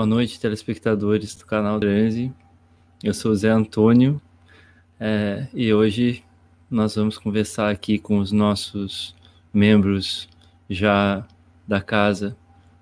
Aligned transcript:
Boa 0.00 0.06
noite, 0.06 0.40
telespectadores 0.40 1.34
do 1.34 1.44
canal 1.44 1.78
Transe. 1.78 2.32
Eu 3.04 3.12
sou 3.12 3.32
o 3.32 3.36
Zé 3.36 3.50
Antônio 3.50 4.18
é, 4.98 5.46
e 5.52 5.74
hoje 5.74 6.24
nós 6.70 6.94
vamos 6.94 7.18
conversar 7.18 7.70
aqui 7.70 7.98
com 7.98 8.16
os 8.16 8.32
nossos 8.32 9.14
membros 9.52 10.26
já 10.70 11.22
da 11.68 11.82
casa 11.82 12.34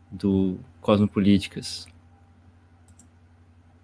do 0.09 0.61
Cosmopolíticas, 0.81 1.89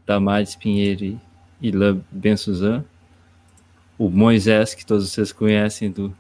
Damares 0.07 0.55
Pinheiro 0.55 1.21
e 1.61 1.73
Lã 1.73 2.01
Ben 2.13 2.37
Suzan, 2.37 2.85
o 3.99 4.09
Moisés, 4.09 4.77
que 4.77 4.87
todos 4.87 5.11
vocês 5.11 5.33
conhecem 5.33 5.91
do 5.91 6.17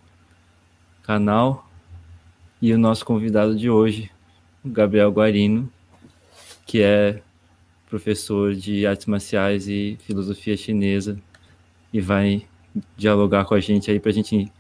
canal, 1.05 1.71
e 2.61 2.73
o 2.73 2.79
nosso 2.79 3.05
convidado 3.05 3.57
de 3.57 3.71
hoje, 3.71 4.11
o 4.65 4.69
Gabriel 4.69 5.13
Guarino, 5.13 5.73
que 6.67 6.83
é 6.83 7.23
professor 7.89 8.55
de 8.55 8.87
artes 8.87 9.07
marciais 9.07 9.69
e 9.69 9.99
filosofia 10.05 10.57
chinesa 10.57 11.19
e 11.93 12.01
vai 12.01 12.47
dialogar 12.97 13.45
com 13.45 13.55
a 13.55 13.61
gente 13.61 13.91
aí 13.91 14.01
para 14.01 14.11
a 14.11 14.15
gente 14.15 14.51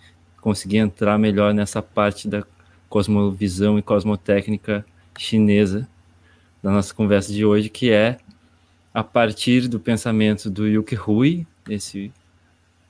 conseguir 0.40 0.76
entrar 0.76 1.18
melhor 1.18 1.52
nessa 1.52 1.82
parte 1.82 2.28
da 2.28 2.44
cosmovisão 2.88 3.78
e 3.78 3.82
cosmotécnica 3.82 4.84
chinesa 5.18 5.88
da 6.62 6.70
nossa 6.70 6.94
conversa 6.94 7.32
de 7.32 7.44
hoje, 7.44 7.68
que 7.68 7.90
é 7.90 8.18
a 8.92 9.02
partir 9.02 9.66
do 9.66 9.80
pensamento 9.80 10.48
do 10.48 10.66
Yuki 10.66 10.96
Hui, 10.96 11.46
esse 11.68 12.12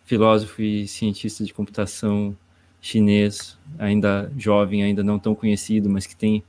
filósofo 0.05 0.61
e 0.61 0.87
cientista 0.87 1.43
de 1.43 1.55
computação 1.55 2.37
chinês, 2.81 3.59
ainda 3.79 4.31
jovem, 4.37 4.83
ainda 4.83 5.03
não 5.03 5.19
tão 5.19 5.35
conhecido, 5.35 5.89
mas 5.89 6.07
que 6.07 6.15
tem 6.15 6.45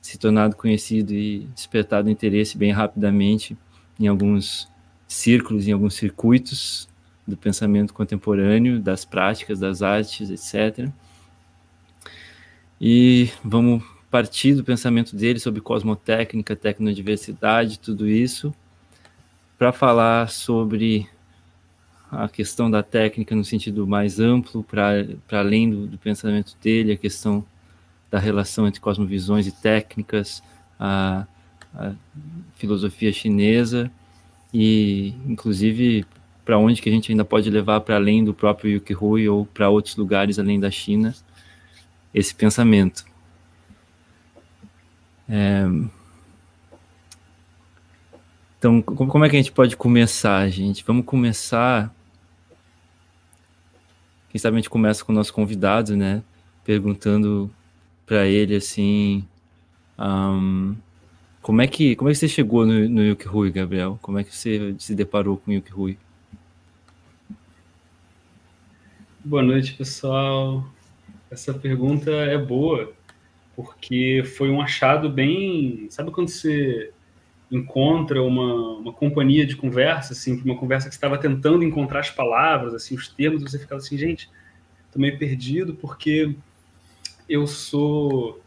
se 0.00 0.18
tornado 0.18 0.56
conhecido 0.56 1.12
e 1.12 1.40
despertado 1.54 2.08
interesse 2.10 2.56
bem 2.56 2.72
rapidamente 2.72 3.56
em 3.98 4.06
alguns 4.06 4.68
círculos, 5.06 5.66
em 5.66 5.72
alguns 5.72 5.94
circuitos 5.94 6.88
do 7.26 7.36
pensamento 7.36 7.92
contemporâneo, 7.92 8.80
das 8.80 9.04
práticas, 9.04 9.58
das 9.58 9.82
artes, 9.82 10.30
etc. 10.30 10.88
E 12.80 13.30
vamos 13.44 13.82
partir 14.10 14.54
do 14.54 14.64
pensamento 14.64 15.14
dele 15.14 15.38
sobre 15.38 15.60
cosmotécnica, 15.60 16.56
tecnodiversidade, 16.56 17.78
tudo 17.78 18.08
isso, 18.08 18.54
para 19.58 19.72
falar 19.72 20.30
sobre 20.30 21.06
a 22.10 22.28
questão 22.28 22.70
da 22.70 22.82
técnica 22.82 23.34
no 23.34 23.44
sentido 23.44 23.86
mais 23.86 24.18
amplo, 24.18 24.64
para 24.64 25.04
além 25.32 25.68
do, 25.68 25.86
do 25.86 25.98
pensamento 25.98 26.56
dele, 26.62 26.92
a 26.92 26.96
questão 26.96 27.44
da 28.10 28.18
relação 28.18 28.66
entre 28.66 28.80
cosmovisões 28.80 29.46
e 29.46 29.52
técnicas, 29.52 30.42
a, 30.78 31.26
a 31.74 31.92
filosofia 32.54 33.12
chinesa 33.12 33.90
e, 34.52 35.14
inclusive, 35.26 36.06
para 36.44 36.58
onde 36.58 36.80
que 36.80 36.88
a 36.88 36.92
gente 36.92 37.12
ainda 37.12 37.24
pode 37.24 37.50
levar 37.50 37.80
para 37.82 37.96
além 37.96 38.24
do 38.24 38.32
próprio 38.32 38.70
Yuki 38.70 39.28
ou 39.28 39.44
para 39.46 39.68
outros 39.68 39.96
lugares 39.96 40.38
além 40.38 40.58
da 40.58 40.70
China 40.70 41.14
esse 42.14 42.34
pensamento. 42.34 43.04
É... 45.28 45.66
Então, 48.58 48.82
como 48.82 49.24
é 49.24 49.28
que 49.28 49.36
a 49.36 49.38
gente 49.38 49.52
pode 49.52 49.76
começar, 49.76 50.48
gente? 50.48 50.82
Vamos 50.84 51.04
começar. 51.04 51.94
Quem 54.30 54.38
sabe 54.38 54.56
a 54.56 54.58
gente 54.58 54.70
começa 54.70 55.04
com 55.04 55.12
o 55.12 55.14
nosso 55.14 55.32
convidado, 55.32 55.96
né? 55.96 56.22
Perguntando 56.64 57.48
para 58.08 58.26
ele 58.26 58.56
assim, 58.56 59.22
um, 59.98 60.74
como 61.42 61.60
é 61.60 61.66
que 61.66 61.94
como 61.94 62.08
é 62.08 62.12
que 62.14 62.18
você 62.18 62.26
chegou 62.26 62.64
no, 62.64 62.88
no 62.88 63.04
Yuki 63.04 63.28
Rui, 63.28 63.50
Gabriel? 63.52 63.98
Como 64.00 64.18
é 64.18 64.24
que 64.24 64.34
você 64.34 64.74
se 64.78 64.94
deparou 64.94 65.36
com 65.36 65.50
o 65.50 65.54
Yuki 65.54 65.70
Rui? 65.70 65.98
Boa 69.22 69.42
noite, 69.42 69.74
pessoal. 69.74 70.66
Essa 71.30 71.52
pergunta 71.52 72.10
é 72.10 72.38
boa 72.38 72.90
porque 73.54 74.22
foi 74.36 74.48
um 74.48 74.62
achado 74.62 75.10
bem, 75.10 75.88
sabe 75.90 76.10
quando 76.10 76.28
você 76.28 76.92
encontra 77.50 78.22
uma, 78.22 78.78
uma 78.78 78.92
companhia 78.92 79.44
de 79.44 79.56
conversa, 79.56 80.12
assim, 80.14 80.40
uma 80.44 80.56
conversa 80.56 80.88
que 80.88 80.94
estava 80.94 81.18
tentando 81.18 81.64
encontrar 81.64 82.00
as 82.00 82.10
palavras, 82.10 82.72
assim, 82.72 82.94
os 82.94 83.08
termos, 83.08 83.42
você 83.42 83.58
ficava 83.58 83.80
assim, 83.80 83.98
gente, 83.98 84.30
tô 84.92 84.98
meio 84.98 85.18
perdido 85.18 85.74
porque 85.74 86.34
eu 87.28 87.46
sou. 87.46 88.40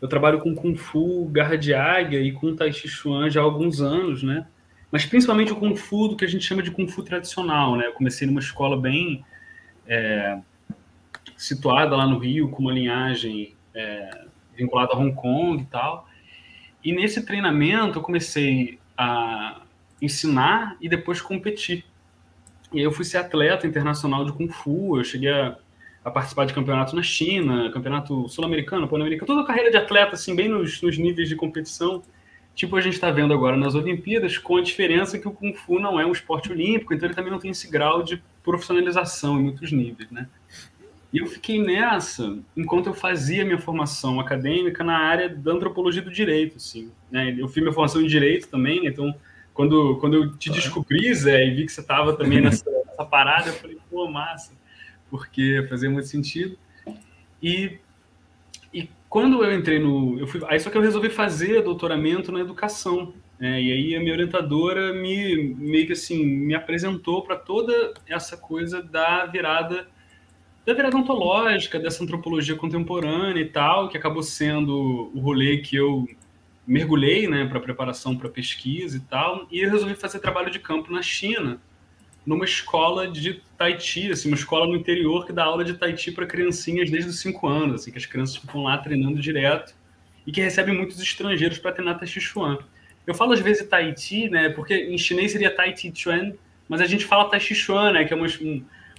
Eu 0.00 0.08
trabalho 0.08 0.40
com 0.40 0.54
Kung 0.54 0.76
Fu, 0.76 1.26
Garra 1.26 1.56
de 1.56 1.74
Águia 1.74 2.20
e 2.20 2.32
com 2.32 2.56
Tai 2.56 2.72
Chi 2.72 2.88
Chuan 2.88 3.30
já 3.30 3.40
há 3.40 3.44
alguns 3.44 3.80
anos, 3.80 4.22
né? 4.22 4.46
Mas 4.90 5.04
principalmente 5.04 5.52
o 5.52 5.56
Kung 5.56 5.76
Fu 5.76 6.08
do 6.08 6.16
que 6.16 6.24
a 6.24 6.28
gente 6.28 6.44
chama 6.44 6.62
de 6.62 6.70
Kung 6.70 6.88
Fu 6.88 7.02
tradicional, 7.02 7.76
né? 7.76 7.86
Eu 7.86 7.92
comecei 7.92 8.26
numa 8.26 8.40
escola 8.40 8.80
bem 8.80 9.24
é, 9.86 10.38
situada 11.36 11.96
lá 11.96 12.06
no 12.06 12.18
Rio, 12.18 12.50
com 12.50 12.62
uma 12.62 12.72
linhagem 12.72 13.54
é, 13.74 14.24
vinculada 14.56 14.92
a 14.92 14.96
Hong 14.98 15.14
Kong 15.14 15.62
e 15.62 15.66
tal. 15.66 16.08
E 16.82 16.92
nesse 16.92 17.24
treinamento 17.24 17.98
eu 17.98 18.02
comecei 18.02 18.78
a 18.96 19.62
ensinar 20.00 20.76
e 20.80 20.88
depois 20.88 21.20
competir. 21.20 21.84
E 22.72 22.78
aí 22.78 22.84
eu 22.84 22.92
fui 22.92 23.04
ser 23.04 23.18
atleta 23.18 23.66
internacional 23.66 24.24
de 24.24 24.32
Kung 24.32 24.48
Fu, 24.48 24.96
eu 24.96 25.04
cheguei 25.04 25.30
a 25.30 25.56
a 26.04 26.10
participar 26.10 26.46
de 26.46 26.54
campeonato 26.54 26.96
na 26.96 27.02
China, 27.02 27.70
campeonato 27.70 28.28
sul-americano, 28.28 28.88
pan-americano, 28.88 29.26
toda 29.26 29.42
a 29.42 29.46
carreira 29.46 29.70
de 29.70 29.76
atleta, 29.76 30.14
assim, 30.14 30.34
bem 30.34 30.48
nos, 30.48 30.80
nos 30.80 30.96
níveis 30.96 31.28
de 31.28 31.36
competição. 31.36 32.02
Tipo 32.54 32.76
a 32.76 32.80
gente 32.80 32.94
está 32.94 33.10
vendo 33.10 33.32
agora 33.32 33.56
nas 33.56 33.74
Olimpíadas, 33.74 34.38
com 34.38 34.56
a 34.56 34.62
diferença 34.62 35.18
que 35.18 35.28
o 35.28 35.30
Kung 35.30 35.54
Fu 35.54 35.78
não 35.78 36.00
é 36.00 36.06
um 36.06 36.12
esporte 36.12 36.50
olímpico, 36.50 36.92
então 36.94 37.06
ele 37.06 37.14
também 37.14 37.30
não 37.30 37.38
tem 37.38 37.50
esse 37.50 37.70
grau 37.70 38.02
de 38.02 38.22
profissionalização 38.42 39.38
em 39.38 39.44
muitos 39.44 39.70
níveis, 39.70 40.10
né? 40.10 40.26
E 41.12 41.18
eu 41.18 41.26
fiquei 41.26 41.60
nessa 41.60 42.38
enquanto 42.56 42.86
eu 42.86 42.94
fazia 42.94 43.44
minha 43.44 43.58
formação 43.58 44.20
acadêmica 44.20 44.84
na 44.84 44.96
área 44.96 45.28
da 45.28 45.52
antropologia 45.52 46.00
do 46.00 46.10
direito, 46.10 46.56
assim. 46.56 46.90
Né? 47.10 47.34
Eu 47.36 47.48
fiz 47.48 47.62
minha 47.62 47.72
formação 47.72 48.00
em 48.00 48.06
direito 48.06 48.48
também, 48.48 48.82
né? 48.82 48.88
então 48.88 49.14
quando, 49.52 49.96
quando 49.96 50.14
eu 50.14 50.36
te 50.36 50.50
descobri, 50.50 51.12
Zé, 51.14 51.46
e 51.46 51.54
vi 51.54 51.66
que 51.66 51.72
você 51.72 51.80
estava 51.80 52.14
também 52.14 52.40
nessa, 52.40 52.64
nessa 52.86 53.04
parada, 53.04 53.48
eu 53.48 53.54
falei, 53.54 53.76
pô, 53.90 54.08
massa 54.08 54.59
porque 55.10 55.66
fazia 55.68 55.90
muito 55.90 56.06
sentido. 56.06 56.56
E, 57.42 57.78
e 58.72 58.88
quando 59.08 59.44
eu 59.44 59.52
entrei 59.52 59.78
no. 59.78 60.18
Eu 60.18 60.26
fui, 60.26 60.40
aí 60.46 60.60
só 60.60 60.70
que 60.70 60.78
eu 60.78 60.82
resolvi 60.82 61.10
fazer 61.10 61.62
doutoramento 61.62 62.30
na 62.30 62.40
educação. 62.40 63.12
Né? 63.38 63.60
E 63.62 63.72
aí 63.72 63.96
a 63.96 64.00
minha 64.00 64.12
orientadora 64.12 64.92
me 64.92 65.54
meio 65.54 65.86
que 65.86 65.92
assim 65.92 66.24
me 66.24 66.54
apresentou 66.54 67.22
para 67.22 67.36
toda 67.36 67.94
essa 68.06 68.36
coisa 68.36 68.82
da 68.82 69.26
virada 69.26 69.88
da 70.64 70.74
virada 70.74 70.96
ontológica, 70.96 71.78
dessa 71.78 72.04
antropologia 72.04 72.54
contemporânea 72.54 73.40
e 73.40 73.48
tal, 73.48 73.88
que 73.88 73.96
acabou 73.96 74.22
sendo 74.22 75.10
o 75.14 75.18
rolê 75.18 75.58
que 75.58 75.74
eu 75.74 76.06
mergulhei, 76.66 77.26
né, 77.26 77.46
para 77.46 77.58
preparação 77.58 78.14
para 78.16 78.28
pesquisa 78.28 78.98
e 78.98 79.00
tal, 79.00 79.46
e 79.50 79.60
eu 79.60 79.70
resolvi 79.70 79.94
fazer 79.94 80.20
trabalho 80.20 80.50
de 80.50 80.60
campo 80.60 80.92
na 80.92 81.02
China 81.02 81.58
numa 82.24 82.44
escola 82.44 83.08
de 83.08 83.40
Tai 83.56 83.78
Chi, 83.78 84.10
assim, 84.10 84.28
uma 84.28 84.36
escola 84.36 84.66
no 84.66 84.76
interior 84.76 85.26
que 85.26 85.32
dá 85.32 85.44
aula 85.44 85.64
de 85.64 85.74
Tai 85.74 85.96
Chi 85.96 86.12
para 86.12 86.26
criancinhas 86.26 86.90
desde 86.90 87.10
os 87.10 87.20
5 87.20 87.46
anos, 87.46 87.80
assim, 87.80 87.90
que 87.90 87.98
as 87.98 88.06
crianças 88.06 88.36
ficam 88.36 88.62
lá 88.62 88.78
treinando 88.78 89.20
direto 89.20 89.74
e 90.26 90.32
que 90.32 90.40
recebem 90.40 90.76
muitos 90.76 91.00
estrangeiros 91.00 91.58
para 91.58 91.72
treinar 91.72 91.98
Tai 91.98 92.06
Chi 92.06 92.20
Chuan. 92.20 92.58
Eu 93.06 93.14
falo 93.14 93.32
às 93.32 93.40
vezes 93.40 93.66
Tai 93.66 93.94
Chi, 93.96 94.28
né, 94.28 94.50
porque 94.50 94.74
em 94.74 94.98
chinês 94.98 95.32
seria 95.32 95.50
Tai 95.50 95.76
Chi 95.76 95.92
Chuan, 95.94 96.32
mas 96.68 96.80
a 96.80 96.86
gente 96.86 97.04
fala 97.04 97.28
Tai 97.28 97.40
Chi 97.40 97.54
Chuan, 97.54 97.92
né, 97.92 98.04
que 98.04 98.12
é 98.12 98.16
uma, 98.16 98.26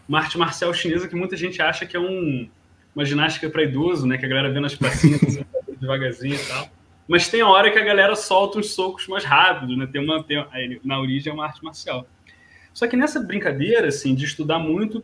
uma 0.07 0.19
arte 0.19 0.37
marcial 0.37 0.73
chinesa 0.73 1.07
que 1.07 1.15
muita 1.15 1.37
gente 1.37 1.61
acha 1.61 1.85
que 1.85 1.95
é 1.95 1.99
um, 1.99 2.49
uma 2.95 3.05
ginástica 3.05 3.49
para 3.49 3.63
idoso, 3.63 4.07
né, 4.07 4.17
que 4.17 4.25
a 4.25 4.29
galera 4.29 4.51
vê 4.51 4.59
nas 4.59 4.75
pracinhas 4.75 5.23
assim, 5.23 5.45
devagarzinho 5.79 6.35
e 6.35 6.45
tal. 6.47 6.69
Mas 7.07 7.27
tem 7.27 7.41
a 7.41 7.47
hora 7.47 7.71
que 7.71 7.77
a 7.77 7.83
galera 7.83 8.15
solta 8.15 8.59
os 8.59 8.73
socos 8.73 9.07
mais 9.07 9.25
rápido, 9.25 9.75
né? 9.75 9.85
Tem 9.85 10.01
uma 10.01 10.23
tem, 10.23 10.45
na 10.81 10.97
origem 10.97 11.29
é 11.29 11.33
uma 11.33 11.43
arte 11.43 11.61
marcial. 11.61 12.07
Só 12.73 12.87
que 12.87 12.95
nessa 12.95 13.19
brincadeira, 13.19 13.87
assim, 13.87 14.15
de 14.15 14.25
estudar 14.25 14.59
muito 14.59 15.03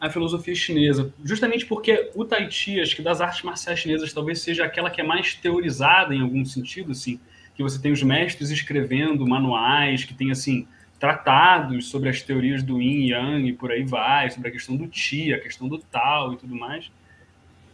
a 0.00 0.08
filosofia 0.08 0.54
chinesa, 0.54 1.12
justamente 1.24 1.66
porque 1.66 2.10
o 2.14 2.24
Tai 2.24 2.50
Chi, 2.50 2.80
acho 2.80 2.94
que 2.94 3.02
das 3.02 3.20
artes 3.20 3.42
marciais 3.42 3.80
chinesas, 3.80 4.12
talvez 4.12 4.40
seja 4.40 4.64
aquela 4.64 4.90
que 4.90 5.00
é 5.00 5.04
mais 5.04 5.34
teorizada 5.34 6.14
em 6.14 6.20
algum 6.20 6.44
sentido, 6.44 6.92
assim, 6.92 7.18
que 7.54 7.62
você 7.62 7.80
tem 7.80 7.90
os 7.90 8.02
mestres 8.02 8.50
escrevendo 8.50 9.26
manuais, 9.26 10.04
que 10.04 10.14
tem, 10.14 10.30
assim, 10.30 10.66
tratados 10.98 11.88
sobre 11.88 12.08
as 12.08 12.22
teorias 12.22 12.62
do 12.62 12.80
Yin 12.80 13.06
e 13.06 13.10
Yang 13.10 13.48
e 13.48 13.52
por 13.52 13.70
aí 13.70 13.84
vai, 13.84 14.30
sobre 14.30 14.48
a 14.48 14.52
questão 14.52 14.76
do 14.76 14.88
Qi, 14.88 15.32
a 15.32 15.40
questão 15.40 15.68
do 15.68 15.78
Tao 15.78 16.32
e 16.32 16.36
tudo 16.36 16.54
mais. 16.54 16.90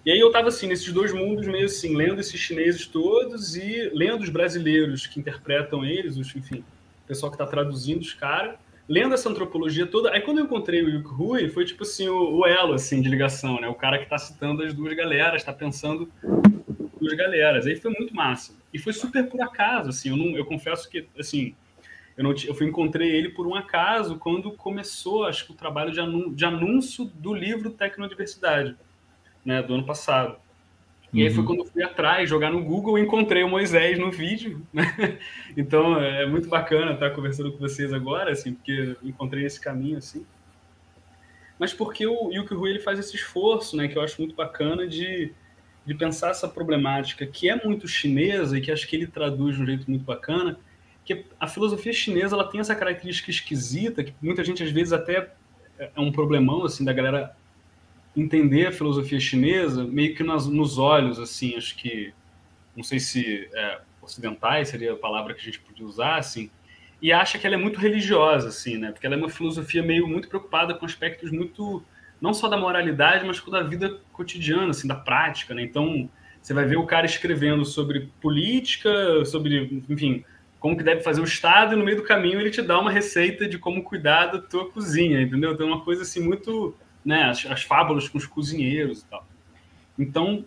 E 0.04 0.10
aí 0.10 0.20
eu 0.20 0.26
estava 0.26 0.48
assim, 0.48 0.66
nesses 0.66 0.92
dois 0.92 1.12
mundos, 1.12 1.46
meio 1.46 1.64
assim, 1.64 1.96
lendo 1.96 2.20
esses 2.20 2.38
chineses 2.38 2.86
todos 2.86 3.56
e 3.56 3.90
lendo 3.94 4.22
os 4.22 4.28
brasileiros 4.28 5.06
que 5.06 5.18
interpretam 5.18 5.84
eles, 5.84 6.18
os, 6.18 6.34
enfim, 6.36 6.58
o 7.04 7.06
pessoal 7.06 7.32
que 7.32 7.36
está 7.36 7.46
traduzindo 7.46 8.02
os 8.02 8.12
caras, 8.12 8.56
lendo 8.88 9.14
essa 9.14 9.28
antropologia 9.28 9.86
toda, 9.86 10.12
aí 10.12 10.20
quando 10.20 10.38
eu 10.38 10.44
encontrei 10.44 10.82
o 10.82 10.88
Yuki 10.88 11.08
Rui, 11.08 11.48
foi 11.48 11.64
tipo 11.64 11.82
assim, 11.82 12.08
o, 12.08 12.38
o, 12.38 12.46
elo 12.46 12.74
assim, 12.74 13.00
de 13.00 13.08
ligação, 13.08 13.60
né? 13.60 13.68
O 13.68 13.74
cara 13.74 13.98
que 13.98 14.04
está 14.04 14.18
citando 14.18 14.62
as 14.62 14.74
duas 14.74 14.94
galeras, 14.94 15.36
está 15.36 15.52
pensando 15.52 16.10
duas 17.00 17.14
galeras. 17.14 17.66
Aí 17.66 17.76
foi 17.76 17.92
muito 17.92 18.14
massa. 18.14 18.54
E 18.72 18.78
foi 18.78 18.92
super 18.92 19.28
por 19.28 19.40
acaso, 19.40 19.90
assim, 19.90 20.10
eu, 20.10 20.16
não, 20.16 20.36
eu 20.36 20.44
confesso 20.44 20.88
que, 20.88 21.06
assim, 21.18 21.54
eu, 22.16 22.24
não, 22.24 22.34
eu 22.44 22.54
fui, 22.54 22.66
encontrei 22.66 23.10
ele 23.10 23.30
por 23.30 23.46
um 23.46 23.54
acaso 23.54 24.18
quando 24.18 24.52
começou, 24.52 25.24
acho 25.24 25.46
que 25.46 25.52
o 25.52 25.56
trabalho 25.56 25.92
de, 25.92 26.00
anúncio, 26.00 26.34
de 26.34 26.44
anúncio 26.44 27.04
do 27.04 27.34
livro 27.34 27.70
Tecnodiversidade, 27.70 28.76
né, 29.44 29.62
do 29.62 29.74
ano 29.74 29.84
passado. 29.84 30.36
E 31.14 31.22
aí 31.22 31.30
foi 31.30 31.40
uhum. 31.40 31.46
quando 31.46 31.58
eu 31.60 31.64
fui 31.66 31.80
atrás, 31.80 32.28
jogar 32.28 32.50
no 32.50 32.64
Google, 32.64 32.98
encontrei 32.98 33.44
o 33.44 33.48
Moisés 33.48 33.96
no 33.98 34.10
vídeo, 34.10 34.66
né? 34.72 35.18
Então 35.56 36.02
é 36.02 36.26
muito 36.26 36.48
bacana 36.48 36.94
estar 36.94 37.10
conversando 37.10 37.52
com 37.52 37.58
vocês 37.58 37.92
agora, 37.92 38.32
assim, 38.32 38.52
porque 38.52 38.96
encontrei 39.04 39.44
esse 39.44 39.60
caminho, 39.60 39.98
assim. 39.98 40.26
Mas 41.56 41.72
porque 41.72 42.04
o 42.04 42.32
Yuki 42.32 42.52
Rui 42.52 42.70
ele 42.70 42.80
faz 42.80 42.98
esse 42.98 43.14
esforço, 43.14 43.76
né, 43.76 43.86
que 43.86 43.96
eu 43.96 44.02
acho 44.02 44.20
muito 44.20 44.34
bacana 44.34 44.88
de, 44.88 45.32
de 45.86 45.94
pensar 45.94 46.30
essa 46.30 46.48
problemática 46.48 47.24
que 47.24 47.48
é 47.48 47.64
muito 47.64 47.86
chinesa 47.86 48.58
e 48.58 48.60
que 48.60 48.72
acho 48.72 48.88
que 48.88 48.96
ele 48.96 49.06
traduz 49.06 49.54
de 49.54 49.62
um 49.62 49.66
jeito 49.66 49.88
muito 49.88 50.04
bacana, 50.04 50.58
que 51.04 51.24
a 51.38 51.46
filosofia 51.46 51.92
chinesa 51.92 52.34
ela 52.34 52.50
tem 52.50 52.60
essa 52.60 52.74
característica 52.74 53.30
esquisita 53.30 54.02
que 54.02 54.12
muita 54.20 54.42
gente 54.42 54.64
às 54.64 54.72
vezes 54.72 54.92
até 54.92 55.32
é 55.78 56.00
um 56.00 56.10
problemão 56.10 56.64
assim 56.64 56.84
da 56.84 56.92
galera 56.92 57.36
entender 58.16 58.66
a 58.66 58.72
filosofia 58.72 59.18
chinesa 59.18 59.84
meio 59.84 60.14
que 60.14 60.22
nas, 60.22 60.46
nos 60.46 60.78
olhos, 60.78 61.18
assim, 61.18 61.56
acho 61.56 61.76
que, 61.76 62.12
não 62.76 62.84
sei 62.84 63.00
se 63.00 63.48
é, 63.52 63.80
ocidentais 64.00 64.68
seria 64.68 64.92
a 64.92 64.96
palavra 64.96 65.34
que 65.34 65.40
a 65.40 65.44
gente 65.44 65.60
podia 65.60 65.86
usar, 65.86 66.16
assim, 66.16 66.50
e 67.02 67.12
acha 67.12 67.38
que 67.38 67.46
ela 67.46 67.56
é 67.56 67.58
muito 67.58 67.78
religiosa, 67.78 68.48
assim, 68.48 68.78
né? 68.78 68.92
Porque 68.92 69.06
ela 69.06 69.14
é 69.16 69.18
uma 69.18 69.28
filosofia 69.28 69.82
meio 69.82 70.06
muito 70.06 70.28
preocupada 70.28 70.74
com 70.74 70.86
aspectos 70.86 71.30
muito, 71.30 71.82
não 72.20 72.32
só 72.32 72.48
da 72.48 72.56
moralidade, 72.56 73.26
mas 73.26 73.40
com 73.40 73.50
da 73.50 73.62
vida 73.62 73.98
cotidiana, 74.12 74.70
assim, 74.70 74.88
da 74.88 74.94
prática, 74.94 75.52
né? 75.52 75.62
Então, 75.62 76.08
você 76.40 76.54
vai 76.54 76.64
ver 76.64 76.76
o 76.76 76.86
cara 76.86 77.04
escrevendo 77.04 77.64
sobre 77.64 78.08
política, 78.20 79.24
sobre, 79.24 79.82
enfim, 79.88 80.24
como 80.58 80.76
que 80.76 80.82
deve 80.82 81.02
fazer 81.02 81.20
o 81.20 81.24
Estado, 81.24 81.74
e 81.74 81.76
no 81.76 81.84
meio 81.84 81.98
do 81.98 82.04
caminho 82.04 82.40
ele 82.40 82.50
te 82.50 82.62
dá 82.62 82.78
uma 82.78 82.90
receita 82.90 83.46
de 83.46 83.58
como 83.58 83.82
cuidar 83.82 84.26
da 84.26 84.38
tua 84.38 84.70
cozinha, 84.70 85.20
entendeu? 85.20 85.52
Então, 85.52 85.68
é 85.68 85.72
uma 85.72 85.84
coisa, 85.84 86.02
assim, 86.02 86.20
muito 86.20 86.74
né, 87.04 87.24
as, 87.24 87.44
as 87.46 87.62
fábulas 87.62 88.08
com 88.08 88.18
os 88.18 88.26
cozinheiros 88.26 89.02
e 89.02 89.04
tal. 89.06 89.26
Então, 89.98 90.44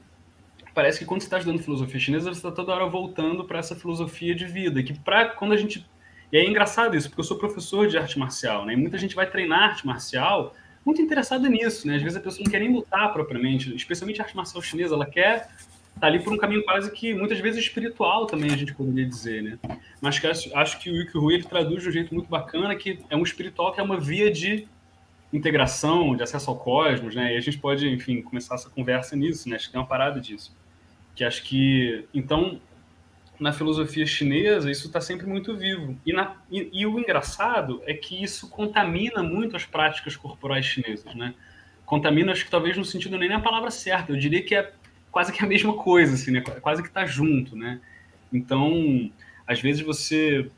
parece 0.73 0.99
que 0.99 1.05
quando 1.05 1.21
você 1.21 1.27
está 1.27 1.37
estudando 1.37 1.61
filosofia 1.61 1.99
chinesa, 1.99 2.33
você 2.33 2.39
está 2.39 2.51
toda 2.51 2.73
hora 2.73 2.85
voltando 2.85 3.43
para 3.45 3.59
essa 3.59 3.75
filosofia 3.75 4.35
de 4.35 4.45
vida, 4.45 4.81
que 4.83 4.97
para 4.97 5.29
quando 5.29 5.53
a 5.53 5.57
gente 5.57 5.85
e 6.31 6.37
é 6.37 6.45
engraçado 6.45 6.95
isso, 6.95 7.07
porque 7.09 7.21
eu 7.21 7.25
sou 7.25 7.37
professor 7.37 7.87
de 7.87 7.97
arte 7.97 8.19
marcial, 8.19 8.65
né? 8.65 8.73
E 8.73 8.75
muita 8.75 8.97
gente 8.97 9.15
vai 9.15 9.29
treinar 9.29 9.69
arte 9.69 9.87
marcial 9.87 10.53
muito 10.85 11.01
interessada 11.01 11.47
nisso, 11.47 11.87
né? 11.87 11.95
Às 11.95 12.01
vezes 12.01 12.17
a 12.17 12.21
pessoa 12.21 12.43
não 12.43 12.51
quer 12.51 12.59
nem 12.59 12.71
lutar 12.71 13.11
propriamente, 13.13 13.73
especialmente 13.75 14.21
a 14.21 14.25
arte 14.25 14.35
marcial 14.35 14.61
chinesa, 14.61 14.95
ela 14.95 15.05
quer 15.05 15.49
tá 15.99 16.05
ali 16.05 16.19
por 16.19 16.31
um 16.31 16.37
caminho 16.37 16.63
quase 16.63 16.91
que 16.91 17.13
muitas 17.13 17.39
vezes 17.39 17.63
espiritual 17.63 18.27
também 18.27 18.51
a 18.51 18.57
gente 18.57 18.73
poderia 18.73 19.05
dizer, 19.05 19.41
né? 19.41 19.57
Mas 20.01 20.19
que 20.19 20.27
acho, 20.27 20.55
acho 20.55 20.79
que 20.79 20.91
o 20.91 20.95
Yuki 20.95 21.17
Rui 21.17 21.35
ele 21.35 21.43
traduz 21.43 21.81
de 21.81 21.89
um 21.89 21.91
jeito 21.91 22.13
muito 22.13 22.29
bacana 22.29 22.75
que 22.75 22.99
é 23.09 23.15
um 23.15 23.23
espiritual 23.23 23.73
que 23.73 23.79
é 23.79 23.83
uma 23.83 23.99
via 23.99 24.29
de 24.29 24.67
integração, 25.31 26.15
de 26.15 26.23
acesso 26.23 26.49
ao 26.49 26.57
cosmos, 26.57 27.15
né? 27.15 27.33
E 27.33 27.37
a 27.37 27.41
gente 27.41 27.57
pode, 27.57 27.87
enfim, 27.87 28.21
começar 28.21 28.55
essa 28.55 28.69
conversa 28.69 29.15
nisso, 29.15 29.49
né? 29.49 29.55
Acho 29.55 29.67
que 29.67 29.71
tem 29.73 29.81
uma 29.81 29.87
parada 29.87 30.19
disso. 30.19 30.55
Que 31.15 31.23
acho 31.23 31.43
que, 31.43 32.05
então, 32.13 32.61
na 33.39 33.51
filosofia 33.51 34.05
chinesa, 34.05 34.71
isso 34.71 34.87
está 34.87 35.01
sempre 35.01 35.27
muito 35.27 35.55
vivo. 35.55 35.97
E, 36.05 36.13
na, 36.13 36.35
e, 36.49 36.69
e, 36.71 36.85
o 36.85 36.99
engraçado 36.99 37.81
é 37.85 37.93
que 37.93 38.21
isso 38.23 38.49
contamina 38.49 39.21
muito 39.21 39.55
as 39.55 39.65
práticas 39.65 40.15
corporais 40.15 40.65
chinesas, 40.65 41.13
né? 41.13 41.33
Contamina, 41.85 42.31
acho 42.31 42.45
que 42.45 42.51
talvez 42.51 42.75
no 42.77 42.85
sentido 42.85 43.17
nem 43.17 43.29
na 43.29 43.39
palavra 43.39 43.71
certa, 43.71 44.11
eu 44.11 44.17
diria 44.17 44.41
que 44.41 44.55
é 44.55 44.71
quase 45.11 45.31
que 45.31 45.43
a 45.43 45.47
mesma 45.47 45.73
coisa, 45.73 46.15
assim, 46.15 46.31
né? 46.31 46.41
Quase 46.41 46.81
que 46.81 46.87
está 46.87 47.05
junto, 47.05 47.55
né? 47.55 47.79
Então, 48.31 49.11
às 49.45 49.61
vezes 49.61 49.81
você 49.81 50.49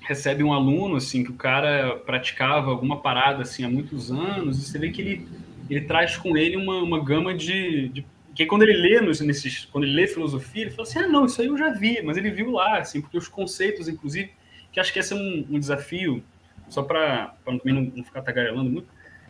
recebe 0.00 0.42
um 0.42 0.52
aluno 0.52 0.96
assim 0.96 1.22
que 1.22 1.30
o 1.30 1.34
cara 1.34 1.96
praticava 2.04 2.70
alguma 2.70 3.00
parada 3.00 3.42
assim 3.42 3.64
há 3.64 3.68
muitos 3.68 4.10
anos 4.10 4.58
e 4.58 4.66
você 4.66 4.78
vê 4.78 4.90
que 4.90 5.00
ele 5.00 5.28
ele 5.68 5.82
traz 5.82 6.16
com 6.16 6.36
ele 6.36 6.56
uma, 6.56 6.82
uma 6.82 7.02
gama 7.02 7.32
de, 7.32 7.88
de 7.90 8.04
que 8.34 8.44
quando 8.44 8.62
ele 8.62 8.72
lê 8.72 9.00
nos, 9.00 9.20
nesses 9.20 9.66
quando 9.66 9.84
ele 9.84 9.94
lê 9.94 10.06
filosofia 10.06 10.62
ele 10.62 10.70
fala 10.70 10.82
assim 10.88 10.98
ah 10.98 11.08
não 11.08 11.26
isso 11.26 11.40
aí 11.40 11.46
eu 11.46 11.56
já 11.56 11.70
vi 11.70 12.02
mas 12.02 12.16
ele 12.16 12.30
viu 12.30 12.50
lá 12.50 12.78
assim 12.78 13.00
porque 13.00 13.16
os 13.16 13.28
conceitos 13.28 13.88
inclusive 13.88 14.32
que 14.72 14.80
acho 14.80 14.92
que 14.92 14.98
esse 14.98 15.12
é 15.12 15.16
um, 15.16 15.46
um 15.50 15.58
desafio 15.58 16.22
só 16.68 16.82
para 16.82 17.34
também 17.44 17.74
não, 17.74 17.82
não 17.94 18.04
ficar 18.04 18.22
tagarelando 18.22 18.70
muito 18.70 18.88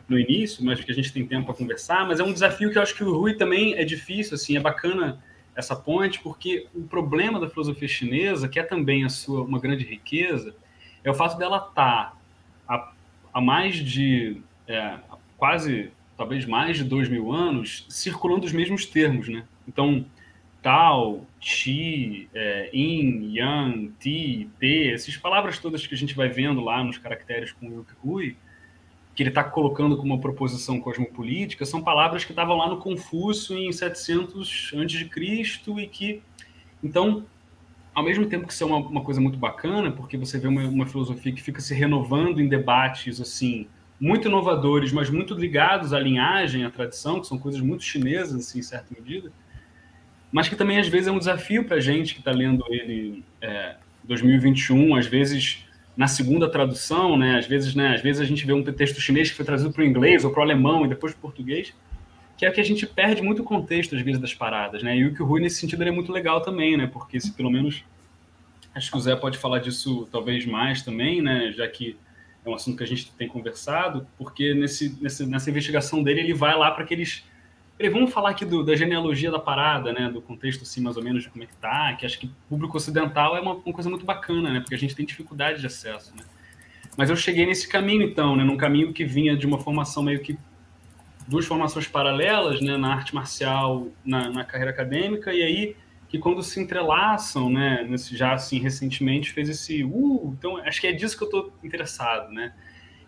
no 0.09 0.19
início 0.19 0.65
mas 0.65 0.81
que 0.81 0.91
a 0.91 0.95
gente 0.95 1.13
tem 1.13 1.27
tempo 1.27 1.47
para 1.47 1.55
conversar 1.55 2.07
mas 2.07 2.21
é 2.21 2.25
um 2.25 2.33
desafio 2.33 2.71
que 2.71 2.79
eu 2.79 2.83
acho 2.83 2.95
que 2.95 3.05
o 3.05 3.13
Rui 3.13 3.35
também 3.35 3.75
é 3.75 3.85
difícil 3.85 4.35
assim 4.35 4.57
é 4.57 4.61
bacana 4.61 5.23
essa 5.61 5.77
ponte, 5.77 6.21
porque 6.21 6.67
o 6.75 6.83
problema 6.83 7.39
da 7.39 7.49
filosofia 7.49 7.87
chinesa, 7.87 8.49
que 8.49 8.59
é 8.59 8.63
também 8.63 9.05
a 9.05 9.09
sua 9.09 9.43
uma 9.43 9.61
grande 9.61 9.85
riqueza, 9.85 10.55
é 11.05 11.11
o 11.11 11.15
fato 11.15 11.39
dela 11.39 11.69
estar 11.69 12.17
tá 12.67 12.93
há, 13.33 13.41
mais 13.41 13.77
de 13.77 14.43
é, 14.67 14.99
quase, 15.37 15.91
talvez 16.17 16.45
mais 16.45 16.77
de 16.77 16.85
dois 16.85 17.09
mil 17.09 17.33
anos, 17.33 17.87
circulando 17.89 18.45
os 18.45 18.53
mesmos 18.53 18.85
termos, 18.87 19.29
né? 19.29 19.45
Então, 19.69 20.05
Tao, 20.63 21.27
Qi, 21.39 22.29
é, 22.35 22.71
Yin, 22.73 23.35
Yang, 23.35 23.93
Ti, 23.99 24.51
Te, 24.59 24.93
essas 24.93 25.17
palavras 25.17 25.59
todas 25.59 25.87
que 25.87 25.95
a 25.95 25.99
gente 25.99 26.15
vai 26.15 26.29
vendo 26.29 26.61
lá 26.61 26.83
nos 26.85 26.99
caracteres 26.99 27.53
com 27.53 27.69
o 27.69 27.73
Yuki 27.73 27.93
Hui, 28.05 28.37
que 29.15 29.23
ele 29.23 29.31
está 29.31 29.43
colocando 29.43 29.97
como 29.97 30.15
uma 30.15 30.21
proposição 30.21 30.81
cosmopolítica, 30.81 31.65
são 31.65 31.83
palavras 31.83 32.25
que 32.25 32.33
estavam 32.33 32.57
lá 32.57 32.69
no 32.69 32.79
Confúcio 32.79 33.57
em 33.57 33.73
700 33.73 34.73
a.C. 34.75 35.71
e 35.79 35.87
que, 35.87 36.23
então, 36.83 37.25
ao 37.95 38.05
mesmo 38.05 38.27
tempo 38.27 38.47
que 38.47 38.53
isso 38.53 38.63
é 38.65 38.67
uma, 38.67 38.79
uma 38.79 39.03
coisa 39.03 39.21
muito 39.21 39.39
bacana, 39.39 39.91
porque 39.91 40.17
você 40.17 40.39
vê 40.39 40.49
uma, 40.49 40.63
uma, 40.63 40.87
filosofia 40.87 41.33
que 41.33 41.43
fica 41.43 41.61
se 41.61 41.75
renovando 41.75 42.41
em 42.41 42.49
debates, 42.49 43.21
assim, 43.21 43.67
muito 44.01 44.29
inovadores, 44.29 44.93
mas 44.93 45.11
muito 45.11 45.35
ligados 45.35 45.93
à 45.93 45.99
linhagem, 45.99 46.65
à 46.65 46.71
tradição, 46.71 47.21
que 47.21 47.27
são 47.27 47.39
coisas 47.39 47.61
muito 47.61 47.83
chinesas, 47.83 48.47
assim, 48.47 48.61
em 48.61 48.63
certa 48.63 48.95
medida, 48.99 49.31
mas 50.33 50.49
que 50.49 50.55
também, 50.55 50.79
às 50.79 50.89
vezes, 50.89 51.09
é 51.09 51.13
um 51.13 51.19
desafio 51.19 51.65
para 51.65 51.77
a 51.77 51.81
gente 51.81 52.15
que 52.15 52.21
está 52.21 52.31
lendo 52.31 52.65
ele 52.69 53.25
é, 53.41 53.77
2021, 54.05 54.95
às 54.95 55.07
vezes 55.07 55.67
na 56.01 56.09
segunda 56.09 56.49
tradução, 56.49 57.15
né? 57.15 57.37
Às 57.37 57.47
vezes, 57.47 57.75
né? 57.75 57.95
Às 57.95 58.01
vezes 58.01 58.23
a 58.23 58.25
gente 58.25 58.47
vê 58.47 58.55
um 58.55 58.65
texto 58.65 58.99
chinês 58.99 59.29
que 59.29 59.37
foi 59.37 59.45
traduzido 59.45 59.71
para 59.71 59.83
o 59.83 59.85
inglês 59.85 60.25
ou 60.25 60.31
para 60.31 60.41
o 60.41 60.43
alemão 60.43 60.87
e 60.87 60.89
depois 60.89 61.13
para 61.13 61.19
o 61.19 61.21
português, 61.21 61.75
que 62.39 62.47
é 62.47 62.51
que 62.51 62.59
a 62.59 62.65
gente 62.65 62.87
perde 62.87 63.21
muito 63.21 63.43
o 63.43 63.45
contexto 63.45 63.95
às 63.95 64.01
vezes 64.01 64.19
das 64.19 64.33
paradas, 64.33 64.83
né? 64.83 64.97
E 64.97 65.05
o 65.05 65.15
que 65.15 65.23
Rui 65.23 65.43
nesse 65.43 65.57
sentido 65.57 65.83
é 65.83 65.91
muito 65.91 66.11
legal 66.11 66.41
também, 66.41 66.75
né? 66.75 66.87
Porque 66.87 67.21
se 67.21 67.31
pelo 67.33 67.51
menos 67.51 67.85
acho 68.75 68.91
que 68.91 68.97
o 68.97 69.01
Zé 69.01 69.15
pode 69.15 69.37
falar 69.37 69.59
disso 69.59 70.09
talvez 70.11 70.47
mais 70.47 70.81
também, 70.81 71.21
né? 71.21 71.53
Já 71.53 71.69
que 71.69 71.99
é 72.47 72.49
um 72.49 72.55
assunto 72.55 72.79
que 72.79 72.85
a 72.85 72.87
gente 72.87 73.13
tem 73.13 73.29
conversado, 73.29 74.07
porque 74.17 74.55
nesse, 74.55 74.97
nesse 75.03 75.27
nessa 75.27 75.51
investigação 75.51 76.03
dele 76.03 76.21
ele 76.21 76.33
vai 76.33 76.57
lá 76.57 76.71
para 76.71 76.83
aqueles 76.83 77.27
vamos 77.89 78.13
falar 78.13 78.31
aqui 78.31 78.45
do, 78.45 78.63
da 78.63 78.77
genealogia 78.77 79.31
da 79.31 79.39
parada, 79.39 79.93
né? 79.93 80.11
Do 80.11 80.21
contexto, 80.21 80.63
assim, 80.63 80.83
mais 80.83 80.97
ou 80.97 81.03
menos, 81.03 81.23
de 81.23 81.31
como 81.31 81.45
é 81.45 81.47
que 81.47 81.57
tá, 81.57 81.95
que 81.95 82.05
acho 82.05 82.19
que 82.19 82.31
público 82.49 82.77
ocidental 82.77 83.37
é 83.37 83.41
uma, 83.41 83.55
uma, 83.55 83.73
coisa 83.73 83.89
muito 83.89 84.05
bacana, 84.05 84.51
né? 84.51 84.61
Porque 84.61 84.75
a 84.75 84.79
gente 84.79 84.95
tem 84.95 85.07
dificuldade 85.07 85.61
de 85.61 85.67
acesso, 85.67 86.15
né? 86.15 86.23
Mas 86.97 87.09
eu 87.09 87.17
cheguei 87.17 87.47
nesse 87.47 87.69
caminho, 87.69 88.03
então, 88.03 88.37
né? 88.37 88.45
Num 88.45 88.57
caminho 88.57 88.93
que 88.93 89.05
vinha 89.05 89.37
de 89.37 89.47
uma 89.47 89.59
formação 89.59 90.03
meio 90.03 90.21
que... 90.21 90.39
Duas 91.27 91.47
formações 91.47 91.87
paralelas, 91.87 92.61
né? 92.61 92.77
Na 92.77 92.93
arte 92.93 93.15
marcial, 93.15 93.89
na, 94.05 94.29
na 94.29 94.45
carreira 94.45 94.73
acadêmica, 94.73 95.33
e 95.33 95.43
aí 95.43 95.77
que 96.09 96.19
quando 96.19 96.43
se 96.43 96.61
entrelaçam, 96.61 97.49
né? 97.49 97.87
Nesse, 97.89 98.17
já, 98.17 98.35
assim, 98.35 98.59
recentemente, 98.59 99.31
fez 99.31 99.49
esse... 99.49 99.85
Uh, 99.85 100.35
então, 100.37 100.57
acho 100.59 100.81
que 100.81 100.87
é 100.87 100.93
disso 100.93 101.17
que 101.17 101.23
eu 101.23 101.29
estou 101.29 101.53
interessado, 101.63 102.33
né? 102.33 102.53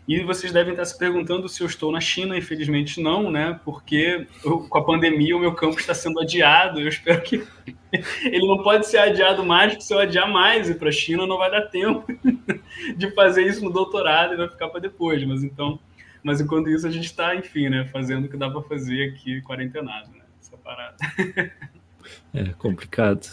E 0.07 0.21
vocês 0.25 0.53
devem 0.53 0.73
estar 0.73 0.85
se 0.85 0.99
perguntando 0.99 1.49
se 1.49 1.63
eu 1.63 1.67
estou 1.67 1.93
na 1.93 2.01
China, 2.01 2.37
infelizmente 2.37 3.01
não, 3.01 3.31
né? 3.31 3.61
Porque 3.65 4.27
eu, 4.45 4.61
com 4.61 4.79
a 4.79 4.85
pandemia 4.85 5.37
o 5.37 5.41
meu 5.41 5.55
campo 5.55 5.79
está 5.79 5.95
sendo 5.95 6.21
adiado. 6.21 6.81
Eu 6.81 6.89
espero 6.89 7.23
que 7.23 7.47
ele 8.25 8.47
não 8.47 8.63
pode 8.63 8.87
ser 8.87 8.99
adiado 8.99 9.45
mais, 9.45 9.73
porque 9.73 9.85
se 9.85 9.95
eu 9.95 10.01
adiar 10.01 10.29
mais 10.29 10.69
e 10.69 10.75
para 10.75 10.89
a 10.89 10.93
China 10.93 11.27
não 11.27 11.39
vai 11.39 11.51
dar 11.51 11.63
tempo 11.63 12.05
de 12.97 13.11
fazer 13.13 13.47
isso 13.47 13.65
no 13.65 13.71
doutorado 13.71 14.35
e 14.35 14.37
vai 14.37 14.49
ficar 14.49 14.69
para 14.69 14.81
depois. 14.81 15.25
Mas 15.25 15.45
então, 15.45 15.79
mas 16.23 16.41
enquanto 16.41 16.69
isso 16.69 16.87
a 16.87 16.91
gente 16.91 17.07
está, 17.07 17.37
enfim, 17.37 17.69
né? 17.69 17.89
Fazendo 17.93 18.25
o 18.25 18.29
que 18.29 18.37
dá 18.37 18.51
para 18.51 18.63
fazer 18.63 19.11
aqui 19.11 19.41
quarentenado, 19.43 20.11
né? 20.11 20.25
Essa 20.41 20.57
parada. 20.57 20.97
É 22.35 22.53
complicado. 22.55 23.29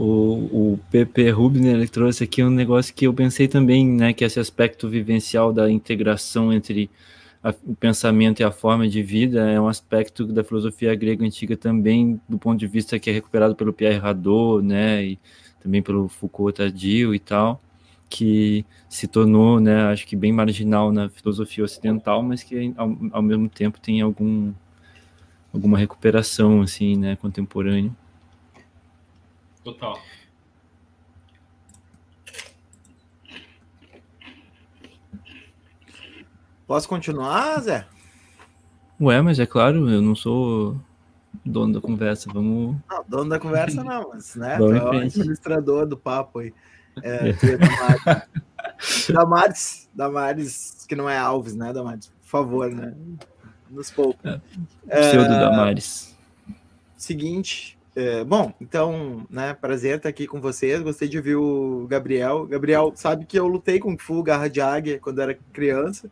O, 0.00 0.74
o 0.74 0.80
PP 0.92 1.28
Rubner 1.30 1.90
trouxe 1.90 2.22
aqui 2.22 2.44
um 2.44 2.50
negócio 2.50 2.94
que 2.94 3.08
eu 3.08 3.12
pensei 3.12 3.48
também, 3.48 3.84
né, 3.84 4.12
que 4.12 4.24
esse 4.24 4.38
aspecto 4.38 4.88
vivencial 4.88 5.52
da 5.52 5.68
integração 5.68 6.52
entre 6.52 6.88
a, 7.42 7.52
o 7.66 7.74
pensamento 7.74 8.38
e 8.38 8.44
a 8.44 8.52
forma 8.52 8.88
de 8.88 9.02
vida 9.02 9.50
é 9.50 9.60
um 9.60 9.66
aspecto 9.66 10.24
da 10.24 10.44
filosofia 10.44 10.94
grega 10.94 11.24
antiga 11.24 11.56
também, 11.56 12.20
do 12.28 12.38
ponto 12.38 12.60
de 12.60 12.68
vista 12.68 12.96
que 12.96 13.10
é 13.10 13.12
recuperado 13.12 13.56
pelo 13.56 13.72
Pierre 13.72 13.98
Hadot, 13.98 14.64
né, 14.64 15.04
e 15.04 15.18
também 15.60 15.82
pelo 15.82 16.06
Foucault 16.06 16.56
tardio 16.56 17.12
e 17.12 17.18
tal, 17.18 17.60
que 18.08 18.64
se 18.88 19.08
tornou, 19.08 19.58
né, 19.58 19.86
acho 19.86 20.06
que 20.06 20.14
bem 20.14 20.30
marginal 20.30 20.92
na 20.92 21.08
filosofia 21.08 21.64
ocidental, 21.64 22.22
mas 22.22 22.44
que 22.44 22.72
ao, 22.76 22.96
ao 23.10 23.22
mesmo 23.22 23.48
tempo 23.48 23.80
tem 23.80 24.00
algum 24.00 24.52
alguma 25.52 25.76
recuperação 25.76 26.62
assim, 26.62 26.96
né, 26.96 27.16
contemporânea. 27.16 27.90
Total. 29.68 29.98
Posso 36.66 36.88
continuar, 36.88 37.60
Zé? 37.60 37.86
Ué, 38.98 39.20
mas 39.20 39.38
é 39.38 39.44
claro, 39.44 39.90
eu 39.90 40.00
não 40.00 40.14
sou 40.14 40.80
dono 41.44 41.74
da 41.74 41.80
conversa, 41.82 42.30
vamos... 42.32 42.76
Não, 42.88 43.04
dono 43.06 43.28
da 43.28 43.38
conversa 43.38 43.84
não, 43.84 44.08
mas, 44.08 44.36
né, 44.36 44.56
é 44.56 44.60
o 44.60 44.90
administrador 44.90 45.86
do 45.86 45.98
papo 45.98 46.38
aí. 46.38 46.54
É, 47.02 47.28
é. 47.28 47.30
é 47.30 47.58
Damares. 47.58 49.08
Damares, 49.12 49.90
Damares, 49.94 50.86
que 50.88 50.96
não 50.96 51.10
é 51.10 51.18
Alves, 51.18 51.54
né, 51.54 51.74
Damares? 51.74 52.06
Por 52.22 52.26
favor, 52.26 52.70
né? 52.70 52.94
Nos 53.70 53.90
poucos. 53.90 54.24
É, 54.88 55.10
pseudo 55.10 55.30
é, 55.30 55.40
Damares. 55.40 56.16
Seguinte, 56.96 57.77
é, 57.96 58.22
bom, 58.24 58.52
então, 58.60 59.26
né, 59.28 59.54
prazer 59.54 59.96
estar 59.96 60.08
aqui 60.08 60.26
com 60.26 60.40
vocês. 60.40 60.82
Gostei 60.82 61.08
de 61.08 61.18
ouvir 61.18 61.36
o 61.36 61.86
Gabriel. 61.88 62.46
Gabriel 62.46 62.92
sabe 62.94 63.26
que 63.26 63.38
eu 63.38 63.48
lutei 63.48 63.78
com 63.78 63.98
Fu, 63.98 64.22
Garra 64.22 64.48
de 64.48 64.60
Águia, 64.60 64.98
quando 65.00 65.20
era 65.20 65.38
criança. 65.52 66.10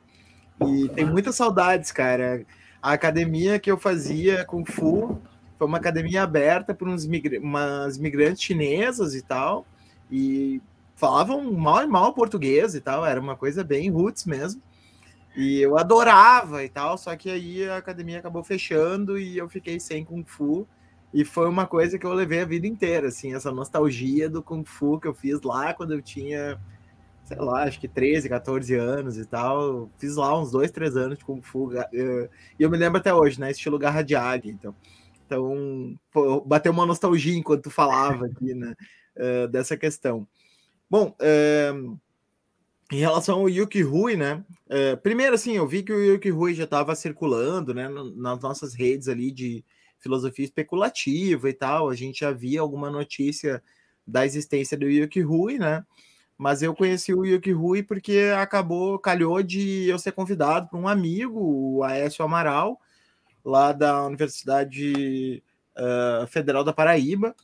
E 0.67 0.89
tem 0.91 1.05
muitas 1.05 1.37
saudades, 1.37 1.93
cara. 1.93 2.45
A 2.83 2.93
academia 2.93 3.59
que 3.59 3.71
eu 3.71 3.77
fazia 3.77 4.45
com 4.45 4.65
Fu 4.65 5.21
foi 5.59 5.67
uma 5.67 5.79
academia 5.79 6.23
aberta 6.23 6.75
por 6.75 6.89
uns 6.89 7.07
migra 7.07 7.39
umas 7.41 7.99
migrantes 7.99 8.43
chinesas 8.43 9.15
e 9.15 9.23
tal. 9.23 9.67
E 10.11 10.61
falavam 10.97 11.53
mal 11.53 11.83
e 11.83 11.87
mal 11.87 12.15
português 12.15 12.75
e 12.75 12.81
tal, 12.81 13.05
era 13.05 13.21
uma 13.21 13.37
coisa 13.37 13.63
bem 13.63 13.91
roots 13.91 14.25
mesmo. 14.25 14.61
E 15.37 15.61
eu 15.61 15.77
adorava 15.79 16.65
e 16.65 16.69
tal, 16.69 16.97
só 16.97 17.15
que 17.15 17.31
aí 17.31 17.69
a 17.69 17.77
academia 17.77 18.19
acabou 18.19 18.43
fechando 18.43 19.19
e 19.19 19.37
eu 19.37 19.49
fiquei 19.49 19.79
sem 19.79 20.05
Kung 20.05 20.25
Fu. 20.25 20.67
E 21.17 21.25
foi 21.25 21.49
uma 21.49 21.67
coisa 21.67 21.99
que 21.99 22.05
eu 22.05 22.13
levei 22.13 22.43
a 22.43 22.45
vida 22.45 22.67
inteira, 22.67 23.09
assim, 23.09 23.35
essa 23.35 23.51
nostalgia 23.51 24.29
do 24.29 24.43
Kung 24.43 24.63
Fu 24.67 25.01
que 25.01 25.09
eu 25.09 25.15
fiz 25.15 25.41
lá 25.41 25.73
quando 25.73 25.95
eu 25.95 26.03
tinha, 26.03 26.61
sei 27.25 27.39
lá, 27.39 27.63
acho 27.63 27.81
que 27.81 27.89
13, 27.89 28.29
14 28.29 28.75
anos 28.75 29.17
e 29.17 29.25
tal. 29.25 29.91
Fiz 29.97 30.17
lá 30.17 30.39
uns 30.39 30.51
dois, 30.51 30.71
três 30.71 30.95
anos 30.95 31.17
de 31.17 31.25
Kung 31.25 31.41
Fu. 31.41 31.71
E 31.91 32.29
eu 32.61 32.69
me 32.69 32.77
lembro 32.77 32.99
até 32.99 33.15
hoje, 33.15 33.41
né? 33.41 33.51
Estilo 33.51 33.79
garra 33.79 34.03
de 34.03 34.15
águia, 34.15 34.53
então. 34.53 34.75
Então, 35.25 35.99
pô, 36.13 36.43
bateu 36.43 36.71
uma 36.71 36.85
nostalgia 36.85 37.35
enquanto 37.35 37.63
tu 37.63 37.71
falava 37.71 38.27
aqui, 38.29 38.53
né? 38.53 38.75
Uh, 39.17 39.49
dessa 39.49 39.75
questão. 39.75 40.29
Bom, 40.91 41.17
é, 41.19 41.73
em 42.93 42.99
relação 42.99 43.39
ao 43.39 43.49
Yuki 43.49 43.81
Rui, 43.81 44.17
né? 44.17 44.45
É, 44.69 44.97
primeiro, 44.97 45.35
assim, 45.35 45.57
eu 45.57 45.67
vi 45.67 45.83
que 45.83 45.95
o 45.95 46.13
Yuki 46.13 46.29
Rui 46.29 46.53
já 46.53 46.65
estava 46.65 46.95
circulando, 46.95 47.73
né? 47.73 47.89
Nas 47.89 48.39
nossas 48.43 48.75
redes 48.75 49.09
ali 49.09 49.33
de 49.33 49.65
filosofia 50.07 50.45
especulativa 50.45 51.51
e 51.51 51.53
tal. 51.53 51.91
A 51.91 51.95
gente 51.95 52.21
já 52.21 52.31
via 52.33 52.61
alguma 52.61 52.89
notícia 52.89 53.63
da 54.07 54.25
existência 54.25 54.77
do 54.77 54.89
Yuki 54.89 55.21
Rui, 55.21 55.59
né? 55.59 55.85
Mas 56.39 56.63
eu 56.63 56.75
conheci 56.75 57.13
o 57.13 57.25
Yuki 57.25 57.51
Rui 57.51 57.83
porque 57.83 58.31
acabou, 58.39 58.99
calhou 58.99 59.43
de 59.43 59.89
eu 59.89 59.99
ser 59.99 60.13
convidado 60.13 60.69
por 60.69 60.79
um 60.79 60.87
amigo, 60.87 61.41
o 61.41 61.83
Aécio 61.83 62.25
Amaral, 62.25 62.81
lá 63.45 63.73
da 63.73 64.05
Universidade 64.07 65.43
uh, 65.77 66.27
Federal 66.27 66.63
da 66.63 66.73
Paraíba, 66.73 67.35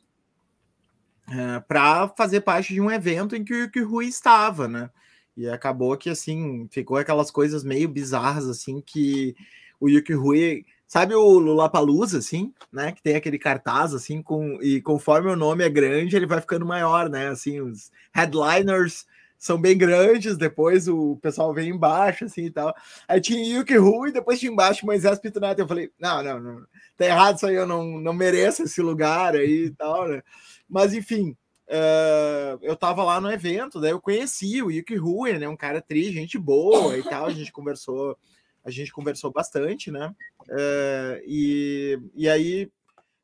é, 1.30 1.60
para 1.60 2.08
fazer 2.08 2.42
parte 2.42 2.74
de 2.74 2.80
um 2.80 2.90
evento 2.90 3.34
em 3.34 3.44
que 3.44 3.54
o 3.54 3.56
Yuki 3.62 3.80
Rui 3.80 4.06
estava, 4.06 4.68
né? 4.68 4.90
E 5.36 5.48
acabou 5.48 5.96
que 5.96 6.10
assim 6.10 6.68
ficou 6.70 6.98
aquelas 6.98 7.30
coisas 7.30 7.64
meio 7.64 7.88
bizarras 7.88 8.46
assim 8.46 8.82
que 8.82 9.34
o 9.80 9.88
Yuki 9.88 10.12
Rui, 10.12 10.64
sabe 10.92 11.14
o 11.14 11.38
Lulapalooza 11.38 12.18
assim, 12.18 12.52
né, 12.70 12.92
que 12.92 13.02
tem 13.02 13.16
aquele 13.16 13.38
cartaz 13.38 13.94
assim 13.94 14.20
com 14.20 14.60
e 14.60 14.78
conforme 14.82 15.30
o 15.30 15.36
nome 15.36 15.64
é 15.64 15.70
grande, 15.70 16.14
ele 16.14 16.26
vai 16.26 16.38
ficando 16.38 16.66
maior, 16.66 17.08
né? 17.08 17.28
Assim, 17.28 17.62
os 17.62 17.90
headliners 18.14 19.06
são 19.38 19.58
bem 19.58 19.74
grandes, 19.78 20.36
depois 20.36 20.88
o 20.88 21.16
pessoal 21.22 21.54
vem 21.54 21.70
embaixo, 21.70 22.26
assim 22.26 22.44
e 22.44 22.50
tal. 22.50 22.74
Aí 23.08 23.22
tinha 23.22 23.56
Yuki 23.56 23.74
Rui, 23.74 24.12
depois 24.12 24.38
tinha 24.38 24.52
embaixo 24.52 24.84
Moisés 24.84 25.18
Pinto 25.18 25.40
Neto. 25.40 25.60
Eu 25.60 25.66
falei, 25.66 25.90
não, 25.98 26.22
não, 26.22 26.38
não, 26.38 26.66
tá 26.98 27.06
errado 27.06 27.36
isso 27.36 27.46
aí, 27.46 27.54
eu 27.54 27.66
não, 27.66 27.98
não 27.98 28.12
mereço 28.12 28.62
esse 28.62 28.82
lugar 28.82 29.34
aí 29.34 29.68
e 29.68 29.70
tal, 29.70 30.06
né? 30.06 30.22
Mas 30.68 30.92
enfim, 30.92 31.34
uh, 31.70 32.58
eu 32.60 32.76
tava 32.76 33.02
lá 33.02 33.18
no 33.18 33.32
evento, 33.32 33.80
daí 33.80 33.92
eu 33.92 34.00
conheci 34.00 34.62
o 34.62 34.70
Yuki 34.70 34.96
Rui, 34.96 35.38
né? 35.38 35.48
Um 35.48 35.56
cara 35.56 35.80
tri, 35.80 36.12
gente 36.12 36.38
boa 36.38 36.98
e 36.98 37.02
tal. 37.02 37.24
A 37.24 37.32
gente 37.32 37.50
conversou, 37.50 38.14
a 38.64 38.70
gente 38.70 38.92
conversou 38.92 39.30
bastante, 39.32 39.90
né? 39.90 40.14
Uh, 40.42 41.22
e, 41.26 41.98
e 42.14 42.28
aí, 42.28 42.70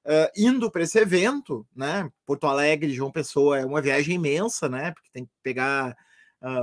uh, 0.05 0.31
indo 0.37 0.71
para 0.71 0.83
esse 0.83 0.99
evento, 0.99 1.67
né? 1.75 2.11
Porto 2.27 2.47
Alegre, 2.47 2.93
João 2.93 3.13
Pessoa, 3.13 3.59
é 3.59 3.65
uma 3.65 3.81
viagem 3.81 4.17
imensa, 4.17 4.69
né? 4.69 4.93
Porque 4.93 5.11
tem 5.13 5.25
que 5.25 5.33
pegar 5.43 5.97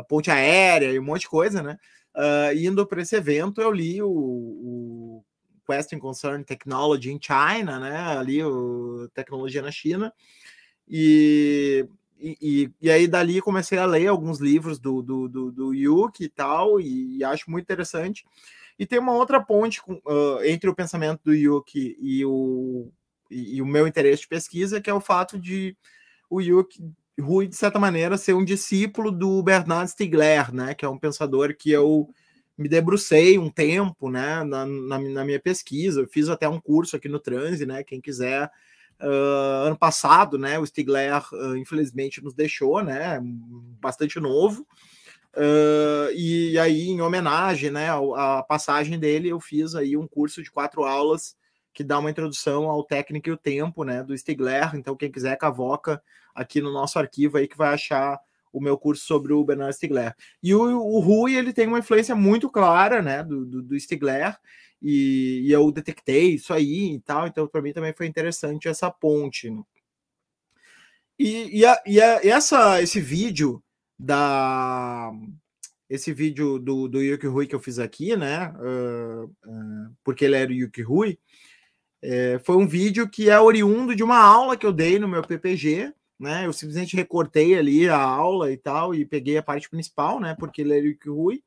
ponte 0.07 0.31
aérea 0.31 0.89
e 0.89 0.97
um 0.97 1.03
monte 1.03 1.21
de 1.21 1.27
coisa, 1.27 1.61
né? 1.61 1.77
indo 2.55 2.87
para 2.87 3.01
esse 3.01 3.13
evento, 3.13 3.59
eu 3.59 3.69
li 3.69 4.01
o, 4.01 4.07
o 4.07 5.25
Question 5.65 5.99
Concern 5.99 6.43
Technology 6.43 7.11
in 7.11 7.19
China, 7.21 7.79
né? 7.79 7.97
Ali, 8.17 8.41
o 8.43 9.09
Tecnologia 9.13 9.61
na 9.61 9.71
China. 9.71 10.13
E, 10.87 11.87
e, 12.19 12.69
e, 12.81 12.91
aí 12.91 13.07
dali 13.07 13.41
comecei 13.41 13.77
a 13.77 13.85
ler 13.85 14.07
alguns 14.07 14.39
livros 14.39 14.79
do, 14.79 15.01
do, 15.01 15.27
do, 15.27 15.51
do 15.51 15.73
Yuki 15.73 16.25
e 16.25 16.29
tal, 16.29 16.79
e, 16.79 17.17
e, 17.17 17.23
acho 17.23 17.49
muito 17.49 17.63
interessante. 17.63 18.23
E 18.77 18.85
tem 18.85 18.99
uma 18.99 19.13
outra 19.13 19.43
ponte 19.43 19.81
com, 19.81 19.93
uh, 19.93 20.43
entre 20.43 20.69
o 20.69 20.75
pensamento 20.75 21.21
do 21.23 21.33
Yuki 21.33 21.97
e 21.99 22.25
o, 22.25 22.91
e, 23.31 23.57
e, 23.57 23.61
o 23.61 23.65
meu 23.65 23.87
interesse 23.87 24.23
de 24.23 24.27
pesquisa, 24.27 24.81
que 24.81 24.89
é 24.89 24.93
o 24.93 24.99
fato 24.99 25.39
de 25.39 25.77
o 26.29 26.41
Yuki 26.41 26.83
Rui, 27.19 27.47
de 27.47 27.55
certa 27.55 27.79
maneira, 27.79 28.17
ser 28.17 28.33
um 28.33 28.43
discípulo 28.43 29.11
do 29.11 29.41
Bernard 29.41 29.89
Stiegler, 29.89 30.53
né, 30.53 30.73
que 30.73 30.83
é 30.83 30.89
um 30.89 30.99
pensador 30.99 31.55
que 31.55 31.71
eu 31.71 32.09
me 32.57 32.67
debrucei 32.67 33.37
um 33.37 33.49
tempo 33.49 34.09
né, 34.09 34.43
na, 34.43 34.65
na, 34.65 34.99
na 34.99 35.25
minha 35.25 35.39
pesquisa. 35.39 36.01
Eu 36.01 36.07
fiz 36.07 36.27
até 36.27 36.47
um 36.47 36.59
curso 36.59 36.95
aqui 36.95 37.07
no 37.07 37.19
Transe, 37.19 37.65
né? 37.65 37.83
Quem 37.83 37.99
quiser 38.01 38.49
Uh, 38.97 39.67
ano 39.67 39.77
passado, 39.77 40.37
né, 40.37 40.57
o 40.57 40.65
Stigler 40.65 41.21
uh, 41.33 41.57
infelizmente 41.57 42.23
nos 42.23 42.33
deixou, 42.33 42.81
né, 42.81 43.19
bastante 43.81 44.21
novo. 44.21 44.65
Uh, 45.35 46.11
e 46.15 46.57
aí, 46.57 46.87
em 46.87 47.01
homenagem, 47.01 47.69
né, 47.69 47.89
à 47.89 48.41
passagem 48.41 48.97
dele, 48.97 49.29
eu 49.29 49.39
fiz 49.39 49.75
aí 49.75 49.97
um 49.97 50.07
curso 50.07 50.41
de 50.41 50.49
quatro 50.49 50.83
aulas 50.83 51.35
que 51.73 51.83
dá 51.83 51.99
uma 51.99 52.09
introdução 52.09 52.69
ao 52.69 52.85
técnico 52.85 53.27
e 53.27 53.33
o 53.33 53.37
tempo, 53.37 53.83
né, 53.83 54.01
do 54.01 54.17
Stigler. 54.17 54.75
Então, 54.75 54.95
quem 54.95 55.11
quiser, 55.11 55.37
cavoca 55.37 56.01
aqui 56.33 56.61
no 56.61 56.71
nosso 56.71 56.97
arquivo 56.97 57.37
aí 57.37 57.47
que 57.47 57.57
vai 57.57 57.73
achar 57.73 58.19
o 58.55 58.61
meu 58.61 58.77
curso 58.77 59.05
sobre 59.05 59.33
o 59.33 59.43
Bernard 59.43 59.75
Stiegler. 59.75 60.15
E 60.41 60.55
o, 60.55 60.61
o 60.61 60.99
Rui, 61.01 61.35
ele 61.35 61.51
tem 61.51 61.67
uma 61.67 61.79
influência 61.79 62.15
muito 62.15 62.49
clara, 62.49 63.01
né, 63.01 63.21
do, 63.21 63.45
do, 63.45 63.61
do 63.61 63.79
Stiegler, 63.79 64.37
e, 64.81 65.41
e 65.45 65.51
eu 65.51 65.69
detectei 65.71 66.35
isso 66.35 66.53
aí 66.53 66.93
e 66.93 66.99
tal, 67.01 67.27
então 67.27 67.47
para 67.47 67.61
mim 67.61 67.73
também 67.73 67.91
foi 67.91 68.05
interessante 68.05 68.69
essa 68.69 68.89
ponte. 68.89 69.49
Né? 69.49 69.61
E, 71.19 71.59
e, 71.59 71.65
a, 71.65 71.83
e, 71.85 72.01
a, 72.01 72.25
essa, 72.25 72.81
esse 72.81 73.01
vídeo 73.01 73.61
da 73.97 75.11
esse 75.89 76.11
vídeo 76.11 76.57
do, 76.57 76.87
do 76.87 77.01
Yuki 77.01 77.27
Rui 77.27 77.45
que 77.47 77.53
eu 77.53 77.59
fiz 77.59 77.77
aqui, 77.79 78.15
né? 78.15 78.51
Uh, 78.57 79.25
uh, 79.25 79.95
porque 80.03 80.25
ele 80.25 80.35
era 80.35 80.49
o 80.49 80.53
Yuki 80.53 80.81
Rui, 80.81 81.19
é, 82.07 82.39
foi 82.45 82.55
um 82.55 82.67
vídeo 82.67 83.09
que 83.09 83.31
é 83.31 83.39
oriundo 83.39 83.95
de 83.95 84.03
uma 84.03 84.19
aula 84.19 84.55
que 84.55 84.65
eu 84.65 84.71
dei 84.71 84.99
no 84.99 85.07
meu 85.07 85.23
PPG, 85.23 85.91
né? 86.19 86.45
Eu 86.45 86.53
simplesmente 86.53 86.95
recortei 86.95 87.57
ali 87.57 87.89
a 87.89 87.99
aula 87.99 88.51
e 88.51 88.57
tal 88.57 88.93
e 88.93 89.03
peguei 89.03 89.37
a 89.37 89.43
parte 89.43 89.67
principal, 89.67 90.19
né? 90.19 90.35
Porque 90.37 90.61
ele 90.61 90.77
era 90.77 90.83
o 90.83 90.87
Yuki 90.87 91.09
Rui 91.09 91.43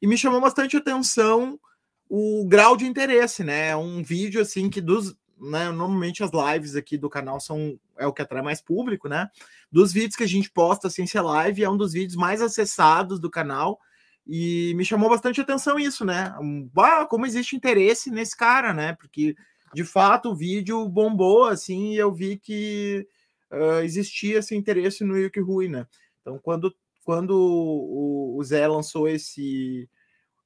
e 0.00 0.06
me 0.06 0.16
chamou 0.16 0.40
bastante 0.40 0.78
atenção 0.78 1.60
o 2.08 2.46
grau 2.48 2.74
de 2.74 2.86
interesse, 2.86 3.44
né? 3.44 3.68
É 3.68 3.76
um 3.76 4.02
vídeo 4.02 4.40
assim 4.40 4.70
que 4.70 4.80
dos, 4.80 5.14
né, 5.38 5.70
normalmente 5.70 6.22
as 6.22 6.30
lives 6.32 6.74
aqui 6.74 6.96
do 6.96 7.10
canal 7.10 7.38
são 7.38 7.78
é 7.98 8.06
o 8.06 8.14
que 8.14 8.22
atrai 8.22 8.42
mais 8.42 8.62
público, 8.62 9.08
né? 9.08 9.28
Dos 9.72 9.92
vídeos 9.92 10.16
que 10.16 10.22
a 10.22 10.28
gente 10.28 10.50
posta 10.50 10.90
sem 10.90 11.06
ser 11.06 11.22
live, 11.22 11.64
é 11.64 11.70
um 11.70 11.76
dos 11.76 11.94
vídeos 11.94 12.14
mais 12.14 12.42
acessados 12.42 13.18
do 13.18 13.30
canal 13.30 13.80
e 14.26 14.74
me 14.76 14.84
chamou 14.84 15.08
bastante 15.08 15.40
atenção 15.40 15.78
isso, 15.78 16.04
né? 16.04 16.34
Ah, 16.76 17.06
como 17.06 17.26
existe 17.26 17.56
interesse 17.56 18.10
nesse 18.10 18.36
cara, 18.36 18.72
né? 18.74 18.94
Porque 18.94 19.34
de 19.74 19.84
fato 19.84 20.30
o 20.30 20.36
vídeo 20.36 20.86
bombou 20.88 21.46
assim 21.46 21.92
e 21.92 21.96
eu 21.96 22.12
vi 22.12 22.36
que 22.36 23.06
uh, 23.50 23.82
existia 23.82 24.38
esse 24.38 24.54
interesse 24.54 25.02
no 25.02 25.16
Yuki 25.16 25.40
Rui, 25.40 25.68
né? 25.68 25.86
Então 26.20 26.38
quando 26.38 26.74
quando 27.04 27.32
o, 27.32 28.36
o 28.38 28.44
Zé 28.44 28.68
lançou 28.68 29.08
esse 29.08 29.88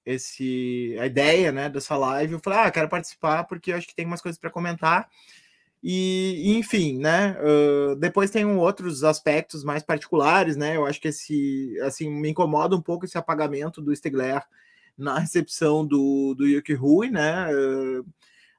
esse 0.07 0.97
a 1.01 1.07
ideia 1.07 1.51
né, 1.51 1.69
dessa 1.69 1.97
live. 1.97 2.35
Eu 2.35 2.41
falei, 2.41 2.61
ah, 2.61 2.71
quero 2.71 2.89
participar 2.89 3.45
porque 3.45 3.73
eu 3.73 3.77
acho 3.77 3.89
que 3.89 3.95
tem 3.95 4.07
umas 4.07 4.23
coisas 4.23 4.39
para 4.39 4.51
comentar. 4.51 5.09
E, 5.89 6.57
enfim, 6.59 6.99
né? 6.99 7.37
Uh, 7.41 7.95
depois 7.95 8.29
tem 8.29 8.45
outros 8.45 9.05
aspectos 9.05 9.63
mais 9.63 9.85
particulares, 9.85 10.57
né? 10.57 10.77
Eu 10.77 10.85
acho 10.85 11.01
que 11.01 11.07
esse 11.07 11.79
assim 11.81 12.11
me 12.11 12.29
incomoda 12.29 12.75
um 12.75 12.83
pouco 12.83 13.05
esse 13.05 13.17
apagamento 13.17 13.81
do 13.81 13.95
Stigler 13.95 14.43
na 14.99 15.21
recepção 15.21 15.87
do, 15.87 16.35
do 16.35 16.45
Yuki 16.45 16.75
Rui, 16.75 17.09
né? 17.09 17.47
Uh, 17.55 18.05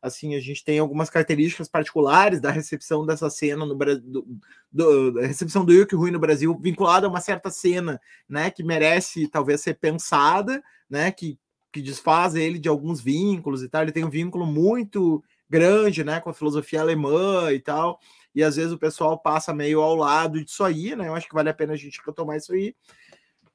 assim, 0.01 0.36
a 0.36 0.39
gente 0.39 0.63
tem 0.63 0.79
algumas 0.79 1.10
características 1.10 1.67
particulares 1.67 2.39
da 2.39 2.50
recepção 2.50 3.05
dessa 3.05 3.29
cena 3.29 3.65
no 3.65 3.75
Brasil, 3.75 4.25
da 4.72 5.27
recepção 5.27 5.65
do 5.65 5.74
Yuki 5.74 5.96
Rui 5.96 6.12
no 6.12 6.19
Brasil, 6.19 6.57
vinculada 6.57 7.07
a 7.07 7.10
uma 7.10 7.19
certa 7.19 7.50
cena, 7.50 8.00
né, 8.29 8.50
que 8.50 8.63
merece 8.63 9.27
talvez 9.27 9.60
ser 9.60 9.74
pensada, 9.74 10.63
né, 10.89 11.12
que 11.12 11.38
que 11.74 11.81
desfaz 11.81 12.34
ele 12.36 12.57
de 12.57 12.69
alguns 12.69 13.01
vínculos 13.01 13.62
e 13.62 13.69
tal. 13.69 13.84
Ele 13.84 13.91
tem 13.91 14.03
um 14.03 14.10
vínculo 14.10 14.46
muito 14.46 15.24
grande, 15.49 16.03
né, 16.03 16.19
com 16.19 16.29
a 16.29 16.33
filosofia 16.33 16.81
alemã 16.81 17.51
e 17.51 17.59
tal. 17.59 17.99
E 18.33 18.43
às 18.43 18.55
vezes 18.55 18.71
o 18.71 18.77
pessoal 18.77 19.17
passa 19.17 19.53
meio 19.53 19.81
ao 19.81 19.95
lado 19.95 20.43
disso 20.43 20.63
aí, 20.63 20.95
né? 20.95 21.07
Eu 21.07 21.15
acho 21.15 21.27
que 21.27 21.33
vale 21.33 21.49
a 21.49 21.53
pena 21.53 21.73
a 21.73 21.75
gente 21.77 21.99
retomar 22.05 22.37
isso 22.37 22.53
aí. 22.53 22.75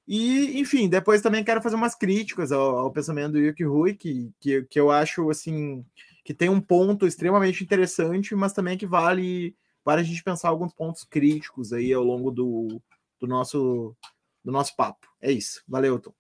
E, 0.07 0.59
enfim, 0.59 0.89
depois 0.89 1.23
também 1.23 1.45
quero 1.45 1.63
fazer 1.63 1.77
umas 1.77 1.95
críticas 1.95 2.51
ao, 2.51 2.79
ao 2.79 2.91
pensamento 2.91 3.33
do 3.33 3.39
Yuki 3.39 3.63
Rui, 3.65 3.95
que, 3.95 4.33
que, 4.41 4.63
que 4.65 4.81
eu 4.81 4.91
acho, 4.91 5.31
assim, 5.31 5.85
que 6.25 6.35
tem 6.35 6.49
um 6.49 6.61
ponto 6.61 7.07
extremamente 7.07 7.63
interessante, 7.63 8.35
mas 8.35 8.53
também 8.53 8.77
que 8.77 8.87
vale 8.87 9.57
para 9.85 10.01
a 10.01 10.05
gente 10.05 10.23
pensar 10.23 10.49
alguns 10.49 10.73
pontos 10.73 11.05
críticos 11.05 11.73
aí 11.73 11.93
ao 11.93 12.03
longo 12.03 12.31
do, 12.31 12.81
do, 13.21 13.27
nosso, 13.27 13.97
do 14.45 14.51
nosso 14.51 14.75
papo. 14.77 15.07
É 15.21 15.31
isso. 15.31 15.63
Valeu, 15.69 15.99
Tom. 15.99 16.13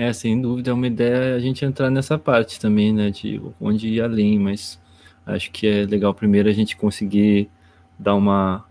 É, 0.00 0.14
sem 0.14 0.40
dúvida, 0.40 0.70
é 0.70 0.72
uma 0.72 0.86
ideia 0.86 1.36
a 1.36 1.38
gente 1.38 1.62
entrar 1.62 1.90
nessa 1.90 2.18
parte 2.18 2.58
também, 2.58 2.90
né, 2.90 3.10
de 3.10 3.38
onde 3.60 3.86
ir 3.86 4.00
além, 4.00 4.38
mas 4.38 4.80
acho 5.26 5.50
que 5.50 5.66
é 5.66 5.84
legal 5.84 6.14
primeiro 6.14 6.48
a 6.48 6.52
gente 6.52 6.74
conseguir 6.74 7.50
dar 7.98 8.14
uma, 8.14 8.64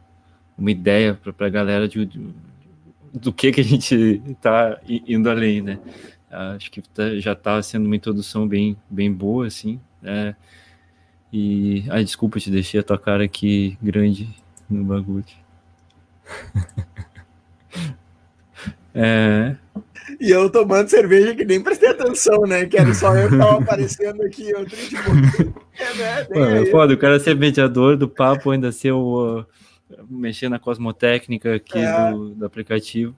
uma 0.58 0.72
ideia 0.72 1.14
para 1.14 1.46
a 1.46 1.50
galera 1.50 1.88
de, 1.88 2.04
de, 2.04 2.34
do 3.14 3.32
que 3.32 3.52
que 3.52 3.62
a 3.62 3.64
gente 3.64 3.94
está 4.28 4.82
indo 4.90 5.30
além, 5.30 5.62
né. 5.62 5.80
Acho 6.32 6.72
que 6.72 6.82
tá, 6.82 7.16
já 7.20 7.34
está 7.34 7.62
sendo 7.62 7.86
uma 7.86 7.96
introdução 7.96 8.48
bem, 8.48 8.76
bem 8.90 9.14
boa, 9.14 9.46
assim, 9.46 9.80
né, 10.02 10.36
e, 11.32 11.86
ai, 11.92 12.04
desculpa, 12.04 12.40
te 12.40 12.50
deixei 12.50 12.80
a 12.80 12.84
tua 12.84 12.98
cara 12.98 13.24
aqui 13.24 13.78
grande 13.80 14.28
no 14.68 14.84
bagulho. 14.84 15.26
é... 18.96 19.56
E 20.20 20.32
eu 20.32 20.50
tomando 20.50 20.90
cerveja 20.90 21.36
que 21.36 21.46
nem 21.46 21.62
prestei 21.62 21.90
atenção, 21.90 22.42
né? 22.42 22.66
Que 22.66 22.78
era 22.78 22.94
só 22.94 23.16
eu 23.16 23.30
que 23.30 23.38
tava 23.38 23.60
aparecendo 23.60 24.22
aqui, 24.24 24.50
eu 24.50 24.66
tipo. 24.66 25.60
É, 25.80 25.94
né? 25.94 26.28
Mano, 26.30 26.56
é 26.58 26.66
foda, 26.66 26.94
o 26.94 26.98
cara 26.98 27.20
ser 27.20 27.36
mediador 27.36 27.96
do 27.96 28.08
papo, 28.08 28.52
ainda 28.52 28.72
ser 28.72 28.92
o. 28.92 29.40
Uh, 29.40 29.46
mexer 30.10 30.50
na 30.50 30.60
cosmotécnica 30.60 31.56
aqui 31.56 31.80
é. 31.80 32.12
do, 32.12 32.30
do 32.30 32.46
aplicativo. 32.46 33.16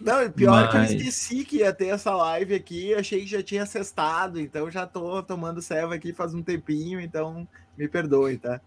Não, 0.00 0.22
e 0.22 0.28
pior 0.28 0.70
Mas... 0.72 0.90
que 0.90 0.94
eu 0.94 0.98
esqueci 0.98 1.44
que 1.44 1.56
ia 1.58 1.72
ter 1.72 1.86
essa 1.86 2.14
live 2.14 2.54
aqui, 2.54 2.94
achei 2.94 3.20
que 3.20 3.26
já 3.26 3.42
tinha 3.42 3.64
cestado, 3.64 4.40
então 4.40 4.70
já 4.70 4.86
tô 4.86 5.22
tomando 5.22 5.62
serva 5.62 5.94
aqui 5.94 6.12
faz 6.12 6.34
um 6.34 6.42
tempinho, 6.42 7.00
então 7.00 7.46
me 7.76 7.88
perdoe, 7.88 8.36
tá? 8.36 8.60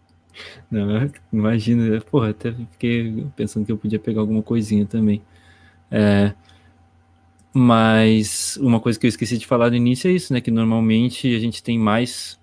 Não, 0.69 1.09
imagina, 1.31 1.99
porra, 2.01 2.29
até 2.29 2.53
fiquei 2.71 3.25
pensando 3.35 3.65
que 3.65 3.71
eu 3.71 3.77
podia 3.77 3.99
pegar 3.99 4.21
alguma 4.21 4.41
coisinha 4.41 4.85
também. 4.85 5.21
É, 5.89 6.33
mas 7.59 8.55
uma 8.61 8.79
coisa 8.79 8.99
que 8.99 9.07
eu 9.07 9.09
esqueci 9.09 9.35
de 9.35 9.47
falar 9.47 9.71
no 9.71 9.75
início 9.75 10.07
é 10.07 10.13
isso, 10.13 10.31
né? 10.31 10.39
Que 10.39 10.51
normalmente 10.51 11.35
a 11.35 11.39
gente 11.39 11.63
tem 11.63 11.79
mais 11.79 12.39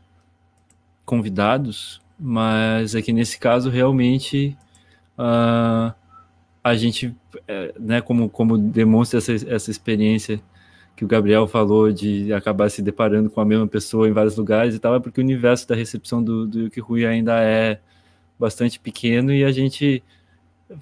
convidados, 1.05 2.03
mas 2.19 2.97
aqui 2.97 3.13
nesse 3.13 3.39
caso 3.39 3.71
realmente 3.71 4.57
uh, 5.17 5.95
a 6.65 6.75
gente, 6.75 7.15
é, 7.47 7.75
né, 7.79 8.01
como, 8.01 8.29
como 8.29 8.59
demonstra 8.59 9.19
essa, 9.19 9.33
essa 9.35 9.71
experiência 9.71 10.43
que 10.97 11.05
o 11.05 11.09
Gabriel 11.09 11.47
falou 11.47 11.93
de 11.93 12.33
acabar 12.33 12.69
se 12.69 12.83
deparando 12.83 13.31
com 13.31 13.41
a 13.41 13.45
mesma 13.45 13.69
pessoa 13.69 14.09
em 14.09 14.13
vários 14.13 14.37
lugares 14.37 14.75
e 14.75 14.81
tal, 14.81 14.97
é 14.97 15.01
porque 15.01 15.21
o 15.21 15.25
universo 15.25 15.69
da 15.69 15.77
recepção 15.77 16.23
do, 16.25 16.45
do 16.45 16.61
Yuki 16.63 16.81
Rui 16.81 17.07
ainda 17.07 17.41
é 17.41 17.79
bastante 18.37 18.81
pequeno 18.81 19.33
e 19.33 19.45
a 19.45 19.53
gente 19.53 20.03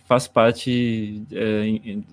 faz 0.06 0.26
parte 0.26 1.22
é, 1.30 1.64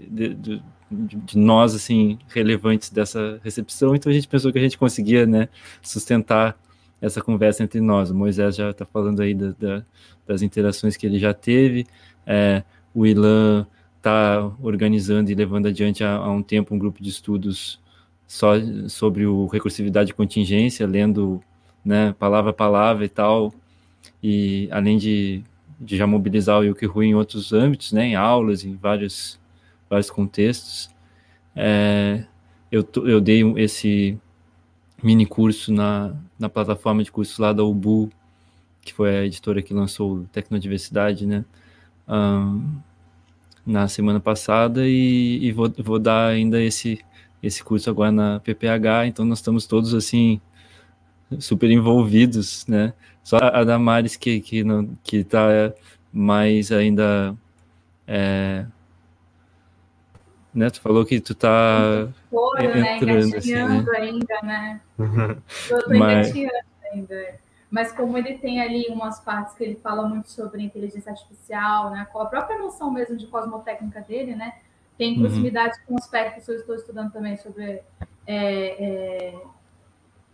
de, 0.10 0.34
de, 0.34 0.62
de, 0.91 1.38
nós, 1.38 1.75
assim, 1.75 2.17
relevantes 2.30 2.89
dessa 2.89 3.39
recepção, 3.43 3.95
então 3.95 4.12
a 4.12 4.13
gente 4.13 4.28
pensou 4.28 4.52
que 4.52 4.60
a 4.60 4.62
gente 4.62 4.78
conseguia, 4.78 5.25
né, 5.25 5.49
sustentar 5.82 6.58
essa 7.02 7.21
conversa 7.21 7.63
entre 7.63 7.80
nós. 7.80 8.12
O 8.12 8.15
Moisés 8.15 8.56
já 8.56 8.71
está 8.71 8.86
falando 8.86 9.21
aí 9.21 9.34
da, 9.34 9.52
da, 9.58 9.84
das 10.28 10.41
interações 10.41 10.97
que 10.97 11.06
ele 11.06 11.19
já 11.19 11.34
teve, 11.34 11.86
é, 12.25 12.63
o 12.93 13.06
Ilan 13.06 13.65
está 13.97 14.52
organizando 14.62 15.30
e 15.32 15.36
levando 15.36 15.67
adiante 15.67 16.04
há, 16.04 16.15
há, 16.15 16.32
um 16.32 16.41
tempo 16.41 16.73
um 16.73 16.80
grupo 16.80 17.02
de 17.02 17.10
estudos 17.10 17.80
só 18.28 18.54
sobre 18.88 19.25
o 19.25 19.47
recursividade 19.47 20.12
e 20.12 20.13
contingência, 20.13 20.86
lendo 20.86 21.41
né, 21.84 22.13
palavra 22.19 22.52
a 22.52 22.54
palavra 22.54 23.06
e 23.06 23.10
tal, 23.10 23.54
e 24.21 24.67
além 24.71 24.97
de, 24.97 25.43
de 25.80 25.97
já 25.97 26.06
mobilizar 26.06 26.60
o 26.60 26.63
Yuki 26.63 26.86
Rui 26.86 27.08
em 27.08 27.15
outros 27.15 27.54
âmbitos, 27.54 27.91
né, 27.91 28.06
em 28.08 28.15
aulas, 28.15 28.63
em 28.63 28.75
vários, 28.75 29.38
vários 29.89 30.10
contextos, 30.10 30.89
é, 31.56 32.25
eu, 32.71 32.88
eu 33.06 33.19
dei 33.19 33.41
esse 33.58 34.17
mini 35.02 35.25
curso 35.25 35.71
na, 35.73 36.13
na 36.38 36.49
plataforma 36.49 37.04
de 37.04 37.12
cursos 37.12 37.38
lá 37.38 37.52
da 37.54 37.63
Ubu, 37.63 38.12
que 38.82 38.93
foi 38.93 39.17
a 39.17 39.25
editora 39.25 39.62
que 39.62 39.73
lançou 39.73 40.25
Tecnodiversidade, 40.32 41.25
né, 41.25 41.43
um, 42.08 42.80
na 43.65 43.88
semana 43.88 44.19
passada 44.19 44.88
e, 44.88 45.39
e 45.43 45.52
vou, 45.52 45.71
vou 45.78 45.99
dar 45.99 46.28
ainda 46.28 46.62
esse, 46.62 46.99
esse 47.41 47.63
curso 47.63 47.89
agora 47.89 48.12
na 48.12 48.39
PPH, 48.39 49.08
então 49.08 49.25
nós 49.25 49.39
estamos 49.39 49.65
todos 49.67 49.93
assim 49.93 50.39
super 51.39 51.69
envolvidos, 51.69 52.65
né? 52.67 52.93
Só 53.23 53.38
a 53.38 53.63
Damares 53.63 54.15
que 54.15 54.39
que 54.39 54.63
não 54.63 54.97
que 55.04 55.23
tá 55.23 55.71
mais 56.12 56.71
ainda 56.71 57.36
é, 58.08 58.65
né? 60.60 60.69
Tu 60.69 60.82
falou 60.82 61.06
que 61.06 61.19
tu 61.19 61.34
tá 61.34 62.10
Fora, 62.30 62.76
né? 62.76 62.98
entrando 62.98 63.30
né? 63.30 63.38
assim, 63.38 63.54
né? 63.54 63.86
ainda, 63.98 64.41
né? 64.43 64.82
Eu 65.69 65.84
tô 65.84 65.98
Mas... 65.98 66.34
ainda. 66.93 67.39
Mas 67.72 67.91
como 67.91 68.17
ele 68.17 68.38
tem 68.39 68.62
ali 68.62 68.88
umas 68.89 69.19
partes 69.19 69.54
que 69.54 69.63
ele 69.63 69.76
fala 69.76 70.08
muito 70.08 70.30
sobre 70.30 70.62
inteligência 70.62 71.12
artificial, 71.12 71.91
né? 71.91 72.08
Com 72.12 72.19
a 72.19 72.26
própria 72.26 72.58
noção 72.58 72.91
mesmo 72.91 73.15
de 73.15 73.28
cosmotécnica 73.28 74.02
dele, 74.02 74.36
né? 74.36 74.56
Tem 74.98 75.13
uhum. 75.13 75.22
proximidade 75.22 75.78
uhum. 75.80 75.86
com 75.88 75.95
aspectos 75.95 76.45
que 76.45 76.52
eu 76.52 76.56
estou 76.56 76.76
estudando 76.76 77.12
também 77.12 77.38
sobre 77.38 77.63
é, 77.63 77.84
é, 78.28 79.41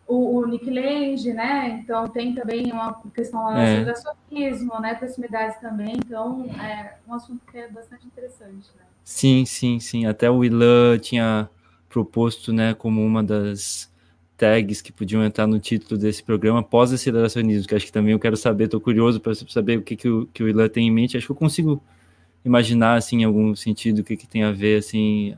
o, 0.07 0.37
o 0.37 0.47
Nick 0.47 0.69
Lange, 0.69 1.33
né? 1.33 1.81
Então 1.83 2.07
tem 2.07 2.33
também 2.33 2.71
uma 2.71 3.01
questão 3.13 3.43
lá 3.43 3.59
é. 3.59 3.77
sobre 3.77 3.91
acionismo, 3.91 4.79
né? 4.79 4.95
Proximidades 4.95 5.59
também. 5.59 5.93
Então 5.97 6.45
é 6.45 6.95
um 7.05 7.13
assunto 7.13 7.45
que 7.51 7.57
é 7.57 7.67
bastante 7.67 8.07
interessante, 8.07 8.71
né? 8.77 8.85
Sim, 9.05 9.45
sim, 9.45 9.79
sim. 9.79 10.05
Até 10.07 10.29
o 10.31 10.43
Ilan 10.43 10.97
tinha 10.99 11.47
proposto, 11.87 12.51
né, 12.51 12.73
como 12.73 13.05
uma 13.05 13.23
das 13.23 13.91
tags 14.35 14.81
que 14.81 14.91
podiam 14.91 15.23
entrar 15.23 15.47
no 15.47 15.59
título 15.59 15.97
desse 15.99 16.23
programa 16.23 16.63
pós-aceleracionismo, 16.63 17.67
que 17.67 17.75
acho 17.75 17.85
que 17.85 17.91
também 17.91 18.13
eu 18.13 18.19
quero 18.19 18.35
saber, 18.35 18.65
estou 18.65 18.81
curioso 18.81 19.19
para 19.21 19.33
saber 19.35 19.77
o 19.77 19.81
que, 19.83 19.95
que, 19.95 20.09
o, 20.09 20.25
que 20.33 20.43
o 20.43 20.49
Ilan 20.49 20.67
tem 20.69 20.87
em 20.87 20.91
mente. 20.91 21.15
Acho 21.15 21.27
que 21.27 21.31
eu 21.31 21.35
consigo 21.35 21.81
imaginar, 22.45 22.95
assim, 22.97 23.21
em 23.21 23.25
algum 23.25 23.55
sentido, 23.55 23.99
o 23.99 24.05
que, 24.05 24.17
que 24.17 24.27
tem 24.27 24.43
a 24.43 24.51
ver, 24.51 24.79
assim, 24.79 25.35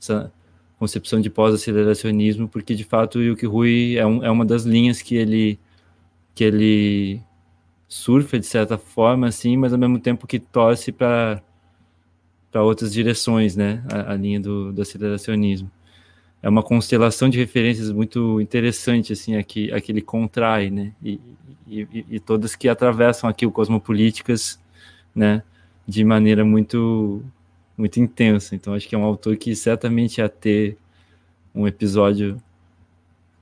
essa 0.00 0.32
concepção 0.78 1.20
de 1.20 1.30
pós-aceleracionismo, 1.30 2.48
porque 2.48 2.74
de 2.74 2.84
fato 2.84 3.18
o 3.18 3.22
Yuki 3.22 3.46
Rui 3.46 3.96
é, 3.98 4.06
um, 4.06 4.24
é 4.24 4.30
uma 4.30 4.44
das 4.46 4.64
linhas 4.64 5.02
que 5.02 5.16
ele 5.16 5.58
que 6.34 6.44
ele 6.44 7.20
surfa 7.88 8.38
de 8.38 8.46
certa 8.46 8.78
forma, 8.78 9.28
assim, 9.28 9.56
mas 9.56 9.72
ao 9.72 9.78
mesmo 9.78 9.98
tempo 10.00 10.26
que 10.26 10.38
torce 10.38 10.92
para 10.92 11.42
para 12.50 12.62
outras 12.62 12.92
direções, 12.92 13.56
né? 13.56 13.82
A, 13.88 14.12
a 14.12 14.16
linha 14.16 14.40
do, 14.40 14.72
do, 14.72 14.82
aceleracionismo 14.82 15.70
é 16.42 16.48
uma 16.48 16.62
constelação 16.62 17.28
de 17.28 17.38
referências 17.38 17.90
muito 17.92 18.40
interessante, 18.40 19.12
assim, 19.12 19.36
aqui, 19.36 19.72
aqui 19.72 19.92
ele 19.92 20.02
contrai, 20.02 20.70
né? 20.70 20.92
E, 21.02 21.20
e, 21.68 22.06
e 22.10 22.20
todas 22.20 22.56
que 22.56 22.68
atravessam 22.68 23.28
aqui 23.28 23.46
o 23.46 23.52
Cosmopolíticas, 23.52 24.58
né? 25.14 25.42
De 25.86 26.04
maneira 26.04 26.44
muito 26.44 27.22
muito 27.76 27.98
intensa. 27.98 28.54
Então 28.54 28.74
acho 28.74 28.88
que 28.88 28.94
é 28.94 28.98
um 28.98 29.04
autor 29.04 29.36
que 29.36 29.54
certamente 29.56 30.18
ia 30.18 30.28
ter 30.28 30.76
um 31.54 31.66
episódio 31.66 32.40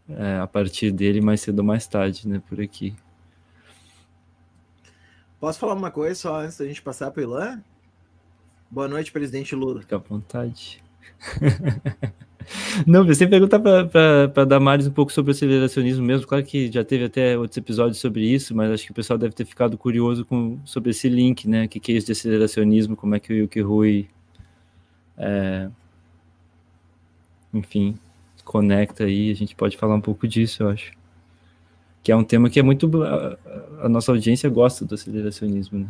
é, 0.09 0.39
a 0.39 0.47
partir 0.47 0.93
dele 0.93 1.21
mais 1.21 1.41
cedo 1.41 1.59
ou 1.59 1.65
mais 1.65 1.87
tarde, 1.87 2.29
né? 2.29 2.41
Por 2.49 2.61
aqui. 2.61 2.95
Posso 5.41 5.59
falar 5.59 5.75
uma 5.75 5.91
coisa 5.91 6.15
só 6.15 6.41
antes 6.41 6.59
da 6.59 6.67
gente 6.67 6.83
passar 6.83 7.11
para 7.11 7.21
o 7.21 7.25
Ilan? 7.25 7.63
Boa 8.71 8.87
noite, 8.87 9.11
presidente 9.11 9.55
Lula. 9.55 9.81
Fica 9.81 9.97
à 9.97 9.99
vontade. 9.99 10.83
Não, 12.87 13.05
você 13.05 13.27
pergunta 13.27 13.59
para 13.61 14.45
Damares 14.45 14.87
um 14.87 14.91
pouco 14.91 15.13
sobre 15.13 15.31
o 15.31 15.35
aceleracionismo 15.35 16.05
mesmo. 16.05 16.27
Claro 16.27 16.45
que 16.45 16.71
já 16.71 16.85
teve 16.85 17.05
até 17.05 17.37
outros 17.37 17.57
episódios 17.57 17.99
sobre 17.99 18.23
isso, 18.23 18.55
mas 18.55 18.71
acho 18.71 18.85
que 18.85 18.91
o 18.91 18.95
pessoal 18.95 19.19
deve 19.19 19.35
ter 19.35 19.45
ficado 19.45 19.77
curioso 19.77 20.25
com, 20.25 20.59
sobre 20.65 20.91
esse 20.91 21.09
link, 21.09 21.49
né? 21.49 21.65
O 21.65 21.69
que, 21.69 21.81
que 21.81 21.93
é 21.93 21.97
isso 21.97 22.07
de 22.07 22.13
aceleracionismo, 22.13 22.97
como 22.97 23.15
é 23.15 23.21
que 23.21 23.33
o 23.33 23.37
Yuki 23.37 23.61
Rui 23.61 24.09
é, 25.17 25.69
enfim, 27.53 27.99
conecta 28.45 29.05
aí, 29.05 29.31
a 29.31 29.35
gente 29.35 29.55
pode 29.55 29.77
falar 29.77 29.95
um 29.95 30.01
pouco 30.01 30.29
disso, 30.29 30.63
eu 30.63 30.69
acho. 30.69 30.93
Que 32.03 32.13
é 32.13 32.17
um 32.17 32.25
tema 32.25 32.49
que 32.49 32.61
é 32.61 32.63
muito. 32.63 33.03
A, 33.03 33.39
a 33.83 33.89
nossa 33.89 34.13
audiência 34.13 34.49
gosta 34.49 34.85
do 34.85 34.95
aceleracionismo, 34.95 35.81
né? 35.81 35.89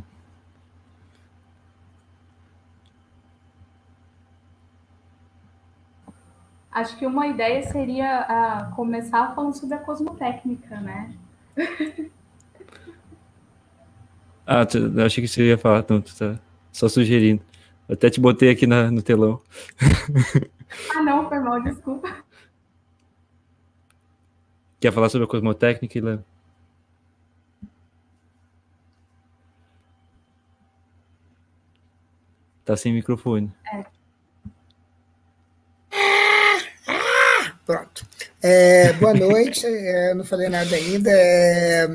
Acho 6.79 6.97
que 6.97 7.05
uma 7.05 7.27
ideia 7.27 7.61
seria 7.65 8.71
uh, 8.71 8.75
começar 8.77 9.35
falando 9.35 9.53
sobre 9.53 9.75
a 9.75 9.79
cosmotécnica, 9.79 10.79
né? 10.79 11.13
ah, 14.47 14.65
eu 14.73 15.05
achei 15.05 15.21
que 15.21 15.27
você 15.27 15.49
ia 15.49 15.59
falar, 15.59 15.81
então, 15.81 16.01
tá 16.01 16.39
só 16.71 16.89
sugerindo. 16.89 17.43
Até 17.89 18.09
te 18.09 18.21
botei 18.21 18.51
aqui 18.51 18.65
na, 18.65 18.93
no 18.93 19.03
telão. 19.03 19.43
ah, 20.95 21.03
não, 21.03 21.29
foi 21.29 21.41
mal, 21.41 21.61
desculpa. 21.65 22.25
Quer 24.79 24.93
falar 24.93 25.09
sobre 25.09 25.25
a 25.25 25.29
cosmotécnica, 25.29 25.99
Ilan? 25.99 26.23
Tá 32.65 32.77
sem 32.77 32.93
microfone. 32.93 33.53
É. 33.75 33.98
Pronto. 37.69 38.07
É, 38.43 38.95
boa 38.95 39.13
noite, 39.13 39.67
é, 39.67 40.15
não 40.15 40.25
falei 40.25 40.49
nada 40.49 40.75
ainda. 40.75 41.11
É, 41.13 41.87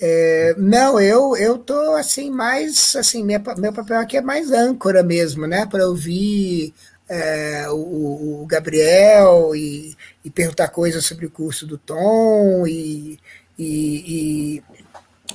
é, 0.00 0.54
não, 0.56 0.98
eu 0.98 1.36
eu 1.36 1.58
tô 1.58 1.94
assim 1.96 2.30
mais 2.30 2.96
assim 2.96 3.22
minha, 3.22 3.42
meu 3.58 3.74
papel 3.74 4.00
aqui 4.00 4.16
é 4.16 4.22
mais 4.22 4.50
âncora 4.50 5.02
mesmo, 5.02 5.46
né? 5.46 5.66
Para 5.66 5.86
ouvir 5.86 6.72
é, 7.10 7.68
o, 7.68 8.40
o, 8.42 8.46
Gabriel 8.46 9.54
e, 9.54 9.94
e, 10.24 10.30
perguntar 10.30 10.68
coisas 10.68 11.04
sobre 11.04 11.26
o 11.26 11.30
curso 11.30 11.66
do 11.66 11.76
Tom 11.76 12.66
e, 12.66 13.18
e, 13.58 14.62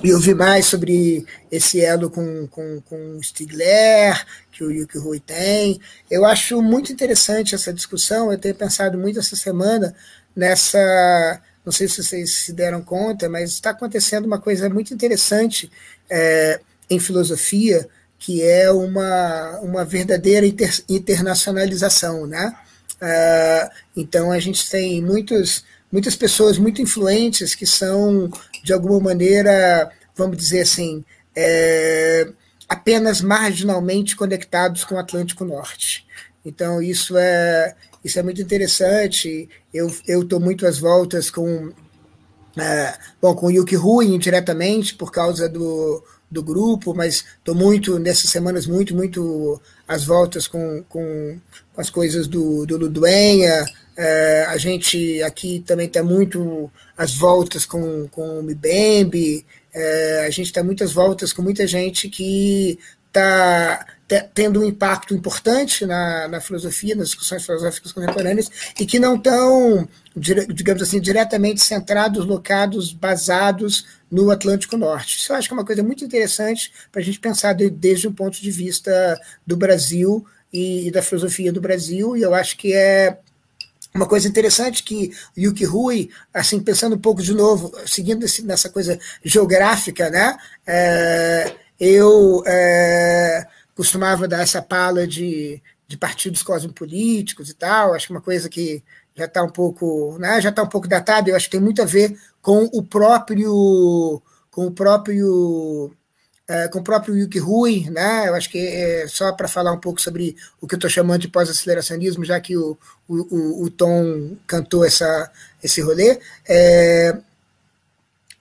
e 0.02 0.12
ouvir 0.12 0.34
mais 0.34 0.66
sobre 0.66 1.24
esse 1.50 1.80
elo 1.80 2.10
com, 2.10 2.46
com, 2.48 2.80
com 2.82 3.22
Stigler, 3.22 4.24
que 4.50 4.64
o 4.64 4.70
Yuki 4.70 4.98
Rui 4.98 5.20
tem. 5.20 5.80
Eu 6.10 6.24
acho 6.24 6.60
muito 6.60 6.92
interessante 6.92 7.54
essa 7.54 7.72
discussão, 7.72 8.32
eu 8.32 8.38
tenho 8.38 8.54
pensado 8.54 8.98
muito 8.98 9.18
essa 9.18 9.36
semana 9.36 9.94
nessa. 10.34 11.40
Não 11.64 11.72
sei 11.72 11.86
se 11.86 12.02
vocês 12.02 12.32
se 12.32 12.52
deram 12.52 12.82
conta, 12.82 13.28
mas 13.28 13.52
está 13.52 13.70
acontecendo 13.70 14.26
uma 14.26 14.40
coisa 14.40 14.68
muito 14.68 14.92
interessante 14.92 15.70
é, 16.10 16.60
em 16.90 16.98
filosofia, 16.98 17.88
que 18.18 18.42
é 18.42 18.70
uma, 18.70 19.60
uma 19.60 19.84
verdadeira 19.84 20.44
inter, 20.44 20.72
internacionalização. 20.88 22.26
Né? 22.26 22.52
Uh, 23.00 23.70
então, 23.96 24.30
a 24.30 24.38
gente 24.38 24.68
tem 24.68 25.00
muitos, 25.00 25.64
muitas 25.92 26.16
pessoas 26.16 26.56
muito 26.56 26.80
influentes 26.80 27.54
que 27.54 27.66
são 27.66 28.30
de 28.64 28.72
alguma 28.72 28.98
maneira, 28.98 29.92
vamos 30.16 30.38
dizer 30.38 30.62
assim, 30.62 31.04
é, 31.36 32.28
apenas 32.66 33.20
marginalmente 33.20 34.16
conectados 34.16 34.82
com 34.82 34.94
o 34.94 34.98
Atlântico 34.98 35.44
Norte. 35.44 36.06
Então, 36.44 36.82
isso 36.82 37.16
é, 37.18 37.76
isso 38.02 38.18
é 38.18 38.22
muito 38.22 38.40
interessante. 38.40 39.48
Eu 39.72 39.88
estou 40.22 40.40
muito 40.40 40.66
às 40.66 40.78
voltas 40.78 41.30
com, 41.30 41.70
é, 42.56 42.94
bom, 43.20 43.34
com 43.34 43.46
o 43.46 43.50
Yuki 43.50 43.76
Rui 43.76 44.06
indiretamente, 44.06 44.94
por 44.94 45.12
causa 45.12 45.48
do, 45.48 46.02
do 46.30 46.42
grupo, 46.42 46.94
mas 46.94 47.24
estou 47.38 47.54
muito, 47.54 47.98
nessas 47.98 48.30
semanas, 48.30 48.66
muito, 48.66 48.94
muito 48.94 49.60
às 49.86 50.04
voltas 50.04 50.48
com, 50.48 50.82
com, 50.88 51.38
com 51.74 51.80
as 51.80 51.90
coisas 51.90 52.26
do, 52.26 52.64
do 52.64 52.78
Luduenha, 52.78 53.64
é, 53.96 54.46
a 54.48 54.56
gente 54.56 55.22
aqui 55.22 55.62
também 55.66 55.86
está 55.86 56.02
muito 56.02 56.70
às 56.96 57.14
voltas 57.14 57.66
com, 57.66 58.08
com 58.08 58.38
o 58.38 58.42
Mbembe, 58.42 59.44
é, 59.72 60.24
a 60.26 60.30
gente 60.30 60.46
está 60.46 60.62
muitas 60.62 60.92
voltas 60.92 61.32
com 61.32 61.42
muita 61.42 61.66
gente 61.66 62.08
que 62.08 62.78
está 63.08 63.86
tendo 64.34 64.60
um 64.60 64.64
impacto 64.64 65.14
importante 65.14 65.86
na, 65.86 66.28
na 66.28 66.40
filosofia, 66.40 66.94
nas 66.94 67.08
discussões 67.08 67.44
filosóficas 67.44 67.92
contemporâneas, 67.92 68.50
e 68.78 68.84
que 68.84 68.98
não 68.98 69.16
estão, 69.16 69.88
digamos 70.14 70.82
assim, 70.82 71.00
diretamente 71.00 71.62
centrados, 71.62 72.26
locados, 72.26 72.92
basados 72.92 73.86
no 74.10 74.30
Atlântico 74.30 74.76
Norte. 74.76 75.16
Isso 75.16 75.32
eu 75.32 75.36
acho 75.36 75.48
que 75.48 75.54
é 75.54 75.56
uma 75.56 75.64
coisa 75.64 75.82
muito 75.82 76.04
interessante 76.04 76.72
para 76.90 77.00
a 77.00 77.04
gente 77.04 77.20
pensar 77.20 77.54
de, 77.54 77.70
desde 77.70 78.06
o 78.06 78.12
ponto 78.12 78.40
de 78.40 78.50
vista 78.50 79.18
do 79.46 79.56
Brasil 79.56 80.26
e, 80.52 80.88
e 80.88 80.90
da 80.90 81.00
filosofia 81.00 81.52
do 81.52 81.60
Brasil, 81.60 82.16
e 82.16 82.22
eu 82.22 82.34
acho 82.34 82.56
que 82.58 82.74
é 82.74 83.18
uma 83.94 84.06
coisa 84.06 84.26
interessante 84.26 84.82
que 84.82 85.12
Yuki 85.36 85.64
Rui, 85.64 86.10
assim, 86.32 86.60
pensando 86.60 86.96
um 86.96 87.00
pouco 87.00 87.22
de 87.22 87.34
novo, 87.34 87.72
seguindo 87.86 88.24
esse, 88.24 88.42
nessa 88.42 88.68
coisa 88.68 88.98
geográfica, 89.22 90.08
né? 90.08 90.36
É, 90.66 91.54
eu 91.78 92.42
é, 92.46 93.46
costumava 93.74 94.28
dar 94.28 94.42
essa 94.42 94.62
pala 94.62 95.06
de, 95.06 95.62
de 95.86 95.96
partidos 95.96 96.42
cosmopolíticos 96.42 97.50
e 97.50 97.54
tal, 97.54 97.94
acho 97.94 98.06
que 98.06 98.12
uma 98.12 98.20
coisa 98.20 98.48
que 98.48 98.82
já 99.14 99.26
está 99.26 99.42
um 99.42 99.50
pouco, 99.50 100.16
né, 100.18 100.40
já 100.40 100.48
está 100.48 100.62
um 100.62 100.68
pouco 100.68 100.88
datada, 100.88 101.28
eu 101.28 101.36
acho 101.36 101.46
que 101.46 101.52
tem 101.52 101.60
muito 101.60 101.82
a 101.82 101.84
ver 101.84 102.18
com 102.40 102.64
o 102.72 102.82
próprio 102.82 104.22
com 104.50 104.66
o 104.66 104.70
próprio 104.70 105.90
é, 106.48 106.68
com 106.68 106.80
o 106.80 106.84
próprio 106.84 107.16
Yuki 107.16 107.38
Rui, 107.38 107.88
né? 107.90 108.28
Eu 108.28 108.34
acho 108.34 108.50
que 108.50 108.58
é 108.58 109.06
só 109.08 109.32
para 109.32 109.48
falar 109.48 109.72
um 109.72 109.80
pouco 109.80 110.00
sobre 110.00 110.36
o 110.60 110.66
que 110.66 110.74
eu 110.74 110.76
estou 110.76 110.90
chamando 110.90 111.20
de 111.20 111.28
pós-aceleracionismo, 111.28 112.24
já 112.24 112.40
que 112.40 112.56
o, 112.56 112.76
o, 113.08 113.64
o, 113.64 113.70
Tom 113.70 114.36
cantou 114.46 114.84
essa, 114.84 115.30
esse 115.62 115.80
rolê. 115.80 116.18
É, 116.48 117.16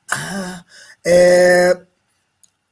ah, 0.10 0.66
é, 1.06 1.78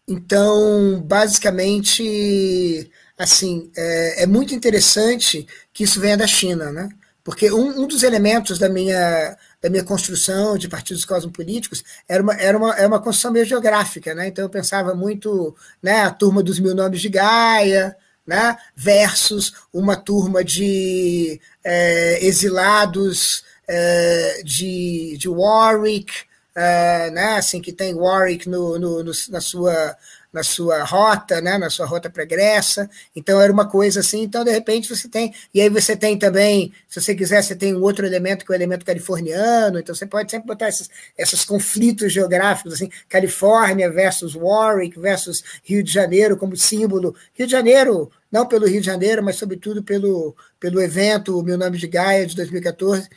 então, 0.07 1.01
basicamente, 1.01 2.91
assim, 3.17 3.71
é, 3.77 4.23
é, 4.23 4.25
muito 4.27 4.53
interessante 4.55 5.47
que 5.71 5.83
isso 5.83 5.99
venha 5.99 6.17
da 6.17 6.27
China, 6.27 6.71
né? 6.71 6.89
Porque 7.23 7.51
um, 7.51 7.83
um 7.83 7.87
dos 7.87 8.03
elementos 8.03 8.57
da 8.57 8.67
minha 8.67 9.37
da 9.61 9.69
minha 9.69 9.83
construção 9.83 10.57
de 10.57 10.69
partidos 10.69 11.05
cosmopolíticos 11.05 11.83
era 12.07 12.23
uma, 12.23 12.33
era 12.33 12.57
uma, 12.57 12.75
era 12.75 12.87
uma 12.87 13.01
construção 13.01 13.31
meio 13.31 13.45
geográfica, 13.45 14.15
né? 14.15 14.27
Então 14.27 14.45
eu 14.45 14.49
pensava 14.49 14.93
muito 14.95 15.55
né, 15.81 16.01
a 16.01 16.11
turma 16.11 16.41
dos 16.41 16.59
mil 16.59 16.73
nomes 16.73 17.01
de 17.01 17.09
Gaia, 17.09 17.95
né, 18.25 18.55
versus 18.75 19.53
uma 19.73 19.95
turma 19.95 20.43
de 20.43 21.41
é, 21.63 22.23
exilados 22.23 23.43
é, 23.67 24.43
de, 24.45 25.17
de 25.17 25.27
Warwick, 25.27 26.13
é, 26.55 27.09
né, 27.09 27.37
assim, 27.37 27.59
que 27.59 27.73
tem 27.73 27.95
Warwick 27.95 28.47
no, 28.47 28.77
no, 28.77 29.03
no, 29.03 29.11
na 29.29 29.41
sua 29.41 29.95
na 30.31 30.43
sua 30.43 30.83
rota, 30.83 31.41
né, 31.41 31.57
na 31.57 31.69
sua 31.69 31.85
rota 31.85 32.09
pregressa. 32.09 32.89
Então 33.15 33.41
era 33.41 33.51
uma 33.51 33.67
coisa 33.67 33.99
assim. 33.99 34.23
Então 34.23 34.43
de 34.43 34.51
repente 34.51 34.89
você 34.89 35.07
tem 35.07 35.33
e 35.53 35.61
aí 35.61 35.69
você 35.69 35.95
tem 35.95 36.17
também, 36.17 36.71
se 36.87 37.01
você 37.01 37.15
quiser, 37.15 37.41
você 37.41 37.55
tem 37.55 37.75
um 37.75 37.81
outro 37.81 38.05
elemento 38.05 38.45
que 38.45 38.51
é 38.51 38.53
o 38.53 38.57
elemento 38.57 38.85
californiano. 38.85 39.79
Então 39.79 39.93
você 39.93 40.05
pode 40.05 40.31
sempre 40.31 40.47
botar 40.47 40.69
esses, 40.69 40.89
esses 41.17 41.43
conflitos 41.43 42.13
geográficos 42.13 42.73
assim, 42.73 42.89
Califórnia 43.07 43.91
versus 43.91 44.35
Warwick 44.35 44.99
versus 44.99 45.43
Rio 45.63 45.83
de 45.83 45.91
Janeiro 45.91 46.37
como 46.37 46.55
símbolo. 46.55 47.15
Rio 47.33 47.47
de 47.47 47.51
Janeiro 47.51 48.11
não 48.31 48.45
pelo 48.45 48.67
Rio 48.67 48.79
de 48.79 48.85
Janeiro, 48.85 49.23
mas 49.23 49.37
sobretudo 49.37 49.83
pelo 49.83 50.35
pelo 50.59 50.81
evento 50.81 51.41
Meu 51.41 51.57
Nome 51.57 51.77
de 51.77 51.87
Gaia 51.87 52.25
de 52.25 52.35
2014 52.35 53.09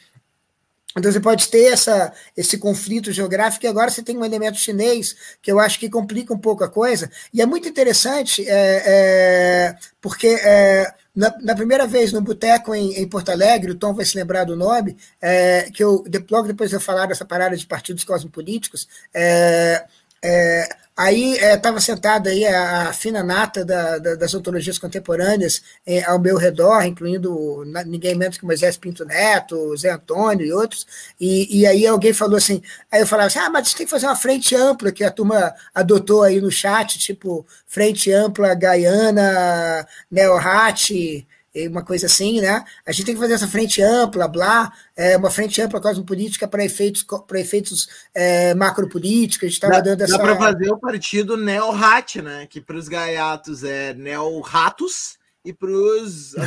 então 0.96 1.10
você 1.10 1.20
pode 1.20 1.48
ter 1.48 1.72
essa, 1.72 2.12
esse 2.36 2.58
conflito 2.58 3.12
geográfico 3.12 3.64
e 3.64 3.68
agora 3.68 3.90
você 3.90 4.02
tem 4.02 4.16
um 4.16 4.24
elemento 4.24 4.58
chinês 4.58 5.16
que 5.40 5.50
eu 5.50 5.58
acho 5.58 5.78
que 5.78 5.88
complica 5.88 6.34
um 6.34 6.38
pouco 6.38 6.64
a 6.64 6.68
coisa. 6.68 7.10
E 7.32 7.40
é 7.40 7.46
muito 7.46 7.68
interessante 7.68 8.44
é, 8.46 8.82
é, 8.86 9.76
porque 10.00 10.28
é, 10.28 10.92
na, 11.14 11.34
na, 11.40 11.54
primeira 11.54 11.86
vez 11.86 12.12
no 12.12 12.20
Boteco 12.20 12.74
em, 12.74 12.94
em, 12.94 13.08
Porto 13.08 13.30
Alegre, 13.30 13.72
o 13.72 13.74
Tom 13.74 13.94
vai 13.94 14.04
se 14.04 14.16
lembrar 14.16 14.44
do 14.44 14.56
nome, 14.56 14.96
é, 15.20 15.70
que 15.72 15.82
eu 15.82 16.04
logo 16.30 16.46
depois 16.46 16.70
de 16.70 16.76
eu 16.76 16.80
falar 16.80 17.06
dessa 17.06 17.24
parada 17.24 17.56
de 17.56 17.66
partidos 17.66 18.04
cosmopolíticos, 18.04 18.88
é, 19.14 19.84
é, 20.24 20.68
Aí 20.94 21.32
estava 21.38 21.78
é, 21.78 21.80
sentada 21.80 22.28
aí 22.28 22.44
a, 22.44 22.90
a, 22.90 22.92
fina 22.92 23.22
nata 23.22 23.64
da, 23.64 23.98
da, 23.98 24.14
das 24.14 24.34
ontologias 24.34 24.78
contemporâneas 24.78 25.62
é, 25.86 26.04
ao 26.04 26.18
meu 26.18 26.36
redor, 26.36 26.82
incluindo 26.84 27.64
ninguém 27.86 28.14
menos 28.14 28.36
que 28.36 28.44
Moisés 28.44 28.76
Pinto 28.76 29.02
Neto, 29.06 29.74
Zé 29.74 29.90
Antônio 29.90 30.44
e 30.44 30.52
outros, 30.52 30.86
e, 31.18 31.60
e 31.60 31.66
aí 31.66 31.86
alguém 31.86 32.12
falou 32.12 32.36
assim, 32.36 32.62
aí 32.90 33.00
eu 33.00 33.06
falava 33.06 33.28
assim, 33.28 33.38
ah, 33.38 33.48
mas 33.48 33.72
tem 33.72 33.86
que 33.86 33.90
fazer 33.90 34.06
uma 34.06 34.16
frente 34.16 34.54
ampla, 34.54 34.92
que 34.92 35.02
a 35.02 35.10
turma 35.10 35.54
adotou 35.74 36.22
aí 36.22 36.42
no 36.42 36.50
chat, 36.50 36.98
tipo, 36.98 37.46
frente 37.66 38.12
ampla 38.12 38.54
Gaiana, 38.54 39.86
Neohat, 40.10 41.26
uma 41.68 41.84
coisa 41.84 42.06
assim, 42.06 42.40
né? 42.40 42.64
A 42.86 42.92
gente 42.92 43.04
tem 43.04 43.14
que 43.14 43.20
fazer 43.20 43.34
essa 43.34 43.46
frente 43.46 43.82
ampla, 43.82 44.26
blá, 44.26 44.72
é, 44.96 45.16
uma 45.16 45.30
frente 45.30 45.60
ampla 45.60 45.80
cosmopolítica 45.80 46.48
para 46.48 46.64
efeitos, 46.64 47.02
para 47.02 47.40
efeitos 47.40 47.88
é, 48.14 48.54
macropolíticos. 48.54 49.46
A 49.46 49.48
gente 49.48 49.54
estava 49.54 49.82
dando 49.82 50.00
essa. 50.02 50.16
Dá 50.16 50.24
para 50.24 50.36
fazer 50.36 50.70
o 50.70 50.78
partido 50.78 51.36
neo-rat, 51.36 52.16
né? 52.16 52.46
Que 52.46 52.60
para 52.60 52.76
os 52.76 52.88
gaiatos 52.88 53.62
é 53.64 53.92
neo-ratos 53.94 55.18
e 55.44 55.52
para 55.52 55.70
os. 55.70 56.34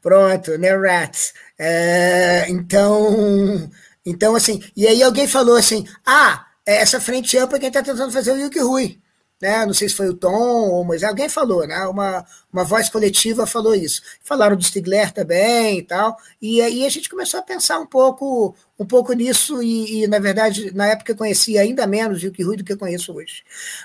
Pronto, 0.00 0.58
neo-rats. 0.58 1.34
É, 1.58 2.46
então, 2.48 3.70
então, 4.04 4.34
assim, 4.34 4.62
e 4.76 4.86
aí 4.86 5.02
alguém 5.02 5.28
falou 5.28 5.56
assim: 5.56 5.86
ah, 6.04 6.46
essa 6.66 7.00
frente 7.00 7.38
ampla 7.38 7.58
é 7.58 7.60
quem 7.60 7.68
está 7.68 7.82
tentando 7.82 8.12
fazer 8.12 8.32
o 8.32 8.38
Yuki 8.38 8.58
Rui. 8.58 9.00
Né? 9.40 9.64
Não 9.64 9.72
sei 9.72 9.88
se 9.88 9.94
foi 9.94 10.08
o 10.08 10.14
Tom 10.14 10.70
ou 10.70 10.84
mas 10.84 11.02
alguém 11.02 11.28
falou, 11.28 11.66
né? 11.66 11.86
Uma, 11.86 12.24
uma 12.52 12.64
voz 12.64 12.88
coletiva 12.88 13.46
falou 13.46 13.74
isso. 13.74 14.02
Falaram 14.22 14.56
do 14.56 14.62
Stigler 14.62 15.12
também 15.12 15.78
e 15.78 15.82
tal. 15.82 16.16
E 16.40 16.60
aí 16.60 16.84
a 16.84 16.88
gente 16.88 17.08
começou 17.08 17.40
a 17.40 17.42
pensar 17.42 17.78
um 17.78 17.86
pouco 17.86 18.54
um 18.78 18.86
pouco 18.86 19.12
nisso 19.12 19.62
e, 19.62 20.02
e 20.02 20.06
na 20.06 20.18
verdade 20.18 20.74
na 20.74 20.86
época 20.86 21.12
eu 21.12 21.16
conhecia 21.16 21.60
ainda 21.60 21.86
menos 21.86 22.22
Yuki 22.22 22.42
Rui 22.42 22.56
do 22.56 22.64
que 22.64 22.72
eu 22.72 22.78
conheço 22.78 23.12
hoje. 23.12 23.42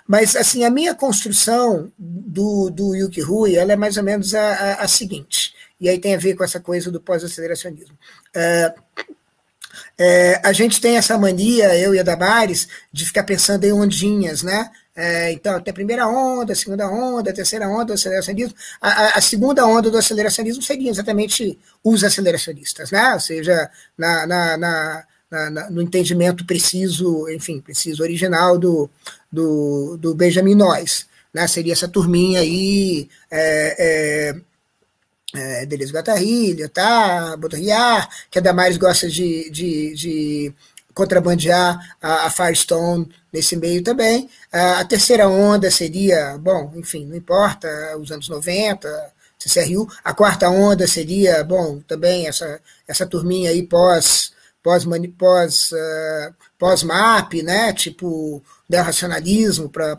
Mas 0.07 0.35
assim 0.35 0.65
a 0.65 0.69
minha 0.69 0.93
construção 0.93 1.91
do, 1.97 2.69
do 2.69 2.95
Yuki 2.95 3.21
Rui 3.21 3.55
ela 3.55 3.73
é 3.73 3.75
mais 3.75 3.97
ou 3.97 4.03
menos 4.03 4.33
a, 4.33 4.53
a, 4.53 4.73
a 4.83 4.87
seguinte. 4.87 5.53
E 5.79 5.89
aí 5.89 5.99
tem 5.99 6.15
a 6.15 6.19
ver 6.19 6.35
com 6.35 6.43
essa 6.43 6.59
coisa 6.59 6.91
do 6.91 7.01
pós-aceleracionismo. 7.01 7.97
É, 8.33 8.73
é, 9.97 10.41
a 10.43 10.53
gente 10.53 10.79
tem 10.79 10.97
essa 10.97 11.17
mania, 11.17 11.77
eu 11.77 11.93
e 11.93 11.99
a 11.99 12.03
Damares, 12.03 12.67
de 12.91 13.05
ficar 13.05 13.23
pensando 13.23 13.65
em 13.65 13.73
ondinhas, 13.73 14.43
né? 14.43 14.69
É, 14.95 15.33
então, 15.33 15.59
tem 15.59 15.71
a 15.71 15.73
primeira 15.73 16.07
onda, 16.07 16.53
a 16.53 16.55
segunda 16.55 16.89
onda, 16.89 17.29
a 17.29 17.33
terceira 17.33 17.67
onda 17.67 17.85
do 17.85 17.93
aceleracionismo. 17.93 18.55
A, 18.79 18.89
a, 18.89 19.09
a, 19.17 19.21
segunda 19.21 19.65
onda 19.65 19.91
do 19.91 19.97
aceleracionismo 19.97 20.63
seria 20.63 20.89
exatamente 20.89 21.59
os 21.83 22.03
aceleracionistas, 22.03 22.91
né? 22.91 23.13
Ou 23.13 23.19
seja, 23.19 23.69
na, 23.97 24.25
na, 24.25 24.57
na, 24.57 25.05
na 25.29 25.69
no 25.69 25.81
entendimento 25.81 26.45
preciso, 26.45 27.27
enfim, 27.29 27.59
preciso 27.59 28.03
original 28.03 28.57
do, 28.57 28.89
do, 29.29 29.97
do 29.97 30.15
Benjamin 30.15 30.55
Noyes. 30.55 31.07
Né? 31.33 31.45
Seria 31.47 31.73
essa 31.73 31.89
turminha 31.89 32.39
aí. 32.39 33.09
É, 33.29 34.31
é, 34.31 34.35
é, 35.35 35.65
Deleuze 35.65 35.91
Guattari, 35.91 36.69
tá? 36.69 37.35
Baudrillard, 37.35 38.07
que 38.31 38.39
a 38.39 38.41
Damares 38.41 38.77
gosta 38.77 39.09
de, 39.09 39.49
de, 39.49 39.93
de 39.93 40.53
contrabandear 40.95 41.77
a, 42.01 42.25
a, 42.25 42.29
Firestone 42.31 43.07
nesse 43.31 43.55
meio 43.55 43.83
também. 43.83 44.29
A, 44.51 44.79
a, 44.79 44.85
terceira 44.85 45.27
onda 45.27 45.69
seria, 45.69 46.37
bom, 46.39 46.71
enfim, 46.75 47.05
não 47.05 47.15
importa, 47.15 47.67
os 47.99 48.11
anos 48.11 48.29
90, 48.29 49.13
CCRU. 49.37 49.87
A 50.03 50.13
quarta 50.13 50.49
onda 50.49 50.87
seria, 50.87 51.43
bom, 51.43 51.79
também 51.81 52.27
essa, 52.27 52.59
essa 52.87 53.05
turminha 53.05 53.51
aí 53.51 53.61
pós 53.61 54.33
pós 54.63 54.83
pós 55.15 55.71
uh, 55.73 56.33
pós 56.57 56.81
map 56.81 57.33
né 57.43 57.71
tipo 57.71 58.41
racionalismo 58.73 59.69
para 59.69 59.95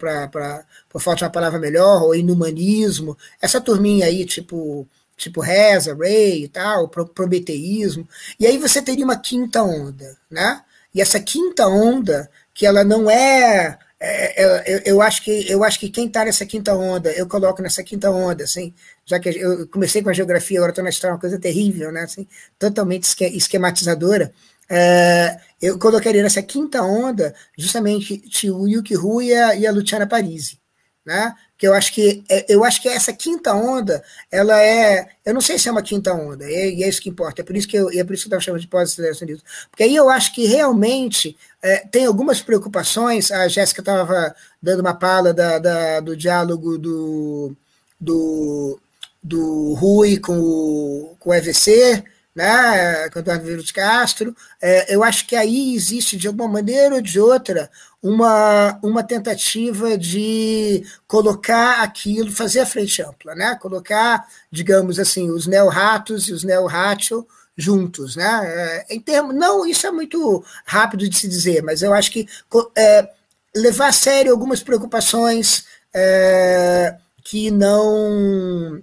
por 0.88 1.00
falta 1.00 1.18
de 1.18 1.24
uma 1.24 1.30
palavra 1.30 1.60
melhor 1.60 2.02
ou 2.02 2.16
inumanismo 2.16 3.16
essa 3.40 3.60
turminha 3.60 4.06
aí 4.06 4.24
tipo 4.24 4.88
tipo 5.16 5.40
Reza, 5.40 5.94
Ray 5.94 6.44
e 6.44 6.48
tal, 6.48 6.88
prometeísmo. 6.88 8.06
E 8.38 8.46
aí 8.46 8.58
você 8.58 8.82
teria 8.82 9.04
uma 9.04 9.18
quinta 9.18 9.62
onda, 9.62 10.16
né? 10.30 10.62
E 10.96 11.00
essa 11.02 11.20
quinta 11.20 11.68
onda, 11.68 12.30
que 12.54 12.64
ela 12.64 12.82
não 12.82 13.10
é, 13.10 13.78
é, 14.00 14.42
é 14.42 14.64
eu, 14.66 14.80
eu, 14.94 15.02
acho 15.02 15.22
que 15.22 15.46
eu 15.46 15.62
acho 15.62 15.78
que 15.78 15.90
quem 15.90 16.06
está 16.06 16.24
nessa 16.24 16.46
quinta 16.46 16.74
onda, 16.74 17.12
eu 17.12 17.28
coloco 17.28 17.60
nessa 17.60 17.84
quinta 17.84 18.10
onda, 18.10 18.44
assim, 18.44 18.72
já 19.04 19.20
que 19.20 19.28
eu 19.28 19.68
comecei 19.68 20.02
com 20.02 20.08
a 20.08 20.14
geografia, 20.14 20.58
agora 20.58 20.72
estou 20.72 20.82
na 20.82 20.88
história, 20.88 21.12
uma 21.12 21.20
coisa 21.20 21.38
terrível, 21.38 21.92
né? 21.92 22.04
Assim, 22.04 22.26
totalmente 22.58 23.04
esquematizadora. 23.36 24.32
É, 24.70 25.38
eu 25.60 25.78
colocaria 25.78 26.22
nessa 26.22 26.42
quinta 26.42 26.82
onda 26.82 27.34
justamente 27.58 28.22
o 28.50 28.66
Yuki 28.66 28.94
Ru 28.94 29.20
e 29.20 29.34
a, 29.34 29.54
e 29.54 29.66
a 29.66 29.72
Luciana 29.72 30.06
Parisi, 30.06 30.58
né? 31.04 31.34
Que 31.58 31.66
eu 31.66 31.72
acho 31.72 31.92
que 31.92 32.22
é, 32.28 32.44
eu 32.48 32.64
acho 32.64 32.82
que 32.82 32.88
essa 32.88 33.12
quinta 33.12 33.54
onda, 33.54 34.02
ela 34.30 34.60
é, 34.62 35.08
eu 35.24 35.32
não 35.32 35.40
sei 35.40 35.58
se 35.58 35.68
é 35.68 35.72
uma 35.72 35.82
quinta 35.82 36.12
onda, 36.12 36.44
e 36.50 36.82
é, 36.82 36.88
isso 36.88 37.00
que 37.00 37.08
importa, 37.08 37.40
é 37.40 37.44
por 37.44 37.56
isso 37.56 37.66
que 37.66 37.76
eu, 37.76 37.90
é 37.90 38.04
por 38.04 38.12
isso 38.14 38.24
que 38.24 38.34
eu 38.34 38.38
estava 38.38 38.42
chamando 38.42 38.60
de 38.60 38.68
pós-aceleracionismo, 38.68 39.42
porque 39.70 39.82
aí 39.82 39.96
eu 39.96 40.10
acho 40.10 40.34
que 40.34 40.46
realmente 40.46 41.36
é, 41.62 41.78
tem 41.78 42.04
algumas 42.06 42.40
preocupações, 42.40 43.30
a 43.30 43.48
Jéssica 43.48 43.80
estava 43.80 44.34
dando 44.62 44.80
uma 44.80 44.94
pala 44.94 45.32
da, 45.32 45.58
da, 45.58 46.00
do 46.00 46.16
diálogo 46.16 46.76
do, 46.76 47.56
do, 47.98 48.78
do 49.22 49.74
Rui 49.74 50.18
com 50.18 50.38
o, 50.38 51.16
com 51.18 51.30
o 51.30 51.34
EVC, 51.34 52.04
né, 52.36 53.08
com 53.08 53.18
Eduardo 53.18 53.72
Castro, 53.72 54.36
é, 54.60 54.94
eu 54.94 55.02
acho 55.02 55.26
que 55.26 55.34
aí 55.34 55.74
existe, 55.74 56.18
de 56.18 56.28
alguma 56.28 56.46
maneira 56.46 56.96
ou 56.96 57.00
de 57.00 57.18
outra, 57.18 57.70
uma, 58.02 58.78
uma 58.82 59.02
tentativa 59.02 59.96
de 59.96 60.84
colocar 61.08 61.82
aquilo, 61.82 62.30
fazer 62.30 62.60
a 62.60 62.66
frente 62.66 63.00
ampla, 63.00 63.34
né? 63.34 63.56
colocar, 63.56 64.28
digamos 64.52 64.98
assim, 64.98 65.30
os 65.30 65.46
neo-ratos 65.46 66.28
e 66.28 66.32
os 66.34 66.44
neo-ratio 66.44 67.26
juntos. 67.56 68.16
Né? 68.16 68.40
É, 68.44 68.94
em 68.94 69.00
termos, 69.00 69.34
não, 69.34 69.64
isso 69.66 69.86
é 69.86 69.90
muito 69.90 70.44
rápido 70.66 71.08
de 71.08 71.18
se 71.18 71.26
dizer, 71.26 71.62
mas 71.62 71.80
eu 71.80 71.94
acho 71.94 72.12
que 72.12 72.28
é, 72.76 73.08
levar 73.56 73.88
a 73.88 73.92
sério 73.92 74.30
algumas 74.30 74.62
preocupações 74.62 75.64
é, 75.94 76.96
que 77.24 77.50
não 77.50 78.82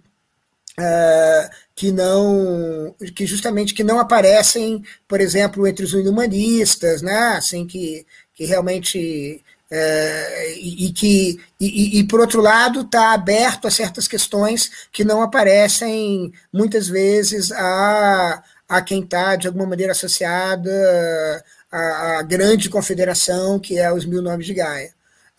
é, 0.80 1.50
que 1.76 1.92
não 1.92 2.96
que 3.16 3.26
justamente 3.26 3.74
que 3.74 3.84
não 3.84 4.00
aparecem, 4.00 4.84
por 5.08 5.20
exemplo, 5.20 5.68
entre 5.68 5.86
os 5.86 5.94
humanistas, 5.94 7.02
né? 7.02 7.36
Assim 7.38 7.66
que, 7.66 8.06
que 8.34 8.46
realmente 8.46 9.44
é, 9.72 10.54
e, 10.60 10.88
e, 10.88 10.94
que 10.94 11.40
e, 11.60 12.00
e, 12.00 12.08
por 12.08 12.20
outro 12.20 12.42
lado 12.42 12.82
está 12.82 13.14
aberto 13.14 13.68
a 13.68 13.72
certas 13.72 14.08
questões 14.08 14.88
que 14.92 15.04
não 15.04 15.22
aparecem 15.22 16.32
muitas 16.52 16.88
vezes 16.88 17.52
a, 17.52 18.44
a 18.70 18.82
quem 18.84 19.02
está 19.02 19.36
de 19.36 19.48
alguma 19.48 19.66
maneira 19.66 19.94
associada 19.94 20.72
à, 21.72 22.20
à 22.20 22.22
grande 22.22 22.70
confederação 22.70 23.60
que 23.60 23.80
é 23.80 23.92
os 23.92 24.06
mil 24.06 24.22
nomes 24.22 24.46
de 24.46 24.54
Gaia. 24.54 24.94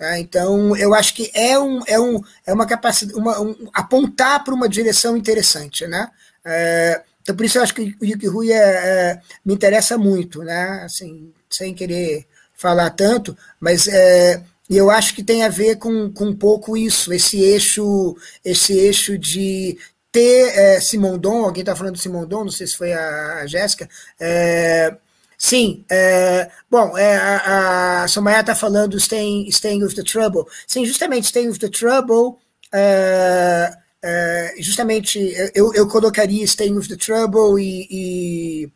Tá? 0.05 0.19
Então, 0.19 0.77
eu 0.77 0.93
acho 0.93 1.15
que 1.15 1.31
é, 1.33 1.59
um, 1.59 1.81
é, 1.87 1.99
um, 1.99 2.21
é 2.47 2.53
uma 2.53 2.67
capacidade, 2.67 3.19
uma, 3.19 3.41
um, 3.41 3.57
apontar 3.73 4.45
para 4.45 4.53
uma 4.53 4.69
direção 4.69 5.17
interessante. 5.17 5.87
Né? 5.87 6.11
É, 6.45 7.03
então, 7.23 7.35
por 7.35 7.47
isso 7.47 7.57
eu 7.57 7.63
acho 7.63 7.75
que 7.75 7.97
o 7.99 8.05
Yuki 8.05 8.27
Rui 8.27 8.53
é, 8.53 8.57
é, 8.59 9.21
me 9.43 9.55
interessa 9.55 9.97
muito, 9.97 10.43
né? 10.43 10.83
assim, 10.85 11.33
sem 11.49 11.73
querer 11.73 12.27
falar 12.55 12.91
tanto, 12.91 13.35
mas 13.59 13.89
é, 13.89 14.43
eu 14.69 14.91
acho 14.91 15.15
que 15.15 15.25
tem 15.25 15.43
a 15.43 15.49
ver 15.49 15.77
com, 15.77 16.11
com 16.13 16.27
um 16.27 16.37
pouco 16.37 16.77
isso, 16.77 17.11
esse 17.11 17.41
eixo, 17.41 18.15
esse 18.45 18.75
eixo 18.75 19.17
de 19.17 19.79
ter 20.13 20.51
é, 20.55 20.81
Simondon, 20.81 21.47
alguém 21.47 21.63
está 21.63 21.75
falando 21.75 21.95
de 21.95 22.03
Simondon, 22.03 22.45
não 22.45 22.51
sei 22.51 22.67
se 22.67 22.77
foi 22.77 22.93
a, 22.93 23.37
a 23.37 23.47
Jéssica, 23.47 23.89
é, 24.21 24.95
Sim, 25.45 25.85
é, 25.91 26.51
bom, 26.71 26.97
é, 26.97 27.17
a, 27.19 28.05
a 28.05 28.09
Somaya 28.09 28.41
está 28.41 28.55
falando 28.55 28.97
staying, 28.97 29.47
staying 29.51 29.83
with 29.85 29.95
the 29.95 30.03
Trouble. 30.03 30.47
Sim, 30.67 30.87
justamente 30.87 31.27
Staying 31.27 31.49
with 31.49 31.59
the 31.59 31.69
Trouble, 31.69 32.39
é, 32.73 33.71
é, 34.03 34.55
justamente 34.59 35.19
eu, 35.55 35.75
eu 35.75 35.87
colocaria 35.87 36.43
Staying 36.47 36.77
with 36.79 36.89
the 36.89 36.97
Trouble 36.97 37.61
e, 37.61 37.87
e, 37.91 38.73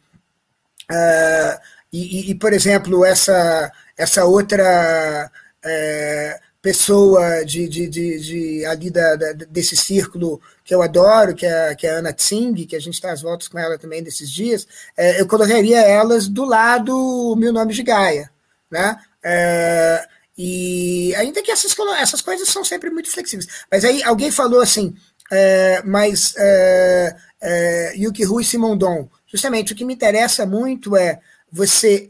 é, 0.93 1.59
e, 1.91 2.33
e 2.33 2.35
por 2.35 2.53
exemplo, 2.53 3.03
essa, 3.03 3.73
essa 3.97 4.27
outra 4.27 5.31
é, 5.65 6.39
pessoa 6.61 7.45
de, 7.45 7.69
de, 7.69 7.89
de, 7.89 8.19
de 8.19 8.67
ali 8.67 8.91
da, 8.91 9.15
da, 9.17 9.33
desse 9.33 9.77
círculo 9.77 10.41
que 10.65 10.75
eu 10.75 10.83
adoro, 10.83 11.35
que 11.35 11.47
é, 11.47 11.75
que 11.75 11.87
é 11.87 11.91
a 11.91 11.99
Ana 11.99 12.13
Tsing, 12.13 12.67
que 12.67 12.77
a 12.77 12.81
gente 12.81 12.95
está 12.95 13.13
às 13.13 13.23
voltas 13.23 13.49
com 13.49 13.59
ela 13.59 13.79
também 13.79 14.03
desses 14.03 14.31
dias, 14.31 14.67
é, 14.97 15.21
eu 15.21 15.27
colocaria 15.27 15.81
elas 15.81 16.27
do 16.29 16.45
lado 16.45 17.37
Mil 17.37 17.53
Nomes 17.53 17.77
de 17.77 17.83
Gaia, 17.83 18.31
né? 18.71 18.97
É, 19.23 20.07
e 20.37 21.15
ainda 21.17 21.43
que 21.43 21.51
essas, 21.51 21.75
essas 21.99 22.21
coisas 22.21 22.49
são 22.49 22.65
sempre 22.65 22.91
muito 22.91 23.11
flexíveis. 23.11 23.49
Mas 23.71 23.85
aí 23.85 24.03
alguém 24.03 24.31
falou 24.31 24.61
assim, 24.61 24.95
é, 25.31 25.83
mas 25.85 26.35
é, 26.37 27.17
é, 27.41 27.93
Yuki 27.97 28.25
Rui 28.25 28.45
Simondon, 28.45 29.09
justamente 29.27 29.73
o 29.73 29.77
que 29.77 29.85
me 29.85 29.95
interessa 29.95 30.47
muito 30.47 30.97
é 30.97 31.21
você 31.51 32.09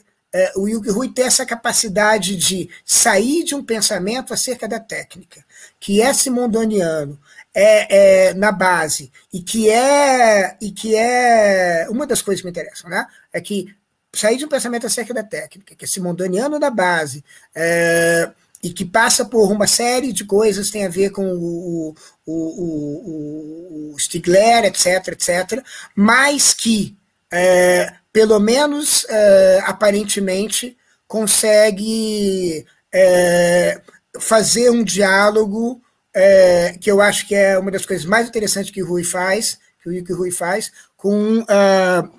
o 0.56 0.68
Yuki 0.68 0.90
Rui 0.90 1.08
tem 1.08 1.24
essa 1.24 1.46
capacidade 1.46 2.36
de 2.36 2.68
sair 2.84 3.44
de 3.44 3.54
um 3.54 3.64
pensamento 3.64 4.34
acerca 4.34 4.68
da 4.68 4.78
técnica, 4.78 5.44
que 5.80 6.02
é 6.02 6.12
simondoniano, 6.12 7.18
é, 7.54 8.28
é, 8.28 8.34
na 8.34 8.52
base, 8.52 9.10
e 9.32 9.40
que 9.42 9.70
é 9.70 10.56
e 10.60 10.70
que 10.70 10.94
é 10.94 11.86
uma 11.90 12.06
das 12.06 12.22
coisas 12.22 12.40
que 12.40 12.46
me 12.46 12.50
interessam, 12.50 12.90
né? 12.90 13.06
É 13.32 13.40
que 13.40 13.74
sair 14.14 14.36
de 14.36 14.44
um 14.44 14.48
pensamento 14.48 14.86
acerca 14.86 15.14
da 15.14 15.22
técnica, 15.22 15.74
que 15.74 15.84
é 15.84 15.88
simondoniano 15.88 16.58
na 16.58 16.70
base, 16.70 17.24
é, 17.54 18.30
e 18.62 18.70
que 18.70 18.84
passa 18.84 19.24
por 19.24 19.50
uma 19.50 19.66
série 19.66 20.12
de 20.12 20.24
coisas 20.24 20.70
tem 20.70 20.84
a 20.84 20.88
ver 20.88 21.10
com 21.10 21.24
o, 21.32 21.94
o, 22.26 23.92
o, 23.92 23.92
o 23.94 23.98
Stigler, 23.98 24.64
etc, 24.64 25.08
etc, 25.08 25.64
mas 25.94 26.52
que 26.54 26.96
é, 27.30 27.94
pelo 28.18 28.40
menos 28.40 29.06
é, 29.08 29.62
aparentemente, 29.64 30.76
consegue 31.06 32.66
é, 32.92 33.80
fazer 34.18 34.70
um 34.70 34.82
diálogo 34.82 35.80
é, 36.12 36.76
que 36.80 36.90
eu 36.90 37.00
acho 37.00 37.28
que 37.28 37.36
é 37.36 37.56
uma 37.56 37.70
das 37.70 37.86
coisas 37.86 38.04
mais 38.04 38.28
interessantes 38.28 38.72
que 38.72 38.82
o 38.82 38.88
Rui 38.88 39.04
faz, 39.04 39.56
que 39.80 40.12
o 40.12 40.16
Rui 40.16 40.32
faz, 40.32 40.72
com, 40.96 41.42
uh, 41.42 42.10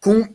com 0.00 0.28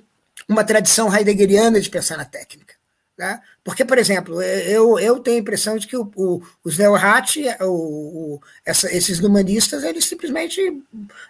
uma 0.46 0.66
tradição 0.66 1.08
heideggeriana 1.16 1.80
de 1.80 1.90
pensar 1.90 2.18
na 2.18 2.26
técnica. 2.26 2.74
Tá? 3.16 3.42
Porque, 3.64 3.86
por 3.86 4.00
exemplo, 4.00 4.42
eu, 4.42 5.00
eu 5.00 5.20
tenho 5.20 5.38
a 5.38 5.40
impressão 5.40 5.78
de 5.78 5.88
que 5.88 5.96
o, 5.96 6.12
o, 6.16 6.42
os 6.64 6.78
Neohat, 6.80 7.40
o, 7.62 7.66
o, 7.66 8.42
essa, 8.66 8.92
esses 8.92 9.20
numanistas, 9.20 9.84
eles 9.84 10.06
simplesmente 10.06 10.60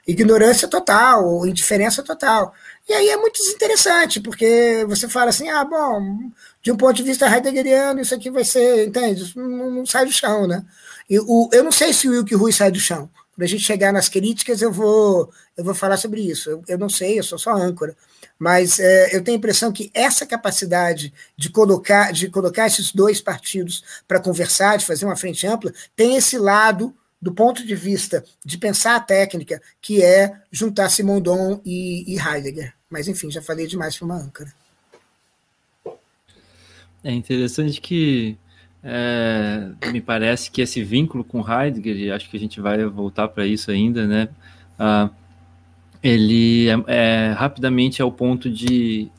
ignorância 0.07 0.67
total, 0.67 1.45
indiferença 1.45 2.01
total. 2.01 2.55
E 2.87 2.93
aí 2.93 3.09
é 3.09 3.17
muito 3.17 3.41
desinteressante, 3.41 4.19
porque 4.19 4.85
você 4.87 5.07
fala 5.07 5.29
assim, 5.29 5.49
ah, 5.49 5.63
bom, 5.63 6.29
de 6.61 6.71
um 6.71 6.77
ponto 6.77 6.93
de 6.93 7.03
vista 7.03 7.27
heideggeriano, 7.27 8.01
isso 8.01 8.13
aqui 8.13 8.29
vai 8.29 8.43
ser, 8.43 8.87
entende? 8.87 9.31
Não, 9.37 9.71
não 9.71 9.85
sai 9.85 10.05
do 10.05 10.11
chão, 10.11 10.45
né? 10.45 10.65
E 11.09 11.17
o, 11.19 11.49
eu 11.53 11.63
não 11.63 11.71
sei 11.71 11.93
se 11.93 12.07
o 12.07 12.11
Wilke 12.11 12.35
Rui 12.35 12.51
sai 12.51 12.71
do 12.71 12.79
chão. 12.79 13.09
Para 13.35 13.45
a 13.45 13.47
gente 13.47 13.63
chegar 13.63 13.91
nas 13.91 14.09
críticas, 14.09 14.61
eu 14.61 14.71
vou, 14.71 15.31
eu 15.57 15.63
vou 15.63 15.73
falar 15.73 15.97
sobre 15.97 16.21
isso. 16.21 16.49
Eu, 16.49 16.63
eu 16.67 16.77
não 16.77 16.89
sei, 16.89 17.17
eu 17.17 17.23
sou 17.23 17.39
só 17.39 17.51
âncora. 17.53 17.95
Mas 18.37 18.79
é, 18.79 19.15
eu 19.15 19.23
tenho 19.23 19.37
a 19.37 19.39
impressão 19.39 19.71
que 19.71 19.89
essa 19.93 20.25
capacidade 20.25 21.11
de 21.35 21.49
colocar, 21.49 22.11
de 22.11 22.29
colocar 22.29 22.67
esses 22.67 22.91
dois 22.91 23.21
partidos 23.21 23.83
para 24.07 24.19
conversar, 24.19 24.77
de 24.77 24.85
fazer 24.85 25.05
uma 25.05 25.15
frente 25.15 25.47
ampla, 25.47 25.73
tem 25.95 26.15
esse 26.15 26.37
lado 26.37 26.93
do 27.23 27.33
ponto 27.33 27.65
de 27.65 27.73
vista 27.73 28.21
de 28.43 28.57
pensar 28.57 28.97
a 28.97 28.99
técnica, 28.99 29.61
que 29.81 30.03
é 30.03 30.41
juntar 30.51 30.89
Simondon 30.89 31.61
e, 31.63 32.03
e 32.13 32.19
Heidegger. 32.19 32.73
Mas, 32.89 33.07
enfim, 33.07 33.31
já 33.31 33.41
falei 33.41 33.65
demais 33.65 33.95
para 33.95 34.05
uma 34.05 34.17
âncora. 34.17 34.53
É 37.01 37.13
interessante 37.13 37.79
que 37.79 38.37
é, 38.83 39.69
me 39.89 40.01
parece 40.01 40.51
que 40.51 40.61
esse 40.61 40.83
vínculo 40.83 41.23
com 41.23 41.39
Heidegger, 41.39 41.95
e 41.95 42.11
acho 42.11 42.29
que 42.29 42.35
a 42.35 42.39
gente 42.39 42.59
vai 42.59 42.83
voltar 42.83 43.29
para 43.29 43.47
isso 43.47 43.71
ainda, 43.71 44.05
né? 44.05 44.27
Ah, 44.77 45.09
ele 46.03 46.67
é, 46.67 46.83
é, 46.87 47.31
rapidamente 47.31 48.01
é 48.01 48.05
o 48.05 48.11
ponto 48.11 48.49
de, 48.49 49.09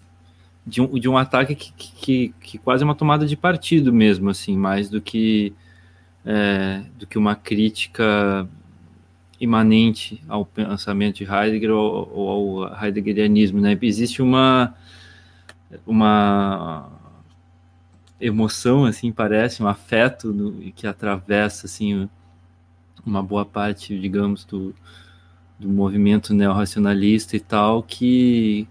de, 0.66 0.82
um, 0.82 0.98
de 0.98 1.08
um 1.08 1.16
ataque 1.16 1.54
que, 1.54 1.72
que, 1.72 2.34
que, 2.38 2.58
quase 2.58 2.82
é 2.82 2.84
uma 2.84 2.94
tomada 2.94 3.24
de 3.24 3.34
partido 3.34 3.94
mesmo, 3.94 4.28
assim, 4.28 4.58
mais 4.58 4.90
do 4.90 5.00
que, 5.00 5.54
é, 6.24 6.82
do 6.98 7.06
que 7.06 7.18
uma 7.18 7.34
crítica 7.34 8.48
imanente 9.40 10.22
ao 10.28 10.46
pensamento 10.46 11.16
de 11.16 11.24
Heidegger 11.24 11.70
ou, 11.70 12.10
ou 12.12 12.64
ao 12.64 12.84
heideggerianismo, 12.84 13.60
né? 13.60 13.78
Existe 13.82 14.22
uma 14.22 14.74
uma 15.86 16.88
emoção, 18.20 18.84
assim, 18.84 19.12
parece, 19.12 19.62
um 19.62 19.68
afeto 19.68 20.32
no, 20.32 20.52
que 20.72 20.86
atravessa, 20.86 21.66
assim, 21.66 22.08
uma 23.04 23.22
boa 23.22 23.44
parte, 23.44 23.98
digamos, 23.98 24.44
do, 24.44 24.74
do 25.58 25.68
movimento 25.68 26.32
neorracionalista 26.32 27.36
e 27.36 27.40
tal, 27.40 27.82
que, 27.82 28.66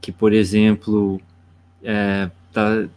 que 0.00 0.12
por 0.12 0.32
exemplo, 0.32 1.20
é, 1.82 2.30
tá 2.52 2.88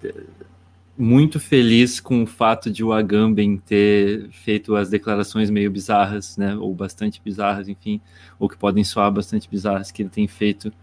muito 0.98 1.40
feliz 1.40 2.00
com 2.00 2.24
o 2.24 2.26
fato 2.26 2.72
de 2.72 2.84
o 2.84 2.92
Agamben 2.92 3.58
ter 3.58 4.30
feito 4.32 4.76
as 4.76 4.90
declarações 4.90 5.50
meio 5.50 5.70
bizarras, 5.70 6.36
né, 6.38 6.56
ou 6.56 6.74
bastante 6.74 7.22
bizarras, 7.24 7.70
enfim, 7.70 8.02
ou 8.40 8.50
que 8.50 8.58
podem 8.58 8.84
soar 8.84 9.12
bastante 9.12 9.48
bizarras 9.50 9.92
que 9.92 10.02
ele 10.02 10.10
tem 10.10 10.28
feito 10.28 10.74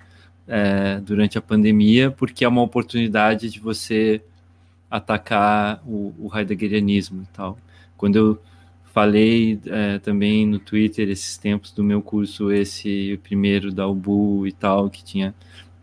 é, 0.47 1.01
durante 1.01 1.37
a 1.37 1.43
pandemia, 1.43 2.11
porque 2.11 2.45
é 2.45 2.49
uma 2.49 2.63
oportunidade 2.63 3.51
de 3.51 3.59
você 3.59 4.23
atacar 4.91 5.83
o, 5.85 6.15
o 6.19 6.31
heideggerianismo 6.33 7.23
e 7.23 7.27
tal. 7.35 7.59
Quando 7.97 8.17
eu 8.17 8.43
falei 8.93 9.59
é, 9.67 9.99
também 9.99 10.47
no 10.47 10.61
Twitter 10.61 11.09
esses 11.09 11.37
tempos 11.37 11.73
do 11.73 11.83
meu 11.83 12.01
curso, 12.01 12.53
esse 12.53 13.19
primeiro 13.25 13.73
da 13.73 13.89
UBU 13.89 14.47
e 14.47 14.53
tal, 14.53 14.89
que 14.89 15.03
tinha 15.03 15.35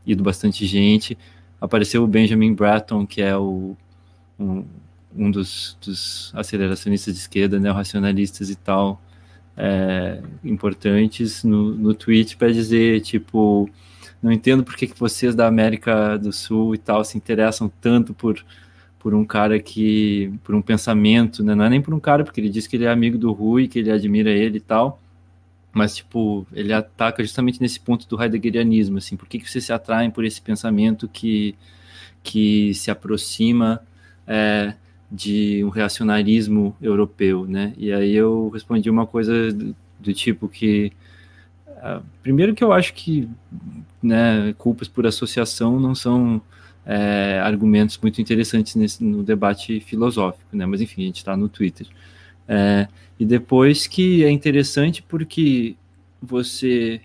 ido 0.06 0.24
bastante 0.24 0.66
gente, 0.66 1.18
apareceu 1.60 2.04
o 2.04 2.08
Benjamin 2.08 2.54
Bratton, 2.54 3.06
que 3.06 3.22
é 3.22 3.36
o, 3.36 3.76
um, 4.42 4.66
um 5.16 5.32
dos, 5.32 5.78
dos, 5.86 6.32
aceleracionistas 6.36 7.14
de 7.14 7.20
esquerda, 7.20 7.60
neorracionalistas 7.60 8.50
e 8.50 8.56
tal, 8.56 9.02
é, 9.58 10.22
importantes 10.44 11.44
no, 11.44 11.76
no 11.76 11.94
tweet 11.94 12.38
para 12.38 12.52
dizer, 12.52 13.02
tipo, 13.02 13.70
não 14.22 14.32
entendo 14.32 14.64
por 14.64 14.76
que, 14.76 14.88
que 14.88 15.00
vocês 15.00 15.36
da 15.36 15.48
América 15.48 16.18
do 16.18 16.32
Sul 16.32 16.76
e 16.76 16.78
tal 16.78 17.04
se 17.04 17.18
interessam 17.18 17.72
tanto 17.82 18.14
por 18.14 18.44
por 19.02 19.16
um 19.16 19.26
cara 19.26 19.60
que, 19.60 20.32
por 20.44 20.54
um 20.54 20.62
pensamento, 20.62 21.44
né? 21.44 21.56
Não 21.56 21.66
é 21.66 21.70
nem 21.72 21.82
por 21.82 21.92
um 21.92 22.00
cara, 22.00 22.24
porque 22.24 22.40
ele 22.40 22.50
diz 22.50 22.68
que 22.68 22.76
ele 22.76 22.86
é 22.86 22.92
amigo 22.92 23.18
do 23.18 23.32
Rui, 23.32 23.68
que 23.68 23.80
ele 23.80 23.90
admira 23.92 24.30
ele 24.30 24.58
e 24.58 24.62
tal, 24.62 25.02
mas, 25.74 25.96
tipo, 25.96 26.46
ele 26.54 26.72
ataca 26.72 27.24
justamente 27.24 27.60
nesse 27.60 27.80
ponto 27.80 28.08
do 28.08 28.22
heideggerianismo, 28.22 29.00
assim, 29.00 29.18
por 29.18 29.28
que, 29.28 29.40
que 29.40 29.50
vocês 29.50 29.66
se 29.66 29.74
atraem 29.74 30.12
por 30.12 30.24
esse 30.24 30.40
pensamento 30.40 31.08
que, 31.08 31.56
que 32.22 32.76
se 32.76 32.92
aproxima 32.92 33.82
é, 34.28 34.74
de 35.12 35.64
um 35.64 35.70
reacionarismo 35.70 36.76
europeu, 36.82 37.46
né? 37.46 37.74
E 37.78 37.92
aí 37.92 38.16
eu 38.16 38.50
respondi 38.50 38.90
uma 38.90 39.06
coisa 39.06 39.52
do, 39.52 39.76
do 40.00 40.14
tipo 40.14 40.48
que, 40.48 40.92
uh, 41.68 42.02
primeiro 42.24 42.56
que 42.56 42.64
eu 42.64 42.72
acho 42.72 42.94
que, 42.94 43.28
né, 44.02 44.54
culpas 44.58 44.88
por 44.88 45.06
associação 45.06 45.80
não 45.80 45.94
são 45.94 46.42
é, 46.86 47.40
argumentos 47.44 47.98
muito 48.02 48.22
interessantes 48.22 48.76
nesse, 48.76 49.04
no 49.04 49.24
debate 49.24 49.80
filosófico, 49.82 50.56
né? 50.56 50.66
Mas 50.66 50.82
enfim, 50.82 51.04
a 51.04 51.06
gente 51.06 51.18
está 51.18 51.36
no 51.36 51.50
Twitter. 51.50 51.88
É, 52.48 52.88
e 53.20 53.26
depois 53.26 53.88
que 53.88 54.24
é 54.24 54.32
interessante 54.32 55.04
porque 55.04 55.76
você 56.22 57.02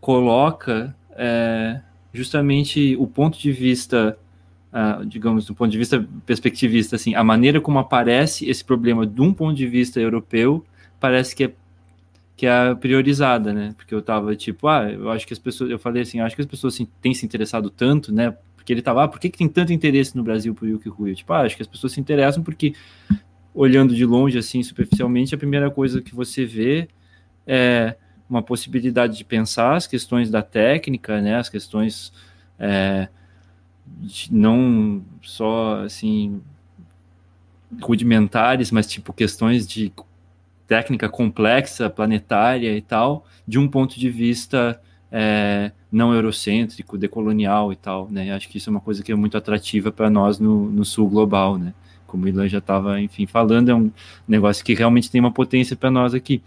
coloca 0.00 0.94
é, 1.12 1.80
justamente 2.12 2.96
o 2.96 3.06
ponto 3.06 3.38
de 3.38 3.52
vista, 3.52 4.18
uh, 4.76 5.06
digamos, 5.06 5.46
do 5.46 5.54
ponto 5.54 5.70
de 5.70 5.78
vista 5.78 6.06
perspectivista, 6.26 6.96
assim, 6.96 7.14
a 7.14 7.24
maneira 7.24 7.60
como 7.60 7.78
aparece 7.78 8.48
esse 8.48 8.62
problema 8.62 9.06
de 9.06 9.22
um 9.22 9.32
ponto 9.32 9.56
de 9.56 9.66
vista 9.66 9.98
europeu 9.98 10.64
parece 11.00 11.34
que 11.34 11.44
é 11.44 11.52
que 12.36 12.46
é 12.46 12.74
priorizada, 12.74 13.50
né? 13.50 13.72
Porque 13.78 13.94
eu 13.94 14.02
tava 14.02 14.36
tipo, 14.36 14.68
ah, 14.68 14.92
eu 14.92 15.10
acho 15.10 15.26
que 15.26 15.32
as 15.32 15.38
pessoas, 15.38 15.70
eu 15.70 15.78
falei 15.78 16.02
assim, 16.02 16.20
acho 16.20 16.36
que 16.36 16.42
as 16.42 16.46
pessoas 16.46 16.74
assim, 16.74 16.86
têm 17.00 17.14
se 17.14 17.24
interessado 17.24 17.70
tanto, 17.70 18.12
né, 18.12 18.36
porque 18.54 18.74
ele 18.74 18.82
tava, 18.82 19.04
ah, 19.04 19.08
por 19.08 19.18
que, 19.18 19.30
que 19.30 19.38
tem 19.38 19.48
tanto 19.48 19.72
interesse 19.72 20.14
no 20.14 20.22
Brasil 20.22 20.54
por 20.54 20.68
Yuki 20.68 20.90
Rui? 20.90 21.14
Tipo, 21.14 21.32
ah, 21.32 21.40
acho 21.40 21.56
que 21.56 21.62
as 21.62 21.68
pessoas 21.68 21.94
se 21.94 22.00
interessam 22.00 22.42
porque, 22.42 22.74
olhando 23.54 23.94
de 23.94 24.04
longe, 24.04 24.36
assim, 24.36 24.62
superficialmente, 24.62 25.34
a 25.34 25.38
primeira 25.38 25.70
coisa 25.70 26.02
que 26.02 26.14
você 26.14 26.44
vê 26.44 26.88
é 27.46 27.96
uma 28.28 28.42
possibilidade 28.42 29.16
de 29.16 29.24
pensar 29.24 29.74
as 29.74 29.86
questões 29.86 30.28
da 30.28 30.42
técnica, 30.42 31.22
né, 31.22 31.36
as 31.36 31.48
questões 31.48 32.12
é, 32.58 33.08
não 34.30 35.02
só, 35.22 35.82
assim, 35.84 36.40
rudimentares, 37.80 38.70
mas, 38.70 38.86
tipo, 38.86 39.12
questões 39.12 39.66
de 39.66 39.92
técnica 40.66 41.08
complexa, 41.08 41.88
planetária 41.88 42.76
e 42.76 42.80
tal, 42.80 43.24
de 43.46 43.58
um 43.58 43.68
ponto 43.68 43.98
de 43.98 44.10
vista 44.10 44.80
é, 45.10 45.70
não 45.90 46.12
eurocêntrico, 46.12 46.98
decolonial 46.98 47.72
e 47.72 47.76
tal, 47.76 48.08
né? 48.10 48.32
Acho 48.32 48.48
que 48.48 48.58
isso 48.58 48.68
é 48.68 48.72
uma 48.72 48.80
coisa 48.80 49.02
que 49.02 49.12
é 49.12 49.14
muito 49.14 49.36
atrativa 49.36 49.92
para 49.92 50.10
nós 50.10 50.38
no, 50.38 50.70
no, 50.70 50.84
sul 50.84 51.08
global, 51.08 51.56
né? 51.56 51.72
Como 52.06 52.24
o 52.24 52.28
Ilan 52.28 52.48
já 52.48 52.58
estava, 52.58 53.00
enfim, 53.00 53.26
falando, 53.26 53.70
é 53.70 53.74
um 53.74 53.90
negócio 54.26 54.64
que 54.64 54.74
realmente 54.74 55.10
tem 55.10 55.20
uma 55.20 55.32
potência 55.32 55.76
para 55.76 55.90
nós 55.90 56.14
aqui. 56.14 56.42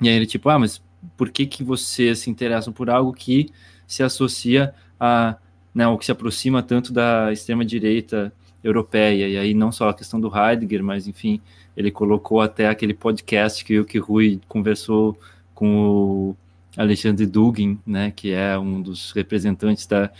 E 0.00 0.08
aí 0.08 0.14
ele 0.14 0.26
tipo, 0.26 0.48
ah, 0.48 0.58
mas 0.58 0.82
por 1.16 1.30
que 1.30 1.46
que 1.46 1.62
vocês 1.62 2.20
se 2.20 2.30
interessam 2.30 2.72
por 2.72 2.90
algo 2.90 3.12
que 3.12 3.50
se 3.86 4.02
associa 4.02 4.74
a, 4.98 5.36
né, 5.74 5.86
ou 5.88 5.98
que 5.98 6.04
se 6.04 6.12
aproxima 6.12 6.62
tanto 6.62 6.92
da 6.92 7.32
extrema 7.32 7.64
direita 7.64 8.32
europeia? 8.62 9.28
E 9.28 9.36
aí 9.36 9.54
não 9.54 9.72
só 9.72 9.88
a 9.88 9.94
questão 9.94 10.20
do 10.20 10.30
Heidegger, 10.34 10.82
mas 10.82 11.06
enfim, 11.06 11.40
ele 11.76 11.90
colocou 11.90 12.40
até 12.40 12.68
aquele 12.68 12.94
podcast 12.94 13.64
que 13.64 13.78
o 13.78 13.84
que 13.84 13.98
Rui 13.98 14.40
conversou 14.48 15.18
com 15.54 15.76
o 15.76 16.36
Alexandre 16.76 17.26
Dugin, 17.26 17.78
né, 17.86 18.12
que 18.14 18.32
é 18.32 18.58
um 18.58 18.80
dos 18.80 19.12
representantes 19.12 19.86
da 19.86 20.10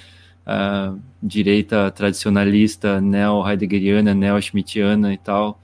direita 1.22 1.90
tradicionalista 1.90 3.00
neo-heideggeriana, 3.00 4.12
neo-schmittiana 4.12 5.12
e 5.14 5.18
tal, 5.18 5.58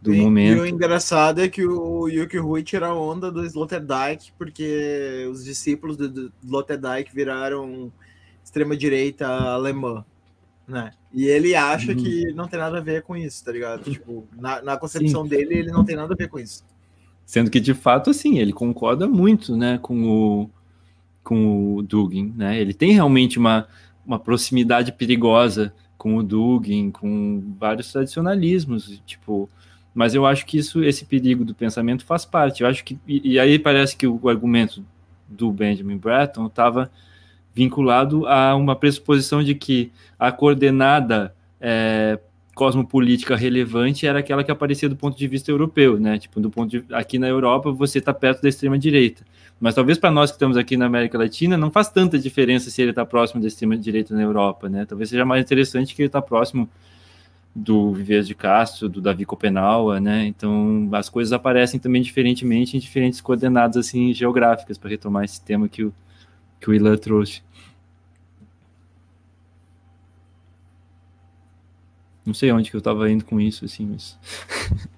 do 0.00 0.14
e, 0.14 0.20
momento. 0.20 0.58
E 0.58 0.60
o 0.60 0.66
engraçado 0.66 1.40
é 1.40 1.48
que 1.48 1.66
o 1.66 2.06
Yuki 2.06 2.36
Rui 2.38 2.62
tira 2.62 2.94
onda 2.94 3.30
do 3.30 3.44
Sloterdijk, 3.44 4.32
porque 4.38 5.26
os 5.30 5.42
discípulos 5.42 5.96
do 5.96 6.32
Sloterdijk 6.44 7.14
viraram 7.14 7.90
extrema-direita 8.46 9.26
alemã, 9.26 10.04
né? 10.68 10.92
E 11.12 11.26
ele 11.26 11.56
acha 11.56 11.90
uhum. 11.90 11.96
que 11.96 12.32
não 12.32 12.46
tem 12.46 12.60
nada 12.60 12.78
a 12.78 12.80
ver 12.80 13.02
com 13.02 13.16
isso, 13.16 13.44
tá 13.44 13.50
ligado? 13.50 13.90
Tipo, 13.90 14.24
na, 14.36 14.62
na 14.62 14.76
concepção 14.76 15.24
Sim. 15.24 15.28
dele, 15.28 15.58
ele 15.58 15.72
não 15.72 15.84
tem 15.84 15.96
nada 15.96 16.14
a 16.14 16.16
ver 16.16 16.28
com 16.28 16.38
isso. 16.38 16.64
Sendo 17.24 17.50
que, 17.50 17.58
de 17.58 17.74
fato, 17.74 18.08
assim, 18.08 18.38
ele 18.38 18.52
concorda 18.52 19.08
muito, 19.08 19.56
né, 19.56 19.78
com 19.82 20.04
o, 20.08 20.50
com 21.24 21.74
o 21.74 21.82
Dugin, 21.82 22.32
né? 22.36 22.56
Ele 22.60 22.72
tem 22.72 22.92
realmente 22.92 23.36
uma, 23.36 23.66
uma 24.06 24.18
proximidade 24.18 24.92
perigosa 24.92 25.74
com 25.98 26.16
o 26.16 26.22
Dugin, 26.22 26.92
com 26.92 27.54
vários 27.58 27.90
tradicionalismos, 27.90 29.02
tipo... 29.04 29.50
Mas 29.92 30.14
eu 30.14 30.24
acho 30.24 30.46
que 30.46 30.58
isso, 30.58 30.84
esse 30.84 31.04
perigo 31.04 31.44
do 31.44 31.54
pensamento 31.54 32.04
faz 32.04 32.24
parte. 32.24 32.62
Eu 32.62 32.68
acho 32.68 32.84
que... 32.84 32.96
E, 33.08 33.32
e 33.32 33.38
aí 33.40 33.58
parece 33.58 33.96
que 33.96 34.06
o, 34.06 34.20
o 34.22 34.28
argumento 34.28 34.84
do 35.26 35.50
Benjamin 35.50 35.96
Bratton 35.96 36.46
estava 36.46 36.92
vinculado 37.56 38.26
a 38.26 38.54
uma 38.54 38.76
pressuposição 38.76 39.42
de 39.42 39.54
que 39.54 39.90
a 40.18 40.30
coordenada 40.30 41.34
é, 41.58 42.18
cosmopolítica 42.54 43.34
relevante 43.34 44.06
era 44.06 44.18
aquela 44.18 44.44
que 44.44 44.50
aparecia 44.50 44.90
do 44.90 44.94
ponto 44.94 45.16
de 45.16 45.26
vista 45.26 45.50
europeu, 45.50 45.98
né? 45.98 46.18
Tipo, 46.18 46.38
do 46.38 46.50
ponto 46.50 46.70
de 46.70 46.94
aqui 46.94 47.18
na 47.18 47.26
Europa 47.26 47.72
você 47.72 47.98
está 47.98 48.12
perto 48.12 48.42
da 48.42 48.50
extrema 48.50 48.78
direita. 48.78 49.24
Mas 49.58 49.74
talvez 49.74 49.96
para 49.96 50.10
nós 50.10 50.30
que 50.30 50.34
estamos 50.34 50.58
aqui 50.58 50.76
na 50.76 50.84
América 50.84 51.16
Latina 51.16 51.56
não 51.56 51.70
faz 51.70 51.88
tanta 51.88 52.18
diferença 52.18 52.68
se 52.68 52.82
ele 52.82 52.90
está 52.90 53.06
próximo 53.06 53.40
da 53.40 53.48
extrema 53.48 53.74
direita 53.74 54.14
na 54.14 54.20
Europa, 54.20 54.68
né? 54.68 54.84
Talvez 54.84 55.08
seja 55.08 55.24
mais 55.24 55.42
interessante 55.42 55.94
que 55.94 56.02
ele 56.02 56.08
está 56.08 56.20
próximo 56.20 56.68
do 57.54 57.94
Vives 57.94 58.26
de 58.26 58.34
Castro, 58.34 58.86
do 58.86 59.00
Davi 59.00 59.24
Copenaua, 59.24 59.98
né? 59.98 60.26
Então 60.26 60.90
as 60.92 61.08
coisas 61.08 61.32
aparecem 61.32 61.80
também 61.80 62.02
diferentemente 62.02 62.76
em 62.76 62.80
diferentes 62.80 63.18
coordenadas 63.22 63.78
assim 63.78 64.12
geográficas 64.12 64.76
para 64.76 64.90
retomar 64.90 65.24
esse 65.24 65.40
tema 65.40 65.70
que 65.70 65.84
o 65.84 65.94
que 66.60 66.70
o 66.70 66.74
Ilan 66.74 66.96
trouxe. 66.96 67.42
Não 72.26 72.34
sei 72.34 72.52
onde 72.52 72.70
que 72.70 72.76
eu 72.76 72.80
estava 72.80 73.08
indo 73.10 73.24
com 73.24 73.40
isso 73.40 73.64
assim, 73.64 73.86
mas 73.86 74.18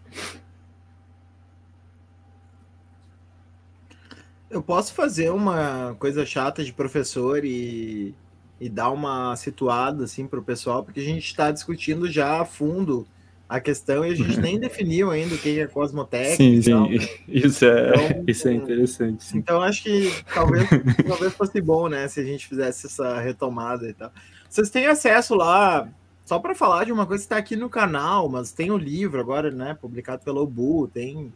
Eu 4.50 4.62
posso 4.62 4.94
fazer 4.94 5.30
uma 5.30 5.94
coisa 5.98 6.24
chata 6.24 6.64
de 6.64 6.72
professor 6.72 7.44
e 7.44 8.14
e 8.60 8.68
dar 8.68 8.90
uma 8.90 9.36
situada 9.36 10.04
assim 10.04 10.26
para 10.26 10.38
o 10.38 10.42
pessoal, 10.42 10.82
porque 10.82 11.00
a 11.00 11.04
gente 11.04 11.24
está 11.24 11.50
discutindo 11.50 12.10
já 12.10 12.40
a 12.40 12.44
fundo 12.44 13.06
a 13.48 13.60
questão 13.60 14.04
e 14.04 14.10
a 14.10 14.14
gente 14.14 14.38
nem 14.40 14.58
definiu 14.58 15.10
ainda 15.10 15.34
o 15.34 15.38
que 15.38 15.60
é 15.60 15.66
cosmotécnica. 15.66 16.36
Sim, 16.36 16.62
sim. 16.62 16.70
Tal, 16.70 16.90
né? 16.90 17.08
Isso, 17.28 17.64
é, 17.64 17.88
então, 17.88 18.24
isso 18.26 18.48
é 18.48 18.52
interessante. 18.52 19.24
Sim. 19.24 19.38
Então 19.38 19.62
acho 19.62 19.82
que 19.82 20.12
talvez, 20.34 20.68
talvez 21.06 21.32
fosse 21.34 21.60
bom, 21.60 21.88
né, 21.88 22.08
se 22.08 22.20
a 22.20 22.24
gente 22.24 22.46
fizesse 22.46 22.86
essa 22.86 23.18
retomada 23.20 23.88
e 23.88 23.94
tal. 23.94 24.12
Vocês 24.48 24.70
têm 24.70 24.86
acesso 24.86 25.34
lá, 25.34 25.88
só 26.28 26.38
para 26.38 26.54
falar 26.54 26.84
de 26.84 26.92
uma 26.92 27.06
coisa 27.06 27.22
que 27.22 27.26
está 27.26 27.38
aqui 27.38 27.56
no 27.56 27.70
canal, 27.70 28.28
mas 28.28 28.52
tem 28.52 28.70
o 28.70 28.74
um 28.74 28.78
livro 28.78 29.18
agora, 29.18 29.50
né, 29.50 29.72
publicado 29.80 30.22
pelo 30.22 30.42
Obu, 30.42 30.86
tem 30.86 31.32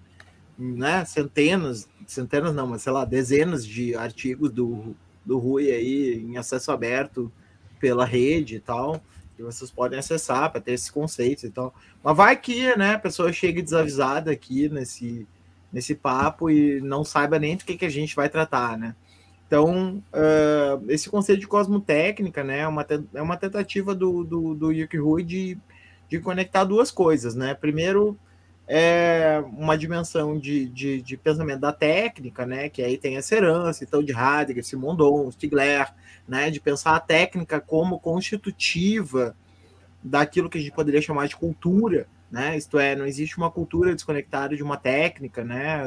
né, 0.58 1.02
centenas, 1.06 1.88
centenas 2.06 2.54
não, 2.54 2.66
mas 2.66 2.82
sei 2.82 2.92
lá, 2.92 3.06
dezenas 3.06 3.66
de 3.66 3.94
artigos 3.94 4.50
do 4.50 4.94
do 5.24 5.38
Rui 5.38 5.70
aí 5.70 6.20
em 6.20 6.36
acesso 6.36 6.72
aberto 6.72 7.32
pela 7.80 8.04
rede 8.04 8.56
e 8.56 8.60
tal, 8.60 9.02
que 9.34 9.42
vocês 9.42 9.70
podem 9.70 9.98
acessar 9.98 10.50
para 10.50 10.60
ter 10.60 10.72
esses 10.72 10.90
conceitos 10.90 11.44
e 11.44 11.50
tal. 11.50 11.74
Mas 12.02 12.16
vai 12.16 12.36
que, 12.36 12.76
né, 12.76 12.94
a 12.94 12.98
pessoa 12.98 13.32
chega 13.32 13.62
desavisada 13.62 14.30
aqui 14.30 14.68
nesse, 14.68 15.26
nesse 15.72 15.94
papo 15.94 16.50
e 16.50 16.82
não 16.82 17.02
saiba 17.02 17.38
nem 17.38 17.56
do 17.56 17.64
que, 17.64 17.78
que 17.78 17.86
a 17.86 17.90
gente 17.90 18.14
vai 18.14 18.28
tratar, 18.28 18.76
né? 18.76 18.94
Então, 19.52 20.02
uh, 20.14 20.82
esse 20.90 21.10
conceito 21.10 21.40
de 21.40 21.46
cosmotécnica, 21.46 22.42
né, 22.42 22.60
é 22.60 22.66
uma, 22.66 22.86
é 23.12 23.20
uma 23.20 23.36
tentativa 23.36 23.94
do, 23.94 24.24
do, 24.24 24.54
do 24.54 24.72
Yuki 24.72 24.96
Rui 24.96 25.22
de, 25.22 25.58
de 26.08 26.18
conectar 26.20 26.64
duas 26.64 26.90
coisas, 26.90 27.34
né? 27.34 27.52
Primeiro, 27.52 28.18
é 28.66 29.44
uma 29.52 29.76
dimensão 29.76 30.38
de, 30.38 30.64
de, 30.70 31.02
de, 31.02 31.18
pensamento 31.18 31.60
da 31.60 31.70
técnica, 31.70 32.46
né? 32.46 32.70
Que 32.70 32.82
aí 32.82 32.96
tem 32.96 33.18
essa 33.18 33.34
herança, 33.34 33.84
então, 33.84 34.02
de 34.02 34.14
Heidegger, 34.14 34.64
Simondon, 34.64 35.30
Stigler, 35.30 35.92
né? 36.26 36.50
De 36.50 36.58
pensar 36.58 36.96
a 36.96 37.00
técnica 37.00 37.60
como 37.60 38.00
constitutiva 38.00 39.36
daquilo 40.02 40.48
que 40.48 40.56
a 40.56 40.62
gente 40.62 40.72
poderia 40.72 41.02
chamar 41.02 41.28
de 41.28 41.36
cultura, 41.36 42.06
né? 42.30 42.56
Isto 42.56 42.78
é, 42.78 42.96
não 42.96 43.04
existe 43.04 43.36
uma 43.36 43.50
cultura 43.50 43.94
desconectada 43.94 44.56
de 44.56 44.62
uma 44.62 44.78
técnica, 44.78 45.44
né? 45.44 45.82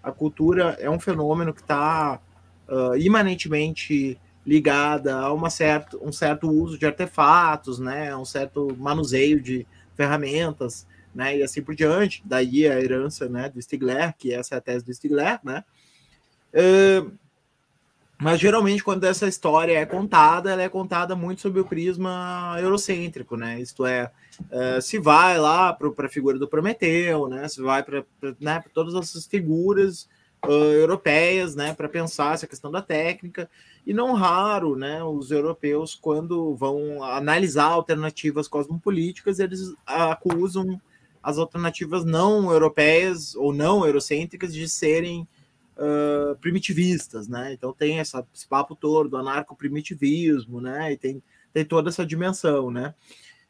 A 0.00 0.12
cultura 0.12 0.76
é 0.78 0.88
um 0.88 1.00
fenômeno 1.00 1.52
que 1.52 1.60
está 1.60 2.20
uh, 2.68 2.96
imanentemente 2.96 4.18
ligada 4.46 5.16
a 5.16 5.32
uma 5.32 5.48
certo, 5.48 5.98
um 6.02 6.12
certo 6.12 6.50
uso 6.50 6.78
de 6.78 6.86
artefatos, 6.86 7.78
né? 7.78 8.14
Um 8.14 8.24
certo 8.24 8.74
manuseio 8.78 9.40
de 9.40 9.66
ferramentas, 9.96 10.86
né, 11.14 11.38
e 11.38 11.42
assim 11.42 11.62
por 11.62 11.74
diante. 11.74 12.22
Daí 12.24 12.66
a 12.66 12.80
herança 12.80 13.28
né, 13.28 13.48
do 13.48 13.62
Stigler, 13.62 14.14
que 14.18 14.34
essa 14.34 14.56
é 14.56 14.58
a 14.58 14.60
tese 14.60 14.84
do 14.84 14.92
Stigler, 14.92 15.38
né? 15.44 15.64
Uh, 16.52 17.12
mas 18.20 18.40
geralmente, 18.40 18.82
quando 18.82 19.04
essa 19.04 19.26
história 19.26 19.76
é 19.76 19.84
contada, 19.84 20.50
ela 20.50 20.62
é 20.62 20.68
contada 20.68 21.16
muito 21.16 21.40
sob 21.40 21.58
o 21.58 21.64
prisma 21.64 22.56
eurocêntrico, 22.60 23.36
né? 23.36 23.60
Isto 23.60 23.84
é, 23.84 24.10
uh, 24.40 24.80
se 24.80 24.98
vai 24.98 25.38
lá 25.38 25.72
para 25.72 26.06
a 26.06 26.08
figura 26.08 26.38
do 26.38 26.48
Prometeu, 26.48 27.28
né? 27.28 27.46
Se 27.48 27.60
vai 27.60 27.82
para 27.82 28.04
né, 28.40 28.62
todas 28.72 28.94
essas 28.94 29.26
figuras 29.26 30.08
uh, 30.46 30.72
europeias, 30.72 31.54
né? 31.54 31.74
Para 31.74 31.88
pensar 31.88 32.34
essa 32.34 32.46
questão 32.46 32.70
da 32.70 32.82
técnica. 32.82 33.48
E 33.86 33.92
não 33.92 34.14
raro, 34.14 34.76
né? 34.76 35.02
Os 35.02 35.30
europeus, 35.30 35.94
quando 35.94 36.54
vão 36.54 37.02
analisar 37.02 37.66
alternativas 37.66 38.48
cosmopolíticas, 38.48 39.38
eles 39.38 39.74
acusam 39.86 40.80
as 41.22 41.38
alternativas 41.38 42.04
não 42.04 42.52
europeias 42.52 43.34
ou 43.34 43.52
não 43.52 43.86
eurocêntricas 43.86 44.52
de 44.52 44.68
serem 44.68 45.26
uh, 45.76 46.36
primitivistas, 46.36 47.28
né? 47.28 47.52
Então 47.52 47.72
tem 47.72 47.98
essa, 47.98 48.26
esse 48.34 48.46
papo 48.46 48.74
todo 48.74 49.08
do 49.08 49.16
anarco-primitivismo, 49.16 50.60
né? 50.60 50.92
E 50.92 50.96
tem, 50.96 51.22
tem 51.52 51.64
toda 51.64 51.88
essa 51.88 52.04
dimensão, 52.04 52.70
né? 52.70 52.94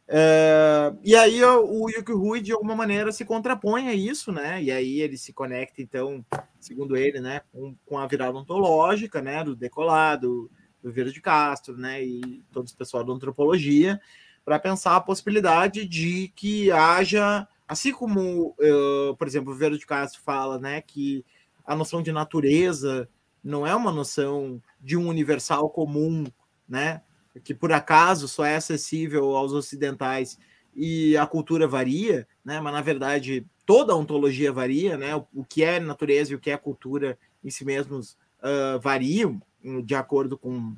Uh, 0.07 0.99
e 1.03 1.17
aí 1.17 1.43
o 1.43 1.89
Yuki 1.89 2.13
Rui, 2.13 2.41
de 2.41 2.53
alguma 2.53 2.77
maneira, 2.77 3.11
se 3.11 3.25
contrapõe 3.25 3.89
a 3.89 3.95
isso, 3.95 4.31
né? 4.31 4.63
E 4.63 4.71
aí 4.71 5.01
ele 5.01 5.17
se 5.17 5.33
conecta, 5.33 5.81
então, 5.81 6.25
segundo 6.61 6.97
ele, 6.97 7.21
né, 7.21 7.41
com, 7.53 7.75
com 7.87 7.99
a 7.99 8.07
virada 8.07 8.37
ontológica, 8.37 9.23
né, 9.23 9.43
do 9.43 9.57
decolado, 9.57 10.51
do 10.83 10.93
Vieira 10.93 11.11
de 11.11 11.21
Castro, 11.21 11.77
né, 11.77 12.05
e 12.05 12.43
todo 12.53 12.67
esse 12.67 12.77
pessoal 12.77 13.03
da 13.03 13.13
antropologia, 13.13 13.99
para 14.45 14.59
pensar 14.59 14.95
a 14.97 15.01
possibilidade 15.01 15.87
de 15.87 16.31
que 16.37 16.71
haja 16.71 17.49
Assim 17.67 17.93
como, 17.93 18.55
uh, 18.59 19.17
por 19.17 19.27
exemplo, 19.27 19.53
o 19.53 19.57
Vero 19.57 19.79
de 19.79 19.87
Castro 19.87 20.21
fala 20.21 20.59
né, 20.59 20.83
que 20.83 21.25
a 21.65 21.75
noção 21.75 22.03
de 22.03 22.13
natureza 22.13 23.09
não 23.43 23.67
é 23.67 23.75
uma 23.75 23.91
noção 23.91 24.63
de 24.81 24.97
um 24.97 25.09
universal 25.09 25.71
comum, 25.71 26.25
né, 26.69 27.03
que 27.43 27.55
por 27.55 27.73
acaso 27.73 28.29
só 28.29 28.45
é 28.45 28.57
acessível 28.57 29.35
aos 29.37 29.53
ocidentais 29.53 30.39
e 30.75 31.17
a 31.17 31.27
cultura 31.27 31.67
varia, 31.67 32.27
né, 32.45 32.61
mas 32.61 32.73
na 32.73 32.81
verdade 32.81 33.47
toda 33.67 33.93
a 33.93 33.97
ontologia 33.97 34.53
varia, 34.53 34.97
né, 34.97 35.17
o, 35.17 35.27
o 35.35 35.45
que 35.45 35.65
é 35.65 35.81
natureza 35.81 36.33
e 36.33 36.35
o 36.37 36.39
que 36.39 36.51
é 36.51 36.57
cultura 36.57 37.19
em 37.43 37.51
si 37.51 37.65
mesmos 37.65 38.17
uh, 38.43 38.79
variam 38.81 39.41
de 39.85 39.95
acordo 39.95 40.37
com 40.37 40.75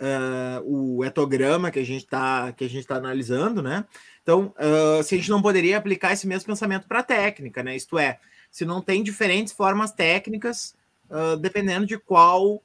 uh, 0.00 0.62
o 0.64 1.04
etograma 1.04 1.70
que 1.70 1.78
a 1.78 1.84
gente 1.84 2.04
está 2.04 2.52
que 2.52 2.64
a 2.64 2.68
gente 2.68 2.80
está 2.80 2.96
analisando, 2.96 3.62
né? 3.62 3.84
Então, 4.22 4.54
uh, 4.56 5.02
se 5.02 5.14
a 5.14 5.18
gente 5.18 5.30
não 5.30 5.42
poderia 5.42 5.76
aplicar 5.76 6.12
esse 6.12 6.26
mesmo 6.26 6.46
pensamento 6.46 6.86
para 6.86 7.00
a 7.00 7.02
técnica, 7.02 7.62
né? 7.62 7.76
Isto 7.76 7.98
é, 7.98 8.18
se 8.50 8.64
não 8.64 8.80
tem 8.80 9.02
diferentes 9.02 9.52
formas 9.52 9.92
técnicas, 9.92 10.74
dependendo 11.40 11.86
de 11.86 11.96
qual 11.98 12.62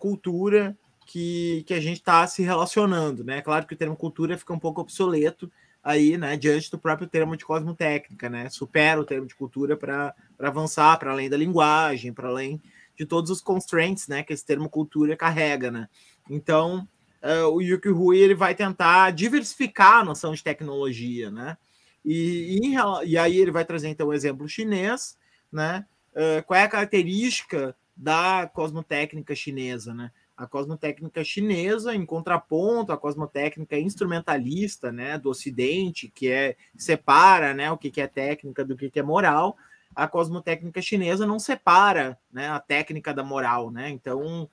cultura 0.00 0.76
que, 1.08 1.64
que 1.66 1.72
a 1.72 1.80
gente 1.80 1.96
está 1.96 2.26
se 2.26 2.42
relacionando, 2.42 3.24
né? 3.24 3.40
Claro 3.40 3.66
que 3.66 3.72
o 3.72 3.76
termo 3.76 3.96
cultura 3.96 4.36
fica 4.36 4.52
um 4.52 4.58
pouco 4.58 4.82
obsoleto 4.82 5.50
aí, 5.82 6.18
né, 6.18 6.36
diante 6.36 6.70
do 6.70 6.78
próprio 6.78 7.08
termo 7.08 7.34
de 7.34 7.46
cosmotécnica, 7.46 8.28
né? 8.28 8.50
Supera 8.50 9.00
o 9.00 9.06
termo 9.06 9.26
de 9.26 9.34
cultura 9.34 9.74
para 9.74 10.14
avançar 10.38 10.98
para 10.98 11.10
além 11.10 11.30
da 11.30 11.36
linguagem, 11.36 12.12
para 12.12 12.28
além 12.28 12.60
de 12.94 13.06
todos 13.06 13.30
os 13.30 13.40
constraints, 13.40 14.06
né, 14.06 14.22
que 14.22 14.34
esse 14.34 14.44
termo 14.44 14.68
cultura 14.68 15.16
carrega, 15.16 15.70
né? 15.70 15.88
Então, 16.28 16.86
uh, 17.22 17.48
o 17.54 17.62
Yuki 17.62 17.88
Rui 17.88 18.18
ele 18.18 18.34
vai 18.34 18.54
tentar 18.54 19.10
diversificar 19.12 20.00
a 20.00 20.04
noção 20.04 20.34
de 20.34 20.44
tecnologia, 20.44 21.30
né? 21.30 21.56
E, 22.04 22.60
e, 22.60 23.10
e 23.10 23.16
aí 23.16 23.38
ele 23.38 23.50
vai 23.50 23.64
trazer 23.64 23.88
então 23.88 24.08
o 24.08 24.10
um 24.10 24.12
exemplo 24.12 24.46
chinês, 24.46 25.16
né? 25.50 25.86
Uh, 26.12 26.44
qual 26.44 26.60
é 26.60 26.64
a 26.64 26.68
característica 26.68 27.74
da 27.96 28.46
cosmotécnica 28.52 29.34
chinesa, 29.34 29.94
né? 29.94 30.10
A 30.38 30.46
cosmotécnica 30.46 31.24
chinesa, 31.24 31.94
em 31.94 32.06
contraponto 32.06 32.92
à 32.92 32.96
cosmotécnica 32.96 33.76
instrumentalista, 33.76 34.92
né, 34.92 35.18
do 35.18 35.28
Ocidente, 35.28 36.08
que 36.08 36.30
é 36.30 36.56
separa, 36.76 37.52
né, 37.52 37.70
o 37.72 37.76
que 37.76 38.00
é 38.00 38.06
técnica 38.06 38.64
do 38.64 38.76
que 38.76 38.98
é 38.98 39.02
moral, 39.02 39.56
a 39.94 40.06
cosmotécnica 40.06 40.80
chinesa 40.80 41.26
não 41.26 41.40
separa, 41.40 42.16
né, 42.32 42.48
a 42.48 42.60
técnica 42.60 43.12
da 43.12 43.24
moral, 43.24 43.70
né? 43.70 43.90
Então 43.90 44.48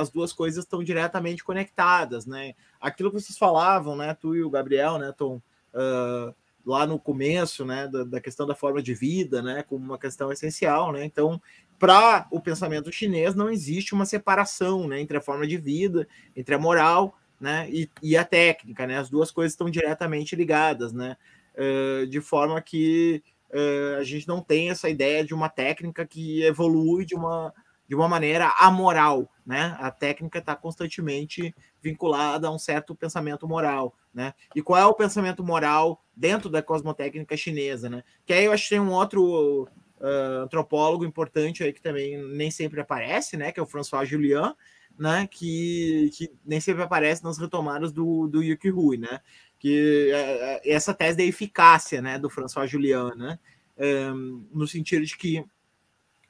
as 0.00 0.10
duas 0.10 0.32
coisas 0.32 0.64
estão 0.64 0.82
diretamente 0.82 1.44
conectadas, 1.44 2.26
né? 2.26 2.54
Aquilo 2.80 3.08
que 3.10 3.20
vocês 3.20 3.38
falavam, 3.38 3.94
né, 3.96 4.12
tu 4.14 4.34
e 4.34 4.42
o 4.42 4.50
Gabriel, 4.50 4.98
né, 4.98 5.12
Tom, 5.16 5.36
uh, 5.74 6.34
lá 6.66 6.86
no 6.86 6.98
começo, 6.98 7.64
né, 7.64 7.86
da, 7.86 8.04
da, 8.04 8.20
questão 8.20 8.46
da 8.46 8.54
forma 8.54 8.82
de 8.82 8.94
vida, 8.94 9.40
né, 9.40 9.62
como 9.62 9.84
uma 9.84 9.98
questão 9.98 10.32
essencial, 10.32 10.92
né? 10.92 11.04
Então, 11.04 11.40
para 11.80 12.28
o 12.30 12.38
pensamento 12.38 12.92
chinês 12.92 13.34
não 13.34 13.48
existe 13.48 13.94
uma 13.94 14.04
separação, 14.04 14.86
né, 14.86 15.00
entre 15.00 15.16
a 15.16 15.20
forma 15.20 15.46
de 15.46 15.56
vida, 15.56 16.06
entre 16.36 16.54
a 16.54 16.58
moral, 16.58 17.18
né, 17.40 17.66
e, 17.70 17.90
e 18.02 18.18
a 18.18 18.24
técnica, 18.24 18.86
né? 18.86 18.98
As 18.98 19.08
duas 19.08 19.30
coisas 19.30 19.54
estão 19.54 19.70
diretamente 19.70 20.36
ligadas, 20.36 20.92
né? 20.92 21.16
Uh, 21.54 22.06
de 22.06 22.20
forma 22.20 22.60
que 22.60 23.22
uh, 23.50 23.98
a 23.98 24.04
gente 24.04 24.28
não 24.28 24.42
tem 24.42 24.68
essa 24.68 24.90
ideia 24.90 25.24
de 25.24 25.32
uma 25.32 25.48
técnica 25.48 26.06
que 26.06 26.42
evolui 26.42 27.06
de 27.06 27.14
uma 27.14 27.52
de 27.88 27.96
uma 27.96 28.06
maneira 28.06 28.54
amoral, 28.56 29.28
né? 29.44 29.76
A 29.80 29.90
técnica 29.90 30.38
está 30.38 30.54
constantemente 30.54 31.52
vinculada 31.82 32.46
a 32.46 32.50
um 32.52 32.58
certo 32.58 32.94
pensamento 32.94 33.48
moral, 33.48 33.96
né? 34.14 34.32
E 34.54 34.62
qual 34.62 34.78
é 34.78 34.86
o 34.86 34.94
pensamento 34.94 35.42
moral 35.42 36.00
dentro 36.14 36.48
da 36.48 36.62
cosmotécnica 36.62 37.36
chinesa, 37.36 37.90
né? 37.90 38.04
Que 38.24 38.32
aí 38.32 38.44
eu 38.44 38.52
acho 38.52 38.64
que 38.64 38.68
tem 38.68 38.80
um 38.80 38.92
outro 38.92 39.66
uh, 40.00 40.42
antropólogo 40.42 41.04
importante 41.04 41.62
aí 41.62 41.72
que 41.72 41.82
também 41.82 42.16
nem 42.16 42.50
sempre 42.50 42.80
aparece, 42.80 43.36
né? 43.36 43.52
Que 43.52 43.60
é 43.60 43.62
o 43.62 43.66
François 43.66 44.08
Julian, 44.08 44.54
né? 44.98 45.28
Que, 45.30 46.10
que 46.14 46.32
nem 46.44 46.60
sempre 46.60 46.82
aparece 46.82 47.22
nas 47.22 47.38
retomadas 47.38 47.92
do, 47.92 48.26
do 48.26 48.42
Yuki 48.42 48.70
Hui, 48.70 48.96
né? 48.96 49.20
Que 49.58 50.10
uh, 50.12 50.60
essa 50.64 50.94
tese 50.94 51.16
da 51.16 51.24
eficácia, 51.24 52.00
né? 52.00 52.18
Do 52.18 52.30
François 52.30 52.68
Julian, 52.68 53.14
né? 53.14 53.38
Um, 53.78 54.46
no 54.52 54.66
sentido 54.66 55.04
de 55.04 55.16
que 55.16 55.44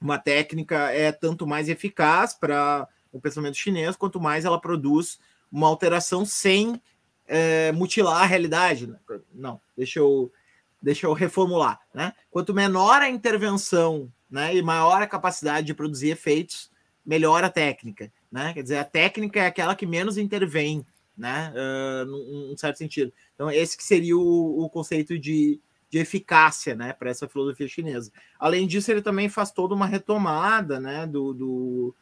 uma 0.00 0.18
técnica 0.18 0.90
é 0.90 1.12
tanto 1.12 1.46
mais 1.46 1.68
eficaz 1.68 2.32
para 2.32 2.88
o 3.12 3.20
pensamento 3.20 3.56
chinês, 3.56 3.96
quanto 3.96 4.20
mais 4.20 4.44
ela 4.44 4.60
produz 4.60 5.18
uma 5.50 5.66
alteração 5.66 6.24
sem 6.24 6.80
é, 7.26 7.72
mutilar 7.72 8.22
a 8.22 8.26
realidade. 8.26 8.86
Né? 8.86 8.98
Não, 9.32 9.60
deixa 9.76 9.98
eu 9.98 10.32
deixa 10.80 11.06
eu 11.06 11.12
reformular, 11.12 11.80
né? 11.92 12.12
Quanto 12.30 12.54
menor 12.54 13.02
a 13.02 13.08
intervenção, 13.08 14.10
né, 14.30 14.54
e 14.54 14.62
maior 14.62 15.02
a 15.02 15.06
capacidade 15.06 15.66
de 15.66 15.74
produzir 15.74 16.10
efeitos, 16.10 16.70
melhor 17.04 17.42
a 17.42 17.50
técnica, 17.50 18.12
né? 18.30 18.54
Quer 18.54 18.62
dizer, 18.62 18.78
a 18.78 18.84
técnica 18.84 19.40
é 19.40 19.46
aquela 19.46 19.74
que 19.74 19.86
menos 19.86 20.16
intervém, 20.16 20.86
né, 21.16 21.52
uh, 21.52 22.06
num, 22.06 22.48
num 22.48 22.56
certo 22.56 22.78
sentido. 22.78 23.12
Então, 23.34 23.50
esse 23.50 23.76
que 23.76 23.84
seria 23.84 24.16
o, 24.16 24.64
o 24.64 24.70
conceito 24.70 25.18
de, 25.18 25.60
de 25.90 25.98
eficácia, 25.98 26.74
né, 26.74 26.92
para 26.92 27.10
essa 27.10 27.28
filosofia 27.28 27.68
chinesa. 27.68 28.12
Além 28.38 28.66
disso, 28.66 28.90
ele 28.90 29.02
também 29.02 29.28
faz 29.28 29.50
toda 29.50 29.74
uma 29.74 29.86
retomada, 29.86 30.78
né, 30.78 31.06
do, 31.06 31.34
do, 31.34 31.94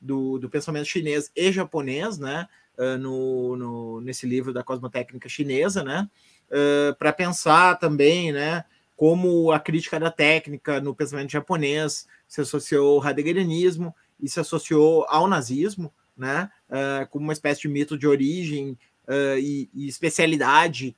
do, 0.00 0.38
do 0.38 0.50
pensamento 0.50 0.86
chinês 0.86 1.30
e 1.34 1.52
japonês, 1.52 2.18
né, 2.18 2.46
uh, 2.76 2.98
no, 2.98 3.56
no, 3.56 4.00
nesse 4.00 4.26
livro 4.26 4.52
da 4.52 4.64
cosmotécnica 4.64 5.28
chinesa, 5.28 5.82
né, 5.82 6.10
uh, 6.50 6.94
para 6.96 7.12
pensar 7.12 7.78
também, 7.78 8.32
né, 8.32 8.64
como 8.96 9.52
a 9.52 9.60
crítica 9.60 10.00
da 10.00 10.10
técnica 10.10 10.80
no 10.80 10.94
pensamento 10.94 11.30
japonês 11.30 12.06
se 12.26 12.40
associou 12.40 13.00
ao 13.00 13.08
heideggerianismo 13.08 13.94
e 14.20 14.28
se 14.28 14.40
associou 14.40 15.04
ao 15.08 15.28
nazismo, 15.28 15.92
né, 16.16 16.50
uh, 16.70 17.06
como 17.08 17.24
uma 17.24 17.32
espécie 17.32 17.62
de 17.62 17.68
mito 17.68 17.98
de 17.98 18.06
origem 18.06 18.78
uh, 19.06 19.38
e, 19.38 19.68
e, 19.74 19.88
especialidade 19.88 20.96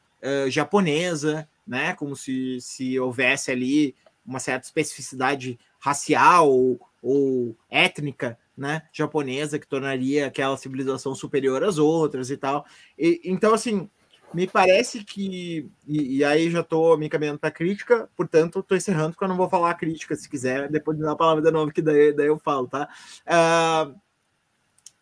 japonesa, 0.50 1.48
né, 1.64 1.94
como 1.94 2.16
se, 2.16 2.60
se 2.60 2.98
houvesse 2.98 3.52
ali 3.52 3.94
uma 4.26 4.40
certa 4.40 4.66
especificidade 4.66 5.56
racial 5.78 6.50
ou, 6.50 6.80
ou 7.00 7.56
étnica, 7.70 8.36
né, 8.56 8.82
japonesa 8.92 9.60
que 9.60 9.66
tornaria 9.66 10.26
aquela 10.26 10.56
civilização 10.56 11.14
superior 11.14 11.62
às 11.62 11.78
outras 11.78 12.30
e 12.30 12.36
tal. 12.36 12.66
E, 12.98 13.20
então, 13.24 13.54
assim, 13.54 13.88
me 14.32 14.46
parece 14.46 15.04
que. 15.04 15.70
E, 15.86 16.18
e 16.18 16.24
aí 16.24 16.50
já 16.50 16.60
estou 16.60 16.96
me 16.98 17.06
encaminhando 17.06 17.38
para 17.38 17.50
crítica, 17.50 18.08
portanto, 18.16 18.60
estou 18.60 18.76
encerrando, 18.76 19.10
porque 19.10 19.24
eu 19.24 19.28
não 19.28 19.36
vou 19.36 19.48
falar 19.48 19.70
a 19.70 19.74
crítica, 19.74 20.14
se 20.14 20.28
quiser, 20.28 20.70
depois 20.70 20.96
de 20.96 21.02
dar 21.02 21.12
a 21.12 21.16
palavra 21.16 21.42
de 21.42 21.50
novo, 21.50 21.72
que 21.72 21.82
daí, 21.82 22.12
daí 22.12 22.26
eu 22.26 22.38
falo, 22.38 22.68
tá? 22.68 22.88
Uh, 23.26 23.98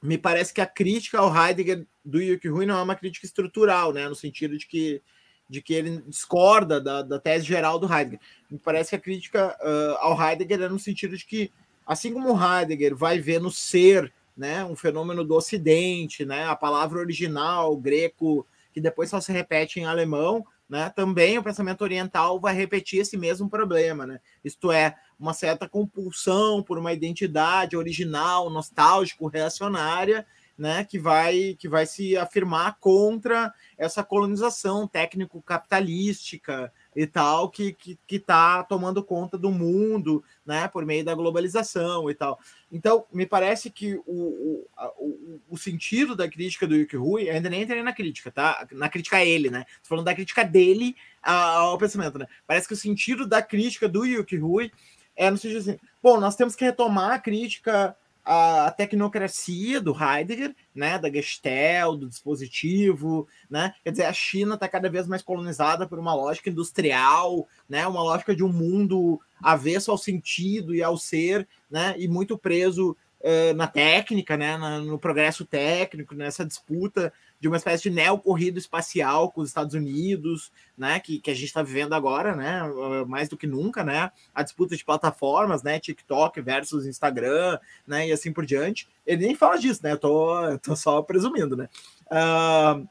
me 0.02 0.16
parece 0.16 0.54
que 0.54 0.60
a 0.60 0.66
crítica 0.66 1.18
ao 1.18 1.34
Heidegger 1.34 1.86
do 2.04 2.20
Yuki 2.20 2.48
Rui 2.48 2.66
não 2.66 2.78
é 2.78 2.82
uma 2.82 2.94
crítica 2.94 3.26
estrutural, 3.26 3.92
né? 3.92 4.08
No 4.08 4.14
sentido 4.14 4.56
de 4.56 4.66
que, 4.66 5.02
de 5.48 5.60
que 5.60 5.74
ele 5.74 6.02
discorda 6.06 6.80
da, 6.80 7.02
da 7.02 7.18
tese 7.18 7.44
geral 7.44 7.78
do 7.78 7.92
Heidegger. 7.92 8.20
Me 8.48 8.58
parece 8.58 8.90
que 8.90 8.96
a 8.96 9.00
crítica 9.00 9.56
uh, 9.60 9.96
ao 9.98 10.20
Heidegger 10.20 10.62
é 10.62 10.68
no 10.68 10.78
sentido 10.78 11.16
de 11.16 11.26
que, 11.26 11.50
assim 11.84 12.12
como 12.12 12.32
o 12.32 12.38
Heidegger 12.40 12.94
vai 12.94 13.18
ver 13.18 13.40
no 13.40 13.50
ser 13.50 14.12
né, 14.36 14.64
um 14.64 14.76
fenômeno 14.76 15.24
do 15.24 15.34
Ocidente, 15.34 16.24
né, 16.24 16.44
a 16.44 16.54
palavra 16.54 16.98
original 17.00 17.74
greco 17.76 18.46
que 18.76 18.80
depois 18.82 19.08
só 19.08 19.22
se 19.22 19.32
repete 19.32 19.80
em 19.80 19.86
alemão, 19.86 20.44
né? 20.68 20.90
Também 20.90 21.38
o 21.38 21.42
pensamento 21.42 21.80
oriental 21.80 22.38
vai 22.38 22.54
repetir 22.54 23.00
esse 23.00 23.16
mesmo 23.16 23.48
problema, 23.48 24.06
né? 24.06 24.20
Isto 24.44 24.70
é, 24.70 24.94
uma 25.18 25.32
certa 25.32 25.66
compulsão 25.66 26.62
por 26.62 26.76
uma 26.76 26.92
identidade 26.92 27.74
original, 27.74 28.50
nostálgico, 28.50 29.28
reacionária, 29.28 30.26
né, 30.58 30.84
que 30.84 30.98
vai 30.98 31.56
que 31.58 31.70
vai 31.70 31.86
se 31.86 32.18
afirmar 32.18 32.76
contra 32.78 33.50
essa 33.78 34.04
colonização 34.04 34.86
técnico 34.86 35.40
capitalística 35.40 36.70
e 36.97 37.07
tal 37.07 37.51
que 37.51 37.74
que 37.74 37.99
está 38.16 38.62
tomando 38.64 39.05
conta 39.05 39.36
do 39.36 39.51
mundo, 39.51 40.24
né, 40.47 40.66
por 40.66 40.86
meio 40.86 41.05
da 41.05 41.14
globalização 41.14 42.11
e 42.11 42.14
tal. 42.14 42.40
Então, 42.72 43.05
me 43.12 43.26
parece 43.26 43.70
que 43.70 43.94
o, 44.07 44.64
o, 44.99 45.40
o, 45.51 45.59
sentido 45.59 46.16
da 46.16 46.28
crítica 46.28 46.66
do 46.66 46.74
Yuki 46.74 46.97
Rui, 46.97 47.28
ainda 47.28 47.51
nem 47.51 47.62
entrei 47.62 47.82
na 47.82 47.92
crítica, 47.92 48.30
tá? 48.30 48.66
Na 48.72 48.88
crítica 48.88 49.18
a 49.18 49.24
ele, 49.24 49.51
né? 49.51 49.64
Tô 49.82 49.88
falando 49.90 50.07
da 50.07 50.14
crítica 50.14 50.42
dele 50.42 50.97
ao 51.22 51.76
pensamento, 51.76 52.18
né? 52.18 52.26
Parece 52.47 52.66
que 52.66 52.74
o 52.74 52.76
sentido 52.76 53.26
da 53.26 53.42
crítica 53.42 53.88
do 53.88 54.05
Yuki 54.05 54.36
Rui 54.36 54.72
é 55.14 55.30
no 55.30 55.36
sentido 55.36 55.59
assim, 55.59 55.78
bom, 56.03 56.18
nós 56.18 56.36
temos 56.36 56.55
que 56.55 56.64
retomar 56.64 57.12
a 57.12 57.18
crítica 57.18 57.97
a 58.26 58.72
tecnocracia 58.72 59.80
do 59.80 59.96
Heidegger, 59.96 60.52
né, 60.74 60.98
da 60.98 61.08
Gestel, 61.08 61.96
do 61.96 62.08
dispositivo, 62.08 63.28
né? 63.48 63.72
Quer 63.84 63.92
dizer, 63.92 64.04
a 64.06 64.12
China 64.12 64.54
está 64.54 64.68
cada 64.68 64.90
vez 64.90 65.06
mais 65.06 65.22
colonizada 65.22 65.86
por 65.86 65.96
uma 65.96 66.12
lógica 66.12 66.50
industrial, 66.50 67.46
né, 67.68 67.86
uma 67.86 68.02
lógica 68.02 68.34
de 68.34 68.42
um 68.42 68.52
mundo 68.52 69.20
avesso 69.40 69.92
ao 69.92 69.96
sentido 69.96 70.74
e 70.74 70.82
ao 70.82 70.98
ser, 70.98 71.46
né, 71.70 71.94
e 71.96 72.08
muito 72.08 72.36
preso 72.36 72.96
uh, 73.20 73.54
na 73.54 73.68
técnica, 73.68 74.36
né, 74.36 74.58
no 74.58 74.98
progresso 74.98 75.44
técnico, 75.44 76.12
nessa 76.16 76.44
disputa 76.44 77.12
de 77.39 77.49
uma 77.49 77.57
espécie 77.57 77.84
de 77.84 77.91
neo-corrido 77.91 78.59
espacial 78.59 79.30
com 79.30 79.43
os 79.43 79.49
Estados 79.49 79.74
Unidos, 79.74 80.51
né, 80.76 80.99
que, 80.99 81.18
que 81.18 81.30
a 81.30 81.34
gente 81.34 81.45
está 81.45 81.62
vivendo 81.62 81.93
agora, 81.93 82.34
né, 82.34 82.62
mais 83.07 83.28
do 83.28 83.37
que 83.37 83.47
nunca, 83.47 83.84
né, 83.84 84.11
a 84.34 84.43
disputa 84.43 84.76
de 84.76 84.84
plataformas, 84.84 85.62
né, 85.62 85.78
TikTok 85.78 86.41
versus 86.41 86.87
Instagram, 86.87 87.59
né, 87.87 88.09
e 88.09 88.12
assim 88.12 88.32
por 88.32 88.47
diante. 88.47 88.89
Ele 89.07 89.26
nem 89.26 89.34
fala 89.34 89.59
disso, 89.59 89.80
né, 89.82 89.93
eu 89.93 89.99
tô, 89.99 90.59
tô 90.59 90.74
só 90.74 91.03
presumindo, 91.03 91.57
né. 91.57 91.68
Uh, 92.07 92.89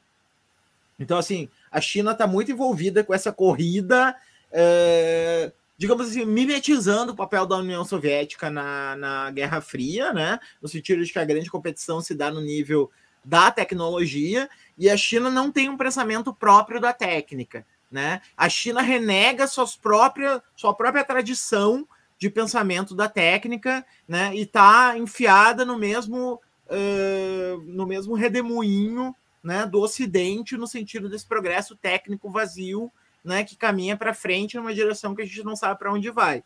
então, 0.98 1.18
assim, 1.18 1.48
a 1.70 1.80
China 1.80 2.12
está 2.12 2.26
muito 2.26 2.50
envolvida 2.50 3.02
com 3.02 3.12
essa 3.12 3.32
corrida, 3.32 4.16
uh, 4.52 5.52
digamos 5.76 6.08
assim, 6.08 6.24
mimetizando 6.24 7.12
o 7.12 7.16
papel 7.16 7.46
da 7.46 7.56
União 7.56 7.84
Soviética 7.84 8.48
na, 8.48 8.96
na 8.96 9.30
Guerra 9.32 9.60
Fria, 9.60 10.12
né, 10.12 10.38
no 10.62 10.68
sentido 10.68 11.04
de 11.04 11.12
que 11.12 11.18
a 11.18 11.24
grande 11.24 11.50
competição 11.50 12.00
se 12.00 12.14
dá 12.14 12.30
no 12.30 12.40
nível 12.40 12.90
da 13.26 13.50
tecnologia 13.50 14.48
e 14.78 14.88
a 14.88 14.96
China 14.96 15.28
não 15.28 15.50
tem 15.50 15.68
um 15.68 15.76
pensamento 15.76 16.32
próprio 16.32 16.80
da 16.80 16.92
técnica. 16.92 17.66
Né? 17.90 18.20
A 18.36 18.48
China 18.48 18.80
renega 18.80 19.46
suas 19.48 19.76
próprias, 19.76 20.40
sua 20.54 20.72
própria 20.72 21.04
tradição 21.04 21.86
de 22.18 22.30
pensamento 22.30 22.94
da 22.94 23.08
técnica 23.08 23.84
né? 24.06 24.34
e 24.34 24.42
está 24.42 24.96
enfiada 24.96 25.64
no 25.64 25.76
mesmo, 25.76 26.40
uh, 26.68 27.62
no 27.66 27.86
mesmo 27.86 28.14
redemoinho 28.14 29.14
né? 29.42 29.66
do 29.66 29.80
Ocidente 29.80 30.56
no 30.56 30.66
sentido 30.66 31.08
desse 31.08 31.26
progresso 31.26 31.76
técnico 31.76 32.30
vazio 32.30 32.90
né? 33.24 33.42
que 33.42 33.56
caminha 33.56 33.96
para 33.96 34.14
frente 34.14 34.56
numa 34.56 34.72
direção 34.72 35.14
que 35.14 35.22
a 35.22 35.26
gente 35.26 35.42
não 35.42 35.56
sabe 35.56 35.78
para 35.78 35.92
onde 35.92 36.10
vai. 36.10 36.44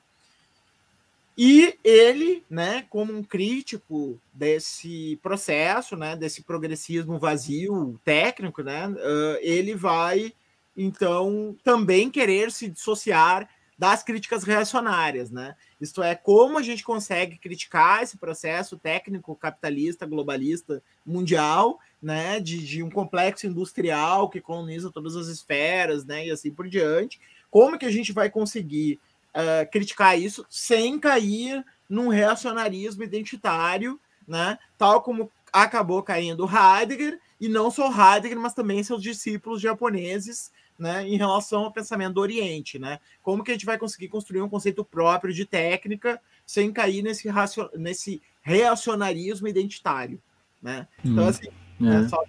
E 1.42 1.78
ele, 1.82 2.44
né, 2.50 2.84
como 2.90 3.16
um 3.16 3.22
crítico 3.22 4.20
desse 4.30 5.18
processo, 5.22 5.96
né, 5.96 6.14
desse 6.14 6.42
progressismo 6.42 7.18
vazio 7.18 7.98
técnico, 8.04 8.62
né, 8.62 8.86
uh, 8.86 9.38
ele 9.40 9.74
vai 9.74 10.34
então 10.76 11.56
também 11.64 12.10
querer 12.10 12.52
se 12.52 12.68
dissociar 12.68 13.48
das 13.78 14.02
críticas 14.02 14.44
reacionárias, 14.44 15.30
né? 15.30 15.56
Isto 15.80 16.02
é, 16.02 16.14
como 16.14 16.58
a 16.58 16.62
gente 16.62 16.84
consegue 16.84 17.38
criticar 17.38 18.02
esse 18.02 18.18
processo 18.18 18.76
técnico 18.76 19.34
capitalista, 19.34 20.04
globalista, 20.04 20.82
mundial, 21.06 21.80
né, 22.02 22.38
de, 22.38 22.58
de 22.58 22.82
um 22.82 22.90
complexo 22.90 23.46
industrial 23.46 24.28
que 24.28 24.42
coloniza 24.42 24.90
todas 24.90 25.16
as 25.16 25.28
esferas, 25.28 26.04
né, 26.04 26.26
e 26.26 26.30
assim 26.30 26.50
por 26.50 26.68
diante. 26.68 27.18
Como 27.50 27.78
que 27.78 27.86
a 27.86 27.90
gente 27.90 28.12
vai 28.12 28.28
conseguir 28.28 29.00
uh, 29.34 29.70
criticar 29.70 30.18
isso 30.18 30.44
sem 30.48 30.98
cair 30.98 31.64
num 31.88 32.08
reacionarismo 32.08 33.02
identitário, 33.02 34.00
né? 34.26 34.58
Tal 34.78 35.02
como 35.02 35.30
acabou 35.52 36.02
caindo 36.02 36.48
Heidegger, 36.48 37.20
e 37.40 37.48
não 37.48 37.70
só 37.70 37.88
Heidegger, 37.88 38.38
mas 38.38 38.54
também 38.54 38.82
seus 38.82 39.02
discípulos 39.02 39.60
japoneses, 39.60 40.52
né, 40.78 41.06
em 41.06 41.16
relação 41.16 41.64
ao 41.64 41.72
pensamento 41.72 42.14
do 42.14 42.20
Oriente, 42.20 42.78
né? 42.78 43.00
Como 43.22 43.44
que 43.44 43.50
a 43.50 43.54
gente 43.54 43.66
vai 43.66 43.76
conseguir 43.76 44.08
construir 44.08 44.40
um 44.40 44.48
conceito 44.48 44.84
próprio 44.84 45.34
de 45.34 45.44
técnica 45.44 46.20
sem 46.46 46.72
cair 46.72 47.02
nesse, 47.02 47.28
nesse 47.74 48.22
reacionarismo 48.40 49.46
identitário, 49.46 50.22
né? 50.62 50.88
Então, 51.04 51.24
hum, 51.24 51.28
assim, 51.28 51.48
é. 51.80 52.04
É 52.04 52.08
só 52.08 52.22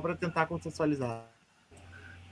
para 0.00 0.16
tentar 0.16 0.46
contextualizar. 0.46 1.28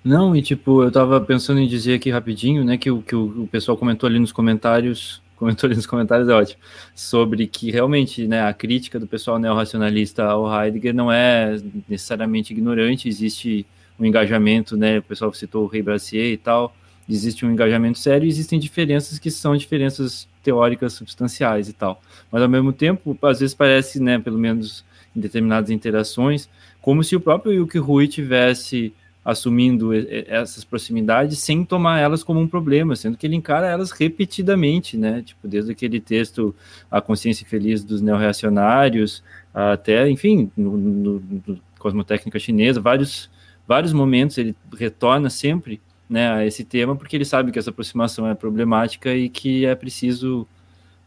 Não, 0.06 0.36
e 0.36 0.40
tipo, 0.40 0.84
eu 0.84 0.92
tava 0.92 1.20
pensando 1.20 1.58
em 1.58 1.66
dizer 1.66 1.94
aqui 1.94 2.10
rapidinho, 2.10 2.62
né, 2.62 2.78
que 2.78 2.88
o 2.88 3.02
que 3.02 3.16
o, 3.16 3.48
pessoal 3.50 3.76
comentou 3.76 4.06
ali 4.08 4.20
nos 4.20 4.30
comentários 4.30 5.20
comentou 5.34 5.66
ali 5.66 5.74
nos 5.74 5.84
comentários 5.84 6.28
é 6.28 6.32
ótimo, 6.32 6.60
sobre 6.94 7.44
que 7.48 7.72
realmente 7.72 8.24
né, 8.28 8.46
a 8.46 8.54
crítica 8.54 9.00
do 9.00 9.06
pessoal 9.08 9.36
neorracionalista 9.36 10.22
ao 10.22 10.46
Heidegger 10.48 10.94
não 10.94 11.10
é 11.10 11.60
necessariamente 11.88 12.52
ignorante, 12.52 13.08
existe 13.08 13.66
um 13.98 14.04
engajamento, 14.04 14.76
né, 14.76 14.98
o 14.98 15.02
pessoal 15.02 15.34
citou 15.34 15.64
o 15.64 15.66
Rei 15.66 15.82
Brassier 15.82 16.32
e 16.32 16.36
tal, 16.36 16.72
existe 17.08 17.44
um 17.44 17.50
engajamento 17.50 17.98
sério 17.98 18.26
e 18.26 18.28
existem 18.28 18.60
diferenças 18.60 19.18
que 19.18 19.28
são 19.28 19.56
diferenças 19.56 20.28
teóricas 20.40 20.92
substanciais 20.92 21.68
e 21.68 21.72
tal. 21.72 22.00
Mas 22.30 22.42
ao 22.42 22.48
mesmo 22.48 22.72
tempo, 22.72 23.18
às 23.22 23.40
vezes 23.40 23.56
parece, 23.56 23.98
né, 23.98 24.20
pelo 24.20 24.38
menos 24.38 24.84
em 25.16 25.20
determinadas 25.20 25.68
interações, 25.68 26.48
como 26.80 27.02
se 27.02 27.16
o 27.16 27.20
próprio 27.20 27.52
Yuki 27.52 27.78
Rui 27.78 28.06
tivesse 28.06 28.94
assumindo 29.26 29.90
essas 29.92 30.62
proximidades 30.62 31.40
sem 31.40 31.64
tomar 31.64 31.98
elas 31.98 32.22
como 32.22 32.38
um 32.38 32.46
problema, 32.46 32.94
sendo 32.94 33.18
que 33.18 33.26
ele 33.26 33.34
encara 33.34 33.66
elas 33.66 33.90
repetidamente, 33.90 34.96
né? 34.96 35.20
Tipo, 35.20 35.48
desde 35.48 35.72
aquele 35.72 35.98
texto 35.98 36.54
A 36.88 37.00
Consciência 37.00 37.44
Feliz 37.44 37.82
dos 37.82 38.00
Neorreacionários, 38.00 39.24
até, 39.52 40.08
enfim, 40.08 40.48
no, 40.56 40.76
no, 40.76 41.22
no 41.44 41.60
Cosmotécnica 41.76 42.38
Chinesa, 42.38 42.80
vários, 42.80 43.28
vários 43.66 43.92
momentos 43.92 44.38
ele 44.38 44.54
retorna 44.78 45.28
sempre 45.28 45.80
né, 46.08 46.30
a 46.30 46.46
esse 46.46 46.62
tema, 46.62 46.94
porque 46.94 47.16
ele 47.16 47.24
sabe 47.24 47.50
que 47.50 47.58
essa 47.58 47.70
aproximação 47.70 48.28
é 48.28 48.34
problemática 48.36 49.12
e 49.12 49.28
que 49.28 49.66
é 49.66 49.74
preciso 49.74 50.46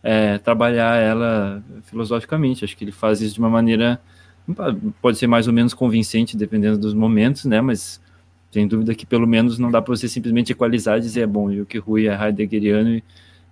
é, 0.04 0.38
trabalhar 0.40 0.98
ela 0.98 1.64
filosoficamente. 1.84 2.66
Acho 2.66 2.76
que 2.76 2.84
ele 2.84 2.92
faz 2.92 3.22
isso 3.22 3.36
de 3.36 3.40
uma 3.40 3.50
maneira 3.50 3.98
pode 5.02 5.18
ser 5.18 5.28
mais 5.28 5.48
ou 5.48 5.54
menos 5.54 5.74
convincente 5.74 6.36
dependendo 6.36 6.78
dos 6.78 6.94
momentos, 6.94 7.46
né? 7.46 7.62
Mas 7.62 8.02
sem 8.52 8.68
dúvida 8.68 8.96
que 8.96 9.06
pelo 9.06 9.28
menos 9.28 9.60
não 9.60 9.70
dá 9.70 9.82
para 9.82 9.96
você 9.96 10.08
simplesmente 10.08 10.52
equalizar 10.52 10.98
e 10.98 11.02
dizer, 11.02 11.22
é 11.22 11.28
bom, 11.28 11.52
o 11.52 11.66
que 11.66 11.78
Rui 11.78 12.08
é 12.08 12.28
heideggeriano 12.28 12.90
e, 12.90 13.04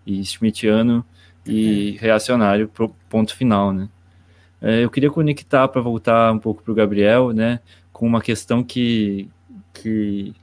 e 0.06 0.26
schmittiano 0.26 1.06
e 1.46 1.92
uhum. 1.92 1.98
reacionário, 2.00 2.72
ponto 3.10 3.36
final, 3.36 3.72
né? 3.72 3.90
É, 4.62 4.84
eu 4.84 4.90
queria 4.90 5.10
conectar 5.10 5.68
para 5.68 5.82
voltar 5.82 6.34
um 6.34 6.40
pouco 6.40 6.64
para 6.64 6.72
o 6.72 6.76
Gabriel, 6.76 7.32
né, 7.32 7.60
com 7.94 8.08
uma 8.08 8.20
questão 8.22 8.64
que, 8.64 9.30
que 9.72 10.34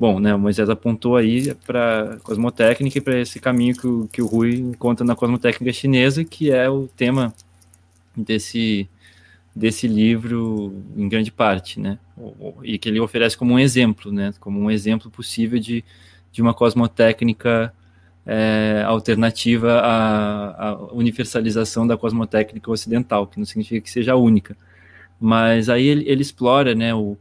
bom, 0.00 0.18
né, 0.18 0.34
o 0.34 0.38
Moisés 0.38 0.70
apontou 0.70 1.16
aí 1.16 1.54
para 1.66 2.18
cosmotécnica 2.22 2.96
e 2.96 3.00
para 3.00 3.20
esse 3.20 3.38
caminho 3.38 3.76
que 3.76 3.86
o, 3.86 4.08
que 4.10 4.22
o 4.22 4.26
Rui 4.26 4.54
encontra 4.54 5.04
na 5.04 5.14
cosmotécnica 5.14 5.70
chinesa, 5.72 6.24
que 6.24 6.50
é 6.50 6.68
o 6.70 6.88
tema 6.88 7.34
desse 8.16 8.88
desse 9.58 9.88
livro 9.88 10.72
em 10.96 11.08
grande 11.08 11.32
parte, 11.32 11.80
né? 11.80 11.98
E 12.62 12.78
que 12.78 12.88
ele 12.88 13.00
oferece 13.00 13.36
como 13.36 13.54
um 13.54 13.58
exemplo, 13.58 14.12
né? 14.12 14.32
Como 14.38 14.60
um 14.60 14.70
exemplo 14.70 15.10
possível 15.10 15.58
de, 15.58 15.84
de 16.30 16.40
uma 16.40 16.54
cosmotécnica 16.54 17.74
é, 18.24 18.84
alternativa 18.86 19.80
à, 19.80 20.68
à, 20.68 20.76
universalização 20.92 21.86
da 21.86 21.96
cosmotécnica 21.96 22.70
ocidental, 22.70 23.26
que 23.26 23.38
não 23.38 23.44
significa 23.44 23.80
que 23.80 23.90
seja 23.90 24.14
única. 24.14 24.56
Mas 25.20 25.68
aí 25.68 25.86
ele, 25.86 26.08
ele 26.08 26.22
explora, 26.22 26.72
né? 26.74 26.94
O, 26.94 27.16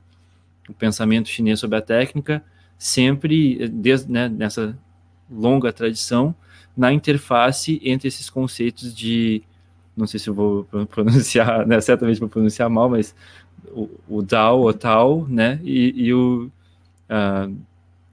o, 0.69 0.73
pensamento 0.73 1.29
chinês 1.29 1.59
sobre 1.59 1.77
a 1.79 1.81
técnica, 1.81 2.43
sempre 2.77 3.67
desde 3.67 4.11
né, 4.11 4.29
nessa 4.29 4.77
longa 5.29 5.73
tradição, 5.73 6.35
na 6.75 6.93
interface 6.93 7.81
entre 7.83 8.07
esses 8.07 8.29
conceitos 8.29 8.93
de 8.93 9.41
não 9.97 10.07
sei 10.07 10.19
se 10.19 10.29
eu 10.29 10.33
vou 10.33 10.65
pronunciar, 10.89 11.65
né, 11.65 11.81
certamente 11.81 12.19
vou 12.19 12.29
pronunciar 12.29 12.69
mal, 12.69 12.89
mas 12.89 13.15
o, 13.71 13.89
o 14.07 14.21
Dao 14.21 14.61
ou 14.61 14.73
Tao, 14.73 15.27
né, 15.27 15.59
e, 15.63 15.93
e 16.05 16.13
o 16.13 16.49
uh, 17.09 17.55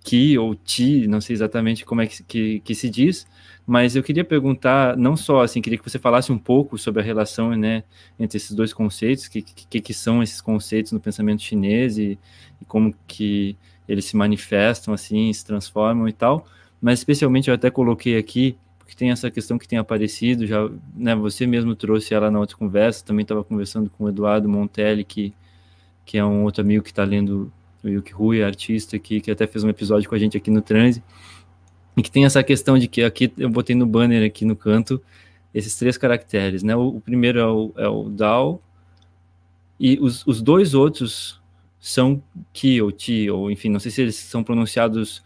Ki 0.02 0.38
ou 0.38 0.54
Ti, 0.54 1.06
não 1.06 1.20
sei 1.20 1.34
exatamente 1.34 1.84
como 1.84 2.00
é 2.00 2.06
que, 2.06 2.22
que, 2.22 2.60
que, 2.60 2.74
se 2.74 2.88
diz, 2.88 3.26
mas 3.66 3.94
eu 3.94 4.02
queria 4.02 4.24
perguntar, 4.24 4.96
não 4.96 5.16
só, 5.16 5.42
assim, 5.42 5.60
queria 5.60 5.78
que 5.78 5.88
você 5.88 5.98
falasse 5.98 6.32
um 6.32 6.38
pouco 6.38 6.76
sobre 6.78 7.02
a 7.02 7.04
relação, 7.04 7.50
né, 7.54 7.84
entre 8.18 8.38
esses 8.38 8.52
dois 8.52 8.72
conceitos, 8.72 9.28
que, 9.28 9.42
que, 9.42 9.80
que 9.80 9.94
são 9.94 10.22
esses 10.22 10.40
conceitos 10.40 10.92
no 10.92 11.00
pensamento 11.00 11.42
chinês 11.42 11.98
e, 11.98 12.18
e 12.60 12.64
como 12.64 12.94
que 13.06 13.56
eles 13.86 14.06
se 14.06 14.16
manifestam, 14.16 14.94
assim, 14.94 15.32
se 15.32 15.44
transformam 15.44 16.08
e 16.08 16.12
tal, 16.12 16.46
mas 16.80 17.00
especialmente 17.00 17.48
eu 17.48 17.54
até 17.54 17.70
coloquei 17.70 18.16
aqui 18.16 18.56
porque 18.84 18.94
tem 18.94 19.10
essa 19.10 19.30
questão 19.30 19.56
que 19.56 19.66
tem 19.66 19.78
aparecido, 19.78 20.46
já, 20.46 20.68
né, 20.94 21.16
você 21.16 21.46
mesmo 21.46 21.74
trouxe 21.74 22.12
ela 22.12 22.30
na 22.30 22.38
outra 22.38 22.54
conversa, 22.54 23.02
também 23.02 23.22
estava 23.22 23.42
conversando 23.42 23.88
com 23.88 24.04
o 24.04 24.08
Eduardo 24.10 24.46
Montelli, 24.46 25.04
que, 25.04 25.34
que 26.04 26.18
é 26.18 26.24
um 26.24 26.44
outro 26.44 26.60
amigo 26.60 26.84
que 26.84 26.90
está 26.90 27.02
lendo 27.02 27.50
o 27.82 27.88
Yuki 27.88 28.12
Rui, 28.12 28.44
artista, 28.44 28.98
que, 28.98 29.22
que 29.22 29.30
até 29.30 29.46
fez 29.46 29.64
um 29.64 29.70
episódio 29.70 30.08
com 30.08 30.14
a 30.14 30.18
gente 30.18 30.36
aqui 30.36 30.50
no 30.50 30.60
Transe, 30.60 31.02
e 31.96 32.02
que 32.02 32.10
tem 32.10 32.26
essa 32.26 32.42
questão 32.42 32.78
de 32.78 32.86
que 32.86 33.02
aqui, 33.02 33.32
eu 33.38 33.48
botei 33.48 33.74
no 33.74 33.86
banner 33.86 34.26
aqui 34.26 34.44
no 34.44 34.54
canto, 34.54 35.02
esses 35.54 35.74
três 35.76 35.96
caracteres, 35.96 36.62
né, 36.62 36.76
o, 36.76 36.88
o 36.88 37.00
primeiro 37.00 37.38
é 37.38 37.46
o, 37.46 37.72
é 37.78 37.88
o 37.88 38.10
DAO, 38.10 38.62
e 39.80 39.98
os, 39.98 40.26
os 40.26 40.42
dois 40.42 40.74
outros 40.74 41.40
são 41.80 42.22
Ki 42.52 42.82
ou 42.82 42.92
Ti, 42.92 43.30
ou 43.30 43.50
enfim, 43.50 43.70
não 43.70 43.80
sei 43.80 43.90
se 43.90 44.02
eles 44.02 44.16
são 44.16 44.44
pronunciados 44.44 45.22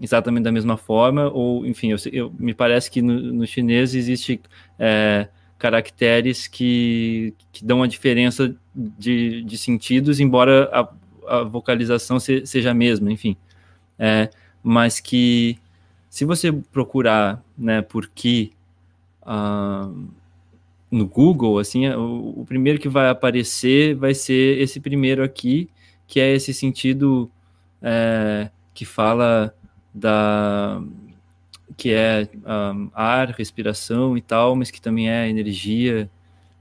exatamente 0.00 0.44
da 0.44 0.52
mesma 0.52 0.76
forma, 0.76 1.28
ou 1.28 1.66
enfim, 1.66 1.90
eu, 1.90 1.98
eu 2.12 2.32
me 2.38 2.54
parece 2.54 2.90
que 2.90 3.02
no, 3.02 3.14
no 3.14 3.46
chinês 3.46 3.94
existe 3.94 4.40
é, 4.78 5.28
caracteres 5.58 6.46
que, 6.46 7.34
que 7.52 7.64
dão 7.64 7.82
a 7.82 7.86
diferença 7.86 8.54
de, 8.74 9.42
de 9.42 9.58
sentidos, 9.58 10.20
embora 10.20 10.70
a, 10.72 11.38
a 11.38 11.42
vocalização 11.42 12.20
se, 12.20 12.46
seja 12.46 12.70
a 12.70 12.74
mesma, 12.74 13.10
enfim. 13.10 13.36
É, 13.98 14.30
mas 14.62 15.00
que 15.00 15.58
se 16.08 16.24
você 16.24 16.52
procurar 16.52 17.42
né, 17.56 17.82
por 17.82 18.08
que 18.08 18.52
uh, 19.22 20.08
no 20.90 21.06
Google, 21.06 21.58
assim, 21.58 21.86
é, 21.86 21.96
o, 21.96 22.34
o, 22.36 22.44
primeiro 22.46 22.78
que 22.78 22.88
vai 22.88 23.10
aparecer 23.10 23.94
vai 23.94 24.14
ser 24.14 24.60
esse 24.60 24.80
primeiro 24.80 25.22
aqui, 25.22 25.68
que 26.06 26.20
é 26.20 26.32
esse 26.32 26.54
sentido 26.54 27.30
é, 27.82 28.48
que 28.72 28.84
fala 28.84 29.54
da 29.94 30.82
que 31.76 31.92
é 31.92 32.28
um, 32.74 32.90
ar, 32.92 33.30
respiração 33.30 34.16
e 34.16 34.20
tal, 34.20 34.56
mas 34.56 34.70
que 34.70 34.80
também 34.80 35.08
é 35.10 35.28
energia 35.28 36.10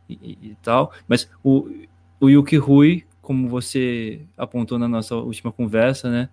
e, 0.07 0.38
e, 0.41 0.57
tal. 0.61 0.93
Mas 1.07 1.30
o, 1.43 1.67
o 2.19 2.30
Yuki 2.30 2.55
Rui, 2.55 3.03
como 3.21 3.49
você 3.49 4.21
apontou 4.38 4.78
na 4.78 4.88
nossa 4.88 5.15
última 5.15 5.51
conversa, 5.51 6.09
né? 6.11 6.30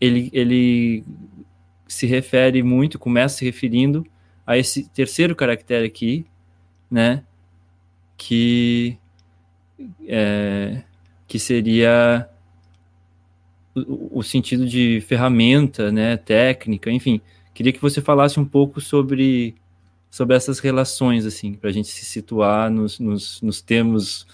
Ele, 0.00 0.30
ele 0.32 1.04
se 1.88 2.06
refere 2.06 2.62
muito, 2.62 2.98
começa 2.98 3.38
se 3.38 3.44
referindo 3.44 4.06
a 4.46 4.56
esse 4.56 4.88
terceiro 4.90 5.34
caractere 5.34 5.86
aqui, 5.86 6.24
né? 6.88 7.24
Que 8.16 8.96
é, 10.06 10.82
que 11.26 11.38
seria 11.38 12.28
o, 13.74 14.22
sentido 14.22 14.66
de 14.66 15.00
ferramenta, 15.06 15.90
né, 15.90 16.16
técnica, 16.16 16.90
enfim. 16.90 17.20
Queria 17.52 17.72
que 17.72 17.82
você 17.82 18.00
falasse 18.00 18.38
um 18.38 18.44
pouco 18.44 18.80
sobre, 18.80 19.54
sobre 20.10 20.36
essas 20.36 20.58
relações, 20.60 21.26
assim, 21.26 21.54
para 21.54 21.70
a 21.70 21.72
gente 21.72 21.88
se 21.88 22.04
situar 22.04 22.70
nos, 22.70 22.98
nos, 22.98 23.42
nos, 23.42 23.60
termos 23.60 24.26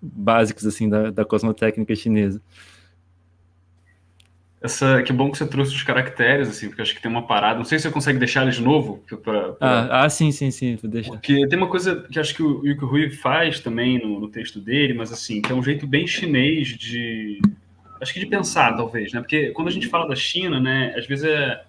básicos, 0.00 0.66
assim, 0.66 0.88
da, 0.88 1.10
da 1.10 1.24
cosmotécnica 1.24 1.94
chinesa. 1.94 2.40
Essa, 4.60 5.00
que 5.04 5.12
bom 5.12 5.30
que 5.30 5.38
você 5.38 5.46
trouxe 5.46 5.72
os 5.72 5.84
caracteres, 5.84 6.48
assim, 6.48 6.66
porque 6.66 6.82
acho 6.82 6.94
que 6.94 7.00
tem 7.00 7.10
uma 7.10 7.24
parada. 7.24 7.58
Não 7.58 7.64
sei 7.64 7.78
se 7.78 7.84
você 7.84 7.92
consegue 7.92 8.18
deixar 8.18 8.42
eles 8.42 8.56
de 8.56 8.62
novo. 8.62 9.04
Pra, 9.08 9.16
pra... 9.16 9.56
Ah, 9.60 10.04
ah, 10.04 10.10
sim, 10.10 10.32
sim, 10.32 10.50
sim, 10.50 10.74
vou 10.74 10.90
deixar. 10.90 11.12
Porque 11.12 11.46
tem 11.46 11.56
uma 11.56 11.68
coisa 11.68 12.04
que 12.10 12.18
acho 12.18 12.34
que 12.34 12.42
o 12.42 12.66
Yuki 12.66 12.84
Rui 12.84 13.10
faz 13.10 13.60
também 13.60 14.02
no, 14.02 14.18
no 14.18 14.28
texto 14.28 14.60
dele, 14.60 14.94
mas 14.94 15.12
assim, 15.12 15.40
que 15.40 15.52
é 15.52 15.54
um 15.54 15.62
jeito 15.62 15.86
bem 15.86 16.08
chinês 16.08 16.68
de, 16.70 17.40
acho 18.00 18.12
que 18.12 18.20
de 18.20 18.26
pensar, 18.26 18.76
talvez, 18.76 19.12
né? 19.12 19.20
Porque 19.20 19.50
quando 19.50 19.68
a 19.68 19.70
gente 19.70 19.88
fala 19.88 20.08
da 20.08 20.16
China, 20.16 20.60
né, 20.60 20.94
às 20.96 21.06
vezes 21.06 21.24
é, 21.24 21.64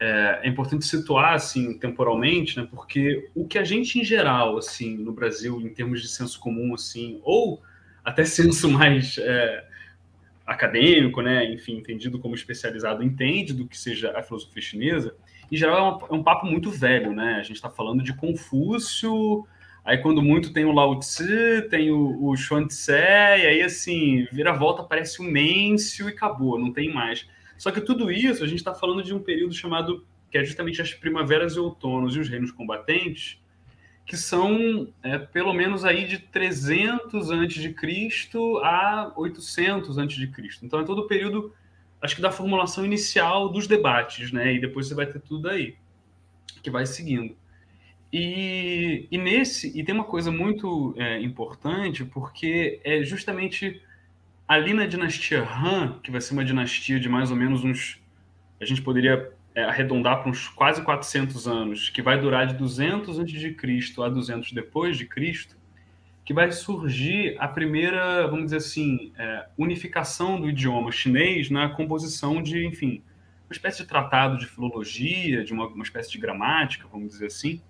é, 0.00 0.40
é, 0.42 0.48
importante 0.48 0.86
situar, 0.86 1.34
assim, 1.34 1.78
temporalmente, 1.78 2.58
né? 2.58 2.68
Porque 2.70 3.28
o 3.34 3.46
que 3.46 3.58
a 3.58 3.64
gente, 3.64 3.98
em 3.98 4.04
geral, 4.04 4.58
assim, 4.58 4.96
no 4.96 5.12
Brasil, 5.12 5.60
em 5.60 5.68
termos 5.68 6.00
de 6.00 6.08
senso 6.08 6.38
comum, 6.38 6.74
assim, 6.74 7.20
ou 7.22 7.62
até 8.04 8.24
senso 8.26 8.70
mais 8.70 9.18
é, 9.18 9.64
acadêmico, 10.46 11.20
né? 11.20 11.50
Enfim, 11.52 11.76
entendido 11.78 12.18
como 12.18 12.34
especializado, 12.34 13.02
entende 13.02 13.52
do 13.52 13.66
que 13.66 13.76
seja 13.76 14.16
a 14.16 14.22
filosofia 14.22 14.62
chinesa, 14.62 15.14
em 15.50 15.56
geral 15.56 15.78
é 15.78 16.12
um, 16.12 16.16
é 16.16 16.18
um 16.20 16.22
papo 16.22 16.46
muito 16.46 16.70
velho, 16.70 17.12
né? 17.12 17.36
A 17.36 17.42
gente 17.42 17.56
está 17.56 17.70
falando 17.70 18.02
de 18.02 18.14
Confúcio 18.14 19.46
Aí, 19.88 19.96
quando 19.96 20.20
muito, 20.20 20.52
tem 20.52 20.66
o 20.66 20.72
Lao 20.72 20.98
Tzu, 20.98 21.66
tem 21.70 21.90
o, 21.90 22.22
o 22.22 22.36
Xuan 22.36 22.66
Tse, 22.66 22.92
e 22.92 23.46
aí, 23.46 23.62
assim, 23.62 24.28
vira 24.30 24.52
volta, 24.52 24.82
aparece 24.82 25.18
o 25.18 25.24
Mêncio 25.24 26.10
e 26.10 26.12
acabou, 26.12 26.58
não 26.58 26.70
tem 26.70 26.92
mais. 26.92 27.26
Só 27.56 27.70
que 27.70 27.80
tudo 27.80 28.12
isso, 28.12 28.44
a 28.44 28.46
gente 28.46 28.58
está 28.58 28.74
falando 28.74 29.02
de 29.02 29.14
um 29.14 29.18
período 29.18 29.54
chamado, 29.54 30.04
que 30.30 30.36
é 30.36 30.44
justamente 30.44 30.82
as 30.82 30.92
primaveras 30.92 31.54
e 31.54 31.58
outonos 31.58 32.14
e 32.14 32.18
os 32.18 32.28
reinos 32.28 32.52
combatentes, 32.52 33.40
que 34.04 34.14
são 34.14 34.92
é, 35.02 35.16
pelo 35.16 35.54
menos 35.54 35.86
aí 35.86 36.06
de 36.06 36.18
300 36.18 37.30
antes 37.30 37.62
de 37.62 37.72
Cristo 37.72 38.58
a 38.58 39.10
800 39.16 39.96
antes 39.96 40.18
de 40.18 40.26
Cristo. 40.26 40.66
Então 40.66 40.80
é 40.80 40.84
todo 40.84 40.98
o 40.98 41.08
período, 41.08 41.54
acho 42.02 42.14
que 42.14 42.20
da 42.20 42.30
formulação 42.30 42.84
inicial 42.84 43.48
dos 43.48 43.66
debates, 43.66 44.32
né? 44.32 44.52
E 44.52 44.60
depois 44.60 44.86
você 44.86 44.94
vai 44.94 45.06
ter 45.06 45.20
tudo 45.20 45.48
aí 45.48 45.76
que 46.62 46.70
vai 46.70 46.84
seguindo. 46.84 47.34
E, 48.12 49.06
e, 49.10 49.18
nesse 49.18 49.78
e 49.78 49.84
tem 49.84 49.94
uma 49.94 50.04
coisa 50.04 50.30
muito 50.30 50.94
é, 50.96 51.20
importante 51.20 52.04
porque 52.04 52.80
é 52.82 53.02
justamente 53.02 53.82
ali 54.46 54.72
na 54.72 54.86
dinastia 54.86 55.42
Han, 55.42 55.98
que 56.02 56.10
vai 56.10 56.20
ser 56.20 56.32
uma 56.32 56.44
dinastia 56.44 56.98
de 56.98 57.08
mais 57.08 57.30
ou 57.30 57.36
menos 57.36 57.64
uns 57.64 58.00
a 58.60 58.64
gente 58.64 58.82
poderia 58.82 59.30
é, 59.54 59.64
arredondar 59.64 60.20
para 60.20 60.30
uns 60.30 60.48
quase 60.48 60.82
400 60.82 61.46
anos, 61.46 61.90
que 61.90 62.02
vai 62.02 62.20
durar 62.20 62.46
de 62.46 62.54
200 62.54 63.18
antes 63.18 63.40
de 63.40 63.52
Cristo 63.52 64.02
a 64.02 64.08
200 64.08 64.52
depois 64.52 64.96
de 64.96 65.06
Cristo, 65.06 65.56
que 66.24 66.34
vai 66.34 66.50
surgir 66.52 67.36
a 67.38 67.48
primeira, 67.48 68.26
vamos 68.26 68.46
dizer 68.46 68.58
assim, 68.58 69.12
é, 69.18 69.46
unificação 69.56 70.40
do 70.40 70.48
idioma 70.48 70.92
chinês 70.92 71.50
na 71.50 71.68
composição 71.70 72.42
de, 72.42 72.66
enfim, 72.66 73.02
uma 73.46 73.52
espécie 73.52 73.78
de 73.78 73.88
tratado 73.88 74.36
de 74.36 74.46
filologia, 74.46 75.42
de 75.42 75.52
uma, 75.52 75.66
uma 75.66 75.84
espécie 75.84 76.10
de 76.10 76.18
gramática, 76.18 76.86
vamos 76.90 77.08
dizer 77.08 77.26
assim, 77.26 77.62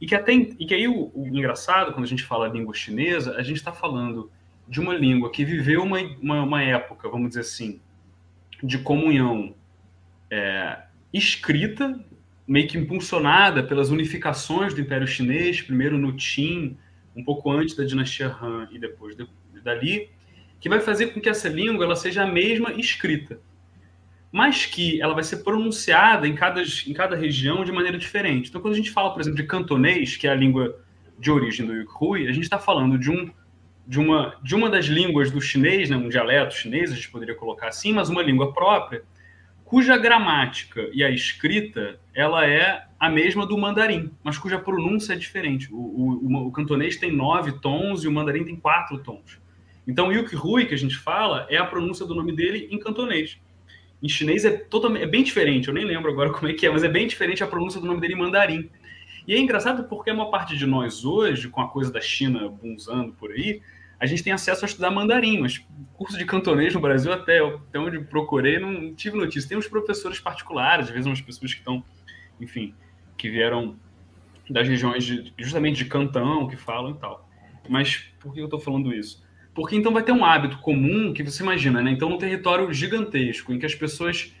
e 0.00 0.06
que 0.06 0.14
até 0.14 0.32
e 0.32 0.66
que 0.66 0.74
aí 0.74 0.86
o, 0.86 1.10
o 1.14 1.26
engraçado 1.26 1.92
quando 1.92 2.04
a 2.04 2.08
gente 2.08 2.24
fala 2.24 2.48
língua 2.48 2.74
chinesa, 2.74 3.36
a 3.36 3.42
gente 3.42 3.56
está 3.56 3.72
falando 3.72 4.30
de 4.68 4.80
uma 4.80 4.94
língua 4.94 5.30
que 5.30 5.44
viveu 5.44 5.82
uma, 5.82 6.00
uma, 6.20 6.42
uma, 6.42 6.62
época, 6.62 7.08
vamos 7.08 7.28
dizer 7.28 7.40
assim, 7.40 7.80
de 8.62 8.78
comunhão 8.78 9.54
é, 10.30 10.82
escrita, 11.12 11.98
meio 12.46 12.66
que 12.66 12.76
impulsionada 12.76 13.62
pelas 13.62 13.90
unificações 13.90 14.74
do 14.74 14.80
Império 14.80 15.06
Chinês, 15.06 15.60
primeiro 15.60 15.96
no 15.96 16.14
Qin, 16.14 16.76
um 17.14 17.24
pouco 17.24 17.50
antes 17.50 17.74
da 17.76 17.84
dinastia 17.84 18.28
Han 18.28 18.68
e 18.72 18.78
depois 18.78 19.16
de, 19.16 19.26
dali, 19.62 20.10
que 20.60 20.68
vai 20.68 20.80
fazer 20.80 21.08
com 21.08 21.20
que 21.20 21.28
essa 21.28 21.48
língua 21.48 21.84
ela 21.84 21.96
seja 21.96 22.24
a 22.24 22.26
mesma 22.26 22.72
escrita, 22.72 23.40
mas 24.36 24.66
que 24.66 25.00
ela 25.00 25.14
vai 25.14 25.24
ser 25.24 25.38
pronunciada 25.38 26.28
em 26.28 26.34
cada, 26.34 26.62
em 26.62 26.92
cada 26.92 27.16
região 27.16 27.64
de 27.64 27.72
maneira 27.72 27.96
diferente. 27.96 28.50
Então, 28.50 28.60
quando 28.60 28.74
a 28.74 28.76
gente 28.76 28.90
fala, 28.90 29.10
por 29.10 29.22
exemplo, 29.22 29.38
de 29.38 29.46
cantonês, 29.46 30.14
que 30.14 30.26
é 30.26 30.30
a 30.30 30.34
língua 30.34 30.78
de 31.18 31.30
origem 31.30 31.64
do 31.64 31.72
Yukhui, 31.72 32.28
a 32.28 32.32
gente 32.32 32.44
está 32.44 32.58
falando 32.58 32.98
de, 32.98 33.10
um, 33.10 33.30
de, 33.86 33.98
uma, 33.98 34.36
de 34.42 34.54
uma 34.54 34.68
das 34.68 34.84
línguas 34.84 35.30
do 35.30 35.40
chinês, 35.40 35.88
né, 35.88 35.96
um 35.96 36.10
dialeto 36.10 36.54
chinês, 36.54 36.92
a 36.92 36.94
gente 36.94 37.10
poderia 37.10 37.34
colocar 37.34 37.68
assim, 37.68 37.94
mas 37.94 38.10
uma 38.10 38.22
língua 38.22 38.52
própria, 38.52 39.04
cuja 39.64 39.96
gramática 39.96 40.86
e 40.92 41.02
a 41.02 41.08
escrita 41.08 41.98
ela 42.12 42.46
é 42.46 42.84
a 43.00 43.08
mesma 43.08 43.46
do 43.46 43.56
mandarim, 43.56 44.10
mas 44.22 44.36
cuja 44.36 44.58
pronúncia 44.58 45.14
é 45.14 45.16
diferente. 45.16 45.72
O, 45.72 45.78
o, 45.78 46.48
o 46.48 46.52
cantonês 46.52 46.98
tem 46.98 47.10
nove 47.10 47.52
tons 47.52 48.04
e 48.04 48.06
o 48.06 48.12
mandarim 48.12 48.44
tem 48.44 48.56
quatro 48.56 48.98
tons. 48.98 49.40
Então, 49.88 50.12
Yuk 50.12 50.36
Hui, 50.36 50.66
que 50.66 50.74
a 50.74 50.78
gente 50.78 50.98
fala, 50.98 51.46
é 51.48 51.56
a 51.56 51.64
pronúncia 51.64 52.04
do 52.04 52.14
nome 52.14 52.36
dele 52.36 52.68
em 52.70 52.78
cantonês. 52.78 53.38
Em 54.06 54.08
chinês 54.08 54.44
é, 54.44 54.52
totalmente, 54.52 55.02
é 55.02 55.06
bem 55.08 55.24
diferente, 55.24 55.66
eu 55.66 55.74
nem 55.74 55.84
lembro 55.84 56.12
agora 56.12 56.30
como 56.30 56.46
é 56.46 56.52
que 56.52 56.64
é, 56.64 56.70
mas 56.70 56.84
é 56.84 56.88
bem 56.88 57.08
diferente 57.08 57.42
a 57.42 57.46
pronúncia 57.46 57.80
do 57.80 57.86
nome 57.88 58.00
dele 58.00 58.14
em 58.14 58.16
mandarim. 58.16 58.70
E 59.26 59.34
é 59.34 59.38
engraçado 59.38 59.88
porque 59.88 60.12
uma 60.12 60.30
parte 60.30 60.56
de 60.56 60.64
nós 60.64 61.04
hoje, 61.04 61.48
com 61.48 61.60
a 61.60 61.66
coisa 61.66 61.92
da 61.92 62.00
China 62.00 62.48
bunzando 62.48 63.12
por 63.14 63.32
aí, 63.32 63.60
a 63.98 64.06
gente 64.06 64.22
tem 64.22 64.32
acesso 64.32 64.64
a 64.64 64.68
estudar 64.68 64.92
mandarim, 64.92 65.40
mas 65.40 65.60
curso 65.94 66.16
de 66.16 66.24
cantonês 66.24 66.72
no 66.72 66.80
Brasil, 66.80 67.12
até, 67.12 67.40
até 67.40 67.80
onde 67.80 67.98
procurei, 67.98 68.60
não 68.60 68.94
tive 68.94 69.16
notícia. 69.16 69.48
Tem 69.48 69.58
uns 69.58 69.66
professores 69.66 70.20
particulares, 70.20 70.86
às 70.86 70.92
vezes 70.92 71.06
umas 71.06 71.20
pessoas 71.20 71.52
que 71.52 71.58
estão, 71.58 71.82
enfim, 72.40 72.72
que 73.18 73.28
vieram 73.28 73.74
das 74.48 74.68
regiões 74.68 75.02
de, 75.02 75.34
justamente 75.36 75.78
de 75.78 75.86
Cantão, 75.86 76.46
que 76.46 76.56
falam 76.56 76.92
e 76.92 76.98
tal. 76.98 77.28
Mas 77.68 78.08
por 78.20 78.32
que 78.32 78.38
eu 78.38 78.44
estou 78.44 78.60
falando 78.60 78.94
isso? 78.94 79.25
Porque 79.56 79.74
então 79.74 79.90
vai 79.90 80.02
ter 80.02 80.12
um 80.12 80.22
hábito 80.22 80.58
comum 80.58 81.14
que 81.14 81.22
você 81.22 81.42
imagina, 81.42 81.80
né? 81.80 81.90
Então, 81.90 82.10
num 82.10 82.18
território 82.18 82.70
gigantesco, 82.74 83.54
em 83.54 83.58
que 83.58 83.64
as 83.64 83.74
pessoas 83.74 84.36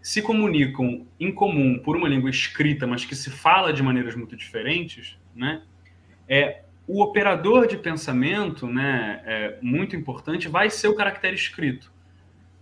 se 0.00 0.22
comunicam 0.22 1.06
em 1.20 1.30
comum 1.30 1.78
por 1.78 1.98
uma 1.98 2.08
língua 2.08 2.30
escrita, 2.30 2.86
mas 2.86 3.04
que 3.04 3.14
se 3.14 3.30
fala 3.30 3.74
de 3.74 3.82
maneiras 3.82 4.16
muito 4.16 4.34
diferentes, 4.34 5.18
né? 5.36 5.60
É, 6.26 6.62
o 6.86 7.02
operador 7.02 7.66
de 7.66 7.76
pensamento, 7.76 8.66
né, 8.66 9.20
é 9.26 9.58
muito 9.60 9.94
importante, 9.94 10.48
vai 10.48 10.70
ser 10.70 10.88
o 10.88 10.94
caractere 10.94 11.36
escrito. 11.36 11.92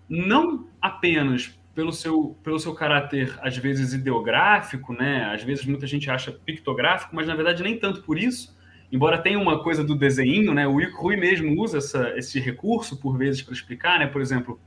Não 0.09 0.67
apenas 0.83 1.57
pelo 1.73 1.93
seu, 1.93 2.37
pelo 2.43 2.59
seu 2.59 2.75
caráter, 2.75 3.39
às 3.41 3.57
vezes, 3.57 3.93
ideográfico, 3.93 4.93
né? 4.93 5.27
Às 5.33 5.45
vezes 5.45 5.65
muita 5.65 5.87
gente 5.87 6.11
acha 6.11 6.33
pictográfico, 6.33 7.15
mas 7.15 7.29
na 7.29 7.37
verdade 7.37 7.63
nem 7.63 7.79
tanto 7.79 8.03
por 8.03 8.19
isso. 8.19 8.56
Embora 8.91 9.19
tenha 9.19 9.39
uma 9.39 9.63
coisa 9.63 9.83
do 9.83 9.97
desenho, 9.97 10.55
né? 10.55 10.67
O 10.67 10.79
Rui 10.95 11.17
mesmo 11.17 11.61
usa 11.61 11.79
essa, 11.79 12.17
esse 12.17 12.39
recurso 12.39 13.01
por 13.01 13.19
vezes 13.19 13.43
para 13.43 13.53
explicar, 13.53 13.99
né? 13.99 14.07
Por 14.07 14.21
exemplo, 14.21 14.61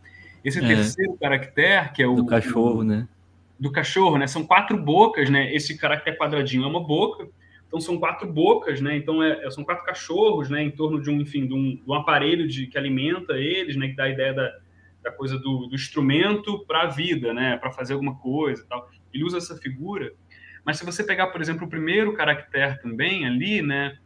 esse 0.43 0.59
é. 0.59 0.67
terceiro 0.67 1.17
caractere, 1.17 1.91
que 1.93 2.03
é 2.03 2.07
o. 2.07 2.15
Do 2.15 2.25
cachorro, 2.25 2.79
o, 2.79 2.83
né? 2.83 3.07
Do 3.59 3.71
cachorro, 3.71 4.17
né? 4.17 4.27
São 4.27 4.45
quatro 4.45 4.77
bocas, 4.77 5.29
né? 5.29 5.53
Esse 5.53 5.77
caractere 5.77 6.17
quadradinho 6.17 6.63
é 6.63 6.67
uma 6.67 6.85
boca. 6.85 7.27
Então 7.67 7.79
são 7.79 7.97
quatro 7.99 8.27
bocas, 8.27 8.81
né? 8.81 8.97
Então 8.97 9.21
é, 9.21 9.45
é, 9.45 9.51
são 9.51 9.63
quatro 9.63 9.85
cachorros, 9.85 10.49
né? 10.49 10.63
Em 10.63 10.71
torno 10.71 11.01
de 11.01 11.09
um, 11.09 11.21
enfim, 11.21 11.45
de 11.45 11.53
um, 11.53 11.75
de 11.75 11.83
um 11.87 11.93
aparelho 11.93 12.47
de, 12.47 12.67
que 12.67 12.77
alimenta 12.77 13.33
eles, 13.33 13.75
né? 13.75 13.89
Que 13.89 13.95
dá 13.95 14.05
a 14.05 14.09
ideia 14.09 14.33
da, 14.33 14.51
da 15.03 15.11
coisa 15.11 15.37
do, 15.37 15.67
do 15.67 15.75
instrumento 15.75 16.65
para 16.65 16.83
a 16.83 16.87
vida, 16.87 17.33
né? 17.33 17.57
Para 17.57 17.71
fazer 17.71 17.93
alguma 17.93 18.15
coisa, 18.15 18.65
tal. 18.67 18.89
Ele 19.13 19.23
usa 19.23 19.37
essa 19.37 19.55
figura. 19.55 20.11
Mas 20.65 20.77
se 20.77 20.85
você 20.85 21.03
pegar, 21.03 21.27
por 21.27 21.41
exemplo, 21.41 21.65
o 21.65 21.69
primeiro 21.69 22.13
caractere 22.13 22.81
também 22.81 23.25
ali, 23.25 23.61
né? 23.61 23.97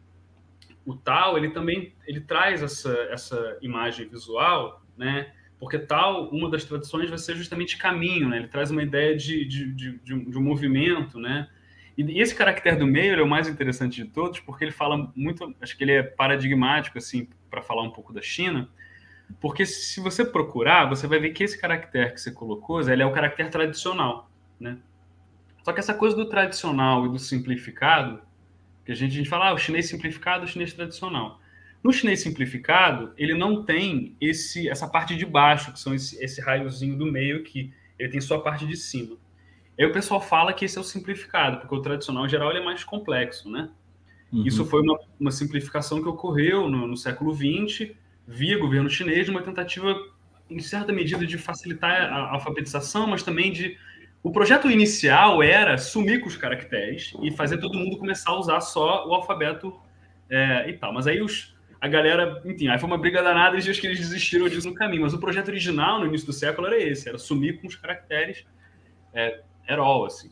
O 0.84 0.94
tal, 0.94 1.36
ele 1.38 1.50
também 1.50 1.94
ele 2.06 2.20
traz 2.20 2.62
essa 2.62 2.92
essa 3.10 3.58
imagem 3.62 4.06
visual, 4.08 4.82
né? 4.96 5.32
Porque 5.58 5.78
tal, 5.78 6.28
uma 6.30 6.50
das 6.50 6.64
tradições 6.64 7.08
vai 7.08 7.18
ser 7.18 7.36
justamente 7.36 7.78
caminho, 7.78 8.28
né? 8.28 8.36
Ele 8.38 8.48
traz 8.48 8.70
uma 8.70 8.82
ideia 8.82 9.16
de, 9.16 9.44
de, 9.44 9.72
de, 9.72 9.98
de 9.98 10.38
um, 10.38 10.42
movimento, 10.42 11.18
né? 11.18 11.48
E 11.96 12.20
esse 12.20 12.34
caractere 12.34 12.76
do 12.76 12.86
meio 12.86 13.14
é 13.14 13.22
o 13.22 13.26
mais 13.26 13.48
interessante 13.48 14.02
de 14.02 14.10
todos, 14.10 14.40
porque 14.40 14.64
ele 14.64 14.72
fala 14.72 15.10
muito, 15.14 15.54
acho 15.60 15.76
que 15.76 15.84
ele 15.84 15.92
é 15.92 16.02
paradigmático 16.02 16.98
assim 16.98 17.28
para 17.48 17.62
falar 17.62 17.82
um 17.82 17.90
pouco 17.90 18.12
da 18.12 18.20
China, 18.20 18.68
porque 19.40 19.64
se 19.64 20.00
você 20.00 20.24
procurar, 20.24 20.88
você 20.88 21.06
vai 21.06 21.18
ver 21.18 21.30
que 21.30 21.44
esse 21.44 21.58
caractere 21.58 22.12
que 22.12 22.20
você 22.20 22.32
colocou, 22.32 22.80
ele 22.80 23.02
é 23.02 23.06
o 23.06 23.12
caractere 23.12 23.48
tradicional, 23.48 24.30
né? 24.58 24.78
Só 25.62 25.72
que 25.72 25.80
essa 25.80 25.94
coisa 25.94 26.14
do 26.14 26.28
tradicional 26.28 27.06
e 27.06 27.08
do 27.08 27.18
simplificado, 27.18 28.20
que 28.84 28.92
a 28.92 28.94
gente, 28.94 29.12
a 29.12 29.16
gente 29.16 29.28
fala, 29.28 29.48
ah, 29.48 29.54
o 29.54 29.58
chinês 29.58 29.88
simplificado, 29.88 30.44
o 30.44 30.48
chinês 30.48 30.72
tradicional. 30.72 31.40
No 31.82 31.92
chinês 31.92 32.20
simplificado, 32.20 33.12
ele 33.16 33.34
não 33.34 33.62
tem 33.62 34.16
esse 34.20 34.68
essa 34.68 34.88
parte 34.88 35.16
de 35.16 35.26
baixo, 35.26 35.72
que 35.72 35.78
são 35.78 35.94
esse, 35.94 36.22
esse 36.22 36.40
raiozinho 36.40 36.96
do 36.96 37.04
meio 37.04 37.38
aqui. 37.38 37.72
Ele 37.98 38.08
tem 38.08 38.20
só 38.20 38.36
a 38.36 38.40
parte 38.40 38.66
de 38.66 38.76
cima. 38.76 39.16
Aí 39.78 39.84
o 39.84 39.92
pessoal 39.92 40.20
fala 40.20 40.52
que 40.52 40.64
esse 40.64 40.78
é 40.78 40.80
o 40.80 40.84
simplificado, 40.84 41.58
porque 41.58 41.74
o 41.74 41.80
tradicional 41.80 42.24
em 42.24 42.28
geral 42.28 42.52
é 42.52 42.64
mais 42.64 42.84
complexo, 42.84 43.50
né? 43.50 43.68
Uhum. 44.32 44.46
Isso 44.46 44.64
foi 44.64 44.80
uma, 44.82 44.98
uma, 45.18 45.30
simplificação 45.30 46.00
que 46.00 46.08
ocorreu 46.08 46.68
no, 46.68 46.86
no 46.86 46.96
século 46.96 47.34
XX, 47.34 47.90
via 48.26 48.58
governo 48.58 48.88
chinês, 48.88 49.28
uma 49.28 49.42
tentativa, 49.42 49.94
em 50.48 50.58
certa 50.60 50.92
medida, 50.92 51.26
de 51.26 51.36
facilitar 51.38 52.12
a 52.12 52.32
alfabetização, 52.32 53.06
mas 53.06 53.22
também 53.22 53.52
de. 53.52 53.76
O 54.24 54.32
projeto 54.32 54.70
inicial 54.70 55.42
era 55.42 55.76
sumir 55.76 56.18
com 56.22 56.28
os 56.28 56.36
caracteres 56.36 57.12
e 57.22 57.30
fazer 57.30 57.58
todo 57.58 57.78
mundo 57.78 57.98
começar 57.98 58.30
a 58.30 58.38
usar 58.38 58.58
só 58.62 59.06
o 59.06 59.12
alfabeto 59.12 59.78
é, 60.30 60.70
e 60.70 60.72
tal. 60.78 60.94
Mas 60.94 61.06
aí 61.06 61.20
os, 61.20 61.54
a 61.78 61.86
galera, 61.86 62.40
enfim, 62.42 62.68
aí 62.68 62.78
foi 62.78 62.86
uma 62.86 62.96
briga 62.96 63.22
danada 63.22 63.54
e 63.54 63.60
eles 63.60 63.78
que 63.78 63.86
eles 63.86 63.98
desistiram 63.98 64.48
disso 64.48 64.66
no 64.66 64.74
caminho. 64.74 65.02
Mas 65.02 65.12
o 65.12 65.20
projeto 65.20 65.48
original, 65.48 66.00
no 66.00 66.06
início 66.06 66.26
do 66.26 66.32
século, 66.32 66.66
era 66.66 66.82
esse: 66.82 67.06
era 67.06 67.18
sumir 67.18 67.60
com 67.60 67.66
os 67.66 67.76
caracteres. 67.76 68.46
É, 69.12 69.42
at 69.68 69.78
all, 69.78 70.06
assim. 70.06 70.30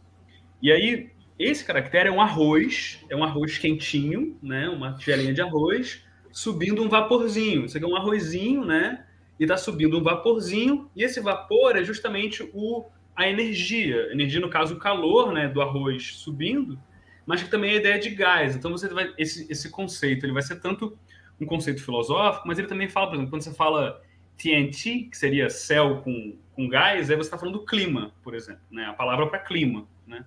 E 0.62 0.72
aí, 0.72 1.11
esse 1.38 1.62
caractere 1.62 2.09
é 2.09 2.12
um 2.12 2.20
arroz, 2.20 3.05
é 3.11 3.14
um 3.14 3.22
arroz 3.22 3.59
quentinho, 3.59 4.38
né? 4.43 4.70
Uma 4.70 4.95
tigelinha 4.95 5.34
de 5.34 5.43
arroz, 5.43 6.03
subindo 6.30 6.82
um 6.82 6.88
vaporzinho. 6.88 7.66
Isso 7.66 7.76
aqui 7.76 7.84
é 7.84 7.88
um 7.88 7.97
arrozinho, 7.97 8.64
né? 8.64 9.05
E 9.38 9.43
está 9.43 9.59
subindo 9.59 9.99
um 9.99 10.03
vaporzinho, 10.03 10.90
e 10.97 11.05
esse 11.05 11.20
vapor 11.20 11.76
é 11.76 11.84
justamente 11.84 12.49
o, 12.55 12.86
a 13.14 13.28
energia. 13.28 14.12
Energia, 14.12 14.40
no 14.40 14.48
caso, 14.48 14.74
o 14.74 14.78
calor 14.78 15.32
né, 15.32 15.48
do 15.48 15.60
arroz 15.60 16.14
subindo, 16.16 16.78
mas 17.26 17.42
que 17.42 17.50
também 17.50 17.70
é 17.70 17.74
a 17.74 17.80
ideia 17.80 17.98
de 17.98 18.10
gás. 18.10 18.56
Então, 18.56 18.70
você 18.70 18.88
vai, 18.88 19.12
esse, 19.18 19.50
esse 19.50 19.70
conceito 19.70 20.26
ele 20.26 20.32
vai 20.32 20.42
ser 20.42 20.60
tanto 20.60 20.96
um 21.40 21.46
conceito 21.46 21.82
filosófico, 21.82 22.46
mas 22.46 22.58
ele 22.58 22.68
também 22.68 22.88
fala, 22.88 23.08
por 23.08 23.14
exemplo, 23.14 23.30
quando 23.30 23.42
você 23.42 23.54
fala 23.54 24.02
TNT, 24.36 25.08
que 25.10 25.16
seria 25.16 25.50
céu 25.50 26.00
com 26.02 26.36
com 26.54 26.68
gás, 26.68 27.10
aí 27.10 27.16
você 27.16 27.22
está 27.22 27.38
falando 27.38 27.58
do 27.58 27.64
clima, 27.64 28.12
por 28.22 28.34
exemplo, 28.34 28.62
né? 28.70 28.86
A 28.86 28.92
palavra 28.92 29.26
para 29.26 29.38
clima, 29.38 29.86
né? 30.06 30.24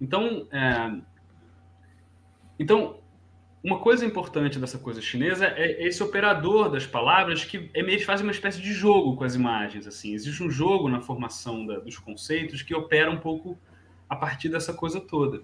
Então, 0.00 0.48
é... 0.50 1.00
então, 2.58 3.01
uma 3.62 3.78
coisa 3.78 4.04
importante 4.04 4.58
dessa 4.58 4.78
coisa 4.78 5.00
chinesa 5.00 5.46
é 5.46 5.86
esse 5.86 6.02
operador 6.02 6.68
das 6.68 6.84
palavras 6.84 7.44
que 7.44 7.70
é 7.72 7.82
meio 7.82 8.04
faz 8.04 8.20
uma 8.20 8.32
espécie 8.32 8.60
de 8.60 8.72
jogo 8.72 9.16
com 9.16 9.22
as 9.22 9.36
imagens, 9.36 9.86
assim. 9.86 10.12
Existe 10.12 10.42
um 10.42 10.50
jogo 10.50 10.88
na 10.88 11.00
formação 11.00 11.64
da, 11.64 11.78
dos 11.78 11.96
conceitos 11.96 12.60
que 12.62 12.74
opera 12.74 13.10
um 13.10 13.18
pouco 13.18 13.56
a 14.08 14.16
partir 14.16 14.48
dessa 14.48 14.74
coisa 14.74 15.00
toda. 15.00 15.42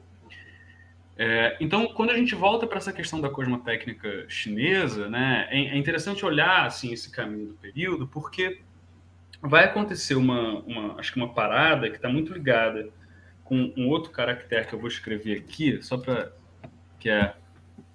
É, 1.16 1.56
então, 1.60 1.86
quando 1.94 2.10
a 2.10 2.16
gente 2.16 2.34
volta 2.34 2.66
para 2.66 2.78
essa 2.78 2.92
questão 2.92 3.20
da 3.20 3.30
cosmotécnica 3.30 4.24
chinesa, 4.28 5.08
né, 5.08 5.46
é, 5.50 5.74
é 5.74 5.76
interessante 5.76 6.24
olhar 6.24 6.66
assim 6.66 6.92
esse 6.92 7.10
caminho 7.10 7.48
do 7.48 7.54
período, 7.54 8.06
porque 8.08 8.60
vai 9.40 9.64
acontecer 9.64 10.16
uma, 10.16 10.58
uma 10.60 10.98
acho 10.98 11.12
que 11.12 11.18
uma 11.18 11.32
parada 11.32 11.88
que 11.88 11.96
está 11.96 12.08
muito 12.08 12.32
ligada 12.32 12.88
com 13.44 13.72
um 13.76 13.88
outro 13.88 14.10
caractere 14.10 14.66
que 14.66 14.74
eu 14.74 14.78
vou 14.78 14.88
escrever 14.88 15.38
aqui, 15.38 15.80
só 15.82 15.96
para 15.96 16.32
que 16.98 17.08
é 17.08 17.34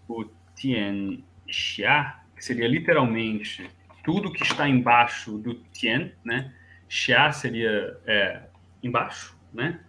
o 0.08 0.26
Tian 0.56 1.18
Xia, 1.49 2.16
que 2.36 2.43
seria 2.43 2.68
literalmente 2.68 3.70
tudo 4.04 4.32
que 4.32 4.43
está 4.43 4.68
embaixo 4.68 5.38
do 5.38 5.56
Tian, 5.72 6.12
né? 6.24 6.54
Xia 6.88 7.32
seria 7.32 7.97
é, 8.06 8.41
embaixo, 8.82 9.38
né? 9.54 9.80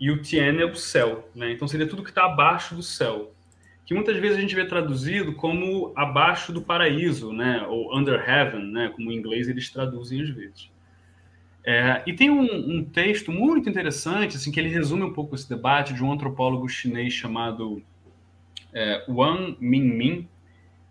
E 0.00 0.10
o 0.10 0.22
Tian 0.22 0.58
é 0.58 0.64
o 0.64 0.74
céu, 0.74 1.28
né? 1.34 1.52
Então 1.52 1.68
seria 1.68 1.86
tudo 1.86 2.02
que 2.02 2.08
está 2.08 2.24
abaixo 2.24 2.74
do 2.74 2.82
céu, 2.82 3.34
que 3.84 3.94
muitas 3.94 4.16
vezes 4.16 4.38
a 4.38 4.40
gente 4.40 4.54
vê 4.54 4.64
traduzido 4.64 5.34
como 5.34 5.92
abaixo 5.94 6.52
do 6.52 6.62
paraíso, 6.62 7.32
né? 7.32 7.66
Ou 7.68 7.96
under 7.96 8.26
heaven, 8.26 8.64
né? 8.72 8.90
Como 8.94 9.12
em 9.12 9.16
inglês 9.16 9.48
eles 9.48 9.68
traduzem 9.70 10.22
às 10.22 10.30
vezes. 10.30 10.70
É, 11.64 12.02
e 12.06 12.14
tem 12.14 12.30
um, 12.30 12.78
um, 12.78 12.84
texto 12.84 13.30
muito 13.30 13.68
interessante, 13.68 14.36
assim, 14.36 14.50
que 14.50 14.58
ele 14.58 14.70
resume 14.70 15.02
um 15.02 15.12
pouco 15.12 15.34
esse 15.34 15.48
debate 15.48 15.92
de 15.92 16.02
um 16.02 16.10
antropólogo 16.10 16.66
chinês 16.68 17.12
chamado 17.12 17.82
é, 18.72 19.04
Wang 19.08 19.56
Mingmin, 19.60 20.28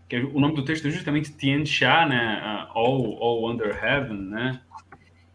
que 0.08 0.16
é, 0.16 0.20
o 0.24 0.40
nome 0.40 0.56
do 0.56 0.66
texto 0.66 0.88
é 0.88 0.92
justamente 0.92 1.32
Tianxia, 1.34 2.06
né? 2.06 2.68
All, 2.70 3.18
All 3.22 3.50
Under 3.50 3.78
Heaven, 3.84 4.18
né? 4.18 4.62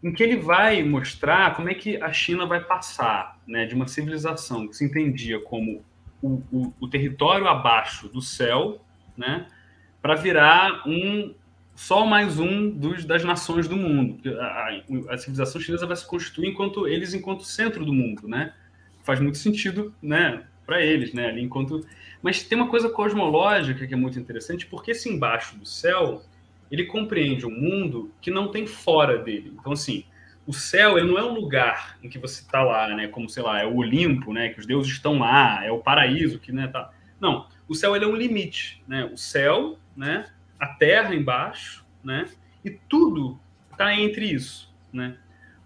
Em 0.03 0.12
que 0.12 0.22
ele 0.22 0.36
vai 0.36 0.82
mostrar 0.82 1.55
como 1.55 1.70
é 1.70 1.74
que 1.74 1.97
a 1.97 2.12
China 2.12 2.45
vai 2.47 2.61
passar, 2.61 3.40
né? 3.47 3.66
De 3.66 3.74
uma 3.74 3.86
civilização 3.86 4.68
que 4.68 4.76
se 4.76 4.84
entendia 4.84 5.40
como 5.40 5.82
o, 6.20 6.42
o, 6.53 6.74
o 6.80 6.88
território 6.88 7.47
abaixo 7.47 8.09
do 8.09 8.20
céu, 8.20 8.84
né? 9.16 9.47
Para 10.03 10.14
virar 10.14 10.86
um 10.86 11.34
só 11.74 12.07
mais 12.07 12.38
um 12.38 12.70
dos, 12.70 13.05
das 13.05 13.24
nações 13.24 13.66
do 13.66 13.76
mundo. 13.76 14.20
A, 14.38 14.45
a, 14.45 15.14
a, 15.14 15.18
civilização 15.18 15.61
chinesa 15.61 15.86
vai 15.86 15.97
se 15.97 16.07
constituir 16.07 16.49
enquanto 16.49 16.86
eles 16.86 17.14
enquanto 17.14 17.45
centro 17.45 17.84
do 17.84 17.92
mundo, 17.92 18.28
né? 18.28 18.53
Faz 19.03 19.20
muito 19.20 19.38
sentido, 19.38 19.95
né, 20.03 20.45
para 20.66 20.82
eles, 20.82 21.12
né, 21.12 21.28
ali 21.28 21.42
enquanto 21.42 21.86
Mas 22.22 22.42
tem 22.42 22.56
uma 22.58 22.68
coisa 22.68 22.88
cosmológica 22.88 23.86
que 23.86 23.94
é 23.94 23.96
muito 23.96 24.18
interessante, 24.18 24.66
porque 24.66 24.92
esse 24.92 25.08
embaixo 25.08 25.56
do 25.56 25.66
céu, 25.66 26.22
ele 26.70 26.84
compreende 26.86 27.46
um 27.46 27.50
mundo 27.50 28.10
que 28.20 28.30
não 28.30 28.48
tem 28.48 28.66
fora 28.66 29.18
dele. 29.18 29.52
Então 29.58 29.72
assim, 29.72 30.04
o 30.46 30.52
céu 30.52 30.98
ele 30.98 31.08
não 31.08 31.18
é 31.18 31.24
um 31.24 31.34
lugar 31.34 31.98
em 32.02 32.08
que 32.08 32.18
você 32.18 32.42
está 32.42 32.62
lá, 32.62 32.88
né, 32.94 33.08
como 33.08 33.28
sei 33.28 33.42
lá, 33.42 33.60
é 33.60 33.66
o 33.66 33.76
Olimpo, 33.76 34.32
né, 34.32 34.48
que 34.50 34.60
os 34.60 34.66
deuses 34.66 34.92
estão 34.92 35.18
lá, 35.18 35.64
é 35.64 35.70
o 35.70 35.78
paraíso 35.78 36.38
que, 36.38 36.52
né, 36.52 36.66
tá. 36.68 36.90
Não, 37.20 37.46
o 37.68 37.74
céu 37.74 37.94
ele 37.96 38.04
é 38.04 38.08
um 38.08 38.16
limite, 38.16 38.82
né? 38.86 39.04
O 39.04 39.16
céu, 39.16 39.78
né, 39.96 40.26
a 40.58 40.66
terra 40.66 41.14
embaixo, 41.14 41.84
né? 42.02 42.26
E 42.64 42.70
tudo 42.70 43.38
está 43.72 43.94
entre 43.94 44.26
isso, 44.26 44.72
né? 44.92 45.16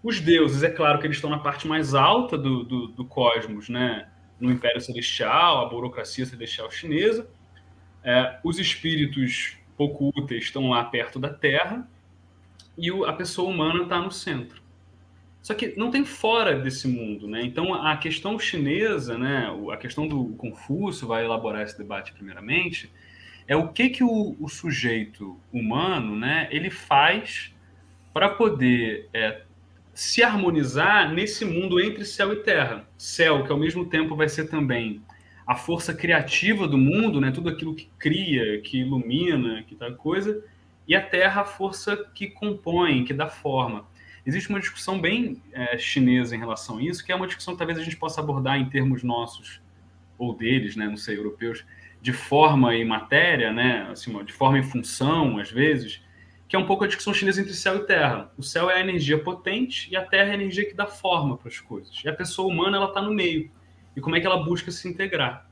Os 0.01 0.19
deuses, 0.21 0.63
é 0.63 0.69
claro 0.69 0.99
que 0.99 1.07
eles 1.07 1.17
estão 1.17 1.29
na 1.29 1.39
parte 1.39 1.67
mais 1.67 1.93
alta 1.93 2.37
do, 2.37 2.63
do, 2.63 2.87
do 2.87 3.05
cosmos, 3.05 3.67
né? 3.67 4.07
No 4.39 4.51
Império 4.51 4.79
Celestial, 4.79 5.65
a 5.65 5.69
burocracia 5.69 6.25
celestial 6.25 6.71
chinesa. 6.71 7.29
É, 8.03 8.39
os 8.43 8.59
espíritos 8.59 9.57
pouco 9.75 10.11
úteis 10.15 10.45
estão 10.45 10.69
lá 10.69 10.83
perto 10.83 11.19
da 11.19 11.29
Terra 11.29 11.87
e 12.77 12.91
o, 12.91 13.05
a 13.05 13.13
pessoa 13.13 13.49
humana 13.49 13.83
está 13.83 13.99
no 13.99 14.11
centro. 14.11 14.61
Só 15.41 15.53
que 15.53 15.73
não 15.77 15.89
tem 15.89 16.03
fora 16.03 16.59
desse 16.59 16.87
mundo, 16.87 17.27
né? 17.27 17.41
Então 17.43 17.73
a 17.73 17.95
questão 17.97 18.37
chinesa, 18.37 19.17
né? 19.17 19.47
A 19.71 19.77
questão 19.77 20.07
do 20.07 20.29
Confúcio 20.35 21.07
vai 21.07 21.23
elaborar 21.23 21.63
esse 21.63 21.77
debate 21.77 22.13
primeiramente 22.13 22.91
é 23.49 23.55
o 23.55 23.67
que 23.69 23.89
que 23.89 24.03
o, 24.03 24.37
o 24.39 24.47
sujeito 24.47 25.35
humano, 25.51 26.15
né, 26.15 26.47
ele 26.51 26.69
faz 26.69 27.51
para 28.13 28.29
poder 28.29 29.09
é, 29.11 29.41
se 29.99 30.23
harmonizar 30.23 31.11
nesse 31.11 31.43
mundo 31.43 31.77
entre 31.77 32.05
céu 32.05 32.31
e 32.31 32.37
terra. 32.37 32.87
Céu, 32.97 33.43
que 33.43 33.51
ao 33.51 33.57
mesmo 33.57 33.85
tempo 33.85 34.15
vai 34.15 34.29
ser 34.29 34.45
também 34.45 35.01
a 35.45 35.55
força 35.55 35.93
criativa 35.93 36.65
do 36.65 36.77
mundo, 36.77 37.19
né, 37.19 37.31
tudo 37.31 37.49
aquilo 37.49 37.75
que 37.75 37.89
cria, 37.99 38.61
que 38.61 38.79
ilumina, 38.79 39.61
que 39.63 39.75
tal 39.75 39.93
coisa, 39.95 40.41
e 40.87 40.95
a 40.95 41.01
terra, 41.01 41.41
a 41.41 41.45
força 41.45 41.97
que 42.15 42.27
compõe, 42.27 43.03
que 43.03 43.13
dá 43.13 43.27
forma. 43.27 43.85
Existe 44.25 44.49
uma 44.49 44.61
discussão 44.61 45.01
bem 45.01 45.41
é, 45.51 45.77
chinesa 45.77 46.33
em 46.33 46.39
relação 46.39 46.77
a 46.77 46.81
isso, 46.81 47.05
que 47.05 47.11
é 47.11 47.15
uma 47.15 47.27
discussão 47.27 47.53
que 47.53 47.57
talvez 47.57 47.77
a 47.77 47.83
gente 47.83 47.97
possa 47.97 48.21
abordar 48.21 48.57
em 48.57 48.69
termos 48.69 49.03
nossos, 49.03 49.61
ou 50.17 50.33
deles, 50.33 50.77
né, 50.77 50.87
não 50.87 50.95
sei, 50.95 51.17
europeus, 51.17 51.65
de 52.01 52.13
forma 52.13 52.73
e 52.73 52.85
matéria, 52.85 53.51
né, 53.51 53.89
assim, 53.91 54.17
de 54.23 54.31
forma 54.31 54.59
e 54.59 54.63
função, 54.63 55.39
às 55.39 55.51
vezes, 55.51 56.01
que 56.49 56.55
é 56.55 56.59
um 56.59 56.65
pouco 56.65 56.83
a 56.83 56.87
discussão 56.87 57.13
chinesa 57.13 57.41
entre 57.41 57.53
céu 57.53 57.77
e 57.77 57.85
terra. 57.85 58.31
O 58.35 58.41
céu 58.41 58.71
é 58.71 58.77
a 58.77 58.79
energia 58.79 59.23
potente 59.23 59.87
e 59.91 59.95
a 59.95 60.03
terra 60.03 60.29
é 60.29 60.31
a 60.31 60.33
energia 60.33 60.67
que 60.67 60.73
dá 60.73 60.87
forma 60.87 61.37
para 61.37 61.47
as 61.47 61.59
coisas. 61.59 62.01
E 62.03 62.09
a 62.09 62.13
pessoa 62.13 62.51
humana 62.51 62.77
ela 62.77 62.87
está 62.87 63.03
no 63.03 63.13
meio. 63.13 63.51
E 63.95 64.01
como 64.01 64.15
é 64.15 64.19
que 64.19 64.25
ela 64.25 64.43
busca 64.43 64.71
se 64.71 64.89
integrar? 64.89 65.47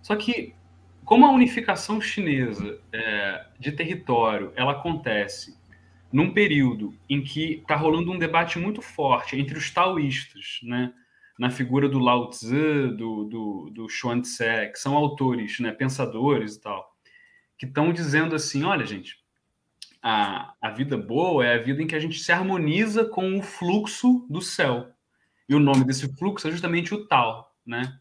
Só 0.00 0.16
que 0.16 0.54
como 1.04 1.26
a 1.26 1.30
unificação 1.30 2.00
chinesa 2.00 2.80
é, 2.90 3.44
de 3.58 3.72
território 3.72 4.52
ela 4.56 4.72
acontece 4.72 5.54
num 6.10 6.32
período 6.32 6.94
em 7.10 7.22
que 7.22 7.58
está 7.58 7.76
rolando 7.76 8.10
um 8.10 8.18
debate 8.18 8.58
muito 8.58 8.80
forte 8.80 9.38
entre 9.38 9.58
os 9.58 9.70
taoístas, 9.70 10.60
né? 10.62 10.94
na 11.38 11.50
figura 11.50 11.88
do 11.88 11.98
Lao 11.98 12.30
Tzu, 12.30 12.94
do, 12.96 13.24
do, 13.24 13.70
do 13.70 13.88
Xuan-Tse, 13.88 14.70
que 14.72 14.78
são 14.78 14.94
autores, 14.94 15.58
né, 15.58 15.72
pensadores 15.72 16.54
e 16.54 16.60
tal, 16.60 16.94
que 17.58 17.66
estão 17.66 17.92
dizendo 17.92 18.34
assim, 18.34 18.62
olha, 18.62 18.84
gente, 18.84 19.21
a, 20.02 20.54
a 20.60 20.70
vida 20.70 20.96
boa 20.96 21.46
é 21.46 21.54
a 21.54 21.62
vida 21.62 21.80
em 21.80 21.86
que 21.86 21.94
a 21.94 22.00
gente 22.00 22.18
se 22.18 22.32
harmoniza 22.32 23.04
com 23.04 23.38
o 23.38 23.42
fluxo 23.42 24.26
do 24.28 24.42
céu. 24.42 24.90
E 25.48 25.54
o 25.54 25.60
nome 25.60 25.84
desse 25.84 26.12
fluxo 26.16 26.48
é 26.48 26.50
justamente 26.50 26.92
o 26.92 27.06
Tao, 27.06 27.46
né? 27.64 27.98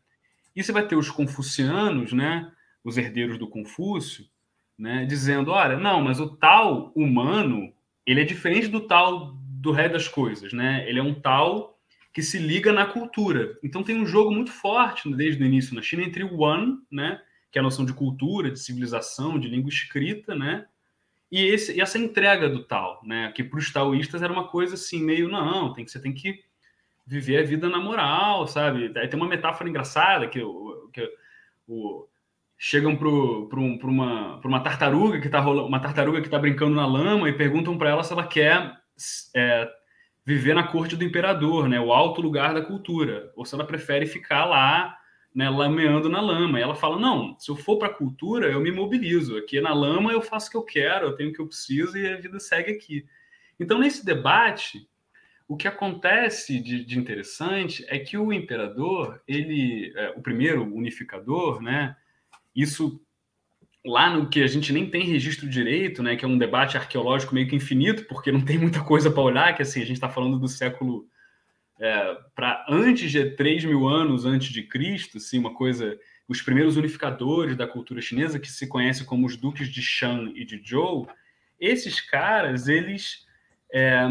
E 0.56 0.64
você 0.64 0.72
vai 0.72 0.88
ter 0.88 0.96
os 0.96 1.10
confucianos, 1.10 2.12
né, 2.12 2.52
os 2.84 2.98
herdeiros 2.98 3.38
do 3.38 3.48
Confúcio, 3.48 4.26
né, 4.78 5.06
dizendo, 5.06 5.52
olha, 5.52 5.78
não, 5.78 6.02
mas 6.02 6.20
o 6.20 6.36
tal 6.36 6.92
humano, 6.96 7.72
ele 8.06 8.22
é 8.22 8.26
diferente 8.26 8.68
do 8.68 8.82
tal 8.82 9.34
do 9.36 9.72
rei 9.72 9.88
das 9.88 10.08
coisas, 10.08 10.52
né? 10.52 10.84
Ele 10.90 11.00
é 11.00 11.04
um 11.04 11.14
tal 11.14 11.80
que 12.12 12.22
se 12.22 12.40
liga 12.40 12.74
na 12.74 12.86
cultura. 12.86 13.58
Então 13.64 13.84
tem 13.84 13.96
um 13.96 14.06
jogo 14.06 14.32
muito 14.32 14.52
forte 14.52 15.10
desde 15.16 15.42
o 15.42 15.46
início 15.46 15.76
na 15.76 15.82
China 15.82 16.04
entre 16.04 16.24
o 16.24 16.40
One, 16.40 16.80
né, 16.92 17.22
que 17.52 17.60
é 17.60 17.62
a 17.62 17.64
noção 17.64 17.86
de 17.86 17.94
cultura, 17.94 18.50
de 18.50 18.60
civilização, 18.60 19.40
de 19.40 19.48
língua 19.48 19.70
escrita, 19.70 20.34
né, 20.36 20.66
e, 21.32 21.46
esse, 21.46 21.74
e 21.74 21.82
essa 21.82 21.98
entrega 21.98 22.50
do 22.50 22.64
tal, 22.64 23.02
né, 23.04 23.32
que 23.34 23.44
para 23.44 23.58
os 23.58 23.72
taoístas 23.72 24.22
era 24.22 24.34
uma 24.34 24.48
coisa 24.48 24.76
assim 24.76 25.02
meio 25.02 25.30
não, 25.30 25.74
tem 25.74 25.86
que 25.86 25.92
você 25.92 26.02
tem 26.02 26.14
que 26.14 26.44
viver 27.08 27.38
a 27.38 27.44
vida 27.44 27.70
na 27.70 27.80
moral, 27.80 28.48
sabe? 28.48 28.92
Aí 28.96 29.08
tem 29.08 29.20
uma 29.20 29.30
metáfora 29.30 29.70
engraçada 29.70 30.28
que, 30.28 30.40
que 30.94 31.10
o, 31.68 32.08
chegam 32.58 32.96
para 32.96 33.08
um, 33.10 33.80
uma, 33.84 34.40
uma 34.44 34.60
tartaruga 34.60 35.20
que 35.20 35.26
está 35.26 35.42
uma 35.42 35.80
tartaruga 35.80 36.22
que 36.22 36.28
está 36.28 36.38
brincando 36.38 36.76
na 36.76 36.86
lama 36.86 37.28
e 37.28 37.34
perguntam 37.34 37.78
para 37.78 37.90
ela 37.90 38.04
se 38.04 38.14
ela 38.14 38.28
quer 38.28 38.78
é, 39.36 39.68
viver 40.26 40.54
na 40.54 40.68
corte 40.68 40.96
do 40.96 41.04
imperador, 41.04 41.68
né, 41.68 41.80
o 41.80 41.92
alto 41.92 42.22
lugar 42.22 42.54
da 42.54 42.62
cultura, 42.62 43.32
ou 43.36 43.46
se 43.46 43.56
ela 43.56 43.66
prefere 43.66 44.06
ficar 44.06 44.46
lá, 44.46 44.96
né, 45.34 45.50
lameando 45.50 46.10
na 46.10 46.22
lama. 46.22 46.60
E 46.60 46.62
ela 46.62 46.76
fala: 46.76 47.00
não, 47.00 47.38
se 47.40 47.50
eu 47.50 47.56
for 47.56 47.78
para 47.78 47.88
a 47.88 47.94
cultura, 47.94 48.52
eu 48.52 48.60
me 48.60 48.72
mobilizo. 48.72 49.38
Aqui 49.38 49.60
na 49.62 49.74
lama 49.74 50.12
eu 50.12 50.22
faço 50.22 50.48
o 50.48 50.52
que 50.52 50.58
eu 50.58 50.64
quero, 50.64 51.08
eu 51.08 51.16
tenho 51.16 51.30
o 51.30 51.34
que 51.34 51.40
eu 51.40 51.48
preciso 51.48 51.98
e 51.98 52.08
a 52.08 52.18
vida 52.18 52.40
segue 52.40 52.72
aqui. 52.72 53.06
Então, 53.60 53.80
nesse 53.80 54.06
debate, 54.06 54.88
o 55.48 55.56
que 55.56 55.68
acontece 55.68 56.60
de, 56.60 56.84
de 56.84 56.98
interessante 56.98 57.86
é 57.88 58.00
que 58.00 58.18
o 58.18 58.34
imperador, 58.34 59.22
ele, 59.28 59.94
é, 59.96 60.10
o 60.12 60.22
primeiro 60.22 60.64
unificador, 60.64 61.62
né, 61.62 61.96
isso 62.56 63.02
lá 63.86 64.10
no 64.10 64.30
que 64.30 64.42
a 64.42 64.48
gente 64.48 64.72
nem 64.72 64.90
tem 64.90 65.04
registro 65.04 65.50
direito, 65.50 66.02
né, 66.02 66.16
que 66.16 66.24
é 66.24 66.28
um 66.28 66.38
debate 66.38 66.78
arqueológico 66.78 67.34
meio 67.34 67.48
que 67.48 67.56
infinito, 67.56 68.06
porque 68.06 68.32
não 68.32 68.42
tem 68.42 68.58
muita 68.58 68.82
coisa 68.84 69.12
para 69.12 69.22
olhar, 69.22 69.56
que 69.56 69.62
assim, 69.62 69.82
a 69.82 69.86
gente 69.86 69.98
está 69.98 70.10
falando 70.10 70.40
do 70.40 70.48
século 70.48 71.08
é, 71.82 72.16
para 72.36 72.64
antes 72.70 73.12
de 73.12 73.32
3 73.32 73.66
mil 73.66 73.88
anos 73.88 74.24
antes 74.24 74.50
de 74.50 74.62
Cristo, 74.62 75.18
assim, 75.18 75.40
uma 75.40 75.54
coisa, 75.54 75.98
os 76.28 76.40
primeiros 76.40 76.78
unificadores 76.78 77.56
da 77.58 77.68
cultura 77.68 78.00
chinesa, 78.00 78.40
que 78.40 78.52
se 78.52 78.68
conhece 78.68 79.04
como 79.04 79.26
os 79.26 79.36
duques 79.36 79.68
de 79.68 79.82
Shan 79.82 80.32
e 80.36 80.46
de 80.46 80.62
Zhou, 80.64 81.10
esses 81.60 82.00
caras, 82.00 82.68
eles 82.68 83.26
é, 83.74 84.08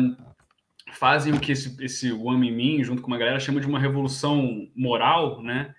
fazem 0.92 1.32
o 1.32 1.38
que 1.38 1.52
esse, 1.52 1.82
esse 1.82 2.12
Wang 2.12 2.40
Minmin, 2.40 2.82
junto 2.82 3.00
com 3.02 3.08
uma 3.08 3.18
galera, 3.18 3.38
chama 3.38 3.60
de 3.60 3.68
uma 3.68 3.78
revolução 3.78 4.68
moral, 4.74 5.40
né, 5.40 5.72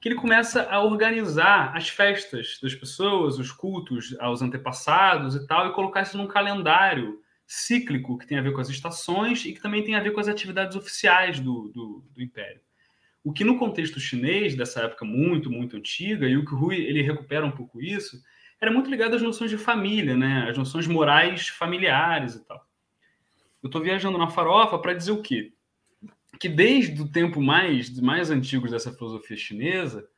que 0.00 0.08
ele 0.08 0.16
começa 0.16 0.68
a 0.70 0.82
organizar 0.82 1.74
as 1.74 1.88
festas 1.88 2.58
das 2.62 2.74
pessoas, 2.74 3.38
os 3.38 3.50
cultos 3.50 4.14
aos 4.20 4.42
antepassados 4.42 5.34
e 5.34 5.46
tal, 5.46 5.66
e 5.66 5.72
colocar 5.72 6.02
isso 6.02 6.18
num 6.18 6.26
calendário 6.26 7.20
cíclico 7.48 8.16
que 8.16 8.26
tem 8.26 8.38
a 8.38 8.42
ver 8.42 8.52
com 8.52 8.60
as 8.60 8.68
estações 8.68 9.44
e 9.44 9.52
que 9.52 9.60
também 9.60 9.82
tem 9.82 9.96
a 9.96 10.00
ver 10.00 10.12
com 10.12 10.20
as 10.20 10.28
atividades 10.28 10.76
oficiais 10.76 11.40
do, 11.40 11.68
do, 11.68 12.04
do 12.14 12.22
Império. 12.22 12.60
O 13.24 13.32
que 13.32 13.42
no 13.42 13.58
contexto 13.58 13.98
chinês, 13.98 14.54
dessa 14.54 14.82
época 14.82 15.04
muito, 15.04 15.50
muito 15.50 15.76
antiga, 15.76 16.28
e 16.28 16.36
o 16.36 16.44
que 16.44 16.54
Rui 16.54 16.76
ele 16.76 17.02
recupera 17.02 17.44
um 17.44 17.50
pouco 17.50 17.82
isso, 17.82 18.22
era 18.60 18.70
muito 18.70 18.90
ligado 18.90 19.16
às 19.16 19.22
noções 19.22 19.50
de 19.50 19.58
família, 19.58 20.16
né? 20.16 20.48
às 20.48 20.56
noções 20.56 20.86
morais 20.86 21.48
familiares 21.48 22.34
e 22.34 22.44
tal. 22.44 22.64
Eu 23.62 23.66
estou 23.66 23.82
viajando 23.82 24.18
na 24.18 24.28
farofa 24.28 24.78
para 24.78 24.94
dizer 24.94 25.12
o 25.12 25.22
quê? 25.22 25.52
que 26.38 26.48
desde 26.48 27.00
o 27.02 27.10
tempo 27.10 27.40
mais, 27.40 27.98
mais 28.00 28.30
antigos 28.30 28.70
dessa 28.70 28.92
filosofia 28.92 29.36
chinesa, 29.36 30.08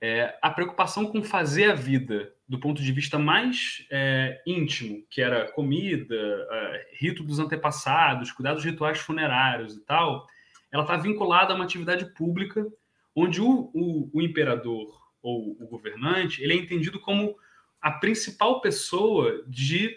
é, 0.00 0.36
a 0.40 0.50
preocupação 0.50 1.06
com 1.06 1.22
fazer 1.22 1.70
a 1.70 1.74
vida 1.74 2.32
do 2.48 2.58
ponto 2.58 2.82
de 2.82 2.90
vista 2.92 3.18
mais 3.18 3.86
é, 3.90 4.40
íntimo, 4.46 5.04
que 5.10 5.20
era 5.20 5.52
comida, 5.52 6.14
é, 6.14 6.88
rito 6.94 7.22
dos 7.22 7.38
antepassados, 7.38 8.32
cuidados 8.32 8.64
rituais 8.64 8.98
funerários 8.98 9.76
e 9.76 9.80
tal, 9.80 10.26
ela 10.72 10.82
está 10.82 10.96
vinculada 10.96 11.52
a 11.52 11.56
uma 11.56 11.64
atividade 11.64 12.06
pública 12.14 12.66
onde 13.14 13.40
o, 13.40 13.70
o, 13.74 14.10
o, 14.12 14.22
imperador 14.22 14.98
ou 15.20 15.56
o 15.60 15.66
governante 15.66 16.42
ele 16.42 16.54
é 16.54 16.56
entendido 16.56 16.98
como 17.00 17.36
a 17.82 17.90
principal 17.90 18.60
pessoa 18.60 19.44
de 19.46 19.96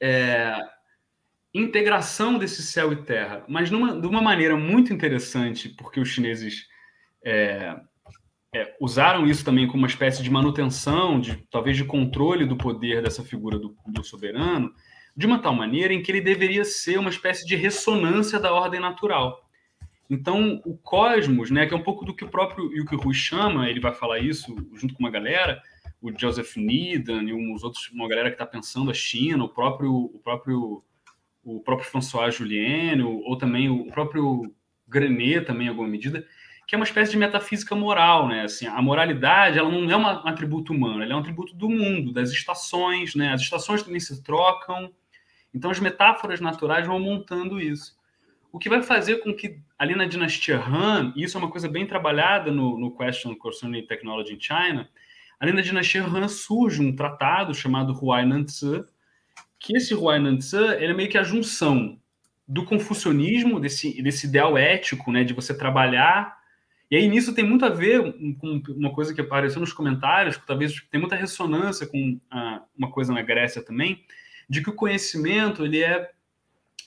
é, 0.00 0.56
integração 1.54 2.38
desse 2.38 2.62
céu 2.62 2.92
e 2.92 3.04
terra, 3.04 3.44
mas 3.46 3.70
numa, 3.70 4.00
de 4.00 4.06
uma 4.06 4.20
maneira 4.20 4.56
muito 4.56 4.92
interessante, 4.92 5.68
porque 5.68 6.00
os 6.00 6.08
chineses 6.08 6.66
é, 7.24 7.78
é, 8.54 8.76
usaram 8.78 9.26
isso 9.26 9.44
também 9.44 9.66
como 9.66 9.78
uma 9.78 9.88
espécie 9.88 10.22
de 10.22 10.30
manutenção, 10.30 11.18
de 11.18 11.36
talvez 11.50 11.76
de 11.76 11.84
controle 11.84 12.44
do 12.44 12.56
poder 12.56 13.02
dessa 13.02 13.24
figura 13.24 13.58
do, 13.58 13.74
do 13.86 14.04
soberano, 14.04 14.72
de 15.16 15.26
uma 15.26 15.40
tal 15.40 15.54
maneira 15.54 15.94
em 15.94 16.02
que 16.02 16.12
ele 16.12 16.20
deveria 16.20 16.64
ser 16.64 16.98
uma 16.98 17.10
espécie 17.10 17.46
de 17.46 17.56
ressonância 17.56 18.38
da 18.38 18.52
ordem 18.52 18.80
natural. 18.80 19.48
Então, 20.08 20.60
o 20.66 20.76
cosmos, 20.76 21.50
né, 21.50 21.66
que 21.66 21.72
é 21.72 21.76
um 21.76 21.82
pouco 21.82 22.04
do 22.04 22.14
que 22.14 22.24
o 22.24 22.28
próprio 22.28 22.70
Yuki 22.76 22.96
Rui 22.96 23.14
chama, 23.14 23.70
ele 23.70 23.80
vai 23.80 23.94
falar 23.94 24.18
isso 24.18 24.54
junto 24.74 24.92
com 24.92 25.02
uma 25.02 25.10
galera, 25.10 25.62
o 26.02 26.12
Joseph 26.14 26.56
Needham 26.56 27.22
e 27.22 27.32
uns 27.32 27.62
outros, 27.62 27.88
uma 27.90 28.08
galera 28.08 28.28
que 28.28 28.34
está 28.34 28.44
pensando 28.44 28.90
a 28.90 28.94
China, 28.94 29.44
o 29.44 29.48
próprio, 29.48 29.94
o 29.94 30.20
próprio, 30.22 30.84
o 31.42 31.60
próprio 31.60 31.88
François 31.88 32.34
Julien, 32.34 33.00
ou, 33.00 33.22
ou 33.22 33.38
também 33.38 33.70
o 33.70 33.86
próprio 33.86 34.52
Granet 34.86 35.46
também, 35.46 35.68
em 35.68 35.70
alguma 35.70 35.88
medida, 35.88 36.26
que 36.66 36.74
é 36.74 36.78
uma 36.78 36.84
espécie 36.84 37.10
de 37.10 37.18
metafísica 37.18 37.74
moral, 37.74 38.28
né? 38.28 38.42
Assim, 38.44 38.66
a 38.66 38.80
moralidade, 38.80 39.58
ela 39.58 39.70
não 39.70 39.90
é 39.90 39.96
um 39.96 40.06
atributo 40.06 40.72
humano, 40.72 41.02
ela 41.02 41.12
é 41.12 41.16
um 41.16 41.20
atributo 41.20 41.54
do 41.54 41.68
mundo, 41.68 42.12
das 42.12 42.30
estações, 42.30 43.14
né? 43.14 43.32
As 43.32 43.42
estações 43.42 43.82
também 43.82 44.00
se 44.00 44.22
trocam. 44.22 44.92
Então, 45.54 45.70
as 45.70 45.80
metáforas 45.80 46.40
naturais 46.40 46.86
vão 46.86 46.98
montando 46.98 47.60
isso. 47.60 47.96
O 48.50 48.58
que 48.58 48.68
vai 48.68 48.82
fazer 48.82 49.16
com 49.16 49.34
que, 49.34 49.58
ali 49.78 49.94
na 49.94 50.04
dinastia 50.04 50.58
Han, 50.58 51.12
e 51.16 51.24
isso 51.24 51.36
é 51.36 51.40
uma 51.40 51.50
coisa 51.50 51.68
bem 51.68 51.86
trabalhada 51.86 52.50
no, 52.50 52.78
no 52.78 52.94
Question 52.96 53.34
Concerning 53.34 53.86
Technology 53.86 54.34
in 54.34 54.40
China, 54.40 54.88
ali 55.40 55.52
na 55.52 55.62
dinastia 55.62 56.04
Han 56.04 56.28
surge 56.28 56.82
um 56.82 56.94
tratado 56.94 57.54
chamado 57.54 57.92
Huai 57.92 58.26
Tzu, 58.44 58.84
que 59.58 59.76
esse 59.76 59.94
Huai 59.94 60.20
Tzu 60.36 60.72
ele 60.72 60.92
é 60.92 60.94
meio 60.94 61.08
que 61.08 61.18
a 61.18 61.22
junção 61.22 61.98
do 62.46 62.64
confucionismo, 62.64 63.58
desse, 63.58 64.02
desse 64.02 64.26
ideal 64.26 64.58
ético, 64.58 65.10
né, 65.10 65.24
de 65.24 65.32
você 65.32 65.56
trabalhar 65.56 66.41
e 66.92 66.96
aí 66.96 67.08
nisso 67.08 67.32
tem 67.32 67.42
muito 67.42 67.64
a 67.64 67.70
ver 67.70 68.02
com 68.38 68.62
uma 68.68 68.92
coisa 68.92 69.14
que 69.14 69.20
apareceu 69.22 69.58
nos 69.58 69.72
comentários, 69.72 70.36
que 70.36 70.46
talvez 70.46 70.78
tem 70.90 71.00
muita 71.00 71.16
ressonância 71.16 71.86
com 71.86 72.20
ah, 72.30 72.60
uma 72.76 72.90
coisa 72.90 73.14
na 73.14 73.22
Grécia 73.22 73.62
também, 73.62 74.04
de 74.46 74.62
que 74.62 74.68
o 74.68 74.74
conhecimento 74.74 75.64
ele 75.64 75.82
é 75.82 76.10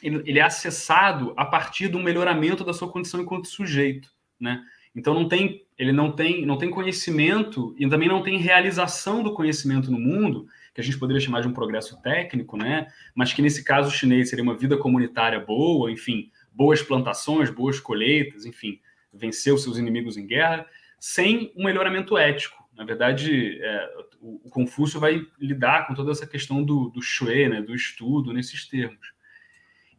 ele, 0.03 0.22
ele, 0.28 0.38
é 0.38 0.43
acessado 0.43 1.34
a 1.36 1.43
partir 1.43 1.88
do 1.88 1.97
melhoramento 1.97 2.64
da 2.64 2.72
sua 2.72 2.88
condição 2.88 3.20
enquanto 3.20 3.47
sujeito, 3.47 4.08
né? 4.39 4.64
Então 4.95 5.12
não 5.16 5.28
tem 5.28 5.66
ele 5.76 5.91
não 5.91 6.12
tem 6.12 6.45
não 6.45 6.60
tem 6.60 6.70
conhecimento 6.70 7.76
e 7.76 7.89
também 7.89 8.08
não 8.08 8.22
tem 8.22 8.38
realização 8.38 9.24
do 9.24 9.34
conhecimento 9.34 9.89
no 9.89 9.99
mundo 9.99 10.45
que 10.76 10.82
a 10.82 10.84
gente 10.84 10.99
poderia 10.99 11.20
chamar 11.20 11.41
de 11.41 11.47
um 11.47 11.53
progresso 11.53 11.99
técnico, 12.03 12.56
né? 12.56 12.86
Mas 13.16 13.34
que 13.34 13.41
nesse 13.41 13.64
caso 13.64 13.89
chinês 13.89 14.30
seria 14.30 14.43
uma 14.43 14.56
vida 14.56 14.78
comunitária 14.78 15.39
boa, 15.39 15.91
enfim, 15.91 16.30
boas 16.53 16.80
plantações, 16.84 17.49
boas 17.49 17.80
colheitas, 17.80 18.45
enfim 18.45 18.80
vencer 19.16 19.53
os 19.53 19.63
seus 19.63 19.78
inimigos 19.78 20.18
em 20.18 20.28
guerra, 20.28 20.66
sem 20.99 21.51
um 21.55 21.66
melhoramento 21.66 22.18
ético. 22.18 22.63
Na 22.76 22.84
verdade, 22.84 23.59
é, 23.61 23.89
o, 24.22 24.49
Confúcio 24.49 24.99
vai 24.99 25.26
lidar 25.39 25.88
com 25.88 25.93
toda 25.93 26.11
essa 26.11 26.28
questão 26.28 26.63
do, 26.63 26.89
do 26.89 27.01
shui, 27.01 27.47
né, 27.47 27.61
do 27.61 27.74
estudo, 27.74 28.34
nesses 28.34 28.68
termos. 28.68 29.13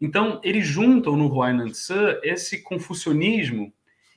Então, 0.00 0.40
eles 0.44 0.66
juntam 0.66 1.16
no 1.16 1.28
Huainan 1.28 1.70
Tzu 1.70 2.20
esse 2.22 2.62
confucionismo 2.62 3.72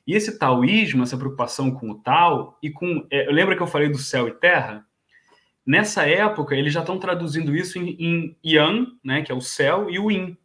e 0.06 0.14
esse 0.14 0.38
taoísmo, 0.38 1.04
essa 1.04 1.18
preocupação 1.18 1.72
com 1.72 1.92
o 1.92 2.00
Tao, 2.00 2.58
e 2.62 2.70
com. 2.70 3.06
É, 3.10 3.32
lembra 3.32 3.56
que 3.56 3.62
eu 3.62 3.68
falei 3.68 3.88
do 3.88 3.98
céu 3.98 4.28
e 4.28 4.32
terra? 4.32 4.86
Nessa 5.66 6.06
época, 6.08 6.56
eles 6.56 6.74
já 6.74 6.80
estão 6.80 6.98
traduzindo 6.98 7.56
isso 7.56 7.78
em, 7.78 7.96
em 8.00 8.38
Yang, 8.44 8.88
né, 9.04 9.22
que 9.22 9.32
é 9.32 9.36
o 9.36 9.42
céu, 9.42 9.90
e 9.90 10.00
o 10.00 10.10
Yin, 10.10 10.36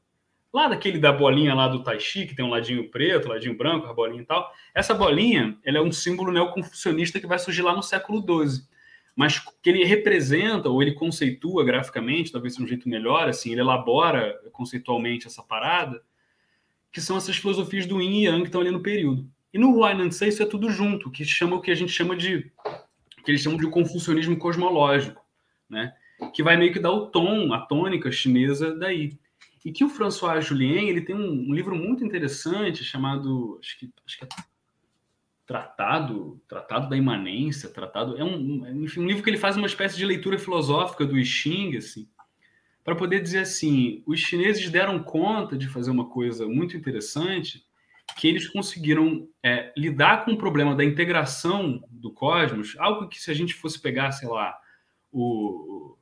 lá 0.55 0.69
daquele 0.69 0.99
da 0.99 1.13
bolinha 1.13 1.53
lá 1.53 1.67
do 1.67 1.83
Tai 1.83 1.99
Chi, 1.99 2.27
que 2.27 2.35
tem 2.37 2.45
um 2.45 2.51
ladinho 2.51 2.89
preto, 2.89 3.29
ladinho 3.29 3.57
branco, 3.57 3.89
a 3.89 3.93
bolinha 3.93 4.23
e 4.23 4.25
tal. 4.25 4.53
Essa 4.73 4.95
bolinha, 4.95 5.59
ela 5.65 5.79
é 5.79 5.81
um 5.81 5.91
símbolo 5.91 6.31
neoconfucionista 6.31 7.19
que 7.19 7.27
vai 7.27 7.41
surgir 7.41 7.63
lá 7.63 7.75
no 7.75 7.83
século 7.83 8.21
XII. 8.21 8.63
Mas 9.17 9.41
que 9.41 9.69
ele 9.69 9.85
representa, 9.85 10.69
ou 10.69 10.81
ele 10.81 10.93
conceitua 10.93 11.65
graficamente, 11.65 12.31
talvez 12.31 12.55
seja 12.55 12.65
um 12.65 12.69
jeito 12.69 12.89
melhor, 12.89 13.29
assim, 13.29 13.51
ele 13.51 13.63
elabora 13.63 14.41
conceitualmente 14.53 15.27
essa 15.27 15.43
parada, 15.43 16.01
que 16.93 17.01
são 17.01 17.17
essas 17.17 17.37
filosofias 17.37 17.85
do 17.85 18.01
Yin 18.01 18.21
e 18.21 18.25
Yang 18.27 18.41
que 18.43 18.47
estão 18.47 18.61
ali 18.61 18.71
no 18.71 18.81
período. 18.81 19.29
E 19.53 19.59
no 19.59 19.77
Huainan 19.77 20.09
Tse 20.09 20.29
isso 20.29 20.43
é 20.43 20.47
tudo 20.47 20.71
junto, 20.71 21.11
que 21.11 21.25
chama 21.25 21.57
o 21.57 21.61
que 21.61 21.73
a 21.73 21.75
gente 21.75 21.91
chama 21.91 22.17
de 22.17 22.53
que 23.25 23.31
eles 23.31 23.41
chamam 23.41 23.59
de 23.59 23.69
confucionismo 23.69 24.37
cosmológico, 24.37 25.25
né? 25.69 25.95
Que 26.33 26.43
vai 26.43 26.57
meio 26.57 26.73
que 26.73 26.79
dar 26.79 26.93
o 26.93 27.07
tom, 27.07 27.53
a 27.53 27.61
tônica 27.61 28.13
chinesa 28.13 28.77
daí. 28.77 29.19
E 29.65 29.73
que 29.73 29.85
o 29.85 29.89
François 29.89 30.45
Julien 30.45 30.89
ele 30.89 31.01
tem 31.01 31.15
um, 31.15 31.49
um 31.49 31.55
livro 31.55 31.75
muito 31.75 32.05
interessante 32.05 32.85
chamado, 32.85 33.59
acho 33.63 33.79
que, 33.79 33.91
acho 34.07 34.19
que 34.19 34.25
é 34.25 34.29
Tratado, 35.47 36.41
Tratado 36.49 36.89
da 36.89 36.97
Imanência, 36.97 37.69
Tratado 37.69 38.17
é 38.17 38.25
um, 38.25 38.83
enfim, 38.83 39.01
um 39.01 39.07
livro 39.07 39.23
que 39.23 39.29
ele 39.31 39.37
faz 39.37 39.57
uma 39.57 39.67
espécie 39.67 39.97
de 39.97 40.07
leitura 40.07 40.39
filosófica 40.39 41.05
do 41.05 41.19
I 41.19 41.25
Ching, 41.25 41.77
assim, 41.77 42.09
para 42.83 42.95
poder 42.95 43.21
dizer 43.21 43.41
assim, 43.41 44.03
os 44.07 44.21
chineses 44.21 44.71
deram 44.71 45.03
conta 45.03 45.57
de 45.57 45.69
fazer 45.69 45.91
uma 45.91 46.09
coisa 46.09 46.47
muito 46.47 46.77
interessante, 46.77 47.65
que 48.19 48.29
eles 48.29 48.49
conseguiram 48.49 49.27
é, 49.43 49.73
lidar 49.77 50.25
com 50.25 50.33
o 50.33 50.39
problema 50.39 50.75
da 50.75 50.85
integração 50.85 51.83
do 51.91 52.11
cosmos, 52.11 52.75
algo 52.79 53.09
que 53.09 53.21
se 53.21 53.31
a 53.31 53.35
gente 53.35 53.55
fosse 53.55 53.81
pegar, 53.81 54.13
sei 54.13 54.29
lá, 54.29 54.57
o, 55.11 55.94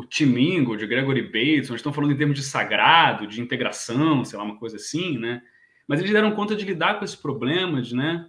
o 0.00 0.04
Timingo, 0.04 0.76
de 0.76 0.86
Gregory 0.86 1.22
Bateson, 1.22 1.74
estão 1.74 1.92
falando 1.92 2.12
em 2.12 2.16
termos 2.16 2.36
de 2.36 2.42
sagrado, 2.42 3.26
de 3.26 3.40
integração, 3.40 4.24
sei 4.24 4.38
lá, 4.38 4.44
uma 4.44 4.58
coisa 4.58 4.76
assim, 4.76 5.18
né? 5.18 5.42
Mas 5.86 6.00
eles 6.00 6.10
deram 6.10 6.32
conta 6.32 6.56
de 6.56 6.64
lidar 6.64 6.98
com 6.98 7.04
esses 7.04 7.16
problemas, 7.16 7.92
né? 7.92 8.26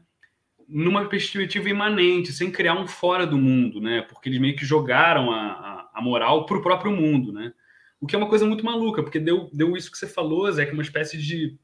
Numa 0.68 1.06
perspectiva 1.06 1.70
imanente, 1.70 2.34
sem 2.34 2.52
criar 2.52 2.74
um 2.74 2.88
fora 2.88 3.26
do 3.26 3.38
mundo, 3.38 3.80
né? 3.80 4.02
Porque 4.02 4.28
eles 4.28 4.40
meio 4.40 4.56
que 4.56 4.66
jogaram 4.66 5.32
a, 5.32 5.40
a, 5.40 5.90
a 5.96 6.02
moral 6.02 6.46
para 6.46 6.58
o 6.58 6.62
próprio 6.62 6.92
mundo, 6.92 7.32
né? 7.32 7.54
O 8.02 8.08
que 8.08 8.16
é 8.16 8.18
uma 8.18 8.28
coisa 8.30 8.46
muito 8.46 8.66
maluca, 8.66 9.02
porque 9.02 9.20
deu, 9.20 9.50
deu 9.54 9.78
isso 9.78 9.92
que 9.92 9.98
você 9.98 10.08
falou, 10.08 10.52
Zé, 10.52 10.66
que 10.66 10.72
é 10.72 10.74
uma 10.74 10.84
espécie 10.84 11.18
de. 11.18 11.58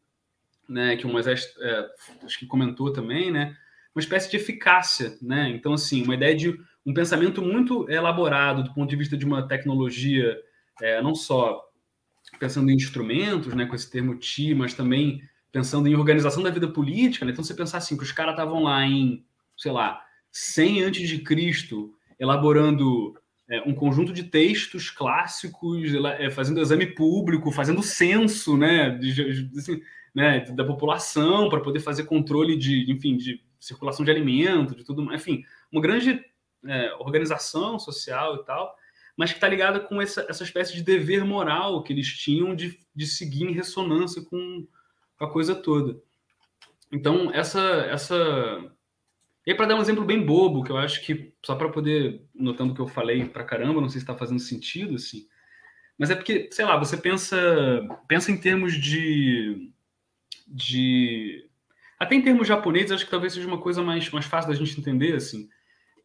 Né, 0.69 0.97
que 0.97 1.05
o 1.05 1.09
Moisés 1.09 1.47
é, 1.61 1.85
acho 2.25 2.37
que 2.39 2.45
comentou 2.45 2.91
também, 2.91 3.31
né? 3.31 3.55
Uma 3.95 4.01
espécie 4.01 4.29
de 4.29 4.37
eficácia, 4.37 5.17
né? 5.21 5.49
Então, 5.49 5.73
assim, 5.73 6.03
uma 6.03 6.13
ideia 6.13 6.35
de 6.35 6.57
um 6.87 6.93
pensamento 6.93 7.41
muito 7.41 7.89
elaborado 7.91 8.63
do 8.63 8.73
ponto 8.73 8.89
de 8.89 8.95
vista 8.95 9.17
de 9.17 9.25
uma 9.25 9.45
tecnologia, 9.45 10.37
é, 10.81 11.01
não 11.01 11.13
só 11.13 11.61
pensando 12.39 12.71
em 12.71 12.75
instrumentos, 12.75 13.53
né, 13.53 13.65
com 13.65 13.75
esse 13.75 13.91
termo 13.91 14.15
TI, 14.15 14.55
mas 14.55 14.73
também 14.73 15.21
pensando 15.51 15.89
em 15.89 15.95
organização 15.95 16.41
da 16.41 16.49
vida 16.49 16.69
política. 16.69 17.25
Né? 17.25 17.33
Então, 17.33 17.43
você 17.43 17.53
pensar 17.53 17.79
assim, 17.79 17.97
que 17.97 18.03
os 18.03 18.13
caras 18.13 18.33
estavam 18.33 18.63
lá 18.63 18.85
em, 18.85 19.25
sei 19.57 19.71
lá, 19.73 20.01
100 20.31 20.83
antes 20.83 21.09
de 21.09 21.19
Cristo, 21.19 21.93
elaborando 22.17 23.13
é, 23.49 23.61
um 23.63 23.73
conjunto 23.73 24.13
de 24.13 24.23
textos 24.23 24.89
clássicos, 24.89 25.93
é, 26.19 26.29
fazendo 26.29 26.61
exame 26.61 26.85
público, 26.85 27.51
fazendo 27.51 27.83
censo, 27.83 28.55
né, 28.55 28.91
de, 28.91 29.49
assim, 29.57 29.81
né, 30.15 30.39
da 30.51 30.63
população 30.63 31.49
para 31.49 31.59
poder 31.59 31.81
fazer 31.81 32.05
controle 32.05 32.55
de, 32.55 32.89
enfim, 32.89 33.17
de 33.17 33.41
circulação 33.59 34.05
de 34.05 34.11
alimento, 34.11 34.73
de 34.73 34.85
tudo, 34.85 35.13
enfim, 35.13 35.43
uma 35.69 35.81
grande 35.81 36.21
é, 36.67 36.93
organização 36.99 37.79
social 37.79 38.35
e 38.35 38.45
tal, 38.45 38.75
mas 39.15 39.31
que 39.31 39.37
está 39.37 39.47
ligada 39.47 39.79
com 39.79 40.01
essa, 40.01 40.25
essa 40.29 40.43
espécie 40.43 40.73
de 40.75 40.83
dever 40.83 41.25
moral 41.25 41.81
que 41.83 41.91
eles 41.91 42.07
tinham 42.07 42.55
de, 42.55 42.79
de 42.95 43.05
seguir 43.05 43.43
em 43.43 43.53
ressonância 43.53 44.21
com, 44.21 44.67
com 45.17 45.25
a 45.25 45.31
coisa 45.31 45.55
toda. 45.55 45.99
Então, 46.91 47.31
essa. 47.33 47.59
essa... 47.89 48.71
E 49.45 49.55
para 49.55 49.65
dar 49.65 49.75
um 49.75 49.81
exemplo 49.81 50.03
bem 50.03 50.25
bobo, 50.25 50.61
que 50.63 50.71
eu 50.71 50.77
acho 50.77 51.01
que, 51.05 51.33
só 51.41 51.55
para 51.55 51.69
poder, 51.69 52.21
notando 52.35 52.75
que 52.75 52.81
eu 52.81 52.87
falei 52.87 53.25
para 53.25 53.45
caramba, 53.45 53.79
não 53.79 53.87
sei 53.87 53.99
se 53.99 54.03
está 54.03 54.13
fazendo 54.13 54.39
sentido, 54.39 54.95
assim, 54.95 55.25
mas 55.97 56.11
é 56.11 56.15
porque, 56.15 56.49
sei 56.51 56.63
lá, 56.63 56.77
você 56.77 56.95
pensa, 56.95 57.37
pensa 58.07 58.31
em 58.31 58.37
termos 58.37 58.73
de. 58.73 59.71
de 60.45 61.49
até 61.99 62.13
em 62.13 62.21
termos 62.21 62.47
japoneses, 62.47 62.91
acho 62.91 63.05
que 63.05 63.11
talvez 63.11 63.33
seja 63.33 63.47
uma 63.47 63.59
coisa 63.59 63.81
mais, 63.81 64.07
mais 64.11 64.25
fácil 64.25 64.51
da 64.51 64.55
gente 64.55 64.79
entender, 64.79 65.15
assim. 65.15 65.49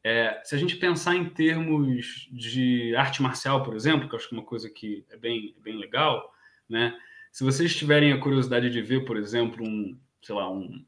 É, 0.04 0.40
se 0.42 0.54
a 0.54 0.58
gente 0.58 0.76
pensar 0.76 1.14
em 1.14 1.26
termos 1.26 2.28
de 2.32 2.94
arte 2.96 3.22
marcial, 3.22 3.62
por 3.62 3.76
exemplo, 3.76 4.08
que 4.08 4.14
eu 4.14 4.18
acho 4.18 4.28
que 4.28 4.34
é 4.34 4.38
uma 4.38 4.44
coisa 4.44 4.68
que 4.68 5.04
é 5.10 5.16
bem, 5.16 5.54
bem 5.60 5.78
legal, 5.78 6.32
né? 6.68 6.96
Se 7.30 7.44
vocês 7.44 7.74
tiverem 7.74 8.12
a 8.12 8.18
curiosidade 8.18 8.68
de 8.68 8.82
ver, 8.82 9.04
por 9.04 9.16
exemplo, 9.16 9.64
um, 9.64 9.96
sei 10.20 10.34
lá, 10.34 10.50
um, 10.50 10.84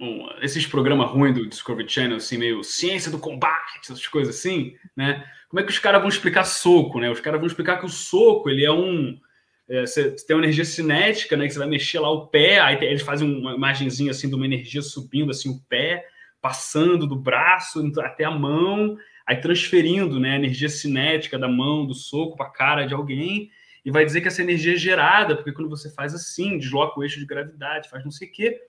um, 0.00 0.28
esses 0.40 0.66
programas 0.66 1.10
ruins 1.10 1.34
do 1.34 1.46
Discovery 1.46 1.88
Channel, 1.88 2.16
assim, 2.16 2.38
meio 2.38 2.64
ciência 2.64 3.10
do 3.10 3.18
combate, 3.18 3.80
essas 3.82 4.06
coisas 4.06 4.34
assim, 4.36 4.76
né? 4.96 5.24
Como 5.48 5.60
é 5.60 5.64
que 5.64 5.70
os 5.70 5.78
caras 5.78 6.00
vão 6.00 6.08
explicar 6.08 6.44
soco, 6.44 6.98
né? 6.98 7.10
Os 7.10 7.20
caras 7.20 7.38
vão 7.38 7.46
explicar 7.46 7.78
que 7.78 7.86
o 7.86 7.90
soco, 7.90 8.48
ele 8.48 8.64
é 8.64 8.72
um... 8.72 9.20
É, 9.68 9.82
você 9.86 10.10
tem 10.10 10.34
uma 10.34 10.42
energia 10.42 10.64
cinética, 10.64 11.36
né? 11.36 11.46
Que 11.46 11.52
você 11.52 11.58
vai 11.58 11.68
mexer 11.68 12.00
lá 12.00 12.10
o 12.10 12.26
pé, 12.26 12.58
aí 12.58 12.82
eles 12.82 13.02
fazem 13.02 13.30
uma 13.30 13.54
imagenzinha, 13.54 14.10
assim, 14.10 14.28
de 14.28 14.34
uma 14.34 14.46
energia 14.46 14.80
subindo, 14.80 15.30
assim, 15.30 15.50
o 15.50 15.60
pé, 15.68 16.06
passando 16.42 17.06
do 17.06 17.16
braço 17.16 17.90
até 18.00 18.24
a 18.24 18.30
mão, 18.30 18.98
aí 19.26 19.40
transferindo, 19.40 20.20
né? 20.20 20.32
A 20.32 20.36
energia 20.36 20.68
cinética 20.68 21.38
da 21.38 21.48
mão, 21.48 21.86
do 21.86 21.94
soco 21.94 22.36
para 22.36 22.46
a 22.46 22.52
cara 22.52 22.86
de 22.86 22.92
alguém, 22.92 23.50
e 23.84 23.90
vai 23.90 24.04
dizer 24.04 24.20
que 24.20 24.28
essa 24.28 24.42
energia 24.42 24.74
é 24.74 24.76
gerada, 24.76 25.36
porque 25.36 25.52
quando 25.52 25.70
você 25.70 25.88
faz 25.90 26.14
assim, 26.14 26.58
desloca 26.58 26.98
o 26.98 27.02
eixo 27.02 27.18
de 27.18 27.26
gravidade, 27.26 27.88
faz 27.88 28.04
não 28.04 28.10
sei 28.10 28.28
o 28.28 28.32
quê, 28.32 28.60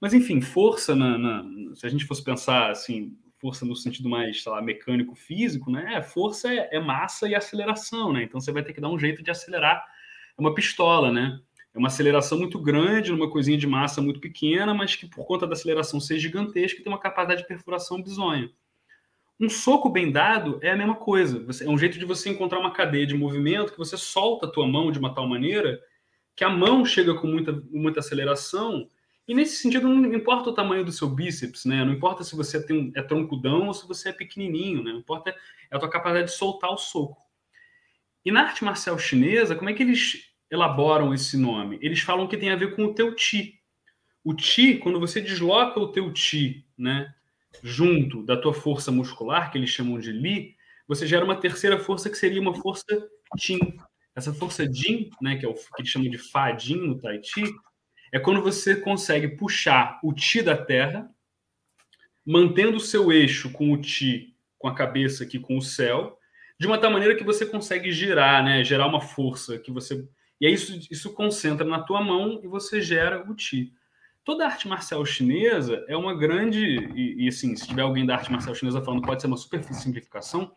mas, 0.00 0.12
enfim, 0.12 0.40
força, 0.40 0.94
na, 0.94 1.16
na, 1.16 1.74
se 1.74 1.86
a 1.86 1.88
gente 1.88 2.04
fosse 2.04 2.22
pensar 2.22 2.70
assim, 2.70 3.16
força 3.38 3.64
no 3.64 3.74
sentido 3.74 4.08
mais, 4.08 4.44
lá, 4.44 4.60
mecânico, 4.60 5.14
físico, 5.14 5.70
né? 5.70 6.02
Força 6.02 6.52
é, 6.52 6.68
é, 6.72 6.80
massa 6.80 7.28
e 7.28 7.34
aceleração, 7.34 8.12
né? 8.12 8.22
Então 8.22 8.40
você 8.40 8.52
vai 8.52 8.62
ter 8.62 8.72
que 8.72 8.80
dar 8.80 8.90
um 8.90 8.98
jeito 8.98 9.22
de 9.22 9.30
acelerar 9.30 9.82
uma 10.36 10.54
pistola, 10.54 11.10
né? 11.10 11.40
É 11.74 11.78
uma 11.78 11.88
aceleração 11.88 12.38
muito 12.38 12.58
grande, 12.58 13.10
numa 13.10 13.28
coisinha 13.28 13.58
de 13.58 13.66
massa 13.66 14.00
muito 14.00 14.20
pequena, 14.20 14.72
mas 14.72 14.94
que 14.94 15.06
por 15.06 15.26
conta 15.26 15.46
da 15.46 15.54
aceleração 15.54 15.98
ser 15.98 16.18
gigantesca, 16.18 16.82
tem 16.82 16.92
uma 16.92 17.00
capacidade 17.00 17.42
de 17.42 17.48
perfuração 17.48 18.00
bizonha. 18.00 18.50
Um 19.40 19.48
soco 19.48 19.88
bem 19.88 20.12
dado 20.12 20.58
é 20.62 20.70
a 20.70 20.76
mesma 20.76 20.94
coisa. 20.94 21.44
é 21.60 21.68
um 21.68 21.76
jeito 21.76 21.98
de 21.98 22.04
você 22.04 22.30
encontrar 22.30 22.60
uma 22.60 22.72
cadeia 22.72 23.06
de 23.06 23.16
movimento 23.16 23.72
que 23.72 23.78
você 23.78 23.96
solta 23.96 24.46
a 24.46 24.50
tua 24.50 24.66
mão 24.66 24.92
de 24.92 24.98
uma 24.98 25.12
tal 25.12 25.26
maneira 25.26 25.80
que 26.36 26.44
a 26.44 26.48
mão 26.48 26.84
chega 26.84 27.14
com 27.14 27.26
muita, 27.26 27.52
muita 27.70 28.00
aceleração 28.00 28.88
e 29.26 29.34
nesse 29.34 29.56
sentido, 29.56 29.88
não 29.88 30.12
importa 30.12 30.50
o 30.50 30.54
tamanho 30.54 30.84
do 30.84 30.92
seu 30.92 31.08
bíceps, 31.08 31.64
né? 31.64 31.82
Não 31.82 31.92
importa 31.92 32.22
se 32.22 32.36
você 32.36 32.64
tem 32.64 32.76
um, 32.76 32.92
é 32.94 33.02
troncudão 33.02 33.68
ou 33.68 33.74
se 33.74 33.88
você 33.88 34.10
é 34.10 34.12
pequenininho, 34.12 34.82
né? 34.82 34.92
Não 34.92 34.98
importa 34.98 35.30
é 35.30 35.76
a 35.76 35.78
tua 35.78 35.88
capacidade 35.88 36.30
de 36.30 36.36
soltar 36.36 36.70
o 36.70 36.76
soco. 36.76 37.22
E 38.22 38.30
na 38.30 38.42
arte 38.42 38.64
marcial 38.64 38.98
chinesa, 38.98 39.56
como 39.56 39.70
é 39.70 39.72
que 39.72 39.82
eles 39.82 40.33
elaboram 40.50 41.12
esse 41.12 41.36
nome? 41.36 41.78
Eles 41.80 42.00
falam 42.00 42.26
que 42.26 42.36
tem 42.36 42.50
a 42.50 42.56
ver 42.56 42.74
com 42.76 42.84
o 42.84 42.94
teu 42.94 43.14
ti. 43.14 43.60
O 44.22 44.34
ti, 44.34 44.76
quando 44.78 45.00
você 45.00 45.20
desloca 45.20 45.78
o 45.78 45.92
teu 45.92 46.12
ti, 46.12 46.66
né, 46.76 47.14
junto 47.62 48.22
da 48.22 48.36
tua 48.36 48.54
força 48.54 48.90
muscular, 48.90 49.50
que 49.50 49.58
eles 49.58 49.70
chamam 49.70 49.98
de 49.98 50.12
li, 50.12 50.56
você 50.86 51.06
gera 51.06 51.24
uma 51.24 51.36
terceira 51.36 51.78
força 51.78 52.10
que 52.10 52.16
seria 52.16 52.40
uma 52.40 52.54
força 52.54 52.84
Tin. 53.38 53.58
Essa 54.14 54.32
força 54.32 54.70
Jin, 54.70 55.10
né, 55.20 55.36
que 55.36 55.44
é 55.44 55.48
o 55.48 55.54
que 55.54 55.80
eles 55.80 55.90
chamam 55.90 56.08
de 56.08 56.18
Fa 56.18 56.56
Jin 56.56 56.76
no 56.76 57.00
Tai 57.00 57.20
Chi, 57.22 57.44
é 58.12 58.18
quando 58.18 58.42
você 58.42 58.76
consegue 58.76 59.28
puxar 59.28 59.98
o 60.02 60.12
ti 60.12 60.40
da 60.40 60.56
Terra, 60.56 61.10
mantendo 62.24 62.76
o 62.76 62.80
seu 62.80 63.12
eixo 63.12 63.50
com 63.50 63.72
o 63.72 63.80
ti, 63.80 64.36
com 64.56 64.68
a 64.68 64.74
cabeça 64.74 65.24
aqui 65.24 65.38
com 65.38 65.58
o 65.58 65.62
céu, 65.62 66.16
de 66.58 66.66
uma 66.66 66.78
tal 66.78 66.92
maneira 66.92 67.16
que 67.16 67.24
você 67.24 67.44
consegue 67.44 67.90
girar, 67.90 68.44
né? 68.44 68.62
Gerar 68.62 68.86
uma 68.86 69.00
força 69.00 69.58
que 69.58 69.72
você 69.72 70.06
e 70.40 70.46
aí 70.46 70.52
isso, 70.52 70.78
isso 70.90 71.12
concentra 71.12 71.64
na 71.64 71.80
tua 71.80 72.02
mão 72.02 72.40
e 72.42 72.46
você 72.46 72.80
gera 72.80 73.28
o 73.30 73.34
ti. 73.34 73.72
Toda 74.24 74.46
arte 74.46 74.66
marcial 74.66 75.04
chinesa 75.04 75.84
é 75.86 75.96
uma 75.96 76.14
grande 76.16 76.60
e, 76.94 77.24
e 77.24 77.28
assim, 77.28 77.54
se 77.54 77.66
tiver 77.66 77.82
alguém 77.82 78.06
da 78.06 78.14
arte 78.14 78.32
marcial 78.32 78.54
chinesa 78.54 78.82
falando, 78.82 79.02
pode 79.02 79.20
ser 79.20 79.26
uma 79.26 79.36
super 79.36 79.62
simplificação, 79.62 80.52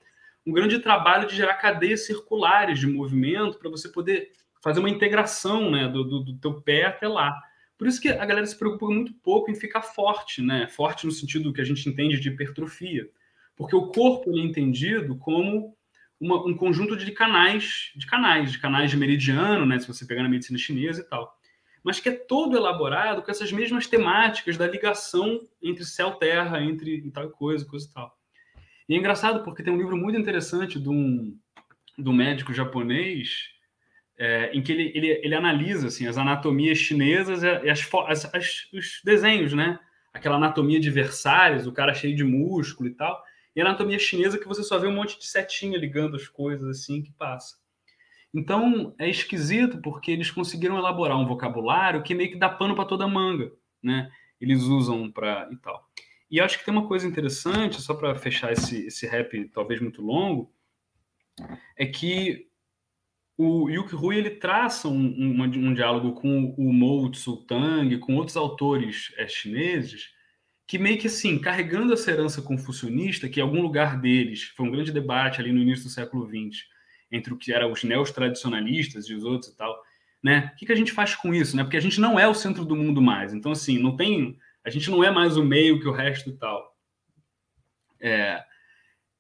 um 0.46 0.54
grande 0.54 0.80
trabalho 0.80 1.28
de 1.28 1.36
gerar 1.36 1.56
cadeias 1.56 2.06
circulares 2.06 2.80
de 2.80 2.88
movimento 2.88 3.60
para 3.60 3.70
você 3.70 3.90
poder 3.90 4.32
fazer 4.64 4.80
uma 4.80 4.90
integração 4.90 5.70
né, 5.70 5.88
do, 5.88 6.04
do, 6.04 6.20
do, 6.24 6.38
teu 6.38 6.62
pé 6.62 6.86
até 6.86 7.08
lá. 7.08 7.38
Por 7.78 7.88
isso 7.88 8.02
que 8.02 8.10
a 8.10 8.26
galera 8.26 8.46
se 8.46 8.58
preocupa 8.58 8.88
muito 8.88 9.14
pouco 9.14 9.52
em 9.52 9.56
ficar 9.56 9.82
forte, 9.82 10.42
né? 10.42 10.68
Forte 10.68 11.06
no 11.06 11.12
sentido 11.12 11.54
que 11.54 11.62
a 11.62 11.66
gente 11.66 11.88
entende 11.88 12.20
de 12.20 12.30
hipertrofia. 12.30 13.08
Porque 13.56 13.76
o 13.76 13.88
corpo 13.88 14.32
é 14.36 14.42
entendido 14.42 15.16
como 15.18 15.77
uma, 16.20 16.46
um 16.46 16.56
conjunto 16.56 16.96
de 16.96 17.12
canais, 17.12 17.92
de 17.96 18.06
canais, 18.06 18.52
de 18.52 18.60
canais 18.60 18.92
de 18.92 18.98
meridiano, 18.98 19.66
né? 19.66 19.80
Se 19.80 19.88
você 19.88 20.06
pegar 20.06 20.24
na 20.24 20.30
medicina 20.30 20.58
chinesa 20.58 21.02
e 21.02 21.04
tal. 21.06 21.38
Mas 21.84 22.00
que 22.00 22.10
é 22.10 22.12
todo 22.12 22.58
elaborado 22.58 23.22
com 23.22 23.32
essas 23.32 23.52
mesmas 23.52 23.88
temáticas 23.88 24.58
da 24.58 24.68
ligação 24.68 25.42
entre 25.62 25.86
céu 25.86 26.14
e 26.16 26.20
terra, 26.20 26.62
entre 26.62 27.10
tal 27.12 27.30
coisa, 27.30 27.66
coisa 27.66 27.88
e 27.88 27.94
tal. 27.94 28.18
E 28.90 28.96
é 28.96 28.98
engraçado 28.98 29.44
porque 29.44 29.64
tem 29.64 29.74
um 29.74 29.78
livro 29.78 29.96
muito 29.96 30.18
interessante 30.18 30.80
de 30.80 30.90
um, 30.90 31.38
de 31.98 32.10
um 32.10 32.14
médico 32.14 32.54
japonês 32.54 33.50
é, 34.18 34.52
em 34.54 34.62
que 34.62 34.72
ele, 34.72 34.92
ele, 34.96 35.08
ele 35.24 35.36
analisa 35.36 35.88
assim, 35.88 36.08
as 36.08 36.18
anatomias 36.18 36.78
chinesas 36.78 37.44
e 37.44 37.70
as, 37.70 37.88
as, 38.08 38.34
as, 38.34 38.68
os 38.74 39.02
desenhos, 39.04 39.54
né? 39.54 39.80
Aquela 40.12 40.38
anatomia 40.38 40.80
de 40.80 40.90
Versalhes, 40.90 41.68
o 41.68 41.72
cara 41.72 41.94
cheio 41.94 42.16
de 42.16 42.24
músculo 42.24 42.90
e 42.90 42.94
tal. 42.94 43.22
E 43.58 43.62
anatomia 43.62 43.98
chinesa 43.98 44.38
que 44.38 44.48
você 44.48 44.62
só 44.62 44.78
vê 44.78 44.86
um 44.86 44.94
monte 44.94 45.18
de 45.18 45.26
setinha 45.26 45.80
ligando 45.80 46.16
as 46.16 46.28
coisas 46.28 46.70
assim 46.70 47.02
que 47.02 47.12
passa. 47.12 47.58
Então 48.32 48.94
é 49.00 49.10
esquisito 49.10 49.82
porque 49.82 50.12
eles 50.12 50.30
conseguiram 50.30 50.78
elaborar 50.78 51.20
um 51.20 51.26
vocabulário 51.26 52.04
que 52.04 52.14
meio 52.14 52.30
que 52.30 52.38
dá 52.38 52.50
pano 52.50 52.76
para 52.76 52.86
toda 52.86 53.08
manga, 53.08 53.52
né? 53.82 54.12
Eles 54.40 54.62
usam 54.62 55.12
para 55.12 55.50
e 55.52 55.58
tal. 55.58 55.90
E 56.30 56.40
acho 56.40 56.60
que 56.60 56.66
tem 56.66 56.72
uma 56.72 56.88
coisa 56.88 57.08
interessante, 57.08 57.82
só 57.82 57.96
para 57.96 58.16
fechar 58.16 58.54
esse, 58.54 58.86
esse 58.86 59.08
rap 59.08 59.50
talvez 59.50 59.82
muito 59.82 60.04
longo, 60.04 60.54
é 61.76 61.88
que 61.88 62.48
o 63.36 63.72
Yuki 63.72 63.96
Rui 63.96 64.18
ele 64.18 64.30
traça 64.30 64.88
um, 64.88 64.94
um, 64.94 65.44
um, 65.44 65.74
diálogo 65.74 66.14
com 66.14 66.54
o 66.56 66.72
Mou 66.72 67.10
Tzu-Tang, 67.10 67.98
com 67.98 68.18
outros 68.18 68.38
autores 68.38 69.12
é, 69.18 69.28
chineses, 69.28 70.16
que 70.68 70.78
meio 70.78 70.98
que 70.98 71.08
assim, 71.08 71.40
carregando 71.40 71.94
essa 71.94 72.12
herança 72.12 72.42
confucionista, 72.42 73.30
que 73.30 73.40
em 73.40 73.44
algum 73.44 73.62
lugar 73.62 74.00
deles 74.00 74.44
foi 74.56 74.68
um 74.68 74.72
grande 74.72 74.92
debate 74.92 75.40
ali 75.40 75.52
no 75.52 75.62
início 75.62 75.86
do 75.86 75.90
século 75.90 76.28
XX, 76.28 76.66
entre 77.10 77.34
o 77.34 77.38
que 77.38 77.54
eram 77.54 77.72
os 77.72 77.86
neos-tradicionalistas 77.86 79.06
e 79.06 79.14
os 79.14 79.24
outros 79.24 79.52
e 79.52 79.56
tal, 79.56 79.82
né? 80.22 80.52
O 80.54 80.58
que, 80.58 80.66
que 80.66 80.74
a 80.74 80.76
gente 80.76 80.92
faz 80.92 81.16
com 81.16 81.34
isso, 81.34 81.56
né? 81.56 81.64
Porque 81.64 81.78
a 81.78 81.82
gente 81.82 82.02
não 82.02 82.20
é 82.20 82.28
o 82.28 82.34
centro 82.34 82.66
do 82.66 82.76
mundo 82.76 83.02
mais. 83.02 83.34
Então, 83.34 83.54
assim, 83.54 83.80
não 83.80 83.96
tem... 83.96 84.38
A 84.62 84.70
gente 84.70 84.92
não 84.92 85.02
é 85.02 85.10
mais 85.10 85.38
o 85.38 85.46
meio 85.46 85.80
que 85.80 85.88
o 85.88 85.94
resto 85.94 86.30
e 86.30 86.34
tal. 86.34 86.76
É, 88.02 88.44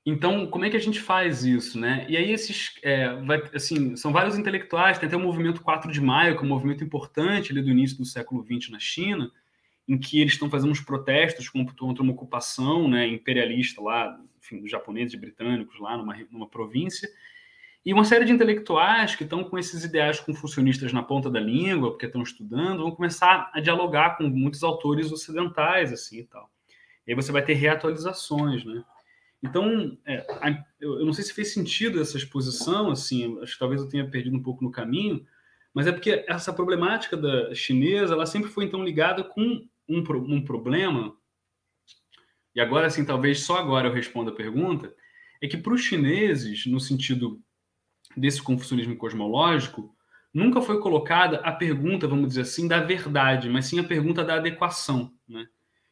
então, 0.05 0.47
como 0.47 0.65
é 0.65 0.69
que 0.69 0.77
a 0.77 0.81
gente 0.81 0.99
faz 0.99 1.45
isso, 1.45 1.79
né? 1.79 2.05
E 2.09 2.17
aí 2.17 2.31
esses, 2.31 2.73
é, 2.81 3.13
vai, 3.23 3.41
assim, 3.53 3.95
são 3.95 4.11
vários 4.11 4.37
intelectuais, 4.37 4.97
tem 4.97 5.07
até 5.07 5.15
o 5.15 5.19
movimento 5.19 5.61
4 5.61 5.91
de 5.91 6.01
maio, 6.01 6.35
que 6.35 6.41
é 6.41 6.45
um 6.45 6.49
movimento 6.49 6.83
importante 6.83 7.51
ali 7.51 7.61
do 7.61 7.69
início 7.69 7.97
do 7.97 8.05
século 8.05 8.41
XX 8.41 8.69
na 8.69 8.79
China, 8.79 9.31
em 9.87 9.97
que 9.97 10.19
eles 10.19 10.33
estão 10.33 10.49
fazendo 10.49 10.71
uns 10.71 10.81
protestos 10.81 11.49
contra 11.49 12.03
uma 12.03 12.11
ocupação 12.11 12.87
né, 12.87 13.07
imperialista 13.07 13.81
lá, 13.81 14.19
enfim, 14.37 14.59
dos 14.59 14.69
japoneses 14.69 15.13
e 15.13 15.17
britânicos 15.17 15.79
lá 15.79 15.97
numa, 15.97 16.15
numa 16.29 16.47
província, 16.47 17.09
e 17.85 17.93
uma 17.93 18.03
série 18.03 18.25
de 18.25 18.33
intelectuais 18.33 19.15
que 19.15 19.23
estão 19.23 19.45
com 19.45 19.57
esses 19.57 19.85
ideais 19.85 20.19
confucionistas 20.19 20.91
na 20.91 21.01
ponta 21.01 21.29
da 21.29 21.39
língua, 21.39 21.91
porque 21.91 22.05
estão 22.05 22.21
estudando, 22.21 22.83
vão 22.83 22.91
começar 22.91 23.49
a 23.53 23.61
dialogar 23.61 24.17
com 24.17 24.27
muitos 24.27 24.61
autores 24.61 25.09
ocidentais, 25.09 25.93
assim, 25.93 26.19
e 26.19 26.23
tal. 26.25 26.51
E 27.07 27.11
aí 27.11 27.15
você 27.15 27.31
vai 27.31 27.41
ter 27.41 27.53
reatualizações, 27.53 28.65
né? 28.65 28.83
Então, 29.41 29.97
é, 30.05 30.25
eu 30.81 31.05
não 31.05 31.13
sei 31.13 31.23
se 31.23 31.33
fez 31.33 31.53
sentido 31.53 32.01
essa 32.01 32.17
exposição, 32.17 32.91
assim, 32.91 33.39
acho 33.41 33.53
que 33.53 33.59
talvez 33.59 33.79
eu 33.79 33.87
tenha 33.87 34.09
perdido 34.09 34.35
um 34.35 34.43
pouco 34.43 34.63
no 34.63 34.71
caminho, 34.71 35.25
mas 35.73 35.87
é 35.87 35.91
porque 35.93 36.25
essa 36.27 36.51
problemática 36.51 37.15
da 37.15 37.55
chinesa, 37.55 38.15
ela 38.15 38.25
sempre 38.25 38.49
foi 38.49 38.65
então 38.65 38.83
ligada 38.83 39.23
com 39.23 39.65
um, 39.87 40.03
um 40.33 40.43
problema, 40.43 41.15
e 42.55 42.61
agora, 42.61 42.87
assim, 42.87 43.05
talvez 43.05 43.41
só 43.41 43.57
agora 43.57 43.87
eu 43.87 43.93
responda 43.93 44.31
a 44.31 44.35
pergunta, 44.35 44.93
é 45.41 45.47
que 45.47 45.57
para 45.57 45.73
os 45.73 45.81
chineses, 45.81 46.65
no 46.65 46.79
sentido 46.79 47.39
desse 48.15 48.41
confucionismo 48.41 48.95
cosmológico, 48.95 49.95
nunca 50.33 50.61
foi 50.61 50.79
colocada 50.79 51.37
a 51.37 51.51
pergunta, 51.51 52.07
vamos 52.07 52.29
dizer 52.29 52.41
assim, 52.41 52.67
da 52.67 52.79
verdade, 52.79 53.49
mas 53.49 53.65
sim 53.65 53.79
a 53.79 53.83
pergunta 53.83 54.23
da 54.23 54.35
adequação, 54.35 55.13
né? 55.27 55.47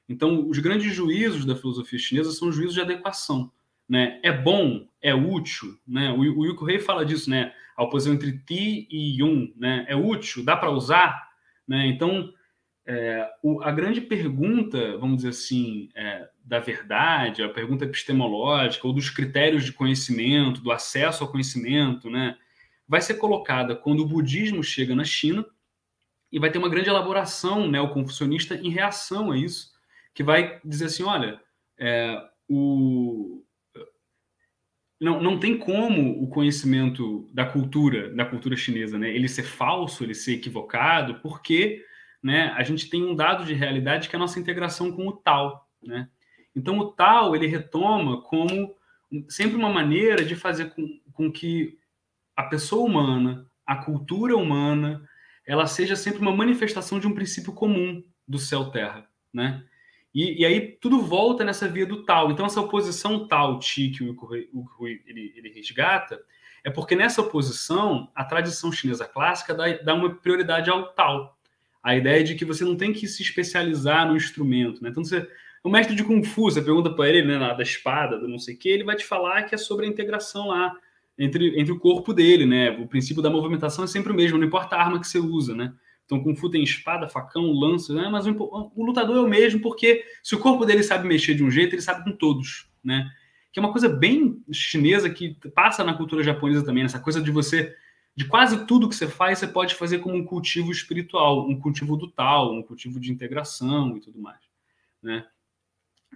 Então, 0.07 0.47
os 0.47 0.59
grandes 0.59 0.93
juízos 0.93 1.45
da 1.45 1.55
filosofia 1.55 1.97
chinesa 1.97 2.31
são 2.31 2.51
juízos 2.51 2.75
de 2.75 2.81
adequação. 2.81 3.51
Né? 3.89 4.19
É 4.23 4.31
bom, 4.31 4.87
é 5.01 5.13
útil. 5.13 5.77
Né? 5.87 6.11
O, 6.11 6.19
o 6.19 6.45
Yuko 6.45 6.65
Rei 6.65 6.79
fala 6.79 7.05
disso, 7.05 7.29
né? 7.29 7.53
a 7.75 7.83
oposição 7.83 8.13
entre 8.13 8.37
ti 8.39 8.87
e 8.89 9.19
yun. 9.19 9.51
Né? 9.57 9.85
É 9.87 9.95
útil, 9.95 10.43
dá 10.43 10.55
para 10.55 10.69
usar. 10.69 11.27
Né? 11.67 11.87
Então, 11.87 12.31
é, 12.87 13.27
o, 13.41 13.61
a 13.63 13.71
grande 13.71 13.99
pergunta, 13.99 14.97
vamos 14.97 15.17
dizer 15.17 15.29
assim, 15.29 15.89
é, 15.95 16.29
da 16.43 16.59
verdade, 16.59 17.41
a 17.41 17.49
pergunta 17.49 17.85
epistemológica 17.85 18.85
ou 18.85 18.93
dos 18.93 19.09
critérios 19.09 19.65
de 19.65 19.73
conhecimento, 19.73 20.61
do 20.61 20.71
acesso 20.71 21.23
ao 21.23 21.31
conhecimento, 21.31 22.09
né, 22.09 22.37
vai 22.87 23.01
ser 23.01 23.15
colocada 23.15 23.75
quando 23.75 24.01
o 24.01 24.07
budismo 24.07 24.63
chega 24.63 24.93
na 24.93 25.03
China 25.03 25.43
e 26.31 26.37
vai 26.37 26.51
ter 26.51 26.59
uma 26.59 26.69
grande 26.69 26.89
elaboração 26.89 27.67
neoconfucionista 27.67 28.55
em 28.55 28.69
reação 28.69 29.31
a 29.31 29.37
isso, 29.37 29.73
que 30.13 30.21
vai 30.21 30.59
dizer 30.63 30.85
assim, 30.85 31.03
olha, 31.03 31.41
é, 31.79 32.21
o, 32.47 33.43
não, 35.01 35.21
não 35.21 35.39
tem 35.39 35.57
como 35.57 36.21
o 36.21 36.27
conhecimento 36.27 37.27
da 37.33 37.45
cultura, 37.45 38.13
da 38.13 38.25
cultura 38.25 38.55
chinesa, 38.55 38.99
né, 38.99 39.09
ele 39.09 39.27
ser 39.27 39.43
falso, 39.43 40.03
ele 40.03 40.13
ser 40.13 40.33
equivocado, 40.33 41.15
porque 41.15 41.83
né, 42.25 42.51
a 42.57 42.63
gente 42.63 42.89
tem 42.89 43.05
um 43.05 43.15
dado 43.15 43.45
de 43.45 43.53
realidade 43.53 44.09
que 44.09 44.15
é 44.15 44.17
a 44.17 44.19
nossa 44.19 44.39
integração 44.39 44.91
com 44.91 45.07
o 45.07 45.11
tal, 45.11 45.69
né? 45.83 46.09
Então 46.55 46.79
o 46.79 46.91
tal 46.91 47.35
ele 47.35 47.45
retoma 47.45 48.19
como 48.23 48.75
sempre 49.29 49.55
uma 49.55 49.69
maneira 49.69 50.25
de 50.25 50.35
fazer 50.35 50.73
com, 50.73 50.99
com 51.13 51.31
que 51.31 51.77
a 52.35 52.41
pessoa 52.41 52.83
humana, 52.83 53.45
a 53.63 53.75
cultura 53.75 54.35
humana, 54.35 55.07
ela 55.45 55.67
seja 55.67 55.95
sempre 55.95 56.19
uma 56.19 56.35
manifestação 56.35 56.99
de 56.99 57.05
um 57.05 57.13
princípio 57.13 57.53
comum 57.53 58.03
do 58.27 58.39
céu-terra, 58.39 59.07
né? 59.31 59.63
E, 60.11 60.41
e, 60.41 60.45
aí 60.47 60.71
tudo 60.81 61.03
volta 61.03 61.43
nessa 61.43 61.67
via 61.67 61.85
do 61.85 62.05
tal. 62.05 62.31
Então 62.31 62.47
essa 62.47 62.59
oposição 62.59 63.27
tal-ti 63.27 63.89
que 63.89 64.03
o 64.03 64.13
Rui 64.13 64.99
ele, 65.05 65.31
ele 65.35 65.49
resgata 65.49 66.19
é 66.63 66.71
porque 66.71 66.95
nessa 66.95 67.21
oposição 67.21 68.11
a 68.15 68.25
tradição 68.25 68.71
chinesa 68.71 69.05
clássica 69.05 69.53
dá, 69.53 69.71
dá 69.73 69.93
uma 69.93 70.09
prioridade 70.15 70.71
ao 70.71 70.91
tal. 70.93 71.34
A 71.85 71.95
ideia 71.95 72.23
de 72.23 72.33
que 72.33 72.43
você 72.43 72.65
não 72.65 72.75
tem 72.75 72.91
que 72.91 73.07
se 73.07 73.21
especializar 73.21 74.07
no 74.07 74.15
instrumento, 74.17 74.81
né? 74.81 74.89
Então 74.89 75.03
você 75.03 75.27
o 75.63 75.69
mestre 75.69 75.95
de 75.95 76.03
Kung 76.03 76.23
Fu, 76.23 76.43
você 76.43 76.61
pergunta 76.61 76.91
para 76.91 77.09
ele, 77.09 77.23
né, 77.23 77.39
da 77.39 77.63
espada, 77.63 78.19
do 78.19 78.27
não 78.27 78.37
sei 78.37 78.53
o 78.53 78.57
que, 78.57 78.69
ele 78.69 78.83
vai 78.83 78.95
te 78.95 79.03
falar 79.03 79.43
que 79.43 79.55
é 79.55 79.57
sobre 79.57 79.87
a 79.87 79.89
integração 79.89 80.49
lá 80.49 80.71
entre, 81.17 81.59
entre 81.59 81.73
o 81.73 81.79
corpo 81.79 82.13
dele, 82.13 82.45
né? 82.45 82.69
O 82.69 82.87
princípio 82.87 83.23
da 83.23 83.31
movimentação 83.31 83.83
é 83.83 83.87
sempre 83.87 84.11
o 84.11 84.15
mesmo, 84.15 84.37
não 84.37 84.45
importa 84.45 84.75
a 84.75 84.83
arma 84.83 84.99
que 84.99 85.07
você 85.07 85.17
usa, 85.17 85.55
né? 85.55 85.73
Então, 86.05 86.21
Kung 86.21 86.35
Fu 86.35 86.51
tem 86.51 86.63
espada, 86.63 87.07
facão, 87.07 87.51
lança, 87.51 87.93
né? 87.93 88.07
mas 88.11 88.27
o, 88.27 88.71
o, 88.75 88.85
lutador 88.85 89.17
é 89.17 89.21
o 89.21 89.27
mesmo, 89.27 89.59
porque 89.59 90.03
se 90.21 90.35
o 90.35 90.39
corpo 90.39 90.63
dele 90.63 90.83
sabe 90.83 91.07
mexer 91.07 91.33
de 91.33 91.43
um 91.43 91.49
jeito, 91.49 91.73
ele 91.73 91.81
sabe 91.81 92.03
com 92.03 92.11
todos, 92.11 92.69
né? 92.83 93.09
Que 93.51 93.59
é 93.59 93.63
uma 93.63 93.71
coisa 93.71 93.89
bem 93.89 94.39
chinesa 94.51 95.09
que 95.09 95.35
passa 95.55 95.83
na 95.83 95.95
cultura 95.95 96.23
japonesa 96.23 96.63
também, 96.63 96.83
essa 96.83 96.99
coisa 96.99 97.19
de 97.19 97.31
você, 97.31 97.73
de 98.15 98.25
quase 98.25 98.65
tudo 98.65 98.87
que 98.87 98.95
você 98.95 99.07
faz, 99.07 99.39
você 99.39 99.47
pode 99.47 99.75
fazer 99.75 99.99
como 99.99 100.15
um 100.15 100.23
cultivo 100.23 100.71
espiritual, 100.71 101.47
um 101.49 101.59
cultivo 101.59 101.97
do 101.97 102.09
tal, 102.09 102.53
um 102.53 102.63
cultivo 102.63 102.99
de 102.99 103.11
integração 103.11 103.97
e 103.97 103.99
tudo 103.99 104.19
mais, 104.19 104.39
né? 105.03 105.27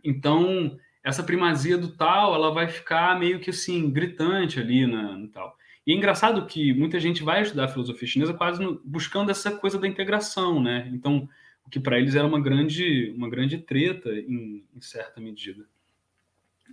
Então, 0.03 0.79
essa 1.03 1.23
primazia 1.23 1.77
do 1.77 1.89
tal, 1.89 2.33
ela 2.33 2.51
vai 2.51 2.69
ficar 2.69 3.19
meio 3.19 3.39
que 3.39 3.49
assim, 3.49 3.89
gritante 3.89 4.59
ali 4.59 4.87
na, 4.87 5.17
no 5.17 5.27
tal. 5.27 5.57
E 5.85 5.91
é 5.91 5.95
engraçado 5.95 6.45
que 6.45 6.73
muita 6.73 6.99
gente 6.99 7.23
vai 7.23 7.41
estudar 7.41 7.67
filosofia 7.67 8.07
chinesa 8.07 8.33
quase 8.33 8.61
no, 8.61 8.79
buscando 8.85 9.31
essa 9.31 9.51
coisa 9.51 9.77
da 9.77 9.87
integração, 9.87 10.61
né? 10.61 10.89
Então, 10.93 11.27
o 11.65 11.69
que 11.69 11.79
para 11.79 11.99
eles 11.99 12.15
era 12.15 12.27
uma 12.27 12.39
grande, 12.39 13.13
uma 13.15 13.29
grande 13.29 13.57
treta 13.57 14.09
em, 14.09 14.63
em 14.73 14.81
certa 14.81 15.19
medida. 15.19 15.65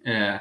É, 0.04 0.40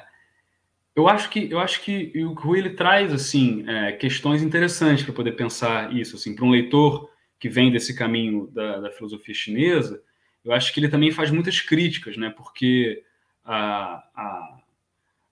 eu 0.95 1.07
acho 1.07 1.29
que 1.29 1.51
eu 1.51 1.59
acho 1.59 1.81
que 1.81 2.11
o 2.23 2.33
Rui 2.33 2.59
ele 2.59 2.71
traz 2.71 3.13
assim 3.13 3.63
é, 3.67 3.91
questões 3.91 4.41
interessantes 4.41 5.03
para 5.03 5.13
poder 5.13 5.33
pensar 5.33 5.93
isso 5.95 6.15
assim 6.15 6.33
para 6.35 6.45
um 6.45 6.51
leitor 6.51 7.09
que 7.39 7.49
vem 7.49 7.71
desse 7.71 7.95
caminho 7.95 8.47
da, 8.53 8.79
da 8.79 8.91
filosofia 8.91 9.33
chinesa 9.33 10.01
eu 10.45 10.53
acho 10.53 10.71
que 10.71 10.79
ele 10.79 10.87
também 10.87 11.11
faz 11.11 11.31
muitas 11.31 11.59
críticas, 11.59 12.15
né? 12.15 12.29
Porque 12.29 13.03
a, 13.43 13.95
a, 14.15 14.57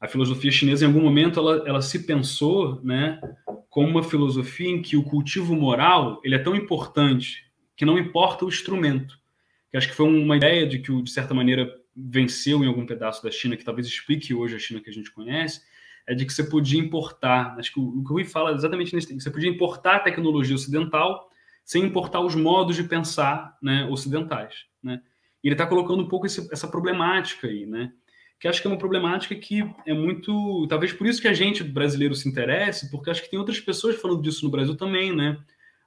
a 0.01 0.07
filosofia 0.07 0.51
chinesa, 0.51 0.83
em 0.83 0.87
algum 0.87 1.01
momento, 1.01 1.39
ela, 1.39 1.63
ela 1.67 1.81
se 1.83 2.03
pensou, 2.03 2.81
né, 2.83 3.21
como 3.69 3.87
uma 3.87 4.03
filosofia 4.03 4.69
em 4.69 4.81
que 4.81 4.97
o 4.97 5.03
cultivo 5.03 5.55
moral 5.55 6.19
ele 6.23 6.33
é 6.33 6.39
tão 6.39 6.55
importante 6.55 7.45
que 7.77 7.85
não 7.85 7.99
importa 7.99 8.43
o 8.43 8.49
instrumento. 8.49 9.19
Que 9.69 9.77
acho 9.77 9.87
que 9.87 9.95
foi 9.95 10.07
uma 10.07 10.35
ideia 10.35 10.65
de 10.65 10.79
que, 10.79 11.01
de 11.03 11.11
certa 11.11 11.33
maneira, 11.33 11.71
venceu 11.95 12.63
em 12.63 12.67
algum 12.67 12.85
pedaço 12.85 13.23
da 13.23 13.31
China, 13.31 13.57
que 13.57 13.63
talvez 13.63 13.87
explique 13.87 14.33
hoje 14.33 14.55
a 14.55 14.59
China 14.59 14.81
que 14.81 14.89
a 14.89 14.93
gente 14.93 15.11
conhece, 15.11 15.61
é 16.05 16.13
de 16.13 16.25
que 16.25 16.33
você 16.33 16.43
podia 16.43 16.79
importar. 16.79 17.57
Acho 17.57 17.73
que 17.73 17.79
o, 17.79 18.03
que 18.03 18.11
o 18.11 18.15
Rui 18.15 18.25
fala 18.25 18.51
exatamente 18.51 18.93
nesse 18.95 19.13
você 19.13 19.31
podia 19.31 19.49
importar 19.49 19.97
a 19.97 19.99
tecnologia 19.99 20.55
ocidental 20.55 21.29
sem 21.63 21.83
importar 21.83 22.19
os 22.19 22.35
modos 22.35 22.75
de 22.75 22.83
pensar 22.83 23.57
né, 23.61 23.85
ocidentais. 23.89 24.65
Né? 24.81 25.01
E 25.41 25.47
ele 25.47 25.53
está 25.53 25.65
colocando 25.65 26.03
um 26.03 26.07
pouco 26.07 26.25
esse, 26.25 26.47
essa 26.51 26.67
problemática 26.67 27.47
aí, 27.47 27.65
né? 27.65 27.93
que 28.43 28.47
acho 28.49 28.61
que 28.61 28.67
é 28.67 28.71
uma 28.71 28.77
problemática 28.77 29.33
que 29.35 29.63
é 29.85 29.93
muito. 29.93 30.67
Talvez 30.67 30.91
por 30.91 31.07
isso 31.07 31.21
que 31.21 31.29
a 31.29 31.33
gente 31.33 31.63
brasileiro 31.63 32.13
se 32.13 32.27
interesse, 32.27 32.91
porque 32.91 33.09
acho 33.09 33.23
que 33.23 33.29
tem 33.29 33.39
outras 33.39 33.57
pessoas 33.57 33.95
falando 33.95 34.21
disso 34.21 34.43
no 34.43 34.51
Brasil 34.51 34.75
também, 34.75 35.15
né? 35.15 35.37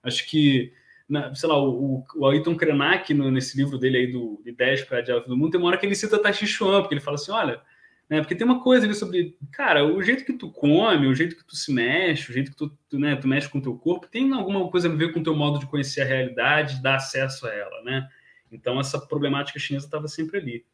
Acho 0.03 0.27
que, 0.27 0.73
na, 1.09 1.35
sei 1.35 1.49
lá, 1.49 1.63
o, 1.63 2.05
o 2.17 2.27
Ayrton 2.27 2.57
Krenak, 2.57 3.13
no, 3.15 3.31
nesse 3.31 3.57
livro 3.57 3.79
dele 3.79 3.99
aí 3.99 4.07
do 4.13 4.43
Ideias 4.45 4.83
para 4.83 4.99
a 4.99 5.03
Diálogo 5.03 5.29
do 5.29 5.37
Mundo, 5.37 5.53
tem 5.53 5.61
uma 5.61 5.69
hora 5.69 5.79
que 5.79 5.87
ele 5.87 5.95
cita 5.95 6.21
Tashi 6.21 6.47
Chuan, 6.47 6.81
porque 6.81 6.95
ele 6.95 7.01
fala 7.01 7.15
assim: 7.15 7.31
olha, 7.33 7.61
né? 8.09 8.21
Porque 8.21 8.35
tem 8.35 8.47
uma 8.47 8.63
coisa 8.63 8.85
ali 8.85 8.95
sobre, 8.95 9.37
cara, 9.53 9.85
o 9.85 10.03
jeito 10.03 10.25
que 10.25 10.33
tu 10.33 10.51
come, 10.51 11.07
o 11.07 11.15
jeito 11.15 11.37
que 11.37 11.45
tu 11.45 11.57
se 11.57 11.73
mexe, 11.73 12.31
o 12.31 12.35
jeito 12.35 12.51
que 12.53 12.57
tu, 12.57 12.71
tu, 12.89 12.99
né, 12.99 13.17
tu 13.17 13.27
mexe 13.27 13.49
com 13.49 13.59
o 13.59 13.63
teu 13.63 13.77
corpo, 13.77 14.07
tem 14.07 14.33
alguma 14.33 14.69
coisa 14.71 14.89
a 14.89 14.95
ver 14.95 15.13
com 15.13 15.21
o 15.21 15.23
teu 15.23 15.35
modo 15.35 15.59
de 15.59 15.67
conhecer 15.67 16.03
a 16.03 16.05
realidade, 16.05 16.83
dar 16.83 16.97
acesso 16.97 17.47
a 17.47 17.53
ela, 17.53 17.83
né? 17.83 18.09
Então 18.51 18.79
essa 18.79 18.99
problemática 18.99 19.59
chinesa 19.59 19.87
estava 19.87 20.09
sempre 20.09 20.39
ali. 20.39 20.65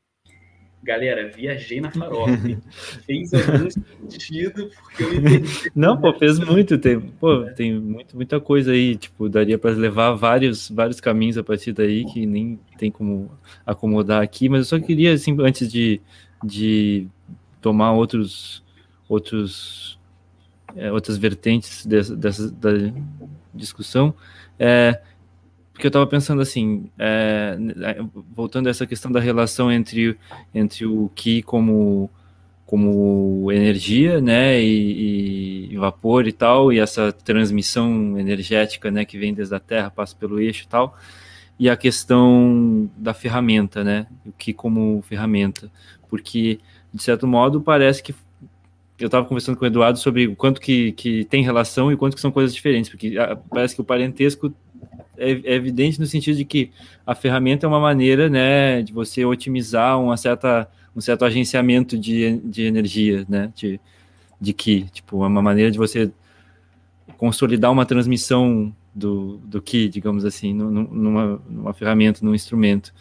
Galera, 0.83 1.29
viajei 1.29 1.81
na 1.81 1.91
farofa. 1.91 2.33
fez 3.07 3.33
algum 3.33 3.71
sentido 3.71 4.69
porque 4.83 5.05
eu 5.05 5.15
entendi. 5.15 5.71
Não, 5.77 5.97
pô, 5.97 6.13
fez 6.15 6.41
muito 6.41 6.77
tempo. 6.77 7.13
Pô, 7.21 7.45
é. 7.45 7.53
tem 7.53 7.79
muito, 7.79 8.17
muita 8.17 8.41
coisa 8.41 8.73
aí. 8.73 8.97
Tipo, 8.97 9.29
daria 9.29 9.57
para 9.57 9.71
levar 9.71 10.13
vários, 10.15 10.69
vários 10.69 11.01
caminhos 11.01 11.39
a 11.39 11.45
partir 11.45 11.73
daí 11.73 12.05
que 12.07 12.27
nem 12.27 12.59
tem 12.79 12.91
como 12.91 13.31
acomodar 13.65 14.23
aqui. 14.23 14.49
Mas 14.49 14.61
eu 14.61 14.65
só 14.65 14.85
queria, 14.85 15.13
assim, 15.13 15.37
antes 15.41 15.71
de, 15.71 16.01
de 16.43 17.07
tomar 17.61 17.93
outros, 17.93 18.65
outros, 19.09 20.01
é, 20.75 20.91
outras 20.91 21.17
vertentes 21.17 21.87
dessa, 21.87 22.17
dessa 22.17 22.51
da 22.51 22.71
discussão, 23.55 24.13
é, 24.59 25.01
porque 25.73 25.87
eu 25.87 25.89
estava 25.89 26.07
pensando 26.07 26.43
assim, 26.43 26.91
é, 26.99 27.57
voltando 28.35 28.67
a 28.67 28.71
essa 28.71 28.87
questão 28.87 29.11
da 29.11 29.21
relação 29.21 29.73
entre, 29.73 30.19
entre 30.55 30.85
o 30.85 31.11
Ki 31.15 31.43
como, 31.43 32.11
como 32.67 33.51
energia, 33.51 34.21
né, 34.21 34.63
e, 34.63 35.73
e, 35.73 35.77
vapor 35.77 36.29
e 36.29 36.33
tal, 36.33 36.73
e 36.73 36.79
essa 36.79 37.11
transmissão 37.11 38.19
energética, 38.19 38.91
né, 38.91 39.05
que 39.05 39.19
vem 39.19 39.33
desde 39.33 39.55
a 39.55 39.61
Terra, 39.61 39.91
passa 39.91 40.15
pelo 40.15 40.39
eixo 40.39 40.65
e 40.65 40.69
tal, 40.69 40.97
e 41.59 41.71
a 41.71 41.77
questão 41.77 42.91
da 42.97 43.15
ferramenta, 43.15 43.83
né, 43.83 44.07
o 44.27 44.33
Ki 44.33 44.53
como 44.53 45.03
ferramenta, 45.03 45.71
porque, 46.09 46.61
de 46.93 47.03
certo 47.03 47.27
modo, 47.27 47.63
parece 47.63 48.03
que 48.03 48.15
eu 48.99 49.07
estava 49.07 49.27
conversando 49.27 49.57
com 49.57 49.65
o 49.65 49.69
Eduardo 49.69 49.99
sobre 49.99 50.29
o 50.29 50.37
quanto 50.37 50.61
que, 50.61 50.93
que 50.93 51.25
tem 51.25 51.43
relação 51.43 51.91
e 51.91 51.97
quanto 51.97 52.15
que 52.15 52.21
são 52.21 52.31
coisas 52.31 52.55
diferentes, 52.55 52.91
porque 52.91 53.17
ah, 53.19 53.37
parece 53.51 53.75
que 53.75 53.81
o 53.81 53.85
parentesco 53.85 54.55
é, 55.17 55.31
é, 55.31 55.55
evidente 55.55 56.01
no 56.01 56.07
sentido 56.07 56.37
de 56.37 56.45
que 56.45 56.71
a 57.07 57.15
ferramenta 57.15 57.67
é 57.67 57.69
uma 57.69 57.81
maneira, 57.81 58.29
né, 58.29 58.83
de 58.83 58.93
você 58.93 59.25
otimizar 59.25 60.01
uma 60.01 60.17
certa, 60.17 60.69
um 60.95 61.01
certo 61.01 61.25
agenciamento 61.25 61.99
de, 61.99 62.39
de 62.39 62.63
energia, 62.63 63.27
né, 63.29 63.53
de, 63.55 63.81
de 64.41 64.53
que, 64.53 64.85
tipo, 64.91 65.23
é 65.25 65.27
uma 65.27 65.43
maneira 65.43 65.71
de 65.71 65.79
você 65.79 66.11
consolidar 67.17 67.71
uma 67.71 67.87
transmissão 67.87 68.75
do, 68.95 69.39
do 69.39 69.63
que, 69.63 69.89
digamos 69.89 70.25
assim, 70.25 70.53
numa, 70.53 71.41
numa 71.49 71.73
ferramenta, 71.73 72.21
num 72.23 72.35
instrumento. 72.35 72.93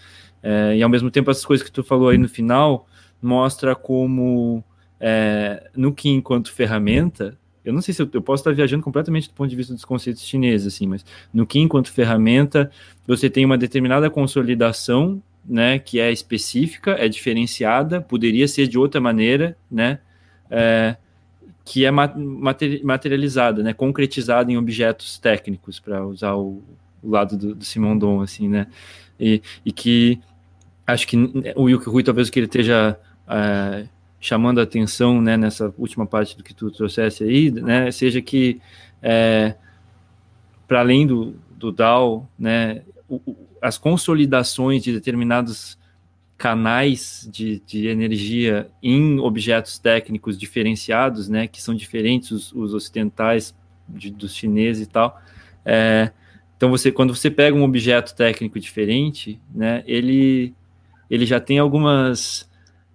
É, 0.43 0.75
e 0.77 0.83
ao 0.83 0.89
mesmo 0.89 1.11
tempo, 1.11 1.29
essas 1.29 1.45
coisas 1.45 1.65
que 1.65 1.71
tu 1.71 1.83
falou 1.83 2.09
aí 2.09 2.17
no 2.17 2.29
final 2.29 2.87
mostra 3.21 3.75
como 3.75 4.63
é, 4.99 5.69
no 5.75 5.93
que 5.93 6.09
enquanto 6.09 6.51
ferramenta 6.51 7.37
eu 7.63 7.73
não 7.73 7.81
sei 7.81 7.93
se 7.93 8.01
eu, 8.01 8.09
eu, 8.11 8.21
posso 8.21 8.41
estar 8.41 8.53
viajando 8.53 8.83
completamente 8.83 9.27
do 9.29 9.33
ponto 9.33 9.49
de 9.49 9.55
vista 9.55 9.73
dos 9.73 9.85
conceitos 9.85 10.23
chineses, 10.23 10.73
assim, 10.73 10.87
mas 10.87 11.05
no 11.33 11.45
que 11.45 11.59
enquanto 11.59 11.91
ferramenta 11.91 12.71
você 13.07 13.29
tem 13.29 13.45
uma 13.45 13.57
determinada 13.57 14.09
consolidação, 14.09 15.21
né, 15.45 15.79
que 15.79 15.99
é 15.99 16.11
específica, 16.11 16.91
é 16.91 17.07
diferenciada, 17.07 18.01
poderia 18.01 18.47
ser 18.47 18.67
de 18.67 18.77
outra 18.77 18.99
maneira, 18.99 19.57
né, 19.69 19.99
é, 20.49 20.95
que 21.63 21.85
é 21.85 21.91
materializada, 21.91 23.61
né, 23.63 23.73
concretizada 23.73 24.51
em 24.51 24.57
objetos 24.57 25.19
técnicos, 25.19 25.79
para 25.79 26.05
usar 26.05 26.35
o, 26.35 26.61
o, 27.01 27.09
lado 27.09 27.37
do, 27.37 27.55
do 27.55 27.65
Simondon, 27.65 28.21
assim, 28.21 28.47
né, 28.47 28.67
e, 29.19 29.41
e 29.63 29.71
que 29.71 30.19
acho 30.85 31.07
que 31.07 31.15
o 31.55 31.69
Yuki 31.69 31.89
Rui 31.89 32.03
talvez 32.03 32.29
que 32.29 32.39
ele 32.39 32.47
esteja 32.47 32.97
é, 33.27 33.85
chamando 34.21 34.59
a 34.59 34.63
atenção 34.63 35.19
né, 35.19 35.35
nessa 35.35 35.73
última 35.77 36.05
parte 36.05 36.37
do 36.37 36.43
que 36.43 36.53
tu 36.53 36.69
trouxesse 36.69 37.23
aí, 37.23 37.49
né, 37.49 37.91
seja 37.91 38.21
que 38.21 38.61
é, 39.01 39.55
para 40.67 40.81
além 40.81 41.07
do, 41.07 41.35
do 41.57 41.71
DAO, 41.71 42.29
né, 42.37 42.83
o, 43.09 43.15
o, 43.25 43.35
as 43.59 43.79
consolidações 43.79 44.83
de 44.83 44.93
determinados 44.93 45.77
canais 46.37 47.27
de, 47.31 47.61
de 47.65 47.87
energia 47.87 48.69
em 48.81 49.19
objetos 49.19 49.79
técnicos 49.79 50.37
diferenciados, 50.37 51.27
né, 51.27 51.47
que 51.47 51.61
são 51.61 51.73
diferentes 51.73 52.29
os, 52.29 52.53
os 52.53 52.75
ocidentais 52.75 53.55
de, 53.89 54.11
dos 54.11 54.35
chineses 54.35 54.87
e 54.87 54.89
tal. 54.89 55.19
É, 55.65 56.11
então 56.55 56.69
você, 56.69 56.91
quando 56.91 57.15
você 57.15 57.31
pega 57.31 57.57
um 57.57 57.63
objeto 57.63 58.15
técnico 58.15 58.59
diferente, 58.59 59.39
né, 59.53 59.83
ele 59.87 60.53
ele 61.09 61.25
já 61.25 61.41
tem 61.41 61.59
algumas 61.59 62.49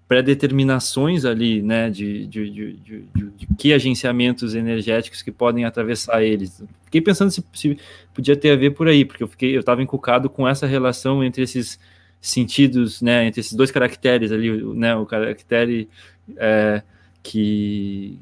pré-determinações 0.08 1.24
ali, 1.24 1.60
né, 1.60 1.90
de, 1.90 2.26
de, 2.26 2.50
de, 2.50 2.72
de, 2.74 3.04
de, 3.14 3.46
que 3.58 3.72
agenciamentos 3.72 4.54
energéticos 4.54 5.20
que 5.20 5.32
podem 5.32 5.64
atravessar 5.64 6.22
eles. 6.22 6.62
Fiquei 6.84 7.00
pensando 7.00 7.30
se, 7.30 7.44
se 7.52 7.76
podia 8.14 8.36
ter 8.36 8.50
a 8.50 8.56
ver 8.56 8.70
por 8.70 8.86
aí, 8.86 9.04
porque 9.04 9.22
eu 9.22 9.28
fiquei, 9.28 9.56
eu 9.56 9.60
estava 9.60 9.82
encucado 9.82 10.30
com 10.30 10.46
essa 10.46 10.66
relação 10.66 11.24
entre 11.24 11.42
esses 11.42 11.78
sentidos, 12.20 13.02
né, 13.02 13.26
entre 13.26 13.40
esses 13.40 13.52
dois 13.52 13.70
caracteres 13.70 14.30
ali, 14.30 14.50
né, 14.74 14.94
o 14.94 15.04
caractere 15.04 15.88
é, 16.36 16.82
que 17.22 18.18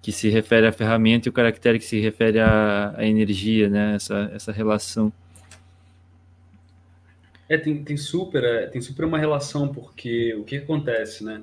que 0.00 0.12
se 0.12 0.30
refere 0.30 0.66
à 0.66 0.72
ferramenta 0.72 1.28
e 1.28 1.30
o 1.30 1.32
caractere 1.32 1.78
que 1.78 1.84
se 1.84 2.00
refere 2.00 2.40
à, 2.40 2.94
à 2.96 3.04
energia, 3.04 3.68
né, 3.68 3.94
essa, 3.96 4.30
essa 4.32 4.50
relação. 4.50 5.12
É, 7.48 7.56
tem, 7.56 7.82
tem, 7.82 7.96
super, 7.96 8.44
é, 8.44 8.66
tem 8.66 8.80
super 8.80 9.04
uma 9.04 9.18
relação, 9.18 9.68
porque 9.68 10.34
o 10.34 10.44
que 10.44 10.56
acontece, 10.56 11.24
né? 11.24 11.42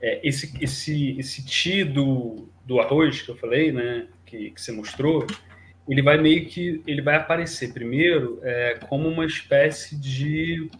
É, 0.00 0.20
esse, 0.26 0.52
esse, 0.62 1.18
esse 1.18 1.44
ti 1.44 1.84
do, 1.84 2.48
do 2.64 2.80
arroz 2.80 3.22
que 3.22 3.30
eu 3.30 3.36
falei, 3.36 3.72
né, 3.72 4.08
que, 4.26 4.50
que 4.50 4.60
você 4.60 4.72
mostrou, 4.72 5.26
ele 5.88 6.02
vai 6.02 6.18
meio 6.18 6.46
que 6.46 6.82
ele 6.86 7.02
vai 7.02 7.16
aparecer 7.16 7.72
primeiro 7.72 8.40
é, 8.42 8.78
como 8.88 9.08
uma 9.08 9.26
espécie 9.26 9.96
de 9.96 10.70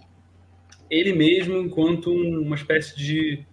ele 0.91 1.13
mesmo 1.13 1.57
enquanto 1.57 2.13
uma 2.13 2.55
espécie 2.55 2.97
de 2.97 3.45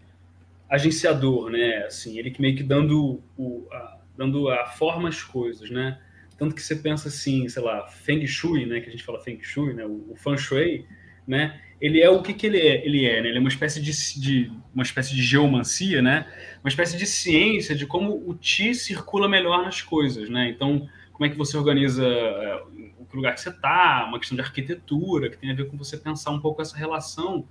agenciador, 0.70 1.50
né? 1.50 1.86
Assim, 1.86 2.20
ele 2.20 2.30
que 2.32 2.42
meio 2.42 2.56
que 2.56 2.64
dando 2.64 3.24
o 3.38 3.68
a, 3.72 3.98
dando 4.18 4.50
a 4.50 4.66
forma 4.68 5.10
às 5.10 5.24
coisas, 5.24 5.70
né? 5.70 6.00
Tanto 6.38 6.54
que 6.54 6.62
você 6.62 6.76
pensa 6.76 7.10
assim, 7.10 7.48
sei 7.50 7.64
lá, 7.64 7.88
Feng 7.88 8.26
Shui, 8.28 8.66
né? 8.66 8.80
Que 8.80 8.90
a 8.90 8.92
gente 8.92 9.04
fala 9.04 9.20
Feng 9.20 9.42
Shui, 9.42 9.74
né? 9.74 9.86
O, 9.86 10.12
o 10.12 10.16
Feng 10.16 10.38
Shui 10.38 10.86
né? 11.30 11.62
Ele 11.80 12.02
é 12.02 12.10
o 12.10 12.22
que, 12.22 12.34
que 12.34 12.48
ele 12.48 12.58
é? 12.58 12.86
Ele 12.86 13.06
é, 13.06 13.22
né? 13.22 13.30
Ele 13.30 13.38
é 13.38 13.40
uma 13.40 13.48
espécie 13.48 13.80
de, 13.80 13.92
de, 14.20 14.52
uma 14.74 14.84
espécie 14.84 15.16
de 15.16 15.22
geomancia, 15.22 16.02
né? 16.02 16.26
Uma 16.64 16.68
espécie 16.68 16.98
de 16.98 17.06
ciência 17.06 17.76
de 17.76 17.86
como 17.86 18.22
o 18.28 18.34
ti 18.34 18.74
circula 18.74 19.30
melhor 19.30 19.64
nas 19.64 19.82
coisas, 19.82 20.28
né? 20.30 20.50
Então, 20.50 20.90
como 21.14 21.26
é 21.26 21.30
que 21.30 21.38
você 21.38 21.56
organiza 21.56 22.06
é, 22.06 22.64
o 22.98 23.16
lugar 23.16 23.36
que 23.36 23.42
você 23.42 23.50
está, 23.50 24.06
uma 24.08 24.18
questão 24.18 24.36
de 24.36 24.42
arquitetura 24.42 25.30
que 25.30 25.38
tem 25.38 25.52
a 25.52 25.54
ver 25.54 25.68
com 25.68 25.78
você 25.78 25.96
pensar 25.96 26.32
um 26.32 26.40
pouco 26.40 26.62
essa 26.62 26.76
relação 26.76 27.48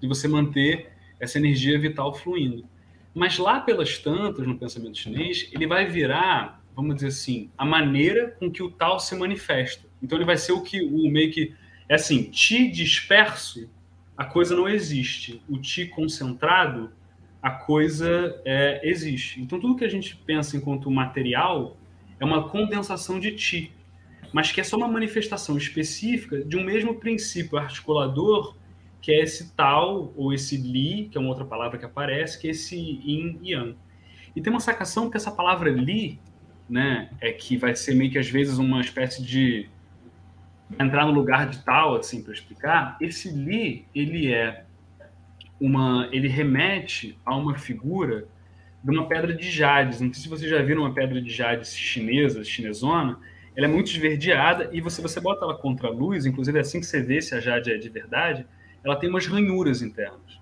de 0.00 0.06
você 0.06 0.28
manter 0.28 0.92
essa 1.18 1.38
energia 1.38 1.78
vital 1.78 2.12
fluindo. 2.14 2.64
Mas 3.14 3.38
lá 3.38 3.60
pelas 3.60 3.98
tantas, 3.98 4.46
no 4.46 4.58
pensamento 4.58 4.98
chinês, 4.98 5.48
ele 5.52 5.66
vai 5.66 5.86
virar, 5.86 6.62
vamos 6.74 6.96
dizer 6.96 7.08
assim, 7.08 7.50
a 7.56 7.64
maneira 7.64 8.36
com 8.38 8.50
que 8.50 8.62
o 8.62 8.70
tal 8.70 9.00
se 9.00 9.14
manifesta. 9.16 9.88
Então 10.02 10.18
ele 10.18 10.24
vai 10.24 10.36
ser 10.36 10.52
o 10.52 10.60
que 10.60 10.82
o 10.82 11.10
meio 11.10 11.30
que 11.30 11.54
é 11.88 11.94
assim, 11.94 12.24
ti 12.24 12.70
disperso, 12.70 13.68
a 14.16 14.24
coisa 14.24 14.54
não 14.54 14.68
existe. 14.68 15.42
O 15.48 15.58
ti 15.58 15.86
concentrado, 15.86 16.90
a 17.42 17.50
coisa 17.50 18.40
é, 18.44 18.80
existe. 18.82 19.40
Então, 19.40 19.58
tudo 19.58 19.76
que 19.76 19.84
a 19.84 19.88
gente 19.88 20.16
pensa 20.16 20.56
enquanto 20.56 20.90
material 20.90 21.76
é 22.20 22.24
uma 22.24 22.48
condensação 22.48 23.18
de 23.18 23.32
ti, 23.32 23.72
mas 24.32 24.52
que 24.52 24.60
é 24.60 24.64
só 24.64 24.76
uma 24.76 24.88
manifestação 24.88 25.56
específica 25.56 26.44
de 26.44 26.56
um 26.56 26.62
mesmo 26.62 26.94
princípio 26.94 27.58
articulador, 27.58 28.56
que 29.00 29.10
é 29.10 29.20
esse 29.20 29.52
tal, 29.54 30.12
ou 30.16 30.32
esse 30.32 30.56
li, 30.56 31.08
que 31.10 31.18
é 31.18 31.20
uma 31.20 31.30
outra 31.30 31.44
palavra 31.44 31.76
que 31.76 31.84
aparece, 31.84 32.40
que 32.40 32.46
é 32.46 32.52
esse 32.52 32.76
yin 32.76 33.38
e 33.42 33.52
yang. 33.52 33.76
E 34.34 34.40
tem 34.40 34.52
uma 34.52 34.60
sacação 34.60 35.10
que 35.10 35.16
essa 35.16 35.32
palavra 35.32 35.68
li, 35.70 36.20
né, 36.70 37.10
é 37.20 37.32
que 37.32 37.56
vai 37.56 37.74
ser 37.74 37.94
meio 37.94 38.10
que 38.10 38.18
às 38.18 38.28
vezes 38.28 38.58
uma 38.58 38.80
espécie 38.80 39.22
de 39.22 39.68
entrar 40.78 41.06
no 41.06 41.12
lugar 41.12 41.48
de 41.48 41.62
tal, 41.62 41.96
assim, 41.96 42.22
para 42.22 42.32
explicar, 42.32 42.96
esse 43.00 43.30
Li, 43.30 43.86
ele 43.94 44.32
é 44.32 44.64
uma, 45.60 46.08
ele 46.10 46.28
remete 46.28 47.18
a 47.24 47.36
uma 47.36 47.56
figura 47.56 48.26
de 48.82 48.90
uma 48.90 49.06
pedra 49.06 49.32
de 49.32 49.48
jades. 49.50 50.00
Não 50.00 50.12
sei 50.12 50.22
se 50.24 50.28
vocês 50.28 50.50
já 50.50 50.60
viram 50.62 50.82
uma 50.82 50.92
pedra 50.92 51.20
de 51.20 51.30
jades 51.30 51.76
chinesa, 51.76 52.42
chinesona. 52.42 53.18
Ela 53.54 53.66
é 53.66 53.68
muito 53.68 53.90
esverdeada 53.90 54.70
e 54.72 54.80
você, 54.80 55.00
você 55.00 55.20
bota 55.20 55.44
ela 55.44 55.56
contra 55.56 55.88
a 55.88 55.90
luz, 55.90 56.26
inclusive 56.26 56.58
é 56.58 56.62
assim 56.62 56.80
que 56.80 56.86
você 56.86 57.00
vê 57.00 57.20
se 57.20 57.34
a 57.34 57.40
jade 57.40 57.70
é 57.70 57.76
de 57.76 57.88
verdade, 57.88 58.46
ela 58.82 58.96
tem 58.96 59.08
umas 59.08 59.26
ranhuras 59.26 59.82
internas. 59.82 60.40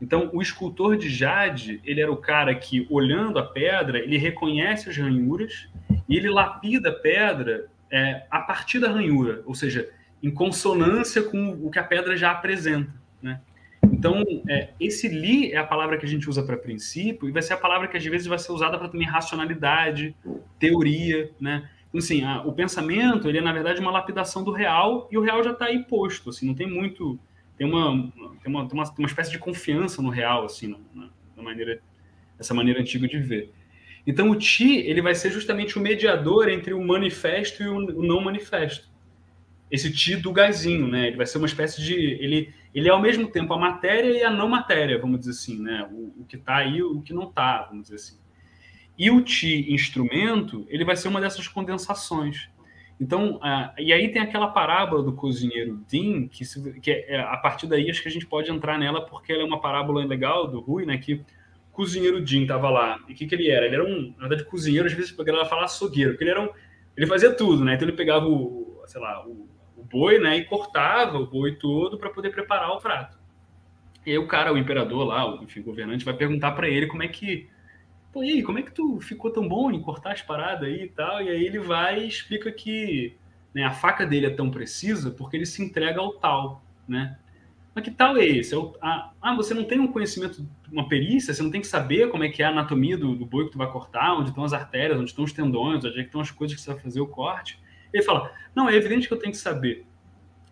Então, 0.00 0.30
o 0.32 0.40
escultor 0.40 0.96
de 0.96 1.08
jade, 1.08 1.80
ele 1.84 2.00
era 2.00 2.10
o 2.10 2.16
cara 2.16 2.54
que, 2.54 2.86
olhando 2.88 3.38
a 3.38 3.42
pedra, 3.42 3.98
ele 3.98 4.16
reconhece 4.16 4.88
as 4.88 4.96
ranhuras 4.96 5.68
e 6.08 6.16
ele 6.16 6.30
lapida 6.30 6.90
a 6.90 6.92
pedra 6.92 7.66
é, 7.90 8.24
a 8.30 8.40
partir 8.40 8.78
da 8.78 8.90
ranhura, 8.90 9.42
ou 9.46 9.54
seja, 9.54 9.88
em 10.22 10.30
consonância 10.30 11.22
com 11.22 11.50
o 11.62 11.70
que 11.70 11.78
a 11.78 11.84
pedra 11.84 12.16
já 12.16 12.30
apresenta. 12.30 12.92
Né? 13.22 13.40
Então, 13.84 14.22
é, 14.48 14.70
esse 14.78 15.08
li 15.08 15.52
é 15.52 15.56
a 15.56 15.64
palavra 15.64 15.96
que 15.96 16.06
a 16.06 16.08
gente 16.08 16.28
usa 16.28 16.42
para 16.42 16.56
princípio 16.56 17.28
e 17.28 17.32
vai 17.32 17.42
ser 17.42 17.54
a 17.54 17.56
palavra 17.56 17.88
que 17.88 17.96
às 17.96 18.04
vezes 18.04 18.26
vai 18.26 18.38
ser 18.38 18.52
usada 18.52 18.78
para 18.78 18.88
também 18.88 19.06
racionalidade, 19.06 20.14
teoria, 20.58 21.30
né? 21.40 21.68
Então, 21.88 21.98
assim, 21.98 22.22
a, 22.22 22.42
o 22.42 22.52
pensamento, 22.52 23.28
ele 23.28 23.38
é, 23.38 23.40
na 23.40 23.52
verdade, 23.52 23.80
uma 23.80 23.90
lapidação 23.90 24.44
do 24.44 24.52
real 24.52 25.08
e 25.10 25.18
o 25.18 25.22
real 25.22 25.42
já 25.42 25.50
está 25.50 25.66
aí 25.66 25.82
posto, 25.84 26.30
assim, 26.30 26.46
não 26.46 26.54
tem 26.54 26.68
muito... 26.68 27.18
Tem 27.58 27.66
uma, 27.66 28.10
tem 28.42 28.50
uma, 28.50 28.66
tem 28.66 28.78
uma, 28.78 28.94
uma 28.98 29.06
espécie 29.06 29.30
de 29.30 29.38
confiança 29.38 30.00
no 30.00 30.08
real, 30.08 30.46
assim, 30.46 30.74
na, 30.94 31.08
na 31.36 31.42
maneira, 31.42 31.82
essa 32.38 32.54
maneira 32.54 32.80
antiga 32.80 33.06
de 33.06 33.18
ver. 33.18 33.52
Então 34.06 34.30
o 34.30 34.36
Ti 34.36 34.78
ele 34.78 35.02
vai 35.02 35.14
ser 35.14 35.30
justamente 35.30 35.78
o 35.78 35.80
mediador 35.80 36.48
entre 36.48 36.72
o 36.72 36.84
manifesto 36.84 37.62
e 37.62 37.68
o 37.68 38.02
não 38.02 38.20
manifesto. 38.20 38.88
Esse 39.70 39.92
Ti 39.92 40.16
do 40.16 40.32
gazinho, 40.32 40.88
né? 40.88 41.08
Ele 41.08 41.16
vai 41.16 41.26
ser 41.26 41.38
uma 41.38 41.46
espécie 41.46 41.82
de 41.82 41.94
ele 41.94 42.52
ele 42.72 42.88
é 42.88 42.92
ao 42.92 43.00
mesmo 43.00 43.26
tempo 43.28 43.52
a 43.52 43.58
matéria 43.58 44.10
e 44.10 44.22
a 44.22 44.30
não 44.30 44.48
matéria, 44.48 44.98
vamos 44.98 45.20
dizer 45.20 45.32
assim, 45.32 45.60
né? 45.60 45.88
O, 45.90 46.22
o 46.22 46.24
que 46.24 46.36
está 46.36 46.56
aí 46.56 46.82
o 46.82 47.02
que 47.02 47.12
não 47.12 47.28
está, 47.28 47.64
vamos 47.64 47.84
dizer 47.84 47.96
assim. 47.96 48.18
E 48.98 49.10
o 49.10 49.20
Ti 49.22 49.72
instrumento 49.72 50.66
ele 50.68 50.84
vai 50.84 50.96
ser 50.96 51.08
uma 51.08 51.20
dessas 51.20 51.46
condensações. 51.48 52.48
Então, 53.00 53.40
e 53.78 53.94
aí 53.94 54.12
tem 54.12 54.20
aquela 54.20 54.48
parábola 54.48 55.02
do 55.02 55.14
cozinheiro 55.14 55.82
Dean, 55.90 56.28
que, 56.28 56.44
que 56.80 56.90
é, 56.90 57.18
a 57.18 57.36
partir 57.38 57.66
daí 57.66 57.90
acho 57.90 58.02
que 58.02 58.08
a 58.08 58.12
gente 58.12 58.26
pode 58.26 58.50
entrar 58.50 58.78
nela, 58.78 59.06
porque 59.06 59.32
ela 59.32 59.40
é 59.40 59.44
uma 59.44 59.58
parábola 59.58 60.04
legal 60.04 60.46
do 60.46 60.60
Rui, 60.60 60.84
né? 60.84 60.98
Que 60.98 61.22
cozinheiro 61.72 62.24
Jim 62.26 62.46
tava 62.46 62.70
lá. 62.70 62.98
E 63.08 63.12
o 63.12 63.14
que, 63.14 63.26
que 63.26 63.34
ele 63.34 63.50
era? 63.50 63.66
Ele 63.66 63.74
era 63.74 63.84
um, 63.84 64.14
na 64.18 64.28
verdade, 64.28 64.48
cozinheiro, 64.48 64.86
às 64.86 64.92
vezes 64.92 65.18
a 65.18 65.24
galera 65.24 65.46
fala 65.46 65.64
açougueiro, 65.64 66.12
porque 66.12 66.24
ele 66.24 66.30
era 66.30 66.42
um. 66.42 66.48
Ele 66.96 67.06
fazia 67.06 67.32
tudo, 67.32 67.64
né? 67.64 67.74
Então 67.74 67.88
ele 67.88 67.96
pegava 67.96 68.26
o, 68.26 68.82
sei 68.86 69.00
lá, 69.00 69.26
o, 69.26 69.48
o 69.76 69.84
boi, 69.84 70.18
né? 70.18 70.36
E 70.36 70.44
cortava 70.44 71.18
o 71.18 71.26
boi 71.26 71.56
todo 71.56 71.98
para 71.98 72.10
poder 72.10 72.30
preparar 72.30 72.70
o 72.72 72.80
prato. 72.80 73.18
E 74.04 74.10
aí 74.10 74.18
o 74.18 74.26
cara, 74.26 74.52
o 74.52 74.58
imperador 74.58 75.04
lá, 75.04 75.30
o 75.30 75.42
enfim, 75.42 75.60
o 75.60 75.64
governante, 75.64 76.04
vai 76.04 76.14
perguntar 76.14 76.52
para 76.52 76.68
ele 76.68 76.86
como 76.86 77.02
é 77.02 77.08
que. 77.08 77.48
Pô, 78.12 78.24
e 78.24 78.30
aí, 78.30 78.42
como 78.42 78.58
é 78.58 78.62
que 78.62 78.72
tu 78.72 78.98
ficou 79.00 79.30
tão 79.30 79.46
bom 79.46 79.70
em 79.70 79.80
cortar 79.80 80.12
as 80.12 80.22
paradas 80.22 80.68
aí 80.68 80.82
e 80.82 80.88
tal? 80.88 81.22
E 81.22 81.28
aí 81.28 81.44
ele 81.44 81.60
vai 81.60 82.00
e 82.00 82.08
explica 82.08 82.50
que 82.50 83.16
né, 83.54 83.62
a 83.62 83.70
faca 83.70 84.04
dele 84.04 84.26
é 84.26 84.30
tão 84.30 84.50
precisa 84.50 85.10
porque 85.12 85.36
ele 85.36 85.46
se 85.46 85.62
entrega 85.62 86.00
ao 86.00 86.12
tal, 86.14 86.64
né? 86.88 87.16
Mas 87.74 87.84
que 87.84 87.90
tal 87.90 88.16
é 88.16 88.24
esse? 88.24 88.52
É 88.52 88.58
o, 88.58 88.74
ah, 88.80 89.12
ah, 89.22 89.36
você 89.36 89.54
não 89.54 89.64
tem 89.64 89.78
um 89.78 89.86
conhecimento, 89.86 90.44
uma 90.70 90.88
perícia, 90.88 91.34
você 91.34 91.42
não 91.42 91.50
tem 91.50 91.60
que 91.60 91.66
saber 91.66 92.08
como 92.08 92.24
é 92.24 92.28
que 92.28 92.42
é 92.42 92.46
a 92.46 92.50
anatomia 92.50 92.96
do, 92.96 93.14
do 93.14 93.26
boi 93.26 93.46
que 93.46 93.52
tu 93.52 93.58
vai 93.58 93.70
cortar, 93.70 94.14
onde 94.14 94.30
estão 94.30 94.44
as 94.44 94.52
artérias, 94.52 94.98
onde 94.98 95.10
estão 95.10 95.24
os 95.24 95.32
tendões, 95.32 95.84
onde 95.84 95.98
é 95.98 96.02
estão 96.02 96.20
as 96.20 96.30
coisas 96.30 96.56
que 96.56 96.62
você 96.62 96.72
vai 96.72 96.80
fazer 96.80 97.00
o 97.00 97.06
corte. 97.06 97.60
Ele 97.92 98.02
fala, 98.02 98.30
não, 98.54 98.68
é 98.68 98.74
evidente 98.74 99.08
que 99.08 99.14
eu 99.14 99.18
tenho 99.18 99.32
que 99.32 99.38
saber, 99.38 99.86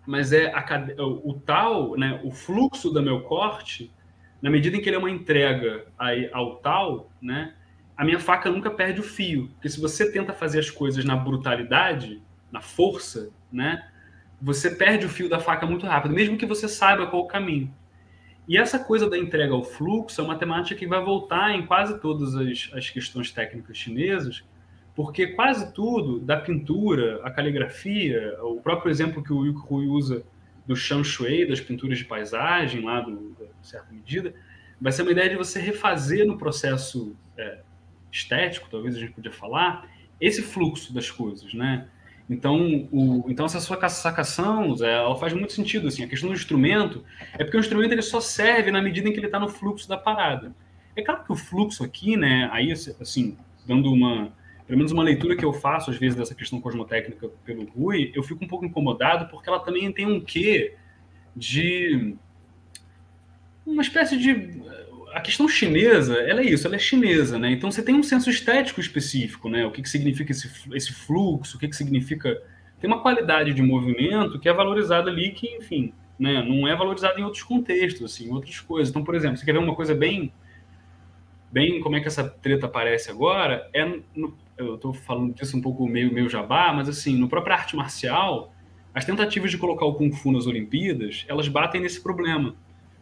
mas 0.06 0.32
é 0.32 0.52
a, 0.52 0.64
o, 0.98 1.30
o 1.30 1.34
tal, 1.34 1.96
né, 1.96 2.20
o 2.24 2.30
fluxo 2.30 2.90
do 2.90 3.02
meu 3.02 3.20
corte, 3.22 3.92
na 4.42 4.50
medida 4.50 4.76
em 4.76 4.80
que 4.80 4.88
ele 4.88 4.96
é 4.96 4.98
uma 4.98 5.10
entrega 5.10 5.86
ao 6.32 6.56
tal, 6.56 7.10
né, 7.20 7.54
a 7.96 8.04
minha 8.04 8.18
faca 8.18 8.50
nunca 8.50 8.70
perde 8.70 9.00
o 9.00 9.04
fio, 9.04 9.48
porque 9.54 9.68
se 9.68 9.80
você 9.80 10.10
tenta 10.10 10.32
fazer 10.32 10.60
as 10.60 10.70
coisas 10.70 11.04
na 11.04 11.16
brutalidade, 11.16 12.22
na 12.50 12.60
força, 12.60 13.30
né, 13.52 13.88
você 14.40 14.70
perde 14.70 15.06
o 15.06 15.08
fio 15.08 15.28
da 15.28 15.40
faca 15.40 15.66
muito 15.66 15.86
rápido, 15.86 16.14
mesmo 16.14 16.36
que 16.36 16.46
você 16.46 16.68
saiba 16.68 17.06
qual 17.06 17.22
o 17.22 17.26
caminho. 17.26 17.72
E 18.48 18.56
essa 18.56 18.78
coisa 18.78 19.10
da 19.10 19.18
entrega 19.18 19.52
ao 19.52 19.62
fluxo 19.62 20.18
é 20.22 20.24
uma 20.24 20.38
temática 20.38 20.74
que 20.74 20.86
vai 20.86 21.04
voltar 21.04 21.54
em 21.54 21.66
quase 21.66 22.00
todas 22.00 22.34
as, 22.34 22.70
as 22.72 22.88
questões 22.88 23.30
técnicas 23.30 23.76
chinesas, 23.76 24.42
porque 24.96 25.28
quase 25.28 25.72
tudo, 25.74 26.18
da 26.18 26.38
pintura, 26.38 27.20
a 27.22 27.30
caligrafia, 27.30 28.36
o 28.42 28.58
próprio 28.60 28.90
exemplo 28.90 29.22
que 29.22 29.32
o 29.32 29.44
Yu 29.44 29.54
Hui 29.70 29.86
usa 29.86 30.24
do 30.66 30.74
Shan 30.74 31.04
Shui, 31.04 31.46
das 31.46 31.60
pinturas 31.60 31.98
de 31.98 32.06
paisagem, 32.06 32.82
lá 32.82 33.02
de 33.02 33.16
certa 33.60 33.92
medida, 33.92 34.34
vai 34.80 34.92
ser 34.92 35.02
uma 35.02 35.12
ideia 35.12 35.28
de 35.28 35.36
você 35.36 35.60
refazer 35.60 36.26
no 36.26 36.38
processo 36.38 37.14
é, 37.36 37.58
estético, 38.10 38.68
talvez 38.70 38.96
a 38.96 38.98
gente 38.98 39.12
podia 39.12 39.30
falar, 39.30 39.88
esse 40.18 40.42
fluxo 40.42 40.92
das 40.92 41.10
coisas, 41.10 41.52
né? 41.52 41.86
Então, 42.28 42.88
o, 42.92 43.24
então 43.28 43.46
essa 43.46 43.58
sua 43.58 43.88
sacação, 43.88 44.76
Zé, 44.76 44.92
ela 44.92 45.16
faz 45.16 45.32
muito 45.32 45.52
sentido. 45.52 45.88
Assim, 45.88 46.04
a 46.04 46.08
questão 46.08 46.28
do 46.28 46.34
instrumento 46.34 47.04
é 47.34 47.42
porque 47.42 47.56
o 47.56 47.60
instrumento 47.60 47.92
ele 47.92 48.02
só 48.02 48.20
serve 48.20 48.70
na 48.70 48.82
medida 48.82 49.08
em 49.08 49.12
que 49.12 49.18
ele 49.18 49.26
está 49.26 49.40
no 49.40 49.48
fluxo 49.48 49.88
da 49.88 49.96
parada. 49.96 50.54
É 50.94 51.02
claro 51.02 51.24
que 51.24 51.32
o 51.32 51.36
fluxo 51.36 51.84
aqui, 51.84 52.16
né, 52.16 52.50
aí, 52.52 52.70
assim, 52.72 53.36
dando 53.66 53.90
uma, 53.92 54.32
pelo 54.66 54.76
menos 54.78 54.92
uma 54.92 55.02
leitura 55.02 55.36
que 55.36 55.44
eu 55.44 55.52
faço 55.52 55.90
às 55.90 55.96
vezes 55.96 56.16
dessa 56.16 56.34
questão 56.34 56.60
cosmotécnica 56.60 57.28
pelo 57.44 57.64
Rui, 57.64 58.12
eu 58.14 58.22
fico 58.22 58.44
um 58.44 58.48
pouco 58.48 58.66
incomodado 58.66 59.28
porque 59.30 59.48
ela 59.48 59.60
também 59.60 59.90
tem 59.92 60.06
um 60.06 60.20
quê 60.20 60.74
de 61.34 62.14
uma 63.64 63.80
espécie 63.82 64.18
de 64.18 64.60
a 65.12 65.20
questão 65.20 65.48
chinesa, 65.48 66.14
ela 66.20 66.40
é 66.40 66.44
isso, 66.44 66.66
ela 66.66 66.76
é 66.76 66.78
chinesa, 66.78 67.38
né? 67.38 67.50
Então 67.50 67.70
você 67.70 67.82
tem 67.82 67.94
um 67.94 68.02
senso 68.02 68.30
estético 68.30 68.80
específico, 68.80 69.48
né? 69.48 69.66
O 69.66 69.70
que, 69.70 69.82
que 69.82 69.88
significa 69.88 70.32
esse, 70.32 70.50
esse 70.72 70.92
fluxo, 70.92 71.56
o 71.56 71.60
que, 71.60 71.68
que 71.68 71.76
significa. 71.76 72.40
Tem 72.80 72.88
uma 72.88 73.00
qualidade 73.00 73.52
de 73.52 73.62
movimento 73.62 74.38
que 74.38 74.48
é 74.48 74.52
valorizada 74.52 75.10
ali, 75.10 75.32
que, 75.32 75.48
enfim, 75.56 75.92
né? 76.18 76.42
não 76.42 76.66
é 76.66 76.76
valorizada 76.76 77.18
em 77.18 77.24
outros 77.24 77.42
contextos, 77.42 78.12
assim, 78.12 78.28
em 78.28 78.32
outras 78.32 78.60
coisas. 78.60 78.90
Então, 78.90 79.02
por 79.02 79.14
exemplo, 79.14 79.36
você 79.36 79.44
quer 79.44 79.52
ver 79.52 79.58
uma 79.58 79.74
coisa 79.74 79.94
bem. 79.94 80.32
Bem, 81.50 81.80
como 81.80 81.96
é 81.96 82.00
que 82.00 82.06
essa 82.06 82.28
treta 82.28 82.66
aparece 82.66 83.10
agora? 83.10 83.68
É 83.72 83.84
no, 84.14 84.36
eu 84.56 84.74
estou 84.74 84.92
falando 84.92 85.32
disso 85.32 85.56
um 85.56 85.62
pouco 85.62 85.86
meio, 85.88 86.12
meio 86.12 86.28
jabá, 86.28 86.72
mas 86.72 86.88
assim, 86.88 87.16
no 87.16 87.28
próprio 87.28 87.54
arte 87.54 87.74
marcial, 87.74 88.52
as 88.94 89.04
tentativas 89.04 89.50
de 89.50 89.56
colocar 89.56 89.86
o 89.86 89.94
Kung 89.94 90.12
Fu 90.12 90.30
nas 90.30 90.46
Olimpíadas, 90.46 91.24
elas 91.28 91.48
batem 91.48 91.80
nesse 91.80 92.02
problema 92.02 92.54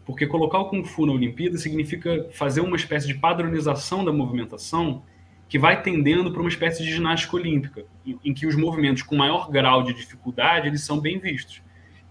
porque 0.06 0.24
colocar 0.24 0.60
o 0.60 0.66
Kung 0.66 0.84
Fu 0.84 1.04
na 1.04 1.12
Olimpíada 1.12 1.58
significa 1.58 2.28
fazer 2.30 2.60
uma 2.60 2.76
espécie 2.76 3.08
de 3.08 3.14
padronização 3.14 4.04
da 4.04 4.12
movimentação 4.12 5.02
que 5.48 5.58
vai 5.58 5.82
tendendo 5.82 6.30
para 6.30 6.40
uma 6.40 6.48
espécie 6.48 6.82
de 6.82 6.90
ginástica 6.92 7.36
olímpica, 7.36 7.84
em, 8.24 8.32
que 8.32 8.46
os 8.46 8.54
movimentos 8.54 9.02
com 9.02 9.16
maior 9.16 9.50
grau 9.50 9.82
de 9.82 9.92
dificuldade 9.92 10.68
eles 10.68 10.82
são 10.82 11.00
bem 11.00 11.18
vistos. 11.18 11.60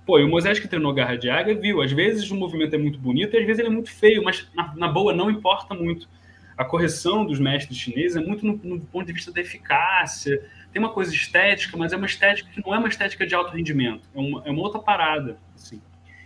Pô, 0.05 0.19
e 0.19 0.23
o 0.23 0.30
Moisés 0.30 0.59
que 0.59 0.67
treinou 0.67 0.93
Garra 0.93 1.15
de 1.15 1.30
Águia 1.30 1.55
viu, 1.55 1.81
às 1.81 1.91
vezes 1.91 2.30
o 2.30 2.35
movimento 2.35 2.76
é 2.76 2.77
muito 2.77 2.99
bonito 2.99 3.34
e 3.34 3.39
às 3.39 3.45
vezes 3.45 3.59
ele 3.59 3.69
é 3.69 3.72
muito 3.72 3.91
feio, 3.91 4.23
mas 4.23 4.47
na, 4.53 4.76
na 4.76 4.88
boa 4.89 5.13
não 5.13 5.31
importa 5.31 5.73
muito. 5.73 6.07
A 6.57 6.63
correção 6.63 7.26
dos 7.26 7.39
mestres 7.39 7.77
chineses 7.77 8.15
é 8.15 8.22
muito 8.22 8.45
no, 8.45 8.57
no 8.57 8.80
ponto 8.81 9.07
de 9.07 9.13
vista 9.13 9.31
da 9.31 9.41
eficácia, 9.41 10.41
tem 10.72 10.81
uma 10.81 10.91
coisa 10.91 11.13
estética, 11.13 11.76
mas 11.76 11.91
é 11.91 11.97
uma 11.97 12.05
estética 12.05 12.49
que 12.51 12.61
não 12.65 12.76
é 12.76 12.77
uma 12.77 12.88
estética 12.88 13.26
de 13.26 13.34
alto 13.34 13.53
rendimento, 13.53 14.07
é 14.13 14.19
uma, 14.19 14.43
é 14.45 14.51
uma 14.51 14.61
outra 14.61 14.80
parada, 14.80 15.38
assim 15.55 15.81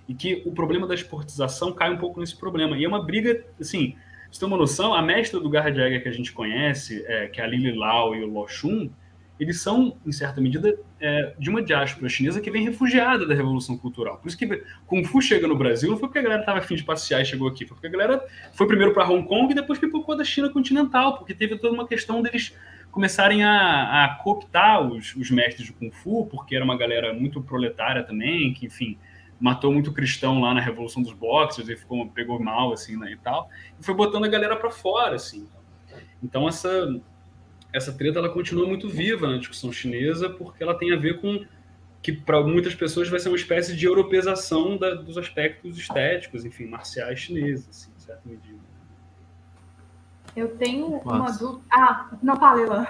e 0.09 0.15
que 0.15 0.41
o 0.43 0.51
problema 0.51 0.87
da 0.87 0.95
esportização 0.95 1.71
cai 1.71 1.93
um 1.93 1.97
pouco 1.97 2.19
nesse 2.19 2.35
problema. 2.35 2.75
E 2.75 2.83
é 2.83 2.87
uma 2.87 3.05
briga, 3.05 3.45
assim, 3.61 3.95
você 4.31 4.39
tem 4.39 4.47
uma 4.47 4.57
noção, 4.57 4.91
a 4.95 5.03
mestra 5.03 5.39
do 5.39 5.47
Garra 5.47 5.71
Jagger 5.71 6.01
que 6.01 6.09
a 6.09 6.11
gente 6.11 6.31
conhece, 6.31 7.05
é, 7.07 7.27
que 7.27 7.39
é 7.39 7.43
a 7.43 7.47
Lili 7.47 7.71
Lau 7.71 8.15
e 8.15 8.23
o 8.23 8.27
Lo 8.27 8.47
Xun, 8.47 8.89
eles 9.39 9.61
são, 9.61 9.95
em 10.05 10.11
certa 10.11 10.41
medida, 10.41 10.77
é, 10.99 11.33
de 11.37 11.49
uma 11.49 11.61
diáspora 11.61 12.09
chinesa 12.09 12.41
que 12.41 12.49
vem 12.49 12.65
refugiada 12.65 13.25
da 13.25 13.35
Revolução 13.35 13.77
Cultural. 13.77 14.17
Por 14.17 14.27
isso 14.27 14.37
que 14.37 14.47
Kung 14.87 15.03
Fu 15.05 15.21
chega 15.21 15.47
no 15.47 15.55
Brasil 15.55 15.89
não 15.91 15.97
foi 15.97 16.09
porque 16.09 16.19
a 16.19 16.23
galera 16.23 16.41
estava 16.41 16.57
afim 16.57 16.75
de 16.75 16.83
passear 16.83 17.21
e 17.21 17.25
chegou 17.25 17.47
aqui, 17.47 17.65
foi 17.65 17.75
porque 17.75 17.87
a 17.87 17.91
galera 17.91 18.25
foi 18.53 18.67
primeiro 18.67 18.93
para 18.93 19.07
Hong 19.07 19.25
Kong 19.25 19.51
e 19.51 19.55
depois 19.55 19.79
pipocou 19.79 20.17
da 20.17 20.25
China 20.25 20.49
continental, 20.49 21.17
porque 21.17 21.35
teve 21.35 21.55
toda 21.57 21.73
uma 21.73 21.87
questão 21.87 22.21
deles 22.21 22.53
começarem 22.91 23.43
a, 23.43 24.05
a 24.05 24.15
cooptar 24.15 24.81
os, 24.81 25.15
os 25.15 25.29
mestres 25.29 25.67
de 25.67 25.73
Kung 25.73 25.91
Fu, 25.91 26.25
porque 26.25 26.55
era 26.55 26.65
uma 26.65 26.77
galera 26.77 27.13
muito 27.13 27.41
proletária 27.41 28.03
também, 28.03 28.51
que, 28.53 28.65
enfim, 28.65 28.97
matou 29.39 29.71
muito 29.71 29.93
cristão 29.93 30.41
lá 30.41 30.53
na 30.53 30.59
Revolução 30.59 31.01
dos 31.01 31.13
Boxers 31.13 31.69
e 31.69 31.75
ficou, 31.75 32.07
pegou 32.09 32.39
mal, 32.39 32.73
assim, 32.73 32.97
né, 32.97 33.11
e 33.11 33.17
tal, 33.17 33.49
e 33.79 33.83
foi 33.83 33.95
botando 33.95 34.25
a 34.25 34.27
galera 34.27 34.55
para 34.55 34.69
fora, 34.69 35.15
assim. 35.15 35.47
Então, 36.21 36.47
essa, 36.47 36.99
essa 37.73 37.93
treta, 37.93 38.19
ela 38.19 38.29
continua 38.29 38.67
muito 38.67 38.89
viva 38.89 39.27
na 39.27 39.37
discussão 39.37 39.71
chinesa, 39.71 40.29
porque 40.29 40.61
ela 40.61 40.77
tem 40.77 40.93
a 40.93 40.97
ver 40.97 41.21
com 41.21 41.45
que, 42.01 42.11
para 42.11 42.41
muitas 42.41 42.75
pessoas, 42.75 43.09
vai 43.09 43.19
ser 43.19 43.29
uma 43.29 43.37
espécie 43.37 43.75
de 43.75 43.85
europeização 43.85 44.77
da, 44.77 44.95
dos 44.95 45.17
aspectos 45.17 45.77
estéticos, 45.77 46.45
enfim, 46.45 46.65
marciais 46.65 47.19
chineses, 47.19 47.67
assim, 47.69 47.91
em 47.95 47.99
certa 47.99 48.21
medida. 48.25 48.59
Eu 50.35 50.57
tenho 50.57 51.01
Nossa. 51.03 51.11
uma 51.11 51.31
dúvida... 51.31 51.63
Ah, 51.71 52.09
não 52.21 52.35
fala, 52.35 52.61
Ilan. 52.61 52.87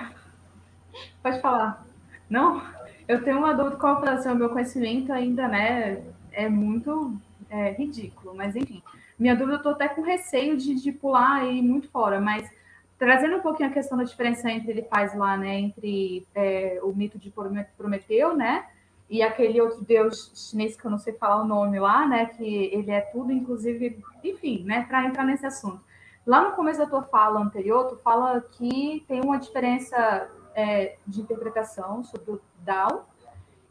Pode 1.23 1.41
falar. 1.41 1.85
Não? 2.29 2.61
Eu 3.07 3.23
tenho 3.23 3.39
uma 3.39 3.53
dúvida 3.53 3.77
com 3.77 3.93
relação 3.95 4.33
ao 4.33 4.37
meu 4.37 4.49
conhecimento 4.49 5.11
ainda, 5.11 5.47
né, 5.47 6.03
é 6.31 6.47
muito 6.47 7.13
é, 7.49 7.71
ridículo, 7.71 8.35
mas 8.35 8.55
enfim. 8.55 8.81
Minha 9.17 9.35
dúvida, 9.35 9.55
eu 9.55 9.57
estou 9.57 9.71
até 9.73 9.87
com 9.87 10.01
receio 10.01 10.55
de, 10.55 10.75
de 10.75 10.91
pular 10.91 11.45
ir 11.45 11.61
muito 11.61 11.89
fora, 11.89 12.21
mas 12.21 12.49
trazendo 12.97 13.37
um 13.37 13.41
pouquinho 13.41 13.69
a 13.69 13.73
questão 13.73 13.97
da 13.97 14.03
diferença 14.03 14.49
entre 14.49 14.71
ele 14.71 14.83
faz 14.83 15.15
lá, 15.15 15.37
né, 15.37 15.59
entre 15.59 16.27
é, 16.35 16.79
o 16.83 16.93
mito 16.93 17.17
de 17.17 17.31
Prometeu, 17.77 18.35
né, 18.35 18.65
e 19.09 19.21
aquele 19.21 19.59
outro 19.59 19.81
deus 19.83 20.31
chinês 20.35 20.75
que 20.75 20.85
eu 20.85 20.91
não 20.91 20.99
sei 20.99 21.13
falar 21.13 21.41
o 21.41 21.47
nome 21.47 21.79
lá, 21.79 22.07
né, 22.07 22.25
que 22.27 22.69
ele 22.73 22.91
é 22.91 23.01
tudo, 23.01 23.31
inclusive, 23.31 24.03
enfim, 24.23 24.63
né, 24.63 24.85
para 24.87 25.05
entrar 25.05 25.25
nesse 25.25 25.45
assunto. 25.45 25.81
Lá 26.25 26.47
no 26.47 26.55
começo 26.55 26.79
da 26.79 26.85
tua 26.85 27.03
fala 27.03 27.39
anterior, 27.39 27.87
tu 27.87 27.95
fala 27.97 28.39
que 28.41 29.03
tem 29.07 29.21
uma 29.21 29.39
diferença 29.39 30.29
é, 30.53 30.95
de 31.07 31.21
interpretação 31.21 32.03
sobre 32.03 32.31
o 32.31 32.41
Dao 32.59 33.08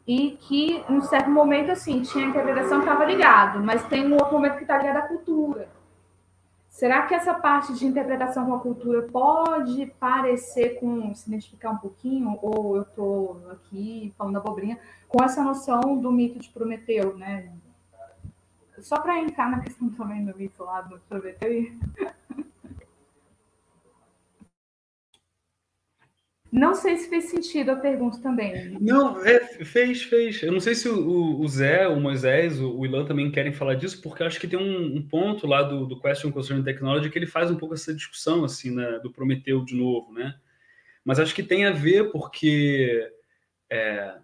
e 0.09 0.31
que, 0.37 0.83
em 0.89 0.97
um 0.97 1.03
certo 1.03 1.29
momento, 1.29 1.69
assim, 1.69 2.01
tinha 2.01 2.25
a 2.25 2.29
interpretação 2.29 2.79
que 2.79 2.85
estava 2.87 3.05
ligado, 3.05 3.59
mas 3.59 3.87
tem 3.87 4.07
um 4.07 4.13
outro 4.13 4.33
momento 4.33 4.55
que 4.55 4.63
está 4.63 4.75
ligado 4.75 4.97
à 4.97 5.01
cultura. 5.03 5.69
Será 6.67 7.03
que 7.03 7.13
essa 7.13 7.35
parte 7.35 7.75
de 7.75 7.85
interpretação 7.85 8.47
com 8.47 8.55
a 8.55 8.59
cultura 8.59 9.03
pode 9.03 9.85
parecer 9.99 10.79
com 10.79 11.13
se 11.13 11.29
identificar 11.29 11.69
um 11.69 11.77
pouquinho, 11.77 12.39
ou 12.41 12.77
eu 12.77 12.81
estou 12.81 13.39
aqui 13.51 14.11
falando 14.17 14.37
abobrinha, 14.37 14.79
com 15.07 15.23
essa 15.23 15.43
noção 15.43 15.95
do 15.95 16.11
mito 16.11 16.39
de 16.39 16.49
Prometeu, 16.49 17.15
né? 17.15 17.51
Só 18.79 18.99
para 18.99 19.19
entrar 19.19 19.51
na 19.51 19.59
questão 19.59 19.89
também 19.89 20.25
do 20.25 20.35
mito 20.35 20.63
lá 20.63 20.81
do 20.81 20.99
Prometeu 21.07 21.71
Não 26.51 26.73
sei 26.73 26.97
se 26.97 27.09
fez 27.09 27.25
sentido 27.25 27.69
a 27.71 27.75
pergunta 27.75 28.19
também. 28.19 28.77
Não, 28.79 29.23
é, 29.23 29.39
fez, 29.63 30.01
fez. 30.01 30.41
Eu 30.41 30.51
não 30.51 30.59
sei 30.59 30.73
se 30.73 30.89
o, 30.89 31.39
o 31.39 31.47
Zé, 31.47 31.87
o 31.87 31.99
Moisés, 31.99 32.59
o, 32.59 32.75
o, 32.75 32.85
Ilan 32.85 33.05
também 33.05 33.29
querem 33.29 33.53
falar 33.53 33.75
disso, 33.75 34.01
porque 34.01 34.23
acho 34.23 34.39
que 34.39 34.47
tem 34.47 34.57
um, 34.57 34.97
um, 34.97 35.07
ponto 35.07 35.45
lá 35.45 35.61
do, 35.61 35.85
do 35.85 35.99
Question 35.99 36.31
Concerning 36.31 36.63
Technology 36.63 37.09
que 37.09 37.19
ele 37.19 37.27
faz 37.27 37.51
um 37.51 37.55
pouco 37.55 37.75
essa 37.75 37.93
discussão, 37.93 38.43
assim, 38.43 38.71
né, 38.71 38.99
do 38.99 39.11
Prometeu 39.11 39.63
de 39.63 39.75
novo, 39.75 40.11
né? 40.11 40.35
Mas 41.05 41.19
acho 41.19 41.35
que 41.35 41.43
tem 41.43 41.65
a 41.65 41.71
ver 41.71 42.11
porque... 42.11 43.07
É, 43.69 44.15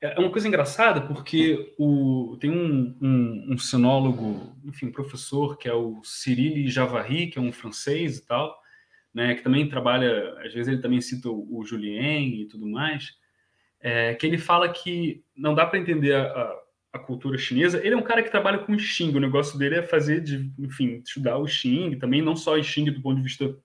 é 0.00 0.20
uma 0.20 0.30
coisa 0.30 0.46
engraçada, 0.46 1.00
porque 1.00 1.74
o, 1.78 2.36
tem 2.38 2.50
um, 2.50 2.94
um, 3.00 3.54
um 3.54 3.58
sinólogo, 3.58 4.54
enfim, 4.62 4.90
professor, 4.90 5.56
que 5.56 5.66
é 5.66 5.72
o 5.72 6.02
Cyril 6.04 6.68
Javary, 6.68 7.28
que 7.28 7.38
é 7.38 7.40
um 7.40 7.50
francês 7.50 8.18
e 8.18 8.26
tal, 8.26 8.54
né, 9.14 9.34
que 9.36 9.42
também 9.42 9.68
trabalha, 9.68 10.36
às 10.44 10.52
vezes 10.52 10.66
ele 10.66 10.82
também 10.82 11.00
cita 11.00 11.30
o, 11.30 11.64
Julien 11.64 12.40
e 12.40 12.46
tudo 12.46 12.66
mais, 12.66 13.16
é, 13.80 14.14
que 14.14 14.26
ele 14.26 14.38
fala 14.38 14.68
que 14.68 15.22
não 15.36 15.54
dá 15.54 15.64
para 15.64 15.78
entender 15.78 16.14
a, 16.14 16.24
a, 16.24 16.62
a, 16.94 16.98
cultura 16.98 17.38
chinesa. 17.38 17.78
Ele 17.84 17.94
é 17.94 17.96
um 17.96 18.02
cara 18.02 18.22
que 18.22 18.30
trabalha 18.30 18.58
com 18.58 18.76
Xing, 18.76 19.14
o 19.14 19.20
negócio 19.20 19.56
dele 19.56 19.76
é 19.76 19.82
fazer, 19.82 20.20
de, 20.20 20.52
enfim, 20.58 21.00
estudar 21.06 21.38
o 21.38 21.46
Xing, 21.46 21.96
também 21.98 22.20
não 22.20 22.34
só 22.34 22.58
o 22.58 22.62
Xing 22.62 22.90
do 22.90 23.00
ponto 23.00 23.16
de 23.16 23.22
vista 23.22 23.56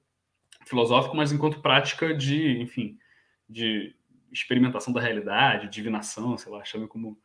filosófico, 0.68 1.18
mas 1.18 1.32
enquanto 1.32 1.62
prática 1.62 2.14
de, 2.14 2.60
enfim, 2.62 2.98
de 3.50 3.96
experimentação 4.32 4.94
da 4.94 5.02
realidade, 5.02 5.70
divinação, 5.70 6.38
sei 6.38 6.52
lá, 6.52 6.64
chame 6.64 6.88
como 6.88 7.18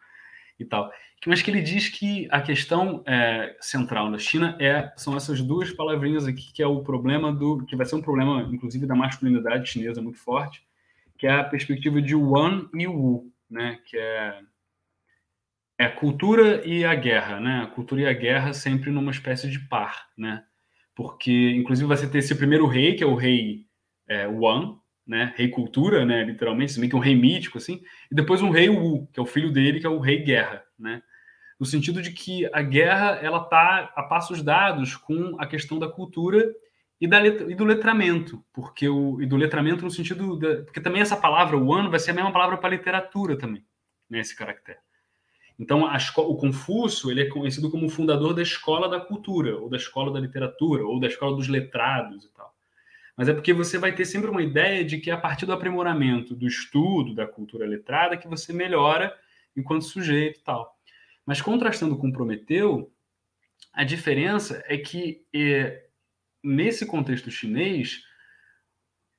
e 0.58 0.64
tal. 0.64 0.90
Mas 1.26 1.40
que 1.40 1.50
ele 1.50 1.62
diz 1.62 1.88
que 1.88 2.28
a 2.30 2.40
questão 2.40 3.02
é, 3.06 3.56
central 3.60 4.10
na 4.10 4.18
China 4.18 4.56
é, 4.60 4.92
são 4.96 5.16
essas 5.16 5.40
duas 5.40 5.72
palavrinhas 5.72 6.26
aqui, 6.26 6.52
que 6.52 6.62
é 6.62 6.66
o 6.66 6.82
problema 6.82 7.32
do. 7.32 7.64
que 7.64 7.76
vai 7.76 7.86
ser 7.86 7.96
um 7.96 8.02
problema, 8.02 8.42
inclusive, 8.52 8.86
da 8.86 8.94
masculinidade 8.94 9.70
chinesa 9.70 10.02
muito 10.02 10.18
forte, 10.18 10.62
que 11.18 11.26
é 11.26 11.32
a 11.32 11.44
perspectiva 11.44 12.02
de 12.02 12.14
Wan 12.14 12.68
e 12.74 12.86
Wu, 12.86 13.32
né? 13.48 13.78
que 13.86 13.96
é, 13.96 14.40
é 15.78 15.84
a 15.86 15.92
cultura 15.92 16.66
e 16.66 16.84
a 16.84 16.94
guerra, 16.94 17.40
né? 17.40 17.62
A 17.62 17.66
cultura 17.68 18.02
e 18.02 18.06
a 18.06 18.12
guerra 18.12 18.52
sempre 18.52 18.90
numa 18.90 19.10
espécie 19.10 19.50
de 19.50 19.60
par, 19.60 20.08
né? 20.16 20.44
Porque, 20.94 21.50
inclusive, 21.56 21.88
vai 21.88 21.96
ter 21.96 22.18
esse 22.18 22.34
primeiro 22.34 22.66
rei, 22.66 22.94
que 22.94 23.02
é 23.02 23.06
o 23.06 23.16
rei 23.16 23.66
é, 24.06 24.28
Wan, 24.28 24.78
né, 25.06 25.34
rei 25.36 25.48
cultura, 25.48 26.04
né, 26.04 26.24
literalmente, 26.24 26.72
se 26.72 26.80
bem 26.80 26.88
que 26.88 26.96
um 26.96 27.00
rei 27.00 27.14
mítico, 27.14 27.58
assim, 27.58 27.82
e 28.10 28.14
depois 28.14 28.40
um 28.40 28.50
rei 28.50 28.68
Wu, 28.68 29.06
que 29.12 29.20
é 29.20 29.22
o 29.22 29.26
filho 29.26 29.52
dele, 29.52 29.80
que 29.80 29.86
é 29.86 29.90
o 29.90 29.98
rei 29.98 30.22
guerra, 30.22 30.64
né, 30.78 31.02
no 31.60 31.66
sentido 31.66 32.02
de 32.02 32.10
que 32.10 32.48
a 32.52 32.62
guerra, 32.62 33.18
ela 33.22 33.40
tá 33.40 33.92
a 33.94 34.02
passos 34.02 34.42
dados 34.42 34.96
com 34.96 35.36
a 35.38 35.46
questão 35.46 35.78
da 35.78 35.88
cultura 35.88 36.52
e, 37.00 37.06
da 37.06 37.18
letra, 37.18 37.50
e 37.50 37.54
do 37.54 37.64
letramento, 37.64 38.42
porque 38.52 38.88
o, 38.88 39.20
e 39.20 39.26
do 39.26 39.36
letramento 39.36 39.84
no 39.84 39.90
sentido, 39.90 40.36
da, 40.36 40.62
porque 40.64 40.80
também 40.80 41.02
essa 41.02 41.16
palavra, 41.16 41.56
o 41.56 41.72
ano, 41.72 41.90
vai 41.90 42.00
ser 42.00 42.10
a 42.10 42.14
mesma 42.14 42.32
palavra 42.32 42.56
para 42.56 42.70
literatura 42.70 43.36
também, 43.36 43.64
né, 44.08 44.22
caractere. 44.36 44.78
Então, 45.56 45.86
a, 45.86 45.96
o 46.16 46.36
Confúcio 46.36 47.10
ele 47.10 47.22
é 47.22 47.26
conhecido 47.26 47.70
como 47.70 47.86
o 47.86 47.90
fundador 47.90 48.34
da 48.34 48.42
escola 48.42 48.88
da 48.88 48.98
cultura, 48.98 49.56
ou 49.56 49.68
da 49.68 49.76
escola 49.76 50.12
da 50.12 50.18
literatura, 50.18 50.84
ou 50.84 50.98
da 50.98 51.06
escola 51.06 51.36
dos 51.36 51.46
letrados 51.46 52.24
e 52.24 52.32
tal 52.32 52.53
mas 53.16 53.28
é 53.28 53.34
porque 53.34 53.52
você 53.52 53.78
vai 53.78 53.94
ter 53.94 54.04
sempre 54.04 54.30
uma 54.30 54.42
ideia 54.42 54.84
de 54.84 54.98
que 54.98 55.10
é 55.10 55.14
a 55.14 55.18
partir 55.18 55.46
do 55.46 55.52
aprimoramento, 55.52 56.34
do 56.34 56.46
estudo 56.46 57.14
da 57.14 57.26
cultura 57.26 57.66
letrada, 57.66 58.16
que 58.16 58.28
você 58.28 58.52
melhora 58.52 59.16
enquanto 59.56 59.84
sujeito 59.84 60.40
e 60.40 60.42
tal. 60.42 60.76
Mas 61.24 61.40
contrastando 61.40 61.96
com 61.96 62.12
Prometeu, 62.12 62.92
a 63.72 63.84
diferença 63.84 64.62
é 64.66 64.76
que 64.76 65.24
é, 65.34 65.84
nesse 66.42 66.84
contexto 66.86 67.30
chinês, 67.30 68.02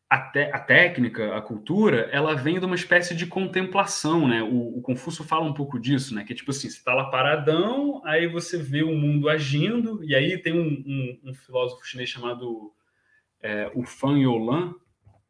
a, 0.09 0.19
te, 0.19 0.51
a, 0.51 0.59
técnica, 0.59 1.35
a 1.35 1.41
cultura, 1.41 2.09
ela 2.11 2.35
vem 2.35 2.59
de 2.59 2.65
uma 2.65 2.75
espécie 2.75 3.15
de 3.15 3.25
contemplação, 3.25 4.27
né? 4.27 4.43
O, 4.43 4.77
o 4.77 4.81
Confúcio 4.81 5.23
fala 5.23 5.45
um 5.45 5.53
pouco 5.53 5.79
disso, 5.79 6.13
né? 6.13 6.23
Que 6.23 6.33
é 6.33 6.35
tipo 6.35 6.51
assim, 6.51 6.69
você 6.69 6.77
está 6.77 6.93
lá 6.93 7.09
paradão, 7.09 8.01
aí 8.05 8.27
você 8.27 8.57
vê 8.57 8.83
o 8.83 8.95
mundo 8.95 9.27
agindo, 9.27 10.03
e 10.03 10.13
aí 10.13 10.37
tem 10.37 10.53
um, 10.53 10.83
um, 10.85 11.29
um 11.29 11.33
filósofo 11.33 11.85
chinês 11.85 12.09
chamado 12.09 12.71
é, 13.45 13.71
o 13.75 13.83
Fan 13.83 14.17
Yolan, 14.17 14.73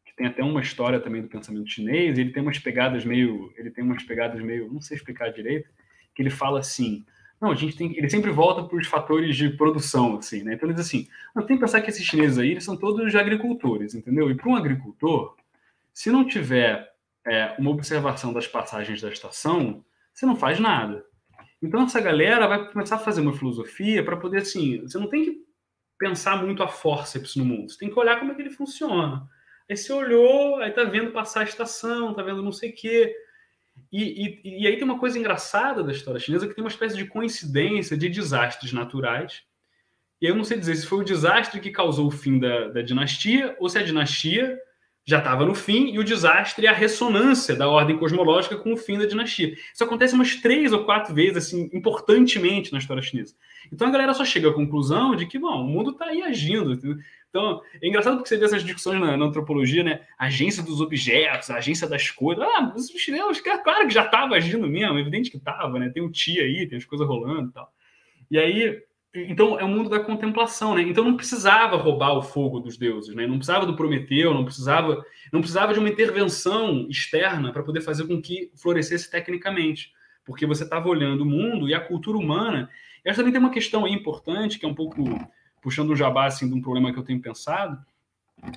que 0.02 0.16
tem 0.16 0.26
até 0.26 0.42
uma 0.42 0.62
história 0.62 0.98
também 0.98 1.20
do 1.20 1.28
pensamento 1.28 1.68
chinês, 1.68 2.18
ele 2.18 2.32
tem 2.32 2.42
umas 2.42 2.58
pegadas 2.58 3.04
meio, 3.04 3.52
ele 3.58 3.70
tem 3.70 3.84
umas 3.84 4.02
pegadas 4.02 4.42
meio, 4.42 4.72
não 4.72 4.80
sei 4.80 4.96
explicar 4.96 5.30
direito, 5.30 5.68
que 6.14 6.22
ele 6.22 6.30
fala 6.30 6.60
assim, 6.60 7.04
não, 7.38 7.50
a 7.50 7.54
gente 7.54 7.76
tem, 7.76 7.94
ele 7.94 8.08
sempre 8.08 8.30
volta 8.30 8.62
para 8.62 8.78
os 8.78 8.86
fatores 8.86 9.36
de 9.36 9.50
produção, 9.50 10.16
assim, 10.16 10.42
né? 10.42 10.54
Então 10.54 10.66
ele 10.66 10.74
diz 10.74 10.86
assim, 10.86 11.06
não 11.34 11.44
tem 11.44 11.58
que 11.58 11.60
pensar 11.60 11.82
que 11.82 11.90
esses 11.90 12.06
chineses 12.06 12.38
aí, 12.38 12.52
eles 12.52 12.64
são 12.64 12.74
todos 12.74 13.14
agricultores, 13.14 13.94
entendeu? 13.94 14.30
E 14.30 14.34
para 14.34 14.48
um 14.48 14.56
agricultor, 14.56 15.36
se 15.92 16.10
não 16.10 16.26
tiver 16.26 16.90
é, 17.26 17.54
uma 17.58 17.70
observação 17.70 18.32
das 18.32 18.46
passagens 18.46 19.02
da 19.02 19.10
estação, 19.10 19.84
você 20.14 20.24
não 20.24 20.36
faz 20.36 20.58
nada. 20.58 21.04
Então 21.62 21.82
essa 21.82 22.00
galera 22.00 22.48
vai 22.48 22.72
começar 22.72 22.96
a 22.96 23.00
fazer 23.00 23.20
uma 23.20 23.34
filosofia 23.34 24.02
para 24.02 24.16
poder, 24.16 24.38
assim, 24.38 24.80
você 24.80 24.96
não 24.96 25.10
tem 25.10 25.24
que 25.26 25.45
pensar 25.98 26.42
muito 26.42 26.62
a 26.62 26.68
forceps 26.68 27.36
no 27.36 27.44
mundo, 27.44 27.70
você 27.70 27.78
tem 27.78 27.90
que 27.90 27.98
olhar 27.98 28.18
como 28.18 28.32
é 28.32 28.34
que 28.34 28.42
ele 28.42 28.50
funciona. 28.50 29.26
Aí 29.68 29.76
você 29.76 29.92
olhou, 29.92 30.56
aí 30.60 30.70
tá 30.70 30.84
vendo 30.84 31.10
passar 31.10 31.40
a 31.40 31.44
estação, 31.44 32.14
tá 32.14 32.22
vendo 32.22 32.42
não 32.42 32.52
sei 32.52 32.70
o 32.70 32.74
quê, 32.74 33.14
e, 33.92 34.40
e, 34.44 34.62
e, 34.62 34.66
aí 34.66 34.74
tem 34.76 34.84
uma 34.84 34.98
coisa 34.98 35.18
engraçada 35.18 35.82
da 35.82 35.92
história 35.92 36.20
chinesa 36.20 36.46
que 36.46 36.54
tem 36.54 36.64
uma 36.64 36.70
espécie 36.70 36.96
de 36.96 37.04
coincidência 37.06 37.96
de 37.96 38.08
desastres 38.08 38.72
naturais. 38.72 39.42
E 40.20 40.26
eu 40.26 40.34
não 40.34 40.44
sei 40.44 40.58
dizer 40.58 40.76
se 40.76 40.86
foi 40.86 41.00
o 41.00 41.04
desastre 41.04 41.60
que 41.60 41.70
causou 41.70 42.06
o 42.06 42.10
fim 42.10 42.38
da, 42.38 42.68
da 42.68 42.82
dinastia 42.82 43.54
ou 43.58 43.68
se 43.68 43.78
a 43.78 43.82
dinastia 43.82 44.58
já 45.06 45.18
estava 45.18 45.46
no 45.46 45.54
fim 45.54 45.92
e 45.92 45.98
o 46.00 46.04
desastre 46.04 46.66
é 46.66 46.68
a 46.68 46.72
ressonância 46.72 47.54
da 47.54 47.68
ordem 47.68 47.96
cosmológica 47.96 48.56
com 48.56 48.72
o 48.72 48.76
fim 48.76 48.98
da 48.98 49.06
dinastia. 49.06 49.56
Isso 49.72 49.84
acontece 49.84 50.14
umas 50.14 50.34
três 50.34 50.72
ou 50.72 50.84
quatro 50.84 51.14
vezes, 51.14 51.36
assim, 51.36 51.70
importantemente 51.72 52.72
na 52.72 52.78
história 52.78 53.00
chinesa. 53.00 53.34
Então 53.72 53.86
a 53.86 53.90
galera 53.90 54.12
só 54.14 54.24
chega 54.24 54.50
à 54.50 54.52
conclusão 54.52 55.14
de 55.14 55.24
que, 55.26 55.38
bom, 55.38 55.62
o 55.62 55.64
mundo 55.64 55.92
está 55.92 56.06
aí 56.06 56.22
agindo. 56.22 57.00
Então, 57.30 57.60
é 57.80 57.86
engraçado 57.86 58.16
porque 58.16 58.28
você 58.28 58.36
vê 58.36 58.46
essas 58.46 58.64
discussões 58.64 59.00
na, 59.00 59.16
na, 59.16 59.26
antropologia, 59.26 59.84
né? 59.84 60.00
agência 60.18 60.60
dos 60.60 60.80
objetos, 60.80 61.50
agência 61.50 61.88
das 61.88 62.10
coisas. 62.10 62.44
Ah, 62.44 62.72
os 62.74 62.88
chilenos, 62.96 63.40
claro 63.40 63.86
que 63.86 63.94
já 63.94 64.04
estava 64.04 64.34
agindo 64.34 64.66
mesmo, 64.66 64.98
evidente 64.98 65.30
que 65.30 65.36
estava, 65.36 65.78
né? 65.78 65.88
Tem 65.88 66.02
o 66.02 66.10
tia 66.10 66.42
aí, 66.42 66.66
tem 66.66 66.78
as 66.78 66.84
coisas 66.84 67.06
rolando 67.06 67.50
e 67.50 67.52
tal. 67.52 67.72
E 68.28 68.38
aí, 68.38 68.82
então, 69.24 69.58
é 69.58 69.64
o 69.64 69.68
mundo 69.68 69.88
da 69.88 70.00
contemplação, 70.00 70.74
né? 70.74 70.82
Então 70.82 71.02
não 71.02 71.16
precisava 71.16 71.76
roubar 71.76 72.12
o 72.12 72.22
fogo 72.22 72.60
dos 72.60 72.76
deuses, 72.76 73.14
né? 73.14 73.26
Não 73.26 73.36
precisava 73.36 73.64
do 73.64 73.74
Prometeu, 73.74 74.34
não 74.34 74.44
precisava, 74.44 75.04
não 75.32 75.40
precisava 75.40 75.72
de 75.72 75.78
uma 75.78 75.88
intervenção 75.88 76.86
externa 76.90 77.52
para 77.52 77.62
poder 77.62 77.80
fazer 77.80 78.06
com 78.06 78.20
que 78.20 78.50
florescesse 78.54 79.10
tecnicamente, 79.10 79.92
porque 80.24 80.44
você 80.44 80.64
estava 80.64 80.88
olhando 80.88 81.22
o 81.22 81.26
mundo 81.26 81.68
e 81.68 81.74
a 81.74 81.80
cultura 81.80 82.18
humana. 82.18 82.68
E 83.04 83.08
acho 83.08 83.16
também 83.18 83.32
tem 83.32 83.40
uma 83.40 83.50
questão 83.50 83.88
importante, 83.88 84.58
que 84.58 84.66
é 84.66 84.68
um 84.68 84.74
pouco 84.74 85.02
puxando 85.62 85.90
o 85.90 85.96
jabá 85.96 86.26
assim 86.26 86.48
de 86.48 86.54
um 86.54 86.60
problema 86.60 86.92
que 86.92 86.98
eu 86.98 87.04
tenho 87.04 87.20
pensado, 87.20 87.78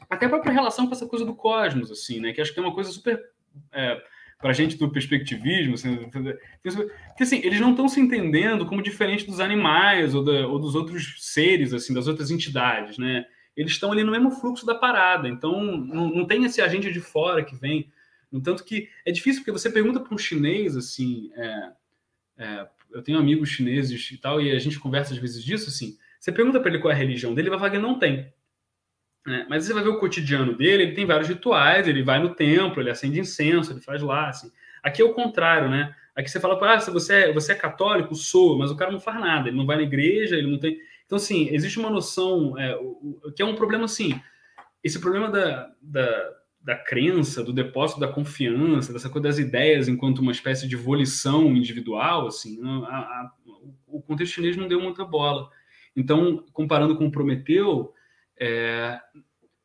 até 0.10 0.26
a 0.26 0.30
própria 0.30 0.52
relação 0.52 0.88
com 0.88 0.94
essa 0.94 1.08
coisa 1.08 1.26
do 1.26 1.34
cosmos, 1.34 1.90
assim, 1.90 2.20
né? 2.20 2.34
Que 2.34 2.42
acho 2.42 2.54
que 2.54 2.60
é 2.60 2.64
uma 2.64 2.74
coisa 2.74 2.92
super 2.92 3.24
é, 3.72 4.02
para 4.40 4.52
a 4.52 4.54
gente 4.54 4.78
do 4.78 4.90
perspectivismo, 4.90 5.74
assim, 5.74 6.10
porque 6.10 7.24
assim, 7.24 7.42
eles 7.44 7.60
não 7.60 7.72
estão 7.72 7.90
se 7.90 8.00
entendendo 8.00 8.66
como 8.66 8.82
diferente 8.82 9.26
dos 9.26 9.42
animais 9.42 10.16
ou, 10.16 10.24
da, 10.24 10.48
ou 10.48 10.58
dos 10.58 10.76
outros 10.76 11.16
seres, 11.20 11.74
assim, 11.74 11.94
das 11.94 12.08
outras 12.08 12.32
entidades, 12.32 12.98
né? 12.98 13.26
Eles 13.56 13.74
estão 13.74 13.92
ali 13.92 14.02
no 14.02 14.12
mesmo 14.12 14.32
fluxo 14.32 14.66
da 14.66 14.74
parada, 14.74 15.28
então 15.28 15.62
não, 15.62 16.10
não 16.10 16.26
tem 16.26 16.46
esse 16.46 16.62
agente 16.62 16.92
de 16.92 17.02
fora 17.02 17.44
que 17.44 17.54
vem. 17.54 17.92
No 18.32 18.40
tanto 18.40 18.64
que 18.64 18.88
é 19.06 19.12
difícil, 19.12 19.42
porque 19.42 19.52
você 19.52 19.70
pergunta 19.70 20.00
para 20.00 20.16
um 20.16 20.18
chinês, 20.18 20.78
assim, 20.78 21.30
é, 21.36 21.72
é, 22.38 22.68
eu 22.92 23.02
tenho 23.02 23.20
amigos 23.20 23.50
chineses 23.50 24.10
e 24.10 24.18
tal, 24.18 24.42
e 24.42 24.52
a 24.52 24.60
gente 24.60 24.80
conversa 24.80 25.14
às 25.14 25.20
vezes 25.20 25.44
disso, 25.44 25.68
assim, 25.68 25.98
você 26.18 26.32
pergunta 26.32 26.62
para 26.62 26.70
ele 26.70 26.80
qual 26.80 26.92
é 26.92 26.96
a 26.96 26.98
religião 26.98 27.34
dele, 27.34 27.48
ele 27.48 27.50
vai 27.50 27.60
falar 27.60 27.72
que 27.72 27.78
não 27.78 28.00
tem. 28.00 28.32
Né? 29.26 29.46
Mas 29.50 29.66
você 29.66 29.74
vai 29.74 29.84
ver 29.84 29.90
o 29.90 30.00
cotidiano 30.00 30.56
dele, 30.56 30.84
ele 30.84 30.96
tem 30.96 31.06
vários 31.06 31.28
rituais, 31.28 31.88
ele 31.88 32.04
vai 32.04 32.20
no 32.20 32.34
templo, 32.34 32.82
ele 32.82 32.90
acende 32.90 33.20
incenso, 33.20 33.72
ele 33.72 33.82
faz 33.82 34.02
lá, 34.02 34.30
assim. 34.30 34.52
Aqui 34.82 35.02
é 35.02 35.06
o 35.06 35.14
contrário, 35.14 35.70
né? 35.70 35.94
Aqui 36.16 36.30
você 36.30 36.40
fala, 36.40 36.60
ah, 36.74 36.80
se 36.80 36.92
você 36.92 37.14
é, 37.14 37.34
você 37.34 37.54
é 37.54 37.56
católico, 37.56 38.16
sou, 38.16 38.58
mas 38.58 38.72
o 38.72 38.76
cara 38.76 38.92
não 38.92 39.00
faz 39.00 39.20
nada, 39.20 39.48
ele 39.48 39.58
não 39.58 39.66
vai 39.66 39.78
na 39.78 39.84
igreja, 39.84 40.36
ele 40.36 40.50
não 40.50 40.58
tem. 40.58 40.78
Então, 41.06 41.16
assim, 41.16 41.48
existe 41.52 41.80
uma 41.80 41.90
noção 41.90 42.58
é, 42.58 42.76
o, 42.76 43.32
que 43.36 43.42
é 43.42 43.46
um 43.46 43.56
problema, 43.56 43.86
assim, 43.86 44.20
esse 44.84 45.00
problema 45.00 45.30
da, 45.30 45.72
da, 45.82 46.30
da 46.62 46.76
crença, 46.76 47.44
do 47.44 47.54
depósito 47.54 48.00
da 48.00 48.08
confiança, 48.08 48.94
dessa 48.94 49.10
coisa 49.10 49.28
das 49.28 49.40
ideias 49.40 49.88
enquanto 49.88 50.20
uma 50.20 50.32
espécie 50.32 50.68
de 50.68 50.76
volição 50.76 51.48
individual, 51.56 52.28
assim, 52.28 52.60
a, 52.88 52.98
a, 52.98 53.32
o 53.88 54.02
contexto 54.02 54.34
chinês 54.34 54.58
não 54.58 54.68
deu 54.68 54.82
muita 54.82 55.04
bola. 55.06 55.50
Então, 55.96 56.44
comparando 56.54 56.96
com 56.96 57.08
o 57.08 57.12
Prometeu, 57.12 57.94
é, 58.40 59.00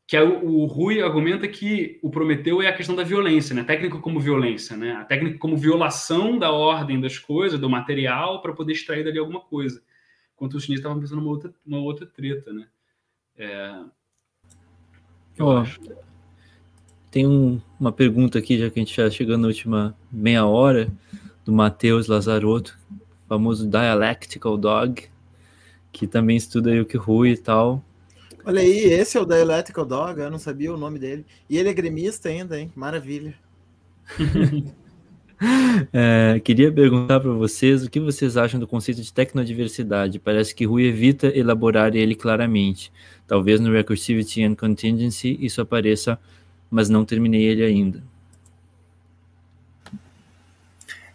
que 0.07 0.17
é 0.17 0.23
o, 0.23 0.65
Rui 0.67 1.01
argumenta 1.01 1.47
que 1.49 1.99
o 2.03 2.11
Prometeu 2.11 2.61
é 2.61 2.69
a 2.69 2.77
questão 2.77 2.95
da 2.95 3.03
violência, 3.03 3.55
né? 3.55 3.63
A 3.63 3.65
técnica 3.65 3.99
como 3.99 4.21
violência, 4.21 4.77
né? 4.77 4.93
A 4.93 5.05
técnica 5.05 5.39
como 5.39 5.57
violação 5.57 6.39
da 6.39 6.51
ordem 6.51 7.01
das 7.01 7.19
coisas, 7.19 7.59
do 7.59 7.71
material, 7.71 8.43
para 8.43 8.53
poder 8.53 8.73
extrair 8.73 9.05
dali 9.05 9.19
alguma 9.19 9.41
coisa. 9.41 9.83
Enquanto 10.35 10.55
os 10.55 10.65
chineses 10.65 10.81
estavam 10.81 11.01
pensando 11.01 11.21
numa 11.21 11.31
outra, 11.31 11.55
uma 11.65 11.79
outra 11.79 12.07
treta, 12.07 12.53
né? 12.53 12.67
É, 13.37 13.81
oh, 15.41 15.65
tem 17.11 17.27
um, 17.27 17.61
uma 17.79 17.93
pergunta 17.93 18.41
aqui, 18.41 18.59
já 18.59 18.69
que 18.69 18.81
a 18.81 18.83
gente 18.83 18.97
já 18.97 19.09
chegou 19.09 19.39
na 19.39 19.47
última 19.47 19.97
meia 20.11 20.45
hora, 20.47 20.93
do 21.45 21.53
Matheus 21.53 22.09
Lazarotto, 22.09 22.77
famoso 23.29 23.69
Dialectical 23.69 24.57
Dog, 24.57 25.09
que 25.93 26.07
também 26.07 26.37
estuda 26.37 26.71
o 26.81 26.85
que 26.85 26.97
Rui 26.97 27.31
e 27.31 27.37
tal. 27.37 27.85
Olha 28.47 28.61
aí, 28.61 28.85
esse 28.93 29.17
é 29.17 29.21
o 29.21 29.25
da 29.25 29.39
Electrical 29.39 29.87
Dog, 29.87 30.21
eu 30.21 30.31
não 30.31 30.39
sabia 30.39 30.73
o 30.73 30.77
nome 30.77 30.99
dele. 30.99 31.25
E 31.49 31.57
ele 31.57 31.71
é 31.71 31.73
gremista 31.73 32.29
ainda, 32.29 32.59
hein? 32.59 32.71
Maravilha. 32.77 33.35
é, 35.93 36.39
queria 36.41 36.71
perguntar 36.71 37.21
para 37.21 37.33
vocês 37.33 37.85
o 37.85 37.91
que 37.91 37.99
vocês 37.99 38.37
acham 38.37 38.61
do 38.61 38.67
conceito 38.67 39.01
de 39.01 39.13
tecnodiversidade. 39.13 40.19
Parece 40.19 40.55
que 40.55 40.67
Rui 40.67 40.85
evita 40.85 41.27
elaborar 41.29 41.97
ele 41.97 42.15
claramente. 42.15 42.93
Talvez 43.27 43.61
no 43.61 43.73
Recursivity 43.73 44.43
and 44.43 44.57
Contingency 44.57 45.39
isso 45.41 45.63
apareça, 45.63 46.19
mas 46.71 46.91
não 46.91 47.05
terminei 47.05 47.45
ele 47.45 47.65
ainda. 47.65 48.03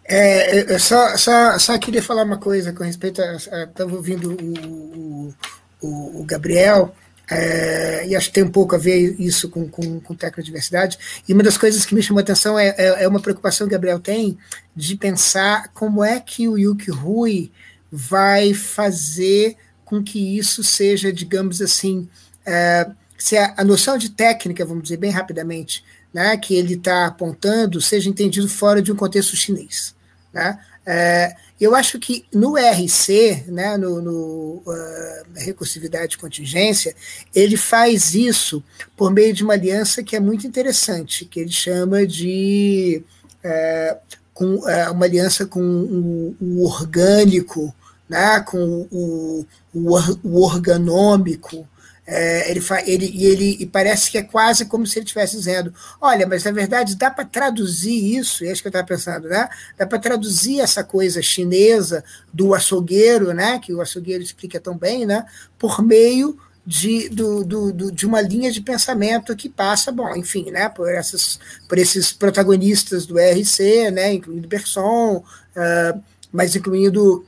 É, 0.04 0.74
eu 0.74 0.80
só, 0.80 1.16
só, 1.16 1.56
só 1.56 1.78
queria 1.78 2.02
falar 2.02 2.24
uma 2.24 2.38
coisa 2.38 2.72
com 2.72 2.82
respeito 2.82 3.22
a. 3.22 3.36
Estava 3.36 3.94
ouvindo 3.94 4.32
o, 4.32 5.32
o, 5.80 6.20
o 6.20 6.24
Gabriel, 6.24 6.92
é, 7.30 8.06
e 8.08 8.16
acho 8.16 8.28
que 8.28 8.34
tem 8.34 8.42
um 8.42 8.50
pouco 8.50 8.74
a 8.74 8.78
ver 8.78 9.14
isso 9.20 9.48
com, 9.48 9.68
com, 9.68 10.00
com 10.00 10.14
tecnodiversidade. 10.14 10.98
E 11.28 11.32
uma 11.32 11.44
das 11.44 11.56
coisas 11.56 11.86
que 11.86 11.94
me 11.94 12.02
chamou 12.02 12.18
a 12.18 12.22
atenção 12.22 12.58
é, 12.58 12.74
é, 12.76 13.04
é, 13.04 13.08
uma 13.08 13.20
preocupação 13.20 13.68
que 13.68 13.72
Gabriel 13.72 14.00
tem 14.00 14.36
de 14.74 14.96
pensar 14.96 15.68
como 15.72 16.02
é 16.02 16.18
que 16.18 16.48
o 16.48 16.58
Yuki 16.58 16.90
Rui 16.90 17.52
vai 17.90 18.52
fazer 18.52 19.56
com 19.84 20.02
que 20.02 20.38
isso 20.38 20.64
seja, 20.64 21.12
digamos 21.12 21.62
assim, 21.62 22.08
é, 22.44 22.88
se 23.16 23.36
a, 23.36 23.54
a 23.56 23.64
noção 23.64 23.96
de 23.96 24.10
técnica, 24.10 24.64
vamos 24.64 24.84
dizer 24.84 24.96
bem 24.96 25.10
rapidamente, 25.10 25.84
né, 26.12 26.36
que 26.36 26.54
ele 26.54 26.74
está 26.74 27.06
apontando, 27.06 27.80
seja 27.80 28.08
entendido 28.08 28.48
fora 28.48 28.82
de 28.82 28.90
um 28.90 28.96
contexto 28.96 29.36
chinês. 29.36 29.94
Né? 30.32 30.58
É, 30.84 31.36
eu 31.60 31.74
acho 31.74 31.98
que 31.98 32.24
no 32.32 32.56
RC, 32.56 33.44
né, 33.48 33.76
no, 33.76 34.00
no 34.00 34.62
uh, 34.66 35.24
recursividade 35.36 36.12
de 36.12 36.18
contingência, 36.18 36.94
ele 37.34 37.56
faz 37.56 38.14
isso 38.14 38.64
por 38.96 39.12
meio 39.12 39.34
de 39.34 39.44
uma 39.44 39.52
aliança 39.52 40.02
que 40.02 40.16
é 40.16 40.20
muito 40.20 40.46
interessante, 40.46 41.26
que 41.26 41.38
ele 41.38 41.52
chama 41.52 42.06
de 42.06 43.02
é, 43.44 43.98
com, 44.32 44.54
uh, 44.54 44.92
uma 44.92 45.04
aliança 45.04 45.44
com 45.44 45.60
o, 45.60 46.36
o 46.40 46.64
orgânico, 46.64 47.74
né, 48.08 48.40
com 48.40 48.86
o, 48.90 49.46
o, 49.74 49.96
o 50.24 50.42
organômico, 50.42 51.68
é, 52.12 52.50
ele, 52.50 52.60
ele, 52.86 53.24
ele 53.24 53.56
e 53.60 53.66
parece 53.66 54.10
que 54.10 54.18
é 54.18 54.22
quase 54.22 54.64
como 54.64 54.84
se 54.84 54.98
ele 54.98 55.04
estivesse 55.04 55.36
dizendo: 55.36 55.72
olha, 56.00 56.26
mas 56.26 56.42
na 56.42 56.50
verdade 56.50 56.96
dá 56.96 57.08
para 57.08 57.24
traduzir 57.24 58.16
isso, 58.18 58.44
e 58.44 58.48
é 58.48 58.52
isso 58.52 58.60
que 58.60 58.66
eu 58.66 58.70
estava 58.70 58.86
pensando, 58.86 59.28
né? 59.28 59.48
Dá 59.78 59.86
para 59.86 59.98
traduzir 59.98 60.60
essa 60.60 60.82
coisa 60.82 61.22
chinesa 61.22 62.02
do 62.34 62.52
açougueiro, 62.52 63.32
né? 63.32 63.60
Que 63.60 63.72
o 63.72 63.80
açougueiro 63.80 64.24
explica 64.24 64.58
tão 64.58 64.76
bem, 64.76 65.06
né? 65.06 65.24
Por 65.56 65.80
meio 65.80 66.36
de, 66.66 67.08
do, 67.10 67.44
do, 67.44 67.72
do, 67.72 67.92
de 67.92 68.06
uma 68.06 68.20
linha 68.20 68.50
de 68.50 68.60
pensamento 68.60 69.36
que 69.36 69.48
passa, 69.48 69.92
bom, 69.92 70.14
enfim, 70.16 70.50
né, 70.50 70.68
por, 70.68 70.88
essas, 70.92 71.40
por 71.68 71.78
esses 71.78 72.12
protagonistas 72.12 73.06
do 73.06 73.16
RC, 73.18 73.90
né, 73.90 74.12
incluindo 74.12 74.46
Bergson, 74.46 75.16
uh, 75.16 76.02
mas 76.30 76.54
incluindo 76.54 77.24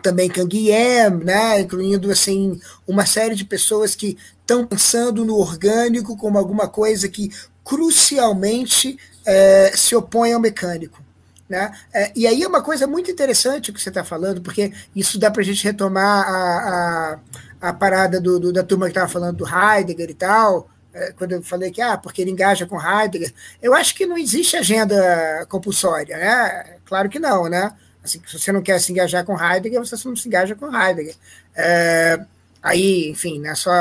também 0.00 0.28
Kang 0.28 0.56
Yem, 0.56 1.10
né, 1.22 1.60
incluindo 1.60 2.10
assim 2.10 2.60
uma 2.86 3.04
série 3.04 3.34
de 3.34 3.44
pessoas 3.44 3.94
que 3.94 4.16
estão 4.40 4.66
pensando 4.66 5.24
no 5.24 5.36
orgânico 5.36 6.16
como 6.16 6.38
alguma 6.38 6.68
coisa 6.68 7.08
que 7.08 7.30
crucialmente 7.64 8.98
é, 9.24 9.72
se 9.74 9.94
opõe 9.94 10.32
ao 10.32 10.40
mecânico. 10.40 11.02
Né? 11.48 11.70
É, 11.92 12.10
e 12.16 12.26
aí 12.26 12.42
é 12.42 12.48
uma 12.48 12.62
coisa 12.62 12.86
muito 12.86 13.10
interessante 13.10 13.70
o 13.70 13.74
que 13.74 13.80
você 13.80 13.90
está 13.90 14.02
falando, 14.02 14.40
porque 14.40 14.72
isso 14.96 15.18
dá 15.18 15.30
para 15.30 15.42
a 15.42 15.44
gente 15.44 15.62
retomar 15.62 16.26
a, 16.26 17.18
a, 17.60 17.68
a 17.68 17.72
parada 17.74 18.20
do, 18.20 18.40
do, 18.40 18.52
da 18.52 18.62
turma 18.62 18.86
que 18.86 18.92
estava 18.92 19.08
falando 19.08 19.36
do 19.36 19.46
Heidegger 19.46 20.08
e 20.08 20.14
tal, 20.14 20.70
é, 20.94 21.12
quando 21.12 21.32
eu 21.32 21.42
falei 21.42 21.70
que 21.70 21.80
ah, 21.80 21.96
porque 21.96 22.22
ele 22.22 22.30
engaja 22.30 22.66
com 22.66 22.80
Heidegger. 22.80 23.32
Eu 23.60 23.74
acho 23.74 23.94
que 23.94 24.06
não 24.06 24.16
existe 24.16 24.56
agenda 24.56 25.46
compulsória, 25.48 26.16
né? 26.16 26.76
Claro 26.84 27.08
que 27.08 27.18
não, 27.18 27.48
né? 27.48 27.72
Assim, 28.02 28.20
se 28.26 28.38
você 28.38 28.52
não 28.52 28.62
quer 28.62 28.80
se 28.80 28.92
engajar 28.92 29.24
com 29.24 29.40
Heidegger, 29.40 29.80
você 29.80 30.08
não 30.08 30.16
se 30.16 30.26
engaja 30.26 30.54
com 30.54 30.74
Heidegger. 30.74 31.14
É, 31.54 32.20
aí, 32.62 33.08
enfim, 33.08 33.38
né, 33.38 33.54
só, 33.54 33.72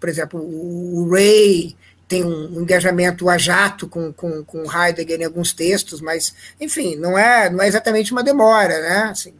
por 0.00 0.08
exemplo, 0.08 0.40
o 0.40 1.10
Ray 1.10 1.76
tem 2.08 2.24
um 2.24 2.62
engajamento 2.62 3.28
a 3.28 3.36
jato 3.36 3.86
com, 3.86 4.12
com, 4.12 4.42
com 4.42 4.64
Heidegger 4.64 5.20
em 5.20 5.24
alguns 5.24 5.52
textos, 5.52 6.00
mas, 6.00 6.34
enfim, 6.58 6.96
não 6.96 7.18
é, 7.18 7.50
não 7.50 7.62
é 7.62 7.68
exatamente 7.68 8.12
uma 8.12 8.24
demora, 8.24 8.80
né? 8.80 9.02
Assim, 9.10 9.34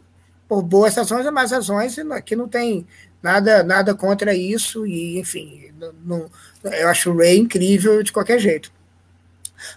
por 0.47 0.61
boas 0.61 0.95
razões 0.95 1.25
ou 1.25 1.31
más 1.31 1.51
razões, 1.51 1.97
aqui 1.97 2.35
não 2.35 2.47
tem 2.47 2.85
nada, 3.23 3.63
nada 3.63 3.95
contra 3.95 4.35
isso, 4.35 4.85
e, 4.85 5.19
enfim, 5.19 5.71
não, 6.05 6.29
eu 6.63 6.87
acho 6.87 7.11
o 7.11 7.17
Ray 7.17 7.39
incrível 7.39 8.03
de 8.03 8.11
qualquer 8.11 8.39
jeito. 8.39 8.71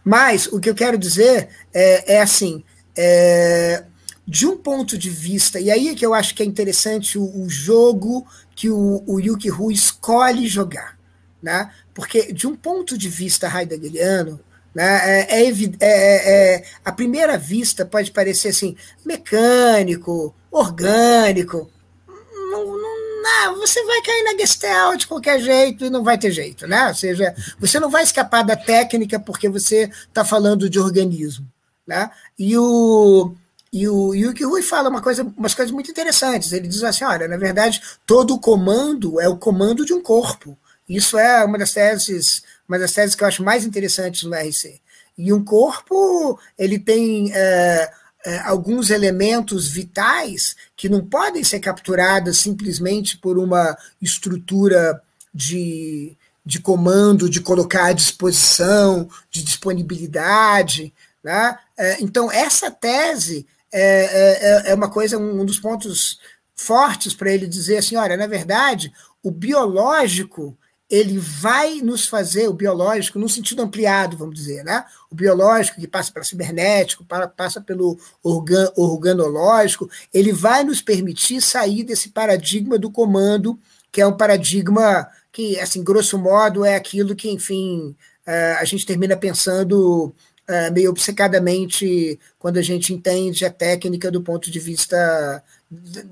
Mas 0.05 0.47
o 0.47 0.61
que 0.61 0.69
eu 0.69 0.75
quero 0.75 0.99
dizer 0.99 1.49
é, 1.73 2.17
é 2.17 2.21
assim: 2.21 2.63
é, 2.97 3.85
de 4.27 4.47
um 4.47 4.57
ponto 4.57 4.97
de 4.97 5.11
vista, 5.11 5.59
e 5.59 5.71
aí 5.71 5.89
é 5.89 5.95
que 5.95 6.07
eu 6.07 6.15
acho 6.15 6.35
que 6.35 6.43
é 6.43 6.47
interessante 6.47 7.19
o, 7.19 7.43
o 7.43 7.49
jogo 7.49 8.27
que 8.55 8.71
o, 8.71 9.03
o 9.07 9.21
Yuki 9.21 9.51
Hu 9.51 9.71
escolhe 9.71 10.47
jogar. 10.47 10.99
Né? 11.43 11.71
Porque, 11.93 12.33
de 12.33 12.47
um 12.47 12.55
ponto 12.55 12.97
de 12.97 13.09
vista 13.09 13.49
heideggeriano, 13.49 14.41
né, 14.75 15.27
é, 15.29 15.43
é, 15.43 15.51
é, 15.81 16.55
é, 16.55 16.65
à 16.85 16.93
primeira 16.93 17.37
vista 17.37 17.85
pode 17.85 18.11
parecer 18.11 18.49
assim, 18.49 18.77
mecânico, 19.05 20.35
orgânico. 20.51 21.71
Não, 22.07 22.65
não, 22.65 23.23
não, 23.23 23.57
você 23.59 23.85
vai 23.85 24.01
cair 24.03 24.25
na 24.25 24.39
Gestalt 24.39 25.01
de 25.01 25.07
qualquer 25.07 25.41
jeito 25.41 25.85
e 25.85 25.91
não 25.91 26.05
vai 26.05 26.17
ter 26.17 26.31
jeito. 26.31 26.67
Né? 26.67 26.89
Ou 26.89 26.95
seja, 26.95 27.35
você 27.59 27.81
não 27.81 27.91
vai 27.91 28.05
escapar 28.05 28.45
da 28.45 28.57
técnica 28.57 29.19
porque 29.19 29.49
você 29.49 29.91
está 30.07 30.25
falando 30.25 30.71
de 30.71 30.79
organismo. 30.79 31.47
Né? 31.87 32.09
E 32.39 32.57
o, 32.57 33.35
e 33.73 33.89
o 33.89 34.13
Yuki 34.13 34.45
Rui 34.45 34.61
fala 34.61 34.91
uma 34.91 35.01
coisa, 35.01 35.23
umas 35.37 35.55
coisas 35.55 35.73
muito 35.73 35.91
interessantes. 35.91 36.53
Ele 36.53 36.69
diz 36.69 36.83
assim: 36.85 37.05
olha, 37.05 37.27
na 37.27 37.39
verdade, 37.39 37.81
todo 38.07 38.35
o 38.35 38.39
comando 38.39 39.19
é 39.19 39.29
o 39.29 39.39
comando 39.39 39.87
de 39.87 39.95
um 39.95 40.03
corpo. 40.03 40.59
Isso 40.87 41.17
é 41.17 41.43
uma 41.43 41.57
das 41.57 41.73
teses, 41.73 42.43
uma 42.69 42.79
das 42.79 42.93
teses 42.93 43.15
que 43.15 43.25
eu 43.25 43.29
acho 43.29 43.43
mais 43.43 43.65
interessantes 43.65 44.25
no 44.25 44.35
RC. 44.35 44.79
E 45.17 45.33
um 45.33 45.43
corpo, 45.43 46.39
ele 46.59 46.79
tem 46.79 47.33
é, 47.35 47.91
é, 48.27 48.39
alguns 48.41 48.91
elementos 48.91 49.69
vitais 49.69 50.55
que 50.77 50.89
não 50.89 51.05
podem 51.05 51.43
ser 51.43 51.61
capturados 51.61 52.39
simplesmente 52.39 53.17
por 53.17 53.39
uma 53.39 53.77
estrutura 54.01 55.01
de, 55.33 56.15
de 56.45 56.61
comando, 56.61 57.31
de 57.31 57.41
colocar 57.41 57.87
à 57.87 57.93
disposição, 57.93 59.09
de 59.31 59.43
disponibilidade. 59.43 60.93
Né? 61.25 61.59
É, 61.79 62.03
então, 62.03 62.31
essa 62.31 62.71
tese 62.71 63.47
é, 63.73 64.69
é, 64.69 64.71
é 64.71 64.75
uma 64.75 64.91
coisa, 64.91 65.19
um 65.19 65.45
dos 65.45 65.59
pontos 65.59 66.19
fortes 66.55 67.15
para 67.15 67.33
ele 67.33 67.47
dizer 67.47 67.79
assim: 67.79 67.97
olha, 67.97 68.17
na 68.17 68.27
verdade, 68.27 68.93
o 69.23 69.31
biológico 69.31 70.57
ele 70.93 71.17
vai 71.19 71.81
nos 71.81 72.07
fazer, 72.07 72.49
o 72.49 72.53
biológico, 72.53 73.19
num 73.19 73.27
sentido 73.27 73.63
ampliado, 73.63 74.15
vamos 74.15 74.35
dizer, 74.35 74.63
né? 74.63 74.85
O 75.11 75.15
biológico 75.15 75.81
que 75.81 75.89
passa 75.89 76.13
pelo 76.13 76.23
cibernético, 76.23 77.03
passa 77.35 77.63
pelo 77.63 77.99
organ, 78.23 78.71
organológico, 78.77 79.89
ele 80.13 80.35
vai 80.35 80.63
nos 80.63 80.83
permitir 80.83 81.41
sair 81.41 81.83
desse 81.83 82.11
paradigma 82.11 82.79
do 82.79 82.91
comando, 82.91 83.59
que 83.91 84.03
é 84.03 84.07
um 84.07 84.15
paradigma 84.15 85.09
que, 85.33 85.59
assim, 85.61 85.83
grosso 85.83 86.19
modo, 86.19 86.63
é 86.63 86.75
aquilo 86.77 87.17
que, 87.17 87.31
enfim, 87.31 87.97
eh, 88.27 88.57
a 88.61 88.65
gente 88.67 88.85
termina 88.85 89.17
pensando 89.17 90.15
é, 90.49 90.71
meio 90.71 90.91
obcecadamente 90.91 92.19
quando 92.39 92.59
a 92.59 92.63
gente 92.63 92.93
entende 92.93 93.45
a 93.45 93.51
técnica 93.51 94.11
do 94.11 94.23
ponto 94.23 94.51
de 94.51 94.59
vista 94.59 95.43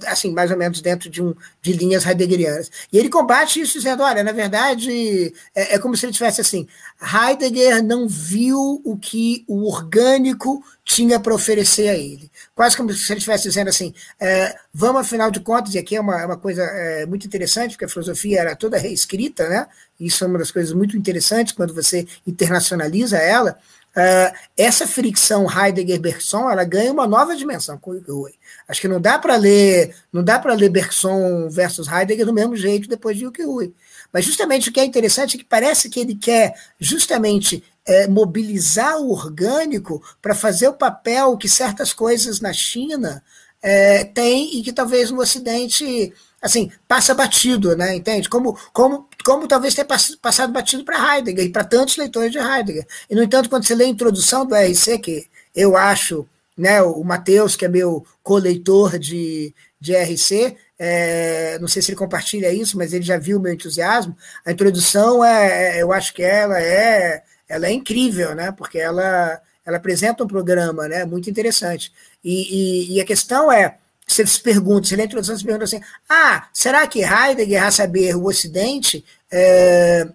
assim, 0.07 0.33
mais 0.33 0.51
ou 0.51 0.57
menos 0.57 0.81
dentro 0.81 1.11
de, 1.11 1.23
um, 1.23 1.35
de 1.61 1.73
linhas 1.73 2.07
heideggerianas. 2.07 2.71
E 2.93 2.99
ele 2.99 3.09
combate 3.09 3.61
isso 3.61 3.75
dizendo, 3.75 4.03
olha, 4.03 4.25
na 4.25 4.33
verdade, 4.33 5.35
é, 5.55 5.75
é, 5.75 5.79
como 5.79 5.97
se 5.97 6.07
ele 6.07 6.13
tivesse 6.13 6.41
assim, 6.41 6.67
Heidegger 7.01 7.83
não 7.83 8.09
viu 8.09 8.81
o 8.85 8.97
que 8.97 9.45
o 9.47 9.67
orgânico 9.69 10.65
tinha 10.85 11.21
para 11.21 11.35
oferecer 11.35 11.89
a 11.89 11.95
ele. 11.95 12.31
Quase 12.55 12.77
como 12.77 12.93
se 12.93 13.13
ele 13.13 13.19
estivesse 13.19 13.45
dizendo 13.45 13.69
assim, 13.69 13.93
é, 14.19 14.57
vamos, 14.73 15.03
afinal 15.03 15.31
de 15.31 15.41
contas, 15.41 15.75
e 15.75 15.79
aqui 15.79 15.95
é 15.95 16.01
uma, 16.01 16.21
é 16.21 16.27
uma 16.27 16.39
coisa 16.39 16.63
é, 16.63 17.05
muito 17.07 17.27
interessante, 17.27 17.73
porque 17.73 17.85
a 17.85 17.89
filosofia 17.89 18.41
era 18.41 18.57
toda 18.57 18.79
reescrita, 18.79 19.49
né? 19.49 19.67
Isso 19.99 20.25
é 20.25 20.27
uma 20.27 20.39
das 20.39 20.51
coisas 20.51 20.73
muito 20.73 20.97
interessantes 20.97 21.53
quando 21.53 21.75
você 21.75 22.07
internacionaliza 22.27 23.19
ela, 23.19 23.59
Uh, 23.91 24.33
essa 24.57 24.87
fricção 24.87 25.49
Heidegger-Bergson 25.51 26.49
ela 26.49 26.63
ganha 26.63 26.93
uma 26.93 27.09
nova 27.09 27.35
dimensão 27.35 27.77
com 27.77 27.99
Rui. 27.99 28.33
Acho 28.69 28.81
que 28.81 28.87
não 28.87 29.01
dá 29.01 29.19
para 29.19 29.35
ler, 29.35 29.97
não 30.13 30.23
dá 30.23 30.39
para 30.39 30.55
ler 30.55 30.69
Bergson 30.69 31.49
versus 31.51 31.89
Heidegger 31.89 32.25
do 32.25 32.33
mesmo 32.33 32.57
jeito 32.57 32.89
depois 32.89 33.17
de 33.17 33.25
Yuki 33.25 33.43
Rui. 33.43 33.75
Mas 34.13 34.25
justamente 34.25 34.69
o 34.69 34.73
que 34.73 34.79
é 34.79 34.85
interessante 34.85 35.35
é 35.35 35.39
que 35.39 35.45
parece 35.45 35.91
que 35.91 35.99
ele 35.99 36.15
quer 36.15 36.55
justamente 36.79 37.65
é, 37.85 38.07
mobilizar 38.07 38.97
o 38.99 39.11
orgânico 39.11 40.01
para 40.23 40.35
fazer 40.37 40.69
o 40.69 40.75
papel 40.75 41.37
que 41.37 41.49
certas 41.49 41.93
coisas 41.93 42.41
na 42.41 42.53
China 42.53 43.23
é, 43.63 44.05
têm 44.05 44.59
e 44.59 44.63
que 44.63 44.73
talvez 44.73 45.11
no 45.11 45.21
Ocidente 45.21 46.13
assim, 46.41 46.71
passa 46.89 47.15
batido, 47.15 47.77
né? 47.77 47.95
Entende? 47.95 48.29
Como, 48.29 48.59
como, 48.73 49.09
como 49.25 49.47
talvez 49.47 49.75
tenha 49.75 49.87
passado 49.87 50.53
batido 50.53 50.85
para 50.85 51.17
Heidegger 51.17 51.45
e 51.45 51.51
para 51.51 51.65
tantos 51.65 51.97
leitores 51.97 52.33
de 52.33 52.39
Heidegger. 52.39 52.87
E, 53.09 53.15
no 53.15 53.23
entanto, 53.23 53.51
quando 53.51 53.65
você 53.67 53.75
lê 53.75 53.85
a 53.85 53.89
introdução 53.89 54.47
do 54.47 54.55
RC, 54.55 54.99
que 54.99 55.27
eu 55.55 55.77
acho, 55.77 56.27
né, 56.57 56.81
o 56.83 57.05
Matheus, 57.05 57.57
que 57.57 57.65
é 57.65 57.69
meu 57.69 58.07
coleitor 58.23 58.99
de, 58.99 59.55
de 59.79 59.95
RC, 59.95 60.57
é, 60.79 61.59
não 61.59 61.69
sei 61.69 61.83
se 61.83 61.91
ele 61.91 61.99
compartilha 61.99 62.53
isso, 62.53 62.79
mas 62.79 62.95
ele 62.95 63.05
já 63.05 63.19
viu 63.19 63.39
o 63.39 63.41
meu 63.41 63.53
entusiasmo. 63.53 64.17
A 64.47 64.53
introdução, 64.53 65.23
é, 65.23 65.77
é, 65.79 65.83
eu 65.83 65.93
acho 65.93 66.15
que 66.15 66.23
ela 66.23 66.59
é, 66.61 67.23
ela 67.49 67.67
é 67.67 67.73
incrível, 67.73 68.35
né? 68.35 68.51
Porque 68.53 68.79
ela, 68.79 69.41
ela 69.67 69.77
apresenta 69.77 70.25
um 70.25 70.27
programa 70.27 70.89
né, 70.89 71.05
muito 71.05 71.29
interessante. 71.29 71.93
E, 72.25 72.91
e, 72.93 72.97
e 72.97 73.01
a 73.01 73.05
questão 73.05 73.51
é 73.51 73.77
se 74.07 74.41
pergunta, 74.41 74.89
se 74.89 74.97
lê 74.97 75.03
a 75.03 75.07
introdução, 75.07 75.37
se 75.37 75.45
pergunta 75.45 75.65
assim: 75.65 75.81
ah, 76.09 76.49
será 76.53 76.87
que 76.87 77.01
Heidegger, 77.03 77.63
a 77.63 77.71
saber, 77.71 78.17
o 78.17 78.27
Ocidente, 78.27 79.05
é, 79.31 80.09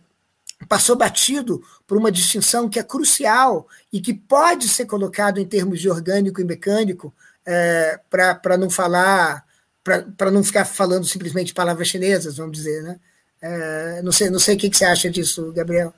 passou 0.68 0.96
batido 0.96 1.64
por 1.88 1.98
uma 1.98 2.12
distinção 2.12 2.68
que 2.68 2.80
é 2.80 2.84
crucial 2.84 3.68
e 3.94 4.02
que 4.02 4.14
pode 4.14 4.68
ser 4.68 4.86
colocado 4.86 5.40
em 5.40 5.46
termos 5.46 5.80
de 5.80 5.90
orgânico 5.90 6.42
e 6.42 6.44
mecânico, 6.44 7.14
é, 7.46 8.00
para 8.10 8.58
não 8.58 8.70
falar, 8.70 9.46
para 9.84 10.32
não 10.32 10.44
ficar 10.44 10.66
falando 10.66 11.06
simplesmente 11.06 11.54
palavras 11.54 11.88
chinesas, 11.88 12.38
vamos 12.38 12.58
dizer, 12.58 12.84
né? 12.84 13.00
É, 13.42 14.02
não 14.02 14.12
sei, 14.12 14.30
não 14.30 14.40
sei 14.40 14.56
o 14.56 14.58
que, 14.58 14.70
que 14.70 14.78
você 14.78 14.86
acha 14.86 15.10
disso, 15.10 15.52
Gabriel. 15.54 15.94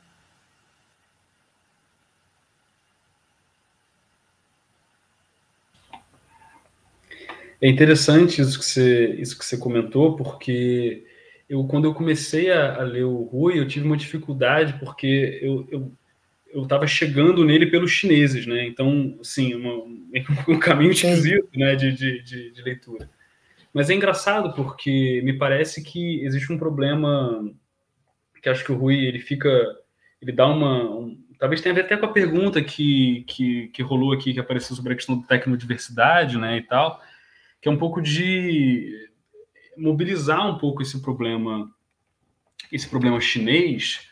É 7.61 7.67
interessante 7.67 8.41
isso 8.41 8.59
que 8.59 8.65
você, 8.65 9.15
isso 9.19 9.37
que 9.37 9.45
você 9.45 9.57
comentou, 9.57 10.15
porque 10.15 11.05
eu, 11.49 11.63
quando 11.65 11.85
eu 11.85 11.93
comecei 11.93 12.51
a, 12.51 12.75
a 12.75 12.83
ler 12.83 13.03
o 13.03 13.23
Rui, 13.23 13.59
eu 13.59 13.67
tive 13.67 13.85
uma 13.85 13.97
dificuldade, 13.97 14.77
porque 14.79 15.39
eu, 15.41 15.67
eu 15.71 15.91
eu 16.49 16.63
estava 16.63 16.87
chegando 16.87 17.43
nele 17.43 17.67
pelos 17.67 17.91
chineses, 17.91 18.47
né? 18.47 18.65
Então, 18.65 19.17
assim, 19.21 19.53
uma, 19.53 19.83
um 20.47 20.59
caminho 20.59 20.91
esquisito, 20.91 21.47
né, 21.55 21.75
de, 21.75 21.91
de, 21.91 22.23
de, 22.23 22.51
de, 22.51 22.61
leitura. 22.61 23.09
Mas 23.73 23.89
é 23.89 23.93
engraçado 23.93 24.53
porque 24.53 25.21
me 25.23 25.33
parece 25.33 25.83
que 25.83 26.23
existe 26.23 26.51
um 26.51 26.57
problema 26.57 27.53
que 28.41 28.49
acho 28.49 28.63
que 28.63 28.71
o 28.71 28.77
Rui 28.77 29.05
ele 29.05 29.19
fica, 29.19 29.49
ele 30.21 30.31
dá 30.31 30.47
uma, 30.47 30.83
um, 30.83 31.17
talvez 31.37 31.61
tenha 31.61 31.73
a 31.73 31.75
ver 31.75 31.85
até 31.85 31.97
com 31.97 32.05
a 32.05 32.13
pergunta 32.13 32.61
que, 32.63 33.23
que, 33.27 33.67
que 33.67 33.83
rolou 33.83 34.13
aqui, 34.13 34.33
que 34.33 34.39
apareceu 34.39 34.75
sobre 34.75 34.93
a 34.93 34.95
questão 34.95 35.19
da 35.19 35.27
tecnodiversidade, 35.27 36.37
né, 36.37 36.57
e 36.57 36.61
tal 36.61 37.01
que 37.61 37.69
é 37.69 37.71
um 37.71 37.77
pouco 37.77 38.01
de 38.01 39.09
mobilizar 39.77 40.47
um 40.47 40.57
pouco 40.57 40.81
esse 40.81 41.01
problema, 41.01 41.69
esse 42.71 42.87
problema 42.89 43.19
chinês, 43.21 44.07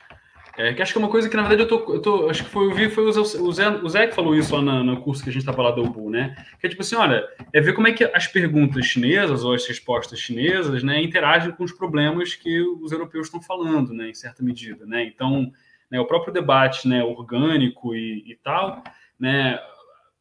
É, 0.57 0.73
que 0.73 0.81
acho 0.81 0.93
que 0.93 0.97
é 0.97 1.01
uma 1.01 1.11
coisa 1.11 1.30
que, 1.30 1.35
na 1.35 1.43
verdade, 1.43 1.63
eu 1.63 1.67
tô. 1.67 1.93
Eu 1.93 2.01
tô 2.01 2.30
acho 2.30 2.45
que 2.45 2.49
foi, 2.49 2.65
eu 2.65 2.73
vi, 2.73 2.89
foi 2.89 3.03
o 3.03 3.11
Zé, 3.51 3.67
o 3.69 3.89
Zé, 3.89 4.07
que 4.07 4.15
falou 4.15 4.34
isso 4.34 4.55
lá 4.55 4.61
no, 4.61 4.84
no 4.85 5.01
curso 5.01 5.22
que 5.22 5.30
a 5.30 5.34
gente 5.34 5.41
estava 5.41 5.61
lá 5.61 5.72
do 5.72 5.84
Ubu, 5.84 6.09
né? 6.09 6.34
Que 6.61 6.67
é 6.67 6.69
tipo 6.69 6.81
assim: 6.81 6.95
olha, 6.95 7.27
é 7.51 7.59
ver 7.59 7.73
como 7.73 7.89
é 7.89 7.91
que 7.91 8.05
as 8.05 8.26
perguntas 8.26 8.85
chinesas 8.85 9.43
ou 9.43 9.53
as 9.53 9.67
respostas 9.67 10.17
chinesas 10.17 10.81
né, 10.81 11.01
interagem 11.03 11.51
com 11.51 11.65
os 11.65 11.73
problemas 11.73 12.35
que 12.35 12.61
os 12.61 12.93
europeus 12.93 13.27
estão 13.27 13.41
falando, 13.41 13.93
né, 13.93 14.09
em 14.09 14.13
certa 14.13 14.41
medida, 14.41 14.85
né? 14.85 15.03
Então, 15.03 15.51
né, 15.91 15.99
o 15.99 16.05
próprio 16.05 16.34
debate 16.34 16.88
né, 16.88 17.03
orgânico 17.03 17.93
e, 17.93 18.23
e 18.26 18.35
tal, 18.41 18.81
né? 19.19 19.59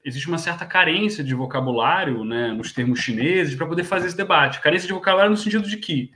Existe 0.04 0.28
uma 0.28 0.38
certa 0.38 0.66
carência 0.66 1.24
de 1.24 1.34
vocabulário 1.34 2.24
né, 2.24 2.52
nos 2.52 2.72
termos 2.72 3.00
chineses 3.00 3.54
para 3.54 3.66
poder 3.66 3.84
fazer 3.84 4.08
esse 4.08 4.16
debate. 4.16 4.60
Carência 4.60 4.86
de 4.86 4.92
vocabulário 4.92 5.30
no 5.30 5.36
sentido 5.36 5.68
de 5.68 5.76
que 5.78 6.10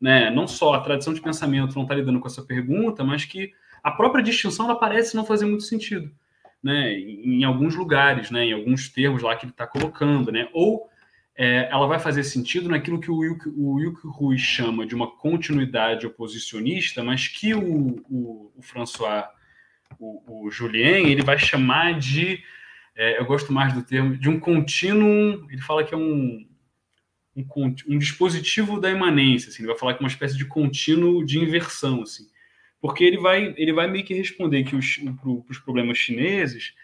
né, 0.00 0.30
não 0.30 0.46
só 0.46 0.74
a 0.74 0.80
tradição 0.80 1.12
de 1.12 1.20
pensamento 1.20 1.74
não 1.74 1.82
está 1.82 1.94
lidando 1.94 2.20
com 2.20 2.26
essa 2.26 2.42
pergunta, 2.42 3.04
mas 3.04 3.24
que 3.24 3.52
a 3.82 3.90
própria 3.90 4.24
distinção 4.24 4.64
ela 4.64 4.78
parece 4.78 5.14
não 5.14 5.26
fazer 5.26 5.44
muito 5.44 5.64
sentido, 5.64 6.10
né? 6.62 6.92
Em 6.94 7.44
alguns 7.44 7.74
lugares, 7.74 8.30
né? 8.30 8.46
Em 8.46 8.52
alguns 8.54 8.88
termos 8.88 9.22
lá 9.22 9.36
que 9.36 9.44
ele 9.44 9.52
está 9.52 9.66
colocando, 9.66 10.32
né? 10.32 10.48
Ou 10.54 10.88
é, 11.36 11.68
ela 11.70 11.86
vai 11.86 11.98
fazer 11.98 12.22
sentido 12.22 12.68
naquilo 12.68 13.00
que 13.00 13.10
o 13.10 13.18
Wilke, 13.18 13.48
o 13.48 14.10
Rui 14.10 14.38
chama 14.38 14.86
de 14.86 14.94
uma 14.94 15.10
continuidade 15.10 16.06
oposicionista, 16.06 17.02
mas 17.02 17.26
que 17.28 17.54
o, 17.54 18.02
o, 18.08 18.52
o 18.56 18.62
François, 18.62 19.24
o, 19.98 20.46
o, 20.46 20.50
Julien, 20.50 21.10
ele 21.10 21.22
vai 21.22 21.38
chamar 21.38 21.98
de, 21.98 22.40
é, 22.96 23.18
eu 23.18 23.24
gosto 23.24 23.52
mais 23.52 23.72
do 23.72 23.82
termo, 23.82 24.16
de 24.16 24.28
um 24.28 24.38
contínuo, 24.38 25.46
ele 25.50 25.60
fala 25.60 25.84
que 25.84 25.94
é 25.94 25.96
um, 25.96 26.46
um, 27.36 27.44
um 27.88 27.98
dispositivo 27.98 28.80
da 28.80 28.90
imanência, 28.90 29.48
assim, 29.48 29.62
ele 29.62 29.70
vai 29.70 29.78
falar 29.78 29.94
que 29.94 30.02
é 30.02 30.04
uma 30.04 30.10
espécie 30.10 30.36
de 30.36 30.44
contínuo 30.44 31.24
de 31.24 31.38
inversão, 31.38 32.02
assim 32.02 32.32
porque 32.84 33.02
ele 33.02 33.16
vai, 33.16 33.54
ele 33.56 33.72
vai 33.72 33.86
meio 33.86 34.04
que 34.04 34.12
responder 34.12 34.62
que 34.62 34.76
os, 34.76 35.00
os 35.48 35.58
problemas 35.58 35.96
chineses, 35.96 36.74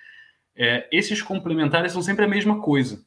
é, 0.57 0.89
esses 0.91 1.21
complementares 1.21 1.93
são 1.93 2.01
sempre 2.01 2.25
a 2.25 2.29
mesma 2.29 2.63
coisa. 2.63 3.05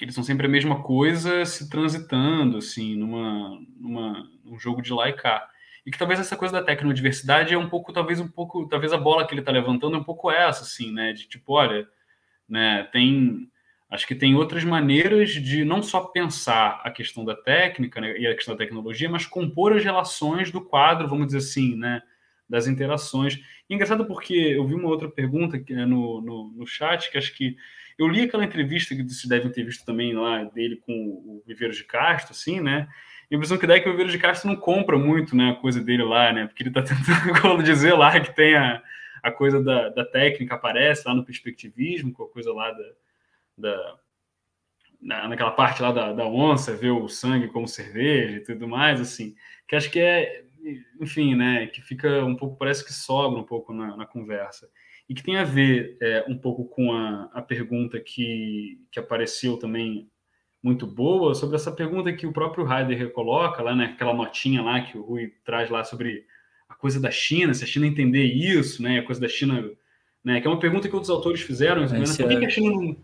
Eles 0.00 0.14
são 0.14 0.22
sempre 0.22 0.46
a 0.46 0.48
mesma 0.48 0.84
coisa 0.84 1.44
se 1.44 1.68
transitando, 1.68 2.58
assim, 2.58 2.94
numa, 2.94 3.60
numa, 3.76 4.30
num 4.44 4.56
jogo 4.56 4.80
de 4.80 4.92
lá 4.92 5.08
e 5.08 5.14
cá. 5.14 5.50
E 5.84 5.90
que 5.90 5.98
talvez 5.98 6.20
essa 6.20 6.36
coisa 6.36 6.52
da 6.52 6.62
tecnodiversidade 6.62 7.52
é 7.52 7.58
um 7.58 7.68
pouco, 7.68 7.92
talvez 7.92 8.20
um 8.20 8.28
pouco, 8.28 8.68
talvez 8.68 8.92
a 8.92 8.98
bola 8.98 9.26
que 9.26 9.34
ele 9.34 9.40
está 9.40 9.50
levantando 9.50 9.96
é 9.96 9.98
um 9.98 10.04
pouco 10.04 10.30
essa, 10.30 10.62
assim, 10.62 10.92
né? 10.92 11.12
De 11.12 11.26
tipo, 11.26 11.54
olha, 11.54 11.88
né, 12.48 12.88
tem 12.92 13.48
Acho 13.88 14.06
que 14.06 14.16
tem 14.16 14.34
outras 14.34 14.64
maneiras 14.64 15.30
de 15.30 15.64
não 15.64 15.80
só 15.80 16.00
pensar 16.00 16.80
a 16.84 16.90
questão 16.90 17.24
da 17.24 17.36
técnica 17.36 18.00
né, 18.00 18.18
e 18.18 18.26
a 18.26 18.34
questão 18.34 18.54
da 18.54 18.58
tecnologia, 18.58 19.08
mas 19.08 19.26
compor 19.26 19.76
as 19.76 19.84
relações 19.84 20.50
do 20.50 20.60
quadro, 20.60 21.08
vamos 21.08 21.26
dizer 21.26 21.38
assim, 21.38 21.76
né, 21.76 22.02
das 22.48 22.66
interações. 22.66 23.40
E 23.70 23.74
engraçado 23.74 24.04
porque 24.04 24.34
eu 24.34 24.66
vi 24.66 24.74
uma 24.74 24.88
outra 24.88 25.08
pergunta 25.08 25.62
no, 25.86 26.20
no, 26.20 26.52
no 26.56 26.66
chat, 26.66 27.10
que 27.10 27.16
acho 27.16 27.32
que 27.36 27.56
eu 27.96 28.08
li 28.08 28.22
aquela 28.22 28.44
entrevista 28.44 28.94
que 28.94 29.04
vocês 29.04 29.26
devem 29.26 29.52
ter 29.52 29.62
visto 29.62 29.84
também 29.84 30.12
lá 30.14 30.42
dele 30.44 30.82
com 30.84 30.92
o 30.92 31.42
Viveiro 31.46 31.72
de 31.72 31.84
Castro, 31.84 32.32
assim, 32.32 32.60
né? 32.60 32.88
E 33.30 33.34
a 33.34 33.36
impressão 33.36 33.56
que 33.56 33.66
dá 33.66 33.76
é 33.76 33.80
que 33.80 33.88
o 33.88 33.92
Viveiro 33.92 34.12
de 34.12 34.18
Castro 34.18 34.48
não 34.48 34.56
compra 34.56 34.98
muito 34.98 35.34
né, 35.34 35.50
a 35.50 35.54
coisa 35.54 35.80
dele 35.80 36.02
lá, 36.02 36.32
né? 36.32 36.46
Porque 36.46 36.62
ele 36.62 36.70
está 36.70 36.82
tentando 36.82 37.62
dizer 37.62 37.94
lá 37.94 38.18
que 38.20 38.34
tem 38.34 38.56
a, 38.56 38.82
a 39.26 39.32
coisa 39.32 39.62
da, 39.62 39.88
da 39.88 40.04
técnica 40.04 40.54
aparece 40.54 41.06
lá 41.06 41.14
no 41.14 41.24
perspectivismo, 41.24 42.12
com 42.12 42.22
a 42.22 42.28
coisa 42.28 42.52
lá 42.52 42.70
da, 42.70 42.92
da 43.58 43.98
na, 45.00 45.28
naquela 45.28 45.50
parte 45.50 45.82
lá 45.82 45.90
da, 45.90 46.12
da 46.12 46.26
onça, 46.26 46.76
ver 46.76 46.90
o 46.90 47.08
sangue 47.08 47.48
como 47.48 47.66
cerveja 47.66 48.36
e 48.36 48.40
tudo 48.40 48.68
mais, 48.68 49.00
assim, 49.00 49.34
que 49.66 49.74
acho 49.74 49.90
que 49.90 49.98
é, 49.98 50.44
enfim, 51.00 51.34
né, 51.34 51.66
que 51.66 51.82
fica 51.82 52.24
um 52.24 52.36
pouco, 52.36 52.56
parece 52.56 52.84
que 52.84 52.92
sobra 52.92 53.38
um 53.38 53.44
pouco 53.44 53.72
na, 53.72 53.96
na 53.96 54.06
conversa. 54.06 54.70
E 55.08 55.14
que 55.14 55.22
tem 55.22 55.36
a 55.36 55.44
ver 55.44 55.96
é, 56.00 56.24
um 56.28 56.38
pouco 56.38 56.64
com 56.64 56.92
a, 56.92 57.30
a 57.32 57.42
pergunta 57.42 57.98
que, 58.00 58.80
que 58.90 58.98
apareceu 58.98 59.56
também 59.56 60.08
muito 60.62 60.86
boa, 60.86 61.34
sobre 61.34 61.56
essa 61.56 61.70
pergunta 61.70 62.12
que 62.12 62.26
o 62.26 62.32
próprio 62.32 62.66
Heidegger 62.70 63.12
coloca 63.12 63.60
lá, 63.62 63.74
né, 63.74 63.86
aquela 63.86 64.14
notinha 64.14 64.62
lá 64.62 64.80
que 64.80 64.96
o 64.96 65.02
Rui 65.02 65.32
traz 65.44 65.68
lá 65.68 65.82
sobre 65.82 66.26
coisa 66.86 67.00
da 67.00 67.10
China, 67.10 67.52
se 67.52 67.64
a 67.64 67.66
China 67.66 67.84
entender 67.84 68.22
isso, 68.22 68.80
né, 68.80 69.00
a 69.00 69.02
coisa 69.02 69.20
da 69.20 69.28
China, 69.28 69.68
né, 70.24 70.40
que 70.40 70.46
é 70.46 70.50
uma 70.50 70.60
pergunta 70.60 70.88
que 70.88 70.94
outros 70.94 71.10
autores 71.10 71.40
fizeram, 71.40 71.82
é, 71.82 71.88
por 71.88 72.28
que, 72.28 72.36
que 72.36 72.46
a 72.46 72.50
China 72.50 72.70
não 72.70 72.96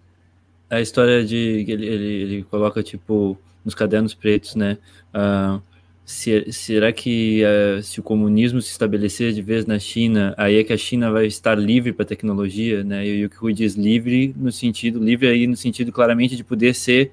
a 0.70 0.80
história 0.80 1.22
de 1.22 1.66
ele, 1.68 1.86
ele, 1.86 2.06
ele 2.22 2.42
coloca 2.44 2.82
tipo 2.82 3.36
nos 3.62 3.74
cadernos 3.74 4.14
pretos, 4.14 4.54
né? 4.54 4.78
Uh, 5.14 5.60
se, 6.02 6.50
será 6.50 6.90
que 6.90 7.42
uh, 7.44 7.82
se 7.82 8.00
o 8.00 8.02
comunismo 8.02 8.60
se 8.62 8.70
estabelecer 8.70 9.34
de 9.34 9.42
vez 9.42 9.66
na 9.66 9.78
China, 9.78 10.34
aí 10.38 10.56
é 10.56 10.64
que 10.64 10.72
a 10.72 10.76
China 10.78 11.12
vai 11.12 11.26
estar 11.26 11.59
livre 11.59 11.92
para 11.92 12.04
a 12.04 12.09
tecnologia, 12.09 12.82
né? 12.82 13.06
E 13.06 13.12
o 13.12 13.16
Yuki 13.24 13.52
diz 13.52 13.74
livre 13.74 14.34
no 14.34 14.50
sentido, 14.50 14.98
livre 14.98 15.28
aí 15.28 15.46
no 15.46 15.56
sentido 15.56 15.92
claramente 15.92 16.36
de 16.36 16.42
poder 16.42 16.74
ser 16.74 17.12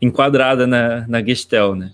enquadrada 0.00 0.66
na, 0.66 1.08
na 1.08 1.24
Gestel, 1.24 1.74
né? 1.74 1.92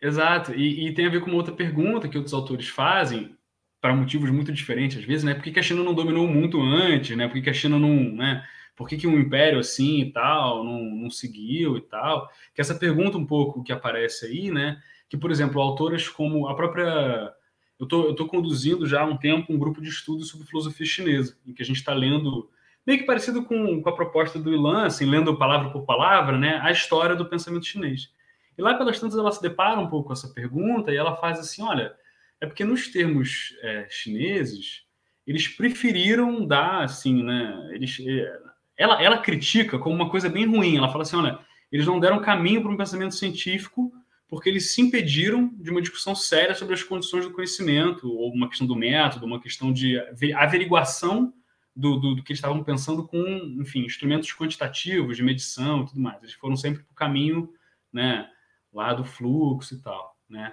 Exato, 0.00 0.54
e, 0.54 0.86
e, 0.88 0.94
tem 0.94 1.06
a 1.06 1.10
ver 1.10 1.20
com 1.20 1.26
uma 1.26 1.36
outra 1.36 1.52
pergunta 1.52 2.08
que 2.08 2.16
outros 2.16 2.32
autores 2.34 2.68
fazem, 2.68 3.36
para 3.80 3.94
motivos 3.94 4.30
muito 4.30 4.52
diferentes 4.52 4.98
às 4.98 5.04
vezes, 5.04 5.24
né? 5.24 5.34
Por 5.34 5.42
que, 5.42 5.52
que, 5.52 5.60
a 5.60 5.62
China 5.62 5.82
não 5.82 5.94
dominou 5.94 6.24
o 6.26 6.28
mundo 6.28 6.60
antes, 6.60 7.16
né? 7.16 7.26
Por 7.26 7.34
que, 7.34 7.42
que 7.42 7.50
a 7.50 7.54
China 7.54 7.78
não, 7.78 8.12
né? 8.12 8.44
Por 8.76 8.88
que, 8.88 8.96
que 8.96 9.06
um 9.06 9.18
império 9.18 9.58
assim 9.58 10.00
e 10.02 10.12
tal 10.12 10.64
não, 10.64 10.80
não 10.80 11.10
seguiu 11.10 11.76
e 11.76 11.80
tal? 11.80 12.28
Que 12.54 12.60
essa 12.60 12.74
pergunta 12.74 13.18
um 13.18 13.26
pouco 13.26 13.62
que 13.62 13.72
aparece 13.72 14.26
aí, 14.26 14.50
né? 14.50 14.80
Que, 15.08 15.16
por 15.16 15.30
exemplo, 15.30 15.60
autoras 15.60 16.08
como 16.08 16.48
a 16.48 16.54
própria... 16.54 17.32
Eu 17.78 17.86
tô, 17.86 18.14
tô 18.14 18.26
conduzindo 18.26 18.86
já 18.86 19.02
há 19.02 19.04
um 19.04 19.16
tempo 19.16 19.52
um 19.52 19.58
grupo 19.58 19.80
de 19.80 19.88
estudos 19.88 20.28
sobre 20.28 20.46
filosofia 20.46 20.86
chinesa, 20.86 21.36
em 21.46 21.52
que 21.52 21.62
a 21.62 21.66
gente 21.66 21.76
está 21.76 21.94
lendo, 21.94 22.50
meio 22.84 22.98
que 22.98 23.06
parecido 23.06 23.44
com, 23.44 23.80
com 23.80 23.88
a 23.88 23.94
proposta 23.94 24.38
do 24.38 24.52
Ilan, 24.52 24.86
assim, 24.86 25.06
lendo 25.06 25.38
palavra 25.38 25.70
por 25.70 25.84
palavra, 25.84 26.36
né? 26.36 26.60
A 26.62 26.72
história 26.72 27.14
do 27.14 27.28
pensamento 27.28 27.66
chinês. 27.66 28.12
E 28.58 28.62
lá 28.62 28.74
pelas 28.74 28.98
tantas 28.98 29.16
ela 29.16 29.32
se 29.32 29.40
depara 29.40 29.78
um 29.78 29.88
pouco 29.88 30.08
com 30.08 30.12
essa 30.12 30.28
pergunta 30.28 30.92
e 30.92 30.96
ela 30.96 31.16
faz 31.16 31.38
assim, 31.38 31.62
olha 31.62 31.94
é 32.40 32.46
porque 32.46 32.64
nos 32.64 32.88
termos 32.88 33.54
é, 33.62 33.86
chineses 33.90 34.82
eles 35.26 35.46
preferiram 35.46 36.46
dar 36.46 36.84
assim, 36.84 37.22
né? 37.22 37.68
Eles, 37.72 37.98
é, 38.00 38.40
ela, 38.76 39.02
ela 39.02 39.18
critica 39.18 39.78
como 39.78 39.94
uma 39.94 40.08
coisa 40.08 40.28
bem 40.28 40.46
ruim. 40.46 40.76
Ela 40.76 40.88
fala 40.88 41.02
assim, 41.02 41.16
olha, 41.16 41.38
eles 41.70 41.86
não 41.86 42.00
deram 42.00 42.20
caminho 42.20 42.62
para 42.62 42.70
um 42.70 42.76
pensamento 42.76 43.14
científico 43.14 43.92
porque 44.28 44.48
eles 44.48 44.72
se 44.72 44.80
impediram 44.82 45.50
de 45.56 45.70
uma 45.70 45.80
discussão 45.80 46.14
séria 46.14 46.54
sobre 46.54 46.74
as 46.74 46.82
condições 46.82 47.24
do 47.24 47.32
conhecimento, 47.32 48.12
ou 48.12 48.30
uma 48.30 48.48
questão 48.48 48.66
do 48.66 48.76
método, 48.76 49.24
uma 49.24 49.40
questão 49.40 49.72
de 49.72 49.98
averiguação 50.34 51.32
do, 51.74 51.96
do, 51.96 52.14
do 52.16 52.22
que 52.22 52.32
eles 52.32 52.38
estavam 52.38 52.62
pensando 52.62 53.06
com, 53.06 53.24
enfim, 53.58 53.86
instrumentos 53.86 54.30
quantitativos 54.34 55.16
de 55.16 55.22
medição 55.22 55.82
e 55.82 55.86
tudo 55.86 56.00
mais. 56.00 56.22
Eles 56.22 56.34
foram 56.34 56.56
sempre 56.56 56.82
para 56.82 56.92
o 56.92 56.94
caminho, 56.94 57.50
né, 57.90 58.28
lá 58.72 58.92
do 58.92 59.04
fluxo 59.04 59.74
e 59.74 59.78
tal, 59.78 60.16
né? 60.28 60.52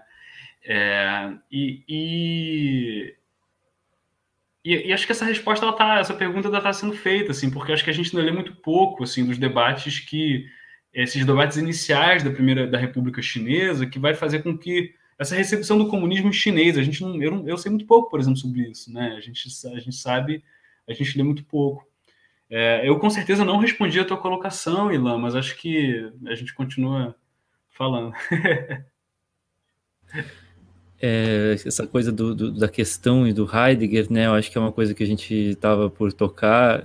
É, 0.63 1.31
e, 1.51 1.83
e, 1.87 3.15
e, 4.63 4.87
e, 4.87 4.93
acho 4.93 5.05
que 5.05 5.11
essa 5.11 5.25
resposta, 5.25 5.65
ela 5.65 5.75
tá, 5.75 5.99
essa 5.99 6.13
pergunta 6.13 6.47
está 6.47 6.73
sendo 6.73 6.93
feita, 6.93 7.31
assim, 7.31 7.51
porque 7.51 7.71
acho 7.71 7.83
que 7.83 7.89
a 7.89 7.93
gente 7.93 8.13
não 8.13 8.21
lê 8.21 8.31
muito 8.31 8.55
pouco 8.55 9.03
assim, 9.03 9.25
dos 9.25 9.37
debates 9.37 9.99
que 9.99 10.45
esses 10.91 11.25
debates 11.25 11.57
iniciais 11.57 12.23
da 12.23 12.31
primeira 12.31 12.65
da 12.65 12.77
República 12.77 13.21
Chinesa, 13.21 13.85
que 13.85 13.99
vai 13.99 14.15
fazer 14.15 14.41
com 14.41 14.57
que 14.57 14.95
essa 15.19 15.35
recepção 15.35 15.77
do 15.77 15.87
comunismo 15.87 16.31
chinês, 16.31 16.77
a 16.77 16.83
gente 16.83 17.01
não, 17.01 17.21
eu, 17.21 17.47
eu 17.47 17.57
sei 17.57 17.69
muito 17.69 17.85
pouco, 17.85 18.09
por 18.09 18.19
exemplo, 18.19 18.37
sobre 18.37 18.61
isso, 18.69 18.91
né? 18.91 19.13
A 19.17 19.21
gente, 19.21 19.47
a 19.67 19.79
gente 19.79 19.95
sabe, 19.95 20.43
a 20.87 20.93
gente 20.93 21.17
lê 21.17 21.23
muito 21.23 21.43
pouco. 21.45 21.85
É, 22.49 22.87
eu 22.87 22.99
com 22.99 23.09
certeza 23.09 23.45
não 23.45 23.57
respondi 23.57 23.99
a 23.99 24.05
tua 24.05 24.17
colocação, 24.17 24.91
Ilan, 24.91 25.17
mas 25.17 25.35
acho 25.35 25.57
que 25.57 26.11
a 26.27 26.35
gente 26.35 26.53
continua 26.53 27.15
falando. 27.75 28.13
é, 30.99 31.55
essa 31.65 31.85
coisa 31.85 32.11
do, 32.11 32.33
do, 32.33 32.51
da 32.51 32.67
questão 32.67 33.27
e 33.27 33.33
do 33.33 33.47
Heidegger, 33.51 34.11
né? 34.11 34.25
Eu 34.25 34.33
acho 34.33 34.49
que 34.51 34.57
é 34.57 34.61
uma 34.61 34.71
coisa 34.71 34.93
que 34.93 35.03
a 35.03 35.07
gente 35.07 35.33
estava 35.33 35.89
por 35.89 36.11
tocar, 36.11 36.83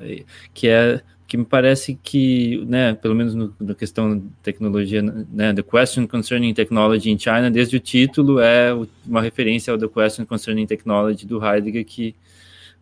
que 0.53 0.69
é 0.69 1.03
que 1.27 1.37
me 1.37 1.45
parece 1.45 1.95
que, 1.95 2.65
né, 2.67 2.93
pelo 2.93 3.15
menos 3.15 3.37
no, 3.37 3.55
questão 3.77 4.19
de 4.19 4.27
tecnologia, 4.43 5.01
né, 5.01 5.55
The 5.55 5.63
Question 5.63 6.09
Concerning 6.09 6.53
Technology 6.53 7.09
in 7.09 7.17
China, 7.21 7.49
desde 7.49 7.77
o 7.77 7.81
título 7.81 8.41
é 8.41 8.75
uma 9.07 9.23
referência 9.23 9.73
ao 9.73 9.79
The 9.79 9.87
Question 9.87 10.27
Concerning 10.27 10.67
Technology 10.67 11.25
do 11.25 11.41
Heidegger, 11.41 11.85
que 11.85 12.17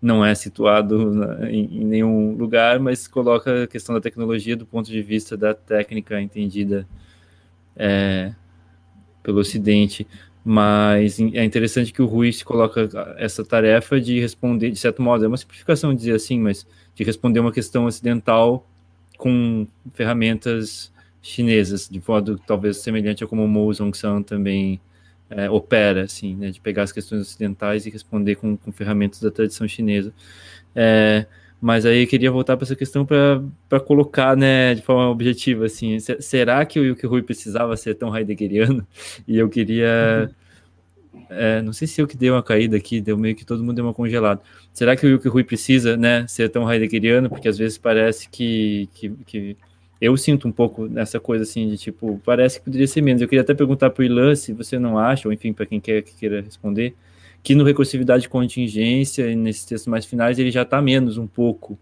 não 0.00 0.24
é 0.24 0.34
situado 0.34 1.12
na, 1.12 1.50
em, 1.50 1.82
em, 1.82 1.84
nenhum 1.84 2.36
lugar, 2.38 2.80
mas 2.80 3.06
coloca 3.06 3.64
a 3.64 3.66
questão 3.66 3.94
da 3.94 4.00
tecnologia 4.00 4.56
do 4.56 4.64
ponto 4.64 4.90
de 4.90 5.02
vista 5.02 5.36
da 5.36 5.52
técnica 5.52 6.18
entendida 6.18 6.88
é, 7.78 8.32
pelo 9.22 9.38
Ocidente 9.38 10.06
mas 10.50 11.20
é 11.20 11.44
interessante 11.44 11.92
que 11.92 12.00
o 12.00 12.06
Ruiz 12.06 12.42
coloca 12.42 12.88
essa 13.18 13.44
tarefa 13.44 14.00
de 14.00 14.18
responder, 14.18 14.70
de 14.70 14.78
certo 14.78 15.02
modo, 15.02 15.22
é 15.22 15.28
uma 15.28 15.36
simplificação 15.36 15.94
dizer 15.94 16.14
assim, 16.14 16.40
mas 16.40 16.66
de 16.94 17.04
responder 17.04 17.38
uma 17.38 17.52
questão 17.52 17.84
ocidental 17.84 18.66
com 19.18 19.66
ferramentas 19.92 20.90
chinesas, 21.20 21.86
de 21.86 22.00
modo 22.08 22.40
talvez 22.46 22.78
semelhante 22.78 23.22
a 23.22 23.26
como 23.26 23.44
o 23.44 23.48
Mo 23.48 23.70
Zhongsan 23.74 24.22
também 24.22 24.80
é, 25.28 25.50
opera, 25.50 26.04
assim, 26.04 26.34
né, 26.34 26.50
de 26.50 26.62
pegar 26.62 26.84
as 26.84 26.92
questões 26.92 27.20
ocidentais 27.20 27.84
e 27.84 27.90
responder 27.90 28.36
com, 28.36 28.56
com 28.56 28.72
ferramentas 28.72 29.20
da 29.20 29.30
tradição 29.30 29.68
chinesa. 29.68 30.14
É, 30.74 31.26
mas 31.60 31.84
aí 31.84 32.02
eu 32.02 32.06
queria 32.06 32.30
voltar 32.30 32.56
para 32.56 32.64
essa 32.64 32.76
questão 32.76 33.04
para 33.04 33.80
colocar, 33.80 34.36
né, 34.36 34.74
de 34.74 34.82
forma 34.82 35.08
objetiva, 35.08 35.66
assim, 35.66 35.98
será 36.20 36.64
que 36.64 36.78
o 36.78 36.84
Yuki 36.84 37.06
Rui 37.06 37.22
precisava 37.22 37.76
ser 37.76 37.94
tão 37.94 38.16
heideggeriano? 38.16 38.86
E 39.26 39.36
eu 39.38 39.48
queria, 39.48 40.30
uhum. 41.12 41.20
é, 41.30 41.62
não 41.62 41.72
sei 41.72 41.88
se 41.88 42.00
eu 42.00 42.06
que 42.06 42.16
dei 42.16 42.30
uma 42.30 42.42
caída 42.42 42.76
aqui, 42.76 43.00
deu 43.00 43.18
meio 43.18 43.34
que 43.34 43.44
todo 43.44 43.62
mundo 43.62 43.76
deu 43.76 43.84
uma 43.84 43.94
congelada. 43.94 44.40
Será 44.72 44.94
que 44.94 45.04
o 45.04 45.08
Yuki 45.08 45.28
Rui 45.28 45.42
precisa, 45.42 45.96
né, 45.96 46.26
ser 46.28 46.48
tão 46.48 46.70
heideggeriano? 46.70 47.28
Porque 47.28 47.48
às 47.48 47.58
vezes 47.58 47.76
parece 47.76 48.28
que, 48.28 48.88
que, 48.94 49.10
que 49.26 49.56
eu 50.00 50.16
sinto 50.16 50.46
um 50.46 50.52
pouco 50.52 50.86
nessa 50.86 51.18
coisa 51.18 51.42
assim 51.42 51.68
de 51.68 51.76
tipo, 51.76 52.20
parece 52.24 52.58
que 52.58 52.66
poderia 52.66 52.86
ser 52.86 53.02
menos. 53.02 53.20
Eu 53.20 53.28
queria 53.28 53.42
até 53.42 53.52
perguntar 53.52 53.90
para 53.90 54.02
o 54.02 54.04
Ilan 54.04 54.34
se 54.36 54.52
você 54.52 54.78
não 54.78 54.96
acha, 54.96 55.26
ou 55.26 55.32
enfim, 55.32 55.52
para 55.52 55.66
quem 55.66 55.80
quer 55.80 56.02
que 56.02 56.14
queira 56.14 56.40
responder, 56.40 56.94
que 57.42 57.54
no 57.54 57.64
recursividade 57.64 58.22
de 58.22 58.28
contingência, 58.28 59.34
nesses 59.34 59.64
textos 59.64 59.86
mais 59.86 60.04
finais, 60.04 60.38
ele 60.38 60.50
já 60.50 60.62
está 60.62 60.82
menos 60.82 61.16
um 61.18 61.26
pouco 61.26 61.78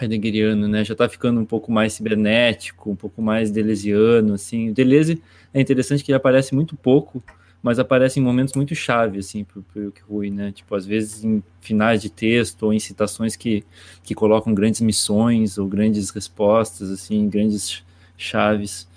heideggeriano, 0.00 0.68
né? 0.68 0.84
Já 0.84 0.92
está 0.92 1.08
ficando 1.08 1.40
um 1.40 1.44
pouco 1.44 1.70
mais 1.72 1.92
cibernético, 1.92 2.90
um 2.90 2.96
pouco 2.96 3.20
mais 3.20 3.50
deleuziano, 3.50 4.34
assim. 4.34 4.70
O 4.70 4.74
Deleuze 4.74 5.22
é 5.52 5.60
interessante 5.60 6.04
que 6.04 6.10
ele 6.10 6.16
aparece 6.16 6.54
muito 6.54 6.76
pouco 6.76 7.22
mas 7.62 7.78
aparece 7.78 8.18
em 8.18 8.22
momentos 8.22 8.54
muito 8.54 8.74
chave, 8.74 9.18
assim, 9.18 9.44
para 9.44 9.60
o 9.60 9.92
Rui, 10.08 10.30
né? 10.30 10.50
Tipo, 10.52 10.74
às 10.74 10.86
vezes 10.86 11.24
em 11.24 11.42
finais 11.60 12.00
de 12.00 12.08
texto 12.08 12.62
ou 12.64 12.72
em 12.72 12.78
citações 12.78 13.36
que, 13.36 13.64
que 14.02 14.14
colocam 14.14 14.54
grandes 14.54 14.80
missões 14.80 15.58
ou 15.58 15.66
grandes 15.68 16.10
respostas, 16.10 16.90
assim, 16.90 17.28
grandes 17.28 17.84
chaves. 18.16 18.88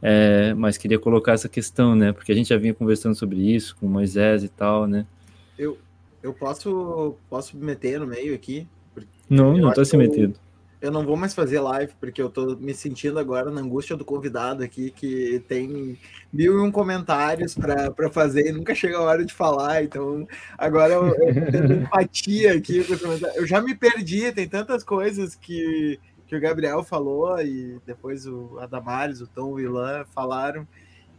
É, 0.00 0.54
mas 0.54 0.78
queria 0.78 0.98
colocar 0.98 1.32
essa 1.32 1.48
questão, 1.48 1.96
né? 1.96 2.12
Porque 2.12 2.30
a 2.30 2.34
gente 2.34 2.48
já 2.48 2.56
vinha 2.56 2.74
conversando 2.74 3.14
sobre 3.16 3.40
isso 3.40 3.76
com 3.76 3.86
Moisés 3.86 4.44
e 4.44 4.48
tal, 4.48 4.86
né? 4.86 5.04
Eu, 5.62 5.78
eu 6.22 6.32
posso, 6.34 7.16
posso 7.28 7.56
me 7.56 7.64
meter 7.64 8.00
no 8.00 8.06
meio 8.06 8.34
aqui? 8.34 8.66
Não, 9.28 9.56
não 9.56 9.70
está 9.70 9.84
se 9.84 9.96
metendo 9.96 10.38
eu 10.82 10.90
não 10.90 11.06
vou 11.06 11.16
mais 11.16 11.32
fazer 11.32 11.60
live, 11.60 11.92
porque 12.00 12.20
eu 12.20 12.28
tô 12.28 12.56
me 12.56 12.74
sentindo 12.74 13.16
agora 13.20 13.52
na 13.52 13.60
angústia 13.60 13.96
do 13.96 14.04
convidado 14.04 14.64
aqui, 14.64 14.90
que 14.90 15.40
tem 15.46 15.96
mil 16.32 16.58
e 16.58 16.60
um 16.60 16.72
comentários 16.72 17.54
para 17.54 18.10
fazer 18.10 18.48
e 18.48 18.52
nunca 18.52 18.74
chega 18.74 18.96
a 18.96 19.02
hora 19.02 19.24
de 19.24 19.32
falar. 19.32 19.84
Então, 19.84 20.26
agora 20.58 20.94
eu, 20.94 21.06
eu 21.06 21.52
tenho 21.52 21.72
empatia 21.84 22.54
aqui. 22.54 22.84
Eu 23.36 23.46
já 23.46 23.62
me 23.62 23.76
perdi, 23.76 24.32
tem 24.32 24.48
tantas 24.48 24.82
coisas 24.82 25.36
que, 25.36 26.00
que 26.26 26.34
o 26.34 26.40
Gabriel 26.40 26.82
falou, 26.82 27.40
e 27.40 27.78
depois 27.86 28.26
o 28.26 28.58
Adamares, 28.58 29.20
o 29.20 29.28
Tom, 29.28 29.52
o 29.52 29.60
Ilan 29.60 30.04
falaram, 30.12 30.66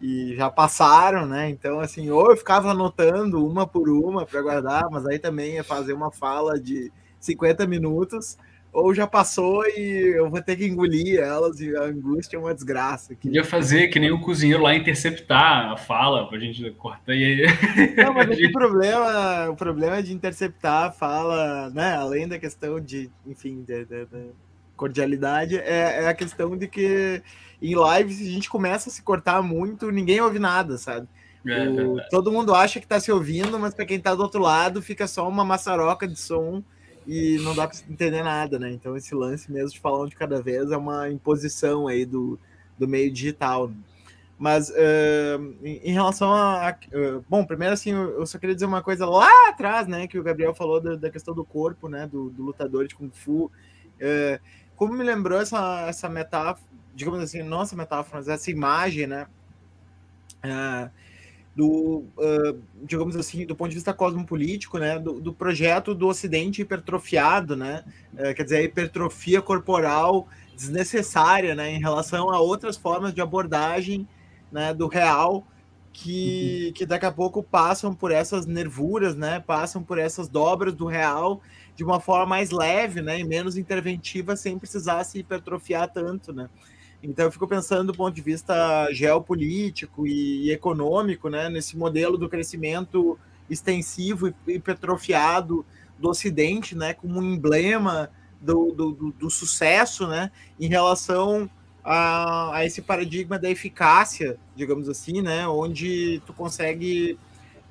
e 0.04 0.36
já 0.36 0.50
passaram, 0.50 1.26
né? 1.26 1.50
Então, 1.50 1.80
assim, 1.80 2.10
ou 2.10 2.30
eu 2.30 2.36
ficava 2.36 2.72
anotando 2.72 3.48
uma 3.48 3.66
por 3.66 3.90
uma 3.90 4.26
para 4.26 4.42
guardar, 4.42 4.90
mas 4.92 5.06
aí 5.06 5.18
também 5.18 5.54
ia 5.54 5.64
fazer 5.64 5.94
uma 5.94 6.12
fala 6.12 6.60
de 6.60 6.92
50 7.22 7.66
minutos 7.66 8.38
ou 8.74 8.94
já 8.94 9.08
passou 9.08 9.66
e 9.66 10.14
eu 10.18 10.30
vou 10.30 10.42
ter 10.42 10.58
que 10.58 10.66
engolir 10.66 11.22
elas 11.22 11.62
e 11.62 11.74
a 11.74 11.84
angústia 11.84 12.36
é 12.36 12.40
uma 12.40 12.54
desgraça. 12.54 13.16
Que... 13.16 13.30
Podia 13.30 13.46
fazer 13.46 13.88
que 13.88 13.98
nem 13.98 14.12
o 14.12 14.20
cozinheiro 14.20 14.62
lá 14.62 14.76
interceptar 14.76 15.72
a 15.72 15.78
fala 15.78 16.28
pra 16.28 16.38
gente 16.38 16.70
cortar 16.72 17.16
e 17.16 17.24
aí. 17.24 17.46
Não, 17.96 18.14
mas 18.14 18.38
o 18.38 18.52
problema, 18.52 19.50
o 19.52 19.56
problema 19.56 20.04
de 20.04 20.12
interceptar 20.12 20.88
a 20.88 20.92
fala, 20.92 21.70
né? 21.70 21.96
Além 21.96 22.28
da 22.28 22.38
questão 22.38 22.78
de, 22.78 23.10
enfim, 23.26 23.64
de 23.64 23.86
cordialidade, 24.76 25.58
é, 25.58 26.04
é, 26.04 26.08
a 26.10 26.14
questão 26.14 26.58
de 26.58 26.68
que 26.68 27.22
em 27.72 27.76
lives 27.76 28.22
a 28.22 28.32
gente 28.32 28.50
começa 28.50 28.90
a 28.90 28.92
se 28.92 29.02
cortar 29.02 29.42
muito, 29.42 29.92
ninguém 29.92 30.20
ouve 30.20 30.40
nada, 30.40 30.78
sabe? 30.78 31.08
É, 31.46 31.68
o, 31.68 31.98
todo 32.10 32.32
mundo 32.32 32.54
acha 32.54 32.80
que 32.80 32.88
tá 32.88 33.00
se 33.00 33.12
ouvindo, 33.12 33.60
mas 33.60 33.74
para 33.74 33.86
quem 33.86 34.00
tá 34.00 34.16
do 34.16 34.22
outro 34.24 34.42
lado 34.42 34.82
fica 34.82 35.08
só 35.08 35.28
uma 35.28 35.44
maçaroca 35.44 36.08
de 36.08 36.18
som 36.18 36.64
e 37.06 37.38
não 37.42 37.54
dá 37.54 37.68
para 37.68 37.78
entender 37.90 38.24
nada, 38.24 38.58
né? 38.58 38.72
Então 38.72 38.96
esse 38.96 39.14
lance 39.14 39.52
mesmo 39.52 39.72
de 39.72 39.80
falar 39.80 40.02
um 40.02 40.08
de 40.08 40.16
cada 40.16 40.42
vez 40.42 40.72
é 40.72 40.78
uma 40.78 41.10
imposição 41.10 41.88
aí 41.88 42.06
do, 42.06 42.40
do 42.78 42.88
meio 42.88 43.12
digital. 43.12 43.68
Né? 43.68 43.76
Mas 44.38 44.70
uh, 44.70 45.56
em, 45.64 45.92
relação 45.92 46.34
a, 46.34 46.70
a 46.70 46.72
uh, 46.72 47.24
bom, 47.30 47.46
primeiro 47.46 47.74
assim, 47.74 47.92
eu 47.92 48.26
só 48.26 48.38
queria 48.38 48.56
dizer 48.56 48.66
uma 48.66 48.82
coisa 48.82 49.06
lá 49.06 49.30
atrás, 49.50 49.88
né, 49.88 50.08
que 50.08 50.18
o 50.18 50.24
Gabriel 50.24 50.54
falou 50.54 50.82
da, 50.82 50.96
da 50.96 51.10
questão 51.10 51.34
do 51.34 51.46
corpo, 51.46 51.88
né, 51.88 52.08
do, 52.08 52.30
do 52.30 52.44
lutador 52.44 52.88
de 52.88 52.96
kung 52.96 53.10
fu. 53.14 53.46
Uh, 53.46 54.40
como 54.76 54.94
me 54.94 55.04
lembrou 55.04 55.40
essa 55.40 55.86
essa 55.88 56.10
metáfora, 56.10 56.68
digamos 56.94 57.20
assim, 57.20 57.42
nossa 57.44 57.76
metáfora, 57.76 58.18
mas 58.18 58.28
essa 58.28 58.52
imagem, 58.52 59.08
né? 59.08 59.28
Uh, 60.44 60.90
do, 61.56 62.04
uh, 62.18 62.62
digamos 62.84 63.16
assim, 63.16 63.46
do 63.46 63.56
ponto 63.56 63.70
de 63.70 63.76
vista 63.76 63.94
cosmopolítico, 63.94 64.80
né, 64.80 64.98
do, 64.98 65.20
do 65.20 65.32
projeto 65.32 65.94
do 65.94 66.08
Ocidente 66.08 66.62
hipertrofiado, 66.62 67.56
né, 67.56 67.84
uh, 68.14 68.34
quer 68.34 68.44
dizer, 68.44 68.58
a 68.58 68.64
hipertrofia 68.64 69.42
corporal 69.42 70.28
desnecessária, 70.56 71.54
né, 71.54 71.70
em 71.72 71.80
relação 71.80 72.32
a 72.32 72.40
outras 72.40 72.76
formas 72.76 73.14
de 73.14 73.22
abordagem, 73.22 74.08
né, 74.52 74.74
do 74.74 74.88
real, 74.88 75.46
que, 75.92 76.66
uhum. 76.68 76.74
que 76.74 76.86
daqui 76.88 77.06
a 77.06 77.12
pouco 77.12 77.44
passam 77.44 77.94
por 77.94 78.12
essas 78.12 78.48
nervuras, 78.48 79.16
né, 79.16 79.40
passam 79.40 79.84
por 79.84 80.00
essas 80.00 80.28
dobras 80.28 80.74
do 80.74 80.88
real 80.88 81.40
de 81.76 81.84
uma 81.84 82.00
forma 82.00 82.26
mais 82.26 82.50
leve, 82.50 83.02
né, 83.02 83.20
e 83.20 83.24
menos 83.24 83.58
interventiva, 83.58 84.36
sem 84.36 84.58
precisar 84.58 85.04
se 85.04 85.20
hipertrofiar 85.20 85.92
tanto, 85.92 86.34
né. 86.34 86.50
Então 87.04 87.26
eu 87.26 87.32
fico 87.32 87.46
pensando 87.46 87.92
do 87.92 87.98
ponto 87.98 88.16
de 88.16 88.22
vista 88.22 88.90
geopolítico 88.94 90.08
e, 90.08 90.50
econômico, 90.52 91.30
né, 91.30 91.50
nesse 91.50 91.76
modelo 91.76 92.18
do 92.18 92.30
crescimento 92.30 93.20
extensivo 93.50 94.30
e 94.48 94.54
hipertrofiado 94.54 95.66
do 96.00 96.10
Ocidente, 96.10 96.76
né, 96.76 96.94
como 96.94 97.20
um 97.20 97.34
emblema 97.34 98.10
do, 98.40 98.72
do, 98.72 98.92
do, 98.94 99.12
do 99.12 99.30
sucesso, 99.30 100.08
né, 100.08 100.32
em 100.58 100.68
relação 100.68 101.50
a, 101.84 102.56
a, 102.56 102.66
esse 102.66 102.82
paradigma 102.82 103.38
da 103.38 103.50
eficácia, 103.50 104.38
digamos 104.56 104.88
assim, 104.88 105.22
né, 105.22 105.46
onde 105.46 106.22
tu 106.26 106.32
consegue 106.32 107.20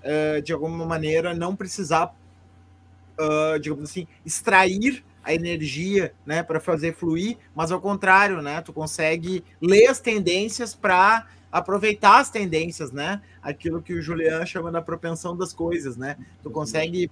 uh, 0.05 0.43
de 0.43 0.53
alguma 0.53 0.85
maneira 0.85 1.35
não 1.35 1.57
precisar, 1.57 2.15
uh, 3.19 3.59
digamos 3.59 3.89
assim, 3.89 4.07
extrair 4.27 5.03
a 5.23 5.33
energia, 5.33 6.13
né, 6.27 6.43
para 6.43 6.59
fazer 6.59 6.95
fluir, 6.95 7.39
mas 7.55 7.71
ao 7.71 7.81
contrário, 7.81 8.43
né, 8.43 8.61
tu 8.61 8.73
consegue 8.73 9.45
ler 9.61 9.87
as 9.87 10.01
tendências 10.01 10.75
para 10.75 11.27
aproveitar 11.53 12.19
as 12.19 12.31
tendências, 12.31 12.91
né? 12.91 13.21
Aquilo 13.43 13.83
que 13.83 13.93
o 13.93 14.01
Julian 14.01 14.45
chama 14.47 14.73
da 14.73 14.81
propensão 14.81 15.37
das 15.37 15.53
coisas, 15.53 15.99
né? 15.99 16.17
Tu 16.43 16.51
consegue 16.51 17.11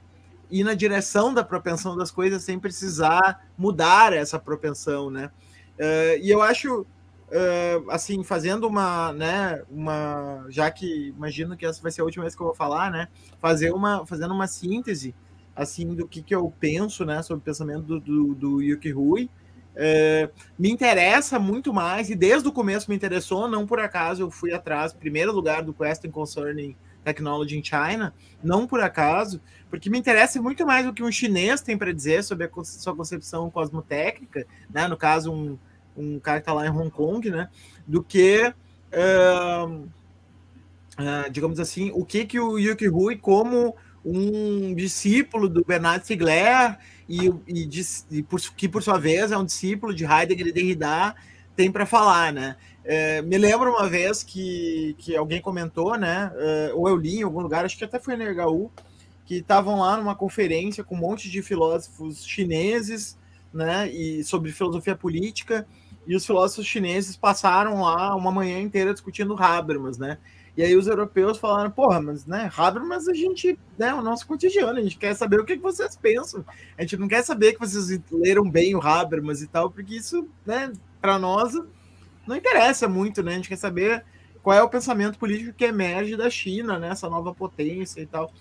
ir 0.50 0.64
na 0.64 0.72
direção 0.72 1.32
da 1.32 1.44
propensão 1.44 1.94
das 1.94 2.10
coisas 2.10 2.42
sem 2.42 2.58
precisar 2.58 3.46
mudar 3.56 4.14
essa 4.14 4.38
propensão, 4.38 5.10
né? 5.10 5.30
Uh, 5.78 6.18
e 6.22 6.30
eu 6.30 6.40
acho, 6.40 6.80
uh, 6.80 7.90
assim, 7.90 8.24
fazendo 8.24 8.66
uma, 8.66 9.12
né, 9.12 9.62
uma, 9.70 10.46
já 10.48 10.70
que 10.70 11.08
imagino 11.08 11.56
que 11.56 11.66
essa 11.66 11.82
vai 11.82 11.92
ser 11.92 12.00
a 12.00 12.04
última 12.04 12.24
vez 12.24 12.34
que 12.34 12.40
eu 12.40 12.46
vou 12.46 12.56
falar, 12.56 12.90
né? 12.90 13.08
Fazer 13.38 13.72
uma, 13.72 14.06
fazendo 14.06 14.32
uma 14.32 14.46
síntese 14.46 15.14
assim 15.54 15.94
do 15.94 16.06
que, 16.06 16.22
que 16.22 16.34
eu 16.34 16.52
penso 16.58 17.04
né, 17.04 17.22
sobre 17.22 17.40
o 17.40 17.44
pensamento 17.44 17.82
do, 17.82 18.00
do, 18.00 18.34
do 18.34 18.62
Yuki 18.62 18.90
Rui. 18.90 19.28
É, 19.74 20.28
me 20.58 20.70
interessa 20.70 21.38
muito 21.38 21.72
mais, 21.72 22.10
e 22.10 22.14
desde 22.14 22.48
o 22.48 22.52
começo 22.52 22.90
me 22.90 22.96
interessou, 22.96 23.48
não 23.48 23.66
por 23.66 23.78
acaso 23.78 24.22
eu 24.22 24.30
fui 24.30 24.52
atrás, 24.52 24.92
primeiro 24.92 25.32
lugar 25.32 25.62
do 25.62 25.72
Question 25.72 26.10
Concerning 26.10 26.76
Technology 27.04 27.58
in 27.58 27.64
China, 27.64 28.12
não 28.42 28.66
por 28.66 28.80
acaso, 28.80 29.40
porque 29.70 29.88
me 29.88 29.98
interessa 29.98 30.40
muito 30.42 30.66
mais 30.66 30.86
o 30.86 30.92
que 30.92 31.02
um 31.02 31.10
chinês 31.10 31.60
tem 31.60 31.78
para 31.78 31.92
dizer 31.92 32.24
sobre 32.24 32.44
a 32.44 32.64
sua 32.64 32.94
concepção 32.94 33.50
cosmotécnica, 33.50 34.46
né, 34.68 34.86
no 34.88 34.96
caso, 34.96 35.32
um, 35.32 35.58
um 35.96 36.18
cara 36.18 36.38
que 36.38 36.42
está 36.42 36.52
lá 36.52 36.66
em 36.66 36.70
Hong 36.70 36.90
Kong, 36.90 37.30
né, 37.30 37.48
do 37.86 38.02
que, 38.02 38.52
uh, 38.92 39.70
uh, 39.70 41.30
digamos 41.30 41.60
assim, 41.60 41.90
o 41.94 42.04
que, 42.04 42.24
que 42.24 42.40
o 42.40 42.58
Yuki 42.58 42.86
Rui, 42.86 43.16
como 43.16 43.76
um 44.04 44.74
discípulo 44.74 45.48
do 45.48 45.64
Bernard 45.64 46.04
Stiegler 46.04 46.78
e, 47.08 47.28
e, 47.46 47.68
e 48.10 48.22
por, 48.22 48.40
que 48.40 48.68
por 48.68 48.82
sua 48.82 48.98
vez 48.98 49.32
é 49.32 49.38
um 49.38 49.44
discípulo 49.44 49.94
de 49.94 50.04
Heidegger 50.04 50.46
e 50.46 50.52
Derrida 50.52 51.14
tem 51.54 51.70
para 51.70 51.84
falar, 51.84 52.32
né? 52.32 52.56
É, 52.82 53.20
me 53.20 53.36
lembro 53.36 53.70
uma 53.70 53.88
vez 53.88 54.22
que, 54.22 54.96
que 54.98 55.14
alguém 55.14 55.40
comentou, 55.40 55.96
né? 55.98 56.32
É, 56.34 56.72
ou 56.74 56.88
eu 56.88 56.96
li 56.96 57.18
em 57.18 57.22
algum 57.22 57.40
lugar, 57.40 57.64
acho 57.64 57.76
que 57.76 57.84
até 57.84 57.98
foi 57.98 58.16
no 58.16 58.24
RHU, 58.24 58.70
que 59.26 59.36
estavam 59.36 59.80
lá 59.80 59.96
numa 59.96 60.14
conferência 60.14 60.82
com 60.82 60.94
um 60.94 60.98
monte 60.98 61.30
de 61.30 61.42
filósofos 61.42 62.24
chineses, 62.24 63.18
né? 63.52 63.90
E 63.90 64.24
sobre 64.24 64.52
filosofia 64.52 64.96
política, 64.96 65.66
e 66.06 66.16
os 66.16 66.24
filósofos 66.24 66.66
chineses 66.66 67.16
passaram 67.16 67.82
lá 67.82 68.16
uma 68.16 68.32
manhã 68.32 68.58
inteira 68.58 68.92
discutindo 68.92 69.36
Habermas, 69.40 69.98
né? 69.98 70.18
E 70.56 70.62
aí 70.62 70.76
os 70.76 70.86
europeus 70.86 71.38
falaram, 71.38 71.70
porra, 71.70 72.00
mas 72.00 72.26
né, 72.26 72.50
Habermas 72.56 73.08
a 73.08 73.14
gente, 73.14 73.58
né, 73.78 73.94
o 73.94 74.02
nosso 74.02 74.26
cotidiano, 74.26 74.78
a 74.78 74.82
gente 74.82 74.98
quer 74.98 75.14
saber 75.14 75.40
o 75.40 75.44
que, 75.44 75.56
que 75.56 75.62
vocês 75.62 75.96
pensam. 75.96 76.44
A 76.76 76.82
gente 76.82 76.96
não 76.96 77.08
quer 77.08 77.22
saber 77.22 77.54
que 77.54 77.60
vocês 77.60 78.00
leram 78.10 78.48
bem 78.48 78.74
o 78.74 78.80
Habermas 78.80 79.42
e 79.42 79.46
tal, 79.46 79.70
porque 79.70 79.94
isso, 79.94 80.28
né, 80.44 80.72
para 81.00 81.18
nós 81.18 81.54
não 82.26 82.36
interessa 82.36 82.88
muito, 82.88 83.22
né? 83.22 83.32
A 83.32 83.36
gente 83.36 83.48
quer 83.48 83.56
saber 83.56 84.04
qual 84.42 84.56
é 84.56 84.62
o 84.62 84.68
pensamento 84.68 85.18
político 85.18 85.52
que 85.52 85.64
emerge 85.64 86.16
da 86.16 86.28
China, 86.28 86.78
né, 86.78 86.88
essa 86.90 87.08
nova 87.08 87.34
potência 87.34 88.00
e 88.00 88.06
tal. 88.06 88.32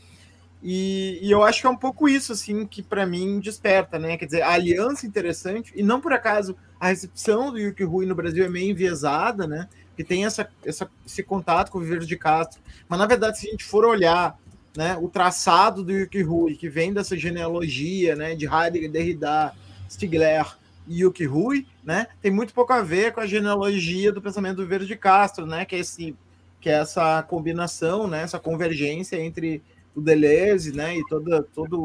E, 0.61 1.19
e 1.21 1.31
eu 1.31 1.41
acho 1.41 1.61
que 1.61 1.67
é 1.67 1.69
um 1.69 1.77
pouco 1.77 2.09
isso, 2.09 2.33
assim, 2.33 2.65
que 2.65 2.83
para 2.83 3.05
mim 3.05 3.39
desperta, 3.39 3.97
né? 3.97 4.17
Quer 4.17 4.25
dizer, 4.25 4.41
a 4.41 4.51
aliança 4.51 5.07
interessante, 5.07 5.71
e 5.75 5.81
não 5.81 6.01
por 6.01 6.11
acaso 6.11 6.55
a 6.79 6.87
recepção 6.87 7.51
do 7.51 7.57
Yuki 7.57 7.83
Rui 7.83 8.05
no 8.05 8.15
Brasil 8.15 8.43
é 8.43 8.49
meio 8.49 8.71
enviesada, 8.71 9.47
né? 9.47 9.69
Que 9.99 10.03
tem 10.05 10.23
essa, 10.23 10.49
essa, 10.63 10.89
esse 11.05 11.21
contato 11.21 11.69
com 11.69 11.77
o 11.77 11.81
Viveiro 11.81 12.05
de 12.05 12.15
Castro. 12.15 12.61
Mas, 12.87 12.97
na 12.97 13.05
verdade, 13.05 13.37
se 13.37 13.49
a 13.49 13.51
gente 13.51 13.65
for 13.65 13.83
olhar 13.83 14.39
né, 14.73 14.97
o 14.97 15.09
traçado 15.09 15.83
do 15.83 15.91
Yuki 15.91 16.21
Rui, 16.21 16.55
que 16.55 16.69
vem 16.69 16.93
dessa 16.93 17.17
genealogia 17.17 18.15
né, 18.15 18.33
de 18.33 18.45
Heidegger, 18.45 18.89
Derrida, 18.89 19.53
Stigler 19.89 20.55
e 20.87 21.01
Yuki 21.01 21.25
Rui, 21.25 21.67
né, 21.83 22.07
tem 22.21 22.31
muito 22.31 22.53
pouco 22.53 22.71
a 22.71 22.81
ver 22.81 23.11
com 23.11 23.19
a 23.19 23.27
genealogia 23.27 24.09
do 24.09 24.21
pensamento 24.21 24.55
do 24.55 24.63
Viveiro 24.63 24.85
de 24.85 24.95
Castro, 24.95 25.45
né, 25.45 25.65
que 25.65 25.75
é, 25.75 25.79
esse, 25.79 26.15
que 26.61 26.69
é 26.69 26.75
essa 26.75 27.21
combinação, 27.23 28.07
né, 28.07 28.21
essa 28.21 28.39
convergência 28.39 29.19
entre 29.19 29.61
o 29.93 29.99
Deleuze, 29.99 30.71
né, 30.71 30.95
e 30.95 31.05
toda, 31.09 31.43
toda 31.43 31.75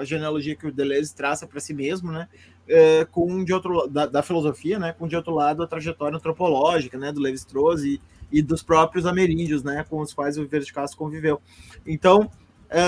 a 0.00 0.04
genealogia 0.06 0.56
que 0.56 0.66
o 0.66 0.72
Deleuze 0.72 1.14
traça 1.14 1.46
para 1.46 1.60
si 1.60 1.74
mesmo, 1.74 2.10
né, 2.10 2.26
é, 2.68 3.04
com 3.04 3.44
de 3.44 3.52
outro 3.52 3.86
da, 3.86 4.06
da, 4.06 4.22
filosofia, 4.22 4.78
né, 4.78 4.92
com 4.92 5.06
de 5.06 5.16
outro 5.16 5.34
lado 5.34 5.62
a 5.62 5.66
trajetória 5.66 6.16
antropológica, 6.16 6.98
né, 6.98 7.12
do 7.12 7.20
Levi-Strauss 7.20 7.82
e, 7.82 8.00
e, 8.32 8.42
dos 8.42 8.62
próprios 8.62 9.06
ameríndios, 9.06 9.62
né, 9.62 9.84
com 9.88 10.00
os 10.00 10.12
quais 10.12 10.38
o 10.38 10.42
Viveiro 10.42 10.64
de 10.64 10.72
Castro 10.72 10.98
conviveu. 10.98 11.40
Então, 11.86 12.30
é, 12.70 12.80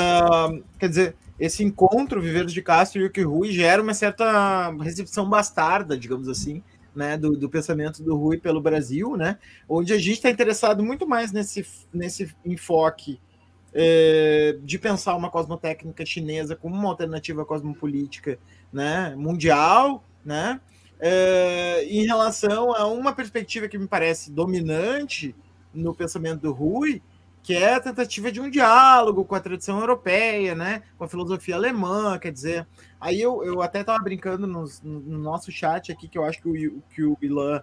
quer 0.79 0.89
dizer, 0.89 1.17
esse 1.39 1.63
encontro 1.63 2.21
Viveiro 2.21 2.49
de 2.49 2.63
Castro 2.63 3.01
e 3.01 3.05
Yuki 3.05 3.23
Rui 3.23 3.53
gera 3.53 3.83
uma 3.83 3.95
certa 3.95 4.71
recepção 4.81 5.29
bastarda, 5.29 5.97
digamos 5.97 6.29
assim, 6.29 6.63
né, 6.95 7.19
do, 7.19 7.37
do, 7.37 7.49
pensamento 7.49 8.03
do 8.03 8.17
Rui 8.17 8.39
pelo 8.39 8.61
Brasil, 8.61 9.17
né, 9.17 9.39
onde 9.69 9.93
a 9.93 9.99
gente 9.99 10.15
está 10.15 10.31
interessado 10.31 10.83
muito 10.83 11.07
mais 11.07 11.31
nesse, 11.31 11.67
nesse 11.93 12.35
enfoque 12.45 13.21
é, 13.79 14.57
de 14.63 14.79
pensar 14.79 15.15
uma 15.15 15.29
cosmotécnica 15.29 16.05
chinesa 16.07 16.57
como 16.57 16.75
uma 16.75 16.89
alternativa 16.89 17.45
cosmopolítica 17.45 18.39
né, 18.73 19.15
mundial, 19.15 20.03
né, 20.25 20.59
é, 20.99 21.85
em 21.85 22.07
relação 22.07 22.75
a 22.75 22.87
uma 22.87 23.15
perspectiva 23.15 23.69
que 23.69 23.77
me 23.77 23.87
parece 23.87 24.33
dominante 24.33 25.35
no 25.75 25.95
pensamento 25.95 26.41
do 26.41 26.53
Rui, 26.53 27.03
que 27.43 27.55
é 27.55 27.75
a 27.75 27.81
tentativa 27.81 28.33
de 28.33 28.41
um 28.41 28.49
diálogo 28.49 29.27
com 29.27 29.35
a 29.35 29.41
tradição 29.41 29.79
europeia, 29.79 30.55
né, 30.55 30.83
com 30.97 31.05
a 31.05 31.09
filosofia 31.09 31.55
alemã, 31.55 32.19
quer 32.19 32.33
dizer, 32.33 32.67
aí 32.99 33.21
eu, 33.21 33.45
eu 33.45 33.61
até 33.61 33.83
estava 33.83 34.03
brincando 34.03 34.47
no, 34.47 34.65
no, 34.83 35.19
nosso 35.19 35.53
chat 35.53 35.93
aqui 35.93 36.09
que 36.09 36.17
eu 36.17 36.25
acho 36.25 36.41
que 36.41 36.49
o, 36.49 36.83
que 36.95 37.05
o 37.05 37.19
Ilan 37.21 37.63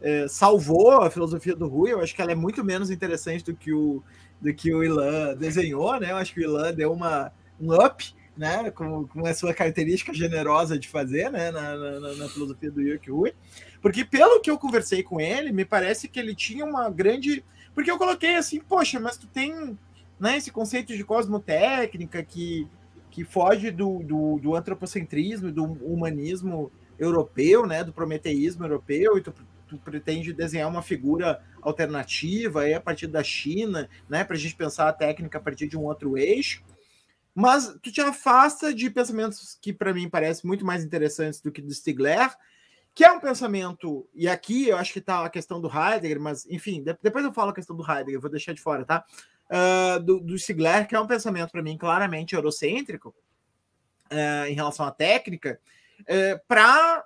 é, 0.00 0.28
salvou 0.28 1.02
a 1.02 1.10
filosofia 1.10 1.54
do 1.54 1.66
Rui, 1.66 1.92
eu 1.92 2.00
acho 2.00 2.14
que 2.14 2.20
ela 2.20 2.32
é 2.32 2.34
muito 2.34 2.64
menos 2.64 2.90
interessante 2.90 3.44
do 3.44 3.54
que 3.54 3.72
o 3.72 4.02
do 4.44 4.52
que 4.52 4.74
o 4.74 4.84
Ilan 4.84 5.34
desenhou, 5.36 5.98
né? 5.98 6.10
Eu 6.10 6.16
acho 6.16 6.34
que 6.34 6.40
o 6.40 6.42
Ilan 6.42 6.74
deu 6.74 6.92
uma, 6.92 7.32
um 7.58 7.74
up, 7.74 8.14
né? 8.36 8.70
Com, 8.70 9.06
com 9.06 9.26
a 9.26 9.32
sua 9.32 9.54
característica 9.54 10.12
generosa 10.12 10.78
de 10.78 10.86
fazer, 10.86 11.30
né? 11.30 11.50
Na, 11.50 11.76
na, 11.76 12.14
na 12.14 12.28
filosofia 12.28 12.70
do 12.70 12.82
Yuki 12.82 13.10
Rui. 13.10 13.32
Porque 13.80 14.04
pelo 14.04 14.40
que 14.40 14.50
eu 14.50 14.58
conversei 14.58 15.02
com 15.02 15.18
ele, 15.18 15.50
me 15.50 15.64
parece 15.64 16.08
que 16.08 16.20
ele 16.20 16.34
tinha 16.34 16.64
uma 16.64 16.90
grande... 16.90 17.42
Porque 17.74 17.90
eu 17.90 17.96
coloquei 17.96 18.36
assim, 18.36 18.60
poxa, 18.60 19.00
mas 19.00 19.16
tu 19.16 19.26
tem 19.26 19.78
né, 20.20 20.36
esse 20.36 20.50
conceito 20.50 20.94
de 20.94 21.02
cosmotécnica 21.04 22.22
que, 22.22 22.68
que 23.10 23.24
foge 23.24 23.70
do, 23.70 24.00
do, 24.00 24.38
do 24.38 24.54
antropocentrismo, 24.54 25.50
do 25.50 25.64
humanismo 25.64 26.70
europeu, 26.98 27.66
né? 27.66 27.82
Do 27.82 27.94
prometeísmo 27.94 28.64
europeu, 28.64 29.16
e 29.16 29.22
tu 29.22 29.32
tu 29.66 29.78
pretende 29.78 30.32
desenhar 30.32 30.68
uma 30.68 30.82
figura 30.82 31.42
alternativa 31.60 32.62
aí 32.62 32.74
a 32.74 32.80
partir 32.80 33.06
da 33.06 33.22
China, 33.22 33.88
né, 34.08 34.24
para 34.24 34.36
a 34.36 34.38
gente 34.38 34.54
pensar 34.54 34.88
a 34.88 34.92
técnica 34.92 35.38
a 35.38 35.40
partir 35.40 35.68
de 35.68 35.76
um 35.76 35.84
outro 35.84 36.16
eixo, 36.16 36.62
mas 37.34 37.76
tu 37.82 37.90
te 37.90 38.00
afasta 38.00 38.72
de 38.72 38.88
pensamentos 38.88 39.58
que 39.60 39.72
para 39.72 39.92
mim 39.92 40.08
parecem 40.08 40.46
muito 40.46 40.64
mais 40.64 40.84
interessantes 40.84 41.40
do 41.40 41.50
que 41.50 41.60
do 41.60 41.72
Stigler, 41.72 42.30
que 42.94 43.04
é 43.04 43.10
um 43.10 43.18
pensamento, 43.18 44.08
e 44.14 44.28
aqui 44.28 44.68
eu 44.68 44.76
acho 44.76 44.92
que 44.92 45.00
está 45.00 45.24
a 45.24 45.30
questão 45.30 45.60
do 45.60 45.68
Heidegger, 45.68 46.20
mas 46.20 46.46
enfim, 46.46 46.84
depois 47.02 47.24
eu 47.24 47.32
falo 47.32 47.50
a 47.50 47.54
questão 47.54 47.74
do 47.74 47.82
Heidegger, 47.82 48.20
vou 48.20 48.30
deixar 48.30 48.52
de 48.52 48.60
fora, 48.60 48.84
tá? 48.84 49.04
Uh, 49.50 50.00
do, 50.00 50.20
do 50.20 50.38
Stigler, 50.38 50.86
que 50.86 50.94
é 50.94 51.00
um 51.00 51.06
pensamento 51.06 51.50
para 51.50 51.62
mim 51.62 51.76
claramente 51.76 52.34
eurocêntrico 52.34 53.14
uh, 54.12 54.46
em 54.48 54.54
relação 54.54 54.86
à 54.86 54.92
técnica, 54.92 55.60
uh, 56.02 56.40
para 56.46 57.04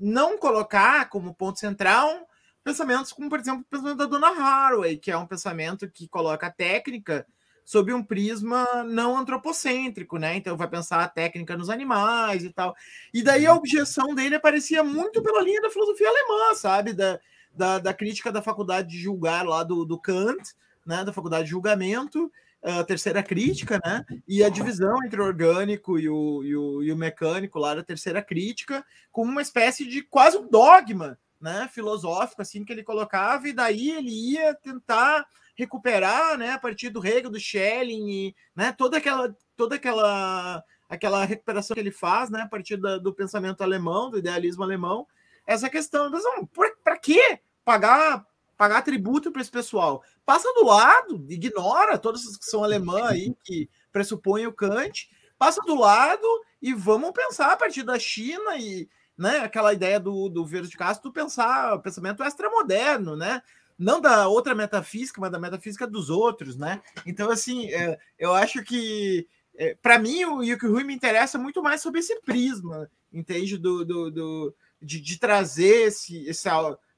não 0.00 0.38
colocar 0.38 1.08
como 1.08 1.34
ponto 1.34 1.58
central 1.58 2.26
pensamentos 2.62 3.12
como, 3.12 3.28
por 3.28 3.40
exemplo, 3.40 3.62
o 3.62 3.64
pensamento 3.64 3.98
da 3.98 4.06
Dona 4.06 4.28
Haraway, 4.28 4.96
que 4.96 5.10
é 5.10 5.16
um 5.16 5.26
pensamento 5.26 5.90
que 5.90 6.08
coloca 6.08 6.46
a 6.46 6.50
técnica 6.52 7.26
sob 7.64 7.92
um 7.94 8.02
prisma 8.02 8.66
não 8.84 9.16
antropocêntrico, 9.16 10.18
né? 10.18 10.34
Então 10.36 10.56
vai 10.56 10.68
pensar 10.68 11.02
a 11.02 11.08
técnica 11.08 11.56
nos 11.56 11.70
animais 11.70 12.42
e 12.42 12.50
tal. 12.50 12.74
E 13.14 13.22
daí 13.22 13.46
a 13.46 13.52
uhum. 13.52 13.58
objeção 13.58 14.14
dele 14.14 14.34
aparecia 14.34 14.82
muito 14.82 15.22
pela 15.22 15.42
linha 15.42 15.60
da 15.60 15.70
filosofia 15.70 16.08
alemã, 16.08 16.54
sabe? 16.54 16.92
Da, 16.92 17.20
da, 17.54 17.78
da 17.78 17.94
crítica 17.94 18.32
da 18.32 18.42
faculdade 18.42 18.88
de 18.88 18.98
julgar 18.98 19.46
lá 19.46 19.62
do, 19.62 19.84
do 19.84 19.98
Kant, 19.98 20.52
né? 20.84 21.04
Da 21.04 21.12
faculdade 21.12 21.44
de 21.44 21.50
julgamento, 21.50 22.30
a 22.62 22.84
terceira 22.84 23.22
crítica, 23.22 23.80
né? 23.84 24.04
E 24.28 24.44
a 24.44 24.48
divisão 24.48 25.02
entre 25.04 25.20
o 25.20 25.24
orgânico 25.24 25.98
e 25.98 26.08
o, 26.08 26.44
e 26.44 26.56
o, 26.56 26.82
e 26.82 26.92
o 26.92 26.96
mecânico 26.96 27.58
lá 27.58 27.74
da 27.74 27.82
terceira 27.82 28.22
crítica, 28.22 28.84
como 29.10 29.30
uma 29.30 29.42
espécie 29.42 29.86
de 29.86 30.02
quase 30.02 30.36
um 30.36 30.48
dogma, 30.48 31.18
né? 31.40 31.68
Filosófico, 31.72 32.42
assim, 32.42 32.64
que 32.64 32.72
ele 32.72 32.82
colocava, 32.82 33.48
e 33.48 33.52
daí 33.52 33.90
ele 33.90 34.10
ia 34.32 34.54
tentar 34.54 35.26
recuperar, 35.56 36.36
né? 36.36 36.50
A 36.50 36.58
partir 36.58 36.90
do 36.90 37.04
Hegel, 37.04 37.30
do 37.30 37.40
Schelling, 37.40 38.10
e, 38.10 38.36
né? 38.54 38.72
Toda 38.72 38.98
aquela, 38.98 39.34
toda 39.56 39.76
aquela, 39.76 40.62
aquela 40.88 41.24
recuperação 41.24 41.74
que 41.74 41.80
ele 41.80 41.90
faz, 41.90 42.28
né? 42.28 42.42
A 42.42 42.48
partir 42.48 42.76
da, 42.76 42.98
do 42.98 43.14
pensamento 43.14 43.62
alemão, 43.62 44.10
do 44.10 44.18
idealismo 44.18 44.62
alemão, 44.62 45.06
essa 45.46 45.70
questão, 45.70 46.10
para 46.84 46.98
quê? 46.98 47.40
Pagar 47.64 48.26
pagar 48.60 48.82
tributo 48.82 49.32
para 49.32 49.40
esse 49.40 49.50
pessoal. 49.50 50.04
Passa 50.22 50.52
do 50.52 50.66
lado, 50.66 51.24
ignora 51.30 51.96
todas 51.96 52.26
as 52.26 52.36
que 52.36 52.44
são 52.44 52.62
alemã 52.62 53.08
aí, 53.08 53.34
que 53.42 53.70
pressupõem 53.90 54.46
o 54.46 54.52
Kant, 54.52 55.08
passa 55.38 55.62
do 55.62 55.74
lado 55.74 56.26
e 56.60 56.74
vamos 56.74 57.12
pensar 57.12 57.52
a 57.52 57.56
partir 57.56 57.82
da 57.82 57.98
China 57.98 58.58
e 58.58 58.86
né, 59.16 59.38
aquela 59.38 59.72
ideia 59.72 59.98
do, 59.98 60.28
do 60.28 60.44
Verde 60.44 60.68
de 60.68 60.76
Castro, 60.76 61.10
pensar 61.10 61.72
o 61.72 61.80
pensamento 61.80 62.22
extramoderno, 62.22 63.16
né? 63.16 63.40
Não 63.78 63.98
da 63.98 64.28
outra 64.28 64.54
metafísica, 64.54 65.18
mas 65.22 65.32
da 65.32 65.38
metafísica 65.38 65.86
dos 65.86 66.10
outros, 66.10 66.54
né? 66.54 66.82
Então, 67.06 67.30
assim, 67.30 67.72
é, 67.72 67.98
eu 68.18 68.34
acho 68.34 68.62
que 68.62 69.26
é, 69.56 69.74
para 69.80 69.98
mim 69.98 70.22
o 70.26 70.42
Yuki 70.42 70.66
Rui 70.66 70.84
me 70.84 70.94
interessa 70.94 71.38
muito 71.38 71.62
mais 71.62 71.80
sobre 71.80 72.00
esse 72.00 72.20
prisma, 72.20 72.90
entende? 73.10 73.56
Do, 73.56 73.86
do, 73.86 74.10
do 74.10 74.54
de, 74.82 75.00
de, 75.00 75.18
trazer 75.18 75.88
esse, 75.88 76.26
esse 76.26 76.46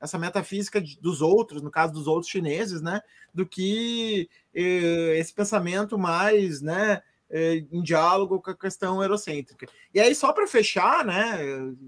essa 0.03 0.19
metafísica 0.19 0.83
dos 1.01 1.23
outros, 1.23 1.63
no 1.63 1.71
caso 1.71 1.93
dos 1.93 2.09
outros 2.09 2.29
chineses, 2.29 2.83
né, 2.83 3.01
do 3.33 3.47
que 3.47 4.29
eh, 4.53 5.17
esse 5.17 5.33
pensamento 5.33 5.97
mais, 5.97 6.61
né, 6.61 7.01
eh, 7.31 7.65
em 7.71 7.81
diálogo 7.81 8.43
com 8.43 8.51
a 8.51 8.57
questão 8.57 9.01
eurocêntrica. 9.01 9.67
E 9.95 10.01
aí, 10.01 10.13
só 10.13 10.33
para 10.33 10.49
fechar, 10.49 11.05
né, 11.05 11.39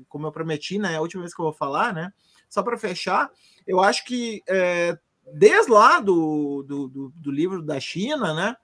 como 0.08 0.28
eu 0.28 0.32
prometi, 0.32 0.78
né, 0.78 0.96
a 0.96 1.00
última 1.00 1.22
vez 1.22 1.34
que 1.34 1.40
eu 1.40 1.46
vou 1.46 1.52
falar, 1.52 1.92
né, 1.92 2.12
só 2.48 2.62
para 2.62 2.78
fechar, 2.78 3.28
eu 3.66 3.80
acho 3.80 4.04
que 4.04 4.44
eh, 4.46 4.96
desde 5.34 5.72
lá 5.72 5.98
do, 5.98 6.62
do, 6.62 6.88
do, 6.88 7.12
do, 7.16 7.30
livro 7.32 7.62
da 7.62 7.80
China, 7.80 8.32
né, 8.32 8.56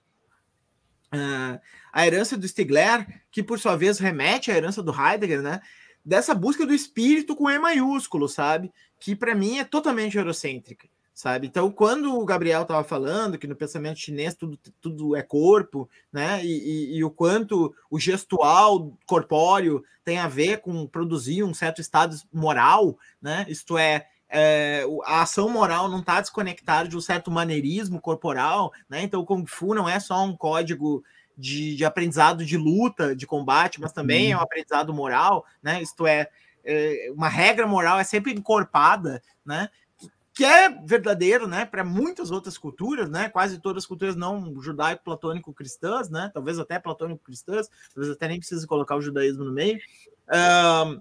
eh, 1.12 1.60
a 1.92 2.06
herança 2.06 2.36
do 2.36 2.46
Stigler, 2.46 3.20
que 3.32 3.42
por 3.42 3.58
sua 3.58 3.76
vez 3.76 3.98
remete 3.98 4.52
à 4.52 4.56
herança 4.56 4.80
do 4.80 4.94
Heidegger, 4.94 5.42
né, 5.42 5.60
dessa 6.10 6.34
busca 6.34 6.66
do 6.66 6.74
espírito 6.74 7.36
com 7.36 7.48
E 7.48 7.56
maiúsculo, 7.56 8.28
sabe? 8.28 8.72
Que 8.98 9.14
para 9.14 9.32
mim 9.32 9.60
é 9.60 9.64
totalmente 9.64 10.18
eurocêntrica, 10.18 10.88
sabe? 11.14 11.46
Então, 11.46 11.70
quando 11.70 12.18
o 12.18 12.24
Gabriel 12.24 12.62
estava 12.62 12.82
falando 12.82 13.38
que 13.38 13.46
no 13.46 13.54
pensamento 13.54 14.00
chinês 14.00 14.34
tudo, 14.34 14.58
tudo 14.80 15.14
é 15.14 15.22
corpo, 15.22 15.88
né? 16.12 16.44
E, 16.44 16.48
e, 16.48 16.96
e, 16.96 17.04
o 17.04 17.12
quanto 17.12 17.72
o 17.88 17.96
gestual 17.96 18.92
corpóreo 19.06 19.84
tem 20.04 20.18
a 20.18 20.26
ver 20.26 20.58
com 20.60 20.84
produzir 20.84 21.44
um 21.44 21.54
certo 21.54 21.80
estado 21.80 22.16
moral, 22.32 22.98
né? 23.22 23.46
Isto 23.48 23.78
é, 23.78 24.08
é, 24.28 24.84
a 25.04 25.22
ação 25.22 25.48
moral 25.48 25.88
não 25.88 26.00
está 26.00 26.20
desconectada 26.20 26.88
de 26.88 26.96
um 26.96 27.00
certo 27.00 27.30
maneirismo 27.30 28.00
corporal, 28.00 28.72
né? 28.88 29.04
Então 29.04 29.20
o 29.20 29.24
Kung 29.24 29.46
Fu 29.46 29.76
não 29.76 29.88
é 29.88 30.00
só 30.00 30.24
um 30.24 30.36
código 30.36 31.04
de, 31.40 31.74
de 31.74 31.84
aprendizado 31.84 32.44
de 32.44 32.56
luta, 32.56 33.16
de 33.16 33.26
combate, 33.26 33.80
mas 33.80 33.92
também 33.92 34.26
uhum. 34.26 34.32
é 34.32 34.36
um 34.36 34.44
aprendizado 34.44 34.92
moral, 34.92 35.46
né? 35.62 35.82
Isto 35.82 36.06
é, 36.06 36.28
é, 36.62 37.10
uma 37.14 37.28
regra 37.28 37.66
moral 37.66 37.98
é 37.98 38.04
sempre 38.04 38.32
encorpada, 38.32 39.22
né? 39.44 39.70
Que 40.34 40.44
é 40.44 40.68
verdadeiro, 40.68 41.48
né? 41.48 41.64
Para 41.64 41.82
muitas 41.82 42.30
outras 42.30 42.58
culturas, 42.58 43.08
né? 43.08 43.28
Quase 43.30 43.58
todas 43.58 43.84
as 43.84 43.86
culturas 43.86 44.14
não 44.14 44.60
judaico-platônico-cristãs, 44.60 46.10
né? 46.10 46.30
Talvez 46.32 46.58
até 46.58 46.78
platônico-cristãs, 46.78 47.68
talvez 47.94 48.14
até 48.14 48.28
nem 48.28 48.38
precise 48.38 48.66
colocar 48.66 48.96
o 48.96 49.02
judaísmo 49.02 49.44
no 49.44 49.52
meio. 49.52 49.80
Um, 50.28 51.00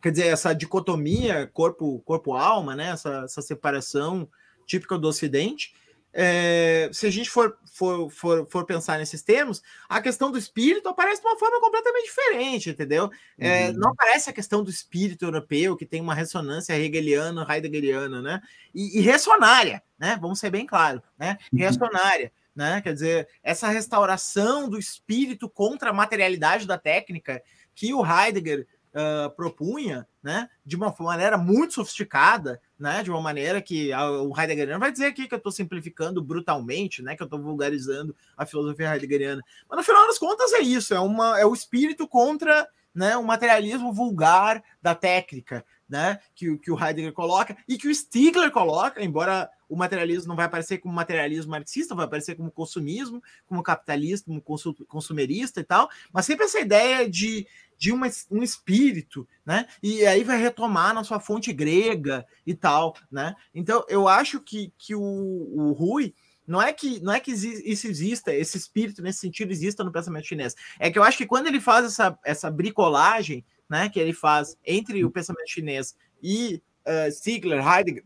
quer 0.00 0.10
dizer, 0.10 0.26
essa 0.26 0.52
dicotomia 0.52 1.50
corpo-alma, 1.52 2.04
corpo 2.04 2.76
né? 2.76 2.90
Essa, 2.90 3.22
essa 3.24 3.40
separação 3.40 4.28
típica 4.66 4.98
do 4.98 5.08
Ocidente. 5.08 5.74
É, 6.12 6.90
se 6.92 7.06
a 7.06 7.10
gente 7.10 7.30
for, 7.30 7.56
for, 7.64 8.10
for, 8.10 8.46
for 8.50 8.66
pensar 8.66 8.98
nesses 8.98 9.22
termos, 9.22 9.62
a 9.88 10.00
questão 10.00 10.30
do 10.30 10.38
espírito 10.38 10.88
aparece 10.88 11.22
de 11.22 11.26
uma 11.26 11.38
forma 11.38 11.60
completamente 11.60 12.04
diferente, 12.04 12.70
entendeu? 12.70 13.10
É, 13.38 13.68
uhum. 13.68 13.74
Não 13.74 13.90
aparece 13.90 14.28
a 14.28 14.32
questão 14.32 14.62
do 14.62 14.70
espírito 14.70 15.24
europeu, 15.24 15.76
que 15.76 15.86
tem 15.86 16.00
uma 16.00 16.14
ressonância 16.14 16.78
hegeliana, 16.78 17.46
heideggeriana, 17.48 18.20
né? 18.20 18.42
E, 18.74 18.98
e 18.98 19.00
ressonária, 19.00 19.82
né? 19.98 20.18
Vamos 20.20 20.38
ser 20.38 20.50
bem 20.50 20.66
claros, 20.66 21.02
né? 21.18 21.38
Uhum. 21.52 21.58
Ressonária. 21.58 22.32
Né? 22.54 22.82
Quer 22.82 22.92
dizer, 22.92 23.28
essa 23.42 23.68
restauração 23.68 24.68
do 24.68 24.78
espírito 24.78 25.48
contra 25.48 25.88
a 25.88 25.92
materialidade 25.92 26.66
da 26.66 26.76
técnica 26.76 27.42
que 27.74 27.94
o 27.94 28.04
Heidegger 28.04 28.66
uh, 28.94 29.30
propunha, 29.30 30.06
né, 30.22 30.48
de 30.64 30.76
uma 30.76 30.94
maneira 30.98 31.36
muito 31.36 31.74
sofisticada, 31.74 32.60
né, 32.78 33.02
de 33.02 33.10
uma 33.10 33.20
maneira 33.20 33.60
que 33.60 33.92
a, 33.92 34.10
o 34.10 34.38
Heideggeriano 34.38 34.80
vai 34.80 34.92
dizer 34.92 35.06
aqui 35.06 35.26
que 35.26 35.34
eu 35.34 35.38
estou 35.38 35.52
simplificando 35.52 36.22
brutalmente, 36.22 37.02
né, 37.02 37.16
que 37.16 37.22
eu 37.22 37.26
estou 37.26 37.40
vulgarizando 37.40 38.14
a 38.36 38.46
filosofia 38.46 38.94
heideggeriana, 38.94 39.42
mas 39.68 39.76
no 39.76 39.84
final 39.84 40.06
das 40.06 40.18
contas 40.18 40.52
é 40.52 40.60
isso, 40.60 40.94
é, 40.94 41.00
uma, 41.00 41.38
é 41.38 41.46
o 41.46 41.54
espírito 41.54 42.06
contra 42.06 42.68
né, 42.94 43.16
o 43.16 43.24
materialismo 43.24 43.92
vulgar 43.92 44.62
da 44.80 44.94
técnica, 44.94 45.64
né, 45.88 46.20
que, 46.34 46.56
que 46.58 46.70
o 46.70 46.78
Heidegger 46.78 47.12
coloca 47.12 47.56
e 47.68 47.76
que 47.76 47.88
o 47.88 47.94
Stigler 47.94 48.50
coloca, 48.50 49.02
embora 49.02 49.50
o 49.72 49.76
materialismo 49.76 50.28
não 50.28 50.36
vai 50.36 50.44
aparecer 50.44 50.78
como 50.78 50.94
materialismo 50.94 51.50
marxista, 51.50 51.94
vai 51.94 52.04
aparecer 52.04 52.34
como 52.34 52.50
consumismo, 52.50 53.22
como 53.46 53.62
capitalismo, 53.62 54.38
como 54.42 54.60
consumerista 54.86 55.60
e 55.60 55.64
tal, 55.64 55.88
mas 56.12 56.26
sempre 56.26 56.44
essa 56.44 56.60
ideia 56.60 57.08
de, 57.08 57.46
de 57.78 57.90
uma, 57.90 58.06
um 58.30 58.42
espírito, 58.42 59.26
né? 59.46 59.66
E 59.82 60.04
aí 60.04 60.22
vai 60.24 60.38
retomar 60.38 60.92
na 60.92 61.02
sua 61.02 61.18
fonte 61.18 61.54
grega 61.54 62.26
e 62.46 62.54
tal, 62.54 62.94
né? 63.10 63.34
Então 63.54 63.82
eu 63.88 64.06
acho 64.06 64.40
que, 64.40 64.74
que 64.76 64.94
o, 64.94 65.00
o 65.00 65.72
Rui 65.72 66.14
não 66.46 66.60
é 66.60 66.70
que 66.70 67.00
não 67.00 67.10
é 67.14 67.18
que 67.18 67.30
isso 67.30 67.86
exista, 67.86 68.34
esse 68.34 68.58
espírito 68.58 69.00
nesse 69.00 69.20
sentido 69.20 69.52
exista 69.52 69.82
no 69.82 69.90
pensamento 69.90 70.26
chinês. 70.26 70.54
É 70.78 70.90
que 70.90 70.98
eu 70.98 71.02
acho 71.02 71.16
que 71.16 71.26
quando 71.26 71.46
ele 71.46 71.60
faz 71.60 71.86
essa, 71.86 72.18
essa 72.22 72.50
bricolagem, 72.50 73.42
né, 73.70 73.88
que 73.88 73.98
ele 73.98 74.12
faz 74.12 74.54
entre 74.66 75.02
o 75.02 75.10
pensamento 75.10 75.48
chinês 75.48 75.96
e 76.22 76.62
uh, 76.86 77.10
Stigler, 77.10 77.66
Heidegger 77.66 78.04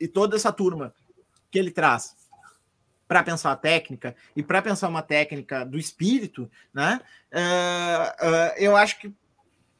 e 0.00 0.08
toda 0.08 0.34
essa 0.34 0.52
turma 0.52 0.92
que 1.54 1.58
ele 1.60 1.70
traz 1.70 2.16
para 3.06 3.22
pensar 3.22 3.52
a 3.52 3.56
técnica 3.56 4.16
e 4.34 4.42
para 4.42 4.60
pensar 4.60 4.88
uma 4.88 5.02
técnica 5.02 5.64
do 5.64 5.78
espírito, 5.78 6.50
né? 6.72 7.00
Uh, 7.32 8.26
uh, 8.26 8.52
eu 8.56 8.76
acho 8.76 8.98
que 8.98 9.14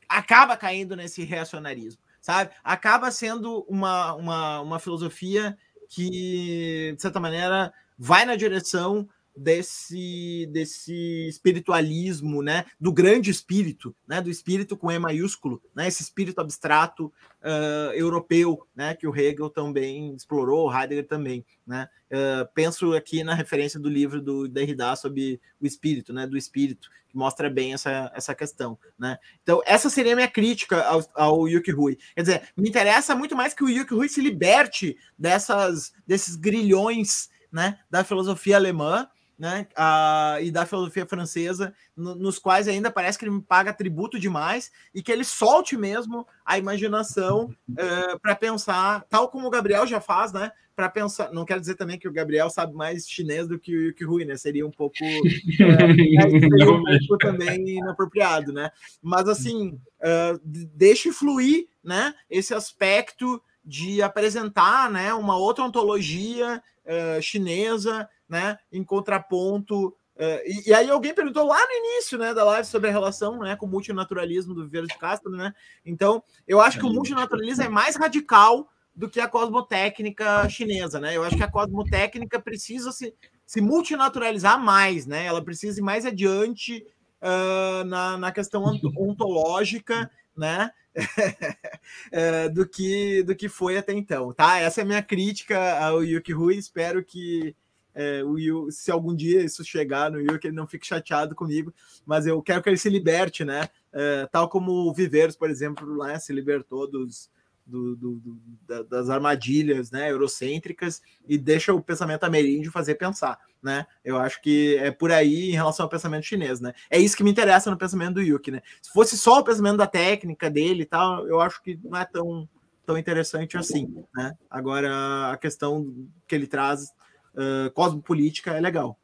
acaba 0.08 0.56
caindo 0.56 0.94
nesse 0.94 1.24
reacionarismo, 1.24 2.00
sabe? 2.20 2.52
Acaba 2.62 3.10
sendo 3.10 3.66
uma, 3.68 4.14
uma, 4.14 4.60
uma 4.60 4.78
filosofia 4.78 5.58
que, 5.88 6.92
de 6.94 7.02
certa 7.02 7.18
maneira, 7.18 7.72
vai 7.98 8.24
na 8.24 8.36
direção 8.36 9.08
desse, 9.36 10.48
desse 10.52 11.28
espiritualismo, 11.28 12.42
né, 12.42 12.64
do 12.80 12.92
grande 12.92 13.30
espírito, 13.30 13.94
né, 14.06 14.20
do 14.20 14.30
espírito 14.30 14.76
com 14.76 14.90
E 14.90 14.98
maiúsculo, 14.98 15.60
né, 15.74 15.88
esse 15.88 16.02
espírito 16.02 16.40
abstrato 16.40 17.06
uh, 17.06 17.92
europeu, 17.94 18.66
né, 18.74 18.94
que 18.94 19.06
o 19.06 19.14
Hegel 19.14 19.50
também 19.50 20.14
explorou, 20.14 20.68
o 20.68 20.72
Heidegger 20.72 21.06
também, 21.06 21.44
né, 21.66 21.88
uh, 22.10 22.48
penso 22.54 22.94
aqui 22.94 23.24
na 23.24 23.34
referência 23.34 23.80
do 23.80 23.88
livro 23.88 24.22
do 24.22 24.48
Derrida 24.48 24.94
sobre 24.94 25.40
o 25.60 25.66
espírito, 25.66 26.12
né, 26.12 26.26
do 26.26 26.36
espírito, 26.36 26.88
que 27.08 27.16
mostra 27.16 27.50
bem 27.50 27.74
essa, 27.74 28.12
essa 28.14 28.34
questão, 28.34 28.78
né, 28.96 29.18
então 29.42 29.60
essa 29.66 29.90
seria 29.90 30.12
a 30.12 30.16
minha 30.16 30.30
crítica 30.30 30.80
ao, 30.84 31.04
ao 31.14 31.48
Yuki 31.48 31.72
Rui, 31.72 31.98
quer 32.14 32.22
dizer, 32.22 32.48
me 32.56 32.68
interessa 32.68 33.16
muito 33.16 33.34
mais 33.34 33.52
que 33.52 33.64
o 33.64 33.68
Yuki 33.68 33.94
Rui 33.94 34.08
se 34.08 34.20
liberte 34.20 34.96
dessas, 35.18 35.92
desses 36.06 36.36
grilhões, 36.36 37.28
né, 37.50 37.78
da 37.90 38.02
filosofia 38.02 38.56
alemã, 38.56 39.08
né, 39.38 39.66
a, 39.76 40.38
e 40.40 40.50
da 40.50 40.64
filosofia 40.64 41.06
francesa, 41.06 41.74
no, 41.96 42.14
nos 42.14 42.38
quais 42.38 42.68
ainda 42.68 42.90
parece 42.90 43.18
que 43.18 43.24
ele 43.24 43.34
me 43.34 43.42
paga 43.42 43.72
tributo 43.72 44.18
demais 44.18 44.70
e 44.94 45.02
que 45.02 45.10
ele 45.10 45.24
solte 45.24 45.76
mesmo 45.76 46.26
a 46.44 46.58
imaginação 46.58 47.46
uh, 47.46 47.74
eh, 47.78 48.18
para 48.20 48.36
pensar, 48.36 49.04
tal 49.08 49.28
como 49.28 49.46
o 49.46 49.50
Gabriel 49.50 49.86
já 49.86 50.00
faz, 50.00 50.32
né? 50.32 50.52
Para 50.76 50.88
pensar, 50.88 51.32
não 51.32 51.44
quero 51.44 51.60
dizer 51.60 51.76
também 51.76 51.98
que 51.98 52.08
o 52.08 52.12
Gabriel 52.12 52.50
sabe 52.50 52.74
mais 52.74 53.08
chinês 53.08 53.46
do 53.48 53.58
que 53.58 53.74
o 53.74 53.80
Yuki 53.88 54.04
Rui, 54.04 54.24
né? 54.24 54.36
Seria 54.36 54.66
um 54.66 54.70
pouco, 54.70 54.96
seria 54.98 56.70
um 56.70 56.82
pouco 56.82 57.18
também 57.18 57.78
inapropriado, 57.78 58.52
né? 58.52 58.70
Mas 59.02 59.28
assim, 59.28 59.78
uh, 60.00 60.40
deixe 60.44 61.12
fluir, 61.12 61.66
né? 61.82 62.14
Esse 62.28 62.54
aspecto 62.54 63.40
de 63.64 64.02
apresentar, 64.02 64.90
né? 64.90 65.14
Uma 65.14 65.36
outra 65.36 65.64
ontologia 65.64 66.62
uh, 66.84 67.22
chinesa 67.22 68.08
né, 68.28 68.58
em 68.72 68.84
contraponto. 68.84 69.88
Uh, 70.16 70.40
e, 70.46 70.70
e, 70.70 70.74
aí 70.74 70.88
alguém 70.88 71.12
perguntou 71.12 71.44
lá 71.44 71.58
no 71.58 71.72
início 71.72 72.16
né, 72.16 72.32
da 72.32 72.44
live 72.44 72.66
sobre 72.68 72.88
a 72.88 72.92
relação 72.92 73.40
né, 73.40 73.56
com 73.56 73.66
o 73.66 73.68
multinaturalismo 73.68 74.54
do 74.54 74.64
Viveiro 74.64 74.86
de 74.86 74.96
Castro, 74.96 75.30
né? 75.32 75.52
Então, 75.84 76.22
eu 76.46 76.60
acho 76.60 76.78
que 76.78 76.86
o 76.86 76.92
multinaturalismo 76.92 77.64
é 77.64 77.68
mais 77.68 77.96
radical 77.96 78.68
do 78.94 79.10
que 79.10 79.20
a 79.20 79.26
cosmotécnica 79.26 80.48
chinesa, 80.48 81.00
né? 81.00 81.16
Eu 81.16 81.24
acho 81.24 81.36
que 81.36 81.42
a 81.42 81.50
cosmotécnica 81.50 82.40
precisa 82.40 82.92
se, 82.92 83.12
se 83.44 83.60
multinaturalizar 83.60 84.62
mais, 84.62 85.04
né? 85.04 85.26
Ela 85.26 85.44
precisa 85.44 85.80
ir 85.80 85.82
mais 85.82 86.06
adiante 86.06 86.86
uh, 87.20 87.84
na, 87.84 88.16
na 88.16 88.32
questão 88.32 88.62
ontológica, 88.96 90.08
né? 90.36 90.70
uh, 90.96 92.50
do 92.54 92.68
que 92.68 93.24
do 93.24 93.34
que 93.34 93.48
foi 93.48 93.76
até 93.76 93.92
então, 93.92 94.32
tá? 94.32 94.60
Essa 94.60 94.80
é 94.80 94.84
a 94.84 94.86
minha 94.86 95.02
crítica 95.02 95.78
ao 95.78 96.04
Yuki 96.04 96.32
Rui. 96.32 96.54
Espero 96.54 97.04
que 97.04 97.54
é, 97.94 98.22
o 98.24 98.70
se 98.70 98.90
algum 98.90 99.14
dia 99.14 99.42
isso 99.42 99.64
chegar 99.64 100.10
no 100.10 100.20
Yu, 100.20 100.38
que 100.38 100.48
ele 100.48 100.56
não 100.56 100.66
fique 100.66 100.86
chateado 100.86 101.34
comigo, 101.34 101.72
mas 102.04 102.26
eu 102.26 102.42
quero 102.42 102.62
que 102.62 102.68
ele 102.68 102.76
se 102.76 102.90
liberte, 102.90 103.44
né? 103.44 103.68
É, 103.92 104.26
tal 104.30 104.48
como 104.48 104.72
o 104.72 104.92
Viveiros, 104.92 105.36
por 105.36 105.48
exemplo, 105.48 106.04
né, 106.04 106.18
se 106.18 106.32
libertou 106.32 106.90
dos, 106.90 107.30
do, 107.66 107.96
do, 107.96 108.12
do, 108.16 108.84
das 108.84 109.08
armadilhas 109.08 109.90
né, 109.90 110.10
eurocêntricas 110.10 111.00
e 111.26 111.38
deixa 111.38 111.72
o 111.72 111.82
pensamento 111.82 112.24
ameríndio 112.24 112.70
fazer 112.70 112.96
pensar. 112.96 113.38
Né? 113.62 113.86
Eu 114.04 114.18
acho 114.18 114.40
que 114.42 114.76
é 114.76 114.90
por 114.90 115.10
aí 115.10 115.50
em 115.50 115.54
relação 115.54 115.84
ao 115.84 115.90
pensamento 115.90 116.24
chinês. 116.24 116.60
Né? 116.60 116.74
É 116.90 116.98
isso 116.98 117.16
que 117.16 117.24
me 117.24 117.30
interessa 117.30 117.70
no 117.70 117.78
pensamento 117.78 118.14
do 118.14 118.22
Yuki. 118.22 118.50
Né? 118.50 118.60
Se 118.82 118.92
fosse 118.92 119.16
só 119.16 119.40
o 119.40 119.44
pensamento 119.44 119.78
da 119.78 119.86
técnica 119.86 120.50
dele 120.50 120.82
e 120.82 120.86
tal, 120.86 121.26
eu 121.26 121.40
acho 121.40 121.62
que 121.62 121.78
não 121.82 121.98
é 121.98 122.04
tão, 122.04 122.48
tão 122.84 122.98
interessante 122.98 123.56
assim. 123.56 124.04
Né? 124.14 124.34
Agora, 124.50 125.30
a 125.32 125.36
questão 125.38 125.94
que 126.26 126.34
ele 126.34 126.46
traz 126.46 126.92
uh, 127.34 127.70
cosmopolítica 127.72 128.52
é 128.52 128.60
legal. 128.60 128.98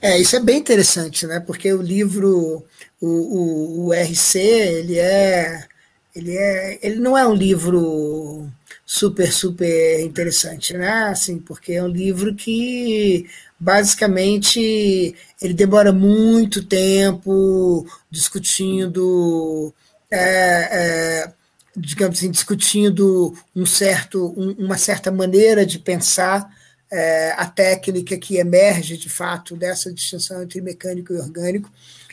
É, 0.00 0.18
isso 0.18 0.36
é 0.36 0.40
bem 0.40 0.58
interessante, 0.58 1.26
né? 1.26 1.40
Porque 1.40 1.72
o 1.72 1.80
livro, 1.80 2.64
o, 3.00 3.06
o, 3.08 3.86
o, 3.86 3.92
RC, 3.92 4.38
ele 4.38 4.98
é, 4.98 5.66
ele 6.14 6.36
é, 6.36 6.78
ele 6.82 6.96
não 6.96 7.16
é 7.16 7.26
um 7.26 7.34
livro 7.34 8.50
super, 8.84 9.32
super 9.32 10.00
interessante, 10.00 10.74
né? 10.74 11.04
Assim, 11.04 11.38
porque 11.38 11.72
é 11.72 11.82
um 11.82 11.88
livro 11.88 12.34
que 12.34 13.26
basicamente 13.58 15.14
ele 15.40 15.54
demora 15.54 15.92
muito 15.92 16.64
tempo 16.64 17.86
discutindo 18.10 19.72
é, 20.10 21.26
é, 21.26 21.32
digamos 21.76 22.18
assim, 22.18 22.30
discutindo 22.30 23.34
um 23.54 23.66
certo, 23.66 24.32
um, 24.36 24.52
uma 24.64 24.78
certa 24.78 25.10
maneira 25.10 25.66
de 25.66 25.78
pensar 25.78 26.48
é, 26.90 27.32
a 27.36 27.46
técnica 27.46 28.16
que 28.16 28.36
emerge, 28.36 28.96
de 28.96 29.08
fato, 29.08 29.56
dessa 29.56 29.92
distinção 29.92 30.42
entre 30.42 30.60
mecânico 30.60 31.12
e 31.12 31.18
orgânico, 31.18 31.70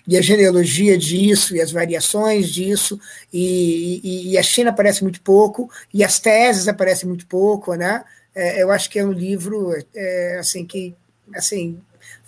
e 0.07 0.17
a 0.17 0.21
genealogia 0.21 0.97
disso, 0.97 1.55
e 1.55 1.61
as 1.61 1.71
variações 1.71 2.49
disso, 2.49 2.99
e, 3.31 4.01
e, 4.03 4.31
e 4.31 4.37
a 4.37 4.43
China 4.43 4.71
aparece 4.71 5.03
muito 5.03 5.21
pouco, 5.21 5.69
e 5.93 6.03
as 6.03 6.19
teses 6.19 6.67
aparecem 6.67 7.07
muito 7.07 7.27
pouco, 7.27 7.75
né? 7.75 8.03
É, 8.33 8.63
eu 8.63 8.71
acho 8.71 8.89
que 8.89 8.97
é 8.97 9.05
um 9.05 9.11
livro 9.11 9.71
é, 9.93 10.37
assim 10.39 10.65
que 10.65 10.95
assim 11.35 11.79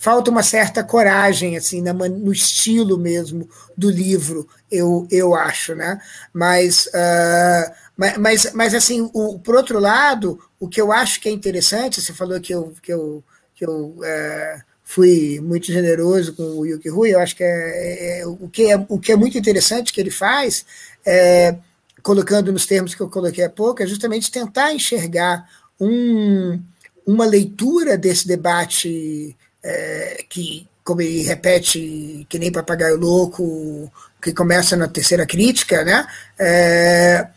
falta 0.04 0.30
uma 0.30 0.44
certa 0.44 0.84
coragem 0.84 1.56
assim 1.56 1.82
no 1.82 2.34
estilo 2.34 2.98
mesmo 2.98 3.48
do 3.78 3.90
livro 3.90 4.46
eu, 4.70 5.08
eu 5.10 5.34
acho 5.34 5.76
né? 5.76 5.98
Mas, 6.34 6.88
uh, 6.88 7.72
mas 8.20 8.52
mas 8.54 8.76
assim 8.76 9.10
o, 9.14 9.40
por 9.40 9.56
outro 9.56 9.80
lado 9.80 10.38
o 10.60 10.68
que 10.68 10.82
eu 10.82 10.92
acho 10.92 11.22
que 11.22 11.30
é 11.30 11.32
interessante 11.32 12.02
você 12.02 12.12
falou 12.12 12.38
que 12.42 12.54
eu 12.54 12.74
que 12.84 12.92
eu, 12.92 13.24
que 13.56 13.64
eu 13.64 13.96
uh, 13.98 14.62
fui 14.84 15.40
muito 15.42 15.68
generoso 15.68 16.34
com 16.34 16.44
o 16.44 16.66
Yuki 16.66 16.90
Rui 16.90 17.14
eu 17.14 17.20
acho 17.20 17.38
que 17.38 17.44
é, 17.46 17.48
é, 17.48 18.20
é, 18.20 18.28
o 18.28 18.50
que 18.50 18.70
é 18.70 18.86
o 18.90 19.00
que 19.00 19.14
é 19.14 19.16
muito 19.16 19.38
interessante 19.38 19.94
que 19.94 20.02
ele 20.02 20.12
faz 20.12 20.66
é, 21.06 21.56
colocando 22.02 22.52
nos 22.52 22.66
termos 22.66 22.94
que 22.94 23.02
eu 23.02 23.10
coloquei 23.10 23.46
há 23.46 23.50
pouco 23.50 23.82
é 23.82 23.88
justamente 23.88 24.30
tentar 24.30 24.74
enxergar 24.74 25.48
um, 25.80 26.62
uma 27.08 27.24
leitura 27.26 27.98
desse 27.98 28.28
debate 28.28 29.34
é, 29.64 30.26
que, 30.30 30.68
como 30.84 31.02
ele 31.02 31.24
repete, 31.24 32.26
que 32.30 32.38
nem 32.38 32.52
papagaio 32.52 32.98
louco, 32.98 33.92
que 34.22 34.34
começa 34.34 34.76
na 34.76 34.88
terceira 34.88 35.26
crítica, 35.26 35.84
né? 35.84 36.06
É, 36.38 37.28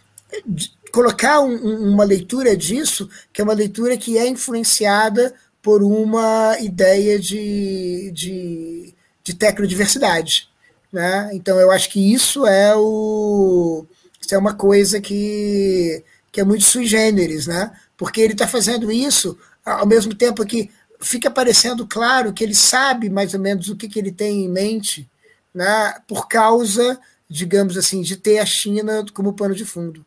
colocar 0.93 1.41
um, 1.41 1.93
uma 1.93 2.05
leitura 2.05 2.57
disso, 2.57 3.09
que 3.33 3.41
é 3.41 3.45
uma 3.45 3.53
leitura 3.55 3.97
que 3.97 4.19
é 4.19 4.27
influenciada 4.27 5.35
por 5.63 5.83
uma 5.83 6.57
ideia 6.61 7.19
de, 7.19 8.11
de, 8.13 8.95
de 9.23 9.35
tecnodiversidade. 9.35 10.49
Né? 10.93 11.31
Então, 11.35 11.59
eu 11.59 11.71
acho 11.71 11.91
que 11.91 12.15
isso 12.15 12.47
é, 12.47 12.75
o, 12.77 13.85
isso 14.21 14.35
é 14.35 14.39
uma 14.39 14.55
coisa 14.55 15.01
que, 15.01 16.03
que 16.33 16.41
é 16.41 16.45
muito 16.45 16.65
sui 16.65 16.87
generis, 16.87 17.47
né? 17.47 17.73
porque 17.97 18.21
ele 18.21 18.33
está 18.33 18.47
fazendo 18.47 18.91
isso 18.91 19.37
ao 19.65 19.87
mesmo 19.87 20.15
tempo 20.15 20.47
que 20.47 20.71
fica 21.01 21.31
parecendo 21.31 21.87
claro 21.87 22.33
que 22.33 22.45
ele 22.45 22.55
sabe 22.55 23.09
mais 23.11 23.35
ou 23.35 23.41
menos 23.41 23.69
o 23.69 23.77
que, 23.77 23.89
que 23.89 23.99
ele 23.99 24.13
tem 24.13 24.45
em 24.45 24.49
mente, 24.49 25.09
né, 25.55 25.95
por 26.07 26.29
causa, 26.29 26.99
digamos 27.29 27.77
assim, 27.77 28.03
de 28.03 28.17
ter 28.17 28.39
a 28.39 28.47
China 28.47 29.05
como 29.13 29.33
pano 29.33 29.55
de 29.55 29.65
fundo. 29.65 30.05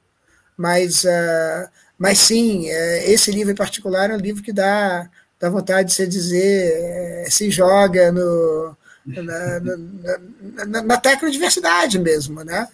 Mas, 0.57 1.03
uh, 1.03 1.69
mas 1.97 2.19
sim, 2.19 2.67
uh, 2.67 3.01
esse 3.05 3.31
livro 3.31 3.51
em 3.51 3.55
particular 3.55 4.09
é 4.09 4.15
um 4.15 4.19
livro 4.19 4.43
que 4.43 4.51
dá, 4.51 5.09
dá 5.39 5.49
vontade 5.49 5.89
de 5.89 5.93
se 5.95 6.07
dizer, 6.07 7.25
uh, 7.27 7.31
se 7.31 7.49
joga 7.49 8.11
no, 8.11 8.75
na, 9.05 9.59
na, 9.59 10.65
na, 10.65 10.81
na 10.83 10.97
tecnodiversidade 10.97 11.97
mesmo, 11.97 12.43
né? 12.43 12.67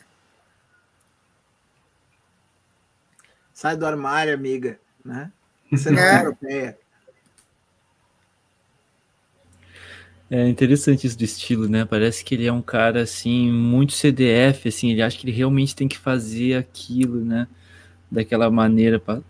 Sai 3.53 3.77
do 3.77 3.85
armário, 3.85 4.33
amiga, 4.33 4.77
né? 5.03 5.31
Você 5.71 5.89
não 5.89 6.01
é 6.01 6.19
europeia. 6.21 6.77
É 10.29 10.47
interessante 10.47 11.05
isso 11.05 11.17
do 11.17 11.23
estilo, 11.23 11.69
né? 11.69 11.85
Parece 11.85 12.25
que 12.25 12.33
ele 12.33 12.47
é 12.47 12.51
um 12.51 12.61
cara 12.61 13.03
assim 13.03 13.51
muito 13.51 13.93
CDF, 13.93 14.67
assim, 14.67 14.91
ele 14.91 15.01
acha 15.01 15.17
que 15.17 15.25
ele 15.27 15.35
realmente 15.35 15.75
tem 15.75 15.87
que 15.87 15.97
fazer 15.97 16.55
aquilo, 16.55 17.23
né? 17.23 17.47
Daquela 18.09 18.49
maneira, 18.49 18.99
pra... 18.99 19.21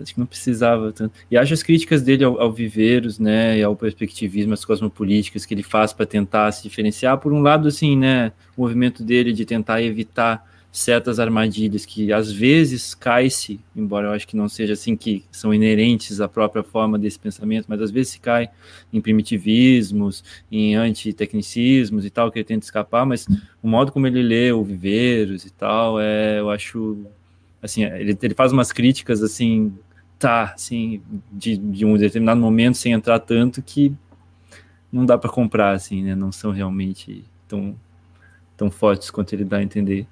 acho 0.00 0.14
que 0.14 0.20
não 0.20 0.26
precisava 0.26 0.92
tanto. 0.92 1.14
E 1.30 1.36
acho 1.36 1.52
as 1.52 1.62
críticas 1.62 2.02
dele 2.02 2.24
ao, 2.24 2.40
ao 2.40 2.52
Viveiros, 2.52 3.18
né, 3.18 3.58
e 3.58 3.62
ao 3.62 3.76
perspectivismo, 3.76 4.54
as 4.54 4.64
cosmopolíticas 4.64 5.44
que 5.44 5.52
ele 5.52 5.62
faz 5.62 5.92
para 5.92 6.06
tentar 6.06 6.50
se 6.52 6.62
diferenciar, 6.62 7.18
por 7.18 7.32
um 7.32 7.42
lado, 7.42 7.68
assim, 7.68 7.96
né, 7.96 8.32
o 8.56 8.62
movimento 8.62 9.02
dele 9.02 9.32
de 9.32 9.44
tentar 9.44 9.82
evitar 9.82 10.42
certas 10.74 11.20
armadilhas 11.20 11.86
que 11.86 12.12
às 12.12 12.32
vezes 12.32 12.96
cai-se, 12.96 13.60
embora 13.76 14.08
eu 14.08 14.12
acho 14.12 14.26
que 14.26 14.36
não 14.36 14.48
seja 14.48 14.72
assim 14.72 14.96
que 14.96 15.24
são 15.30 15.54
inerentes 15.54 16.20
à 16.20 16.26
própria 16.26 16.64
forma 16.64 16.98
desse 16.98 17.16
pensamento, 17.16 17.66
mas 17.68 17.80
às 17.80 17.92
vezes 17.92 18.14
se 18.14 18.18
cai 18.18 18.50
em 18.92 19.00
primitivismos, 19.00 20.24
em 20.50 20.74
antitecnicismos 20.74 22.04
e 22.04 22.10
tal, 22.10 22.28
que 22.28 22.40
ele 22.40 22.44
tenta 22.44 22.66
escapar, 22.66 23.06
mas 23.06 23.24
o 23.62 23.68
modo 23.68 23.92
como 23.92 24.08
ele 24.08 24.20
lê 24.20 24.50
o 24.50 24.64
Viveiros 24.64 25.44
e 25.44 25.50
tal, 25.50 26.00
é, 26.00 26.40
eu 26.40 26.50
acho, 26.50 27.06
assim, 27.62 27.84
ele, 27.84 28.18
ele 28.20 28.34
faz 28.34 28.50
umas 28.50 28.72
críticas, 28.72 29.22
assim, 29.22 29.72
tá, 30.18 30.54
assim, 30.56 31.00
de, 31.30 31.56
de 31.56 31.84
um 31.84 31.96
determinado 31.96 32.40
momento, 32.40 32.78
sem 32.78 32.92
entrar 32.92 33.20
tanto, 33.20 33.62
que 33.62 33.94
não 34.90 35.06
dá 35.06 35.16
para 35.16 35.30
comprar, 35.30 35.70
assim, 35.70 36.02
né, 36.02 36.16
não 36.16 36.32
são 36.32 36.50
realmente 36.50 37.24
tão, 37.46 37.76
tão 38.56 38.72
fortes 38.72 39.08
quanto 39.08 39.32
ele 39.34 39.44
dá 39.44 39.58
a 39.58 39.62
entender. 39.62 40.04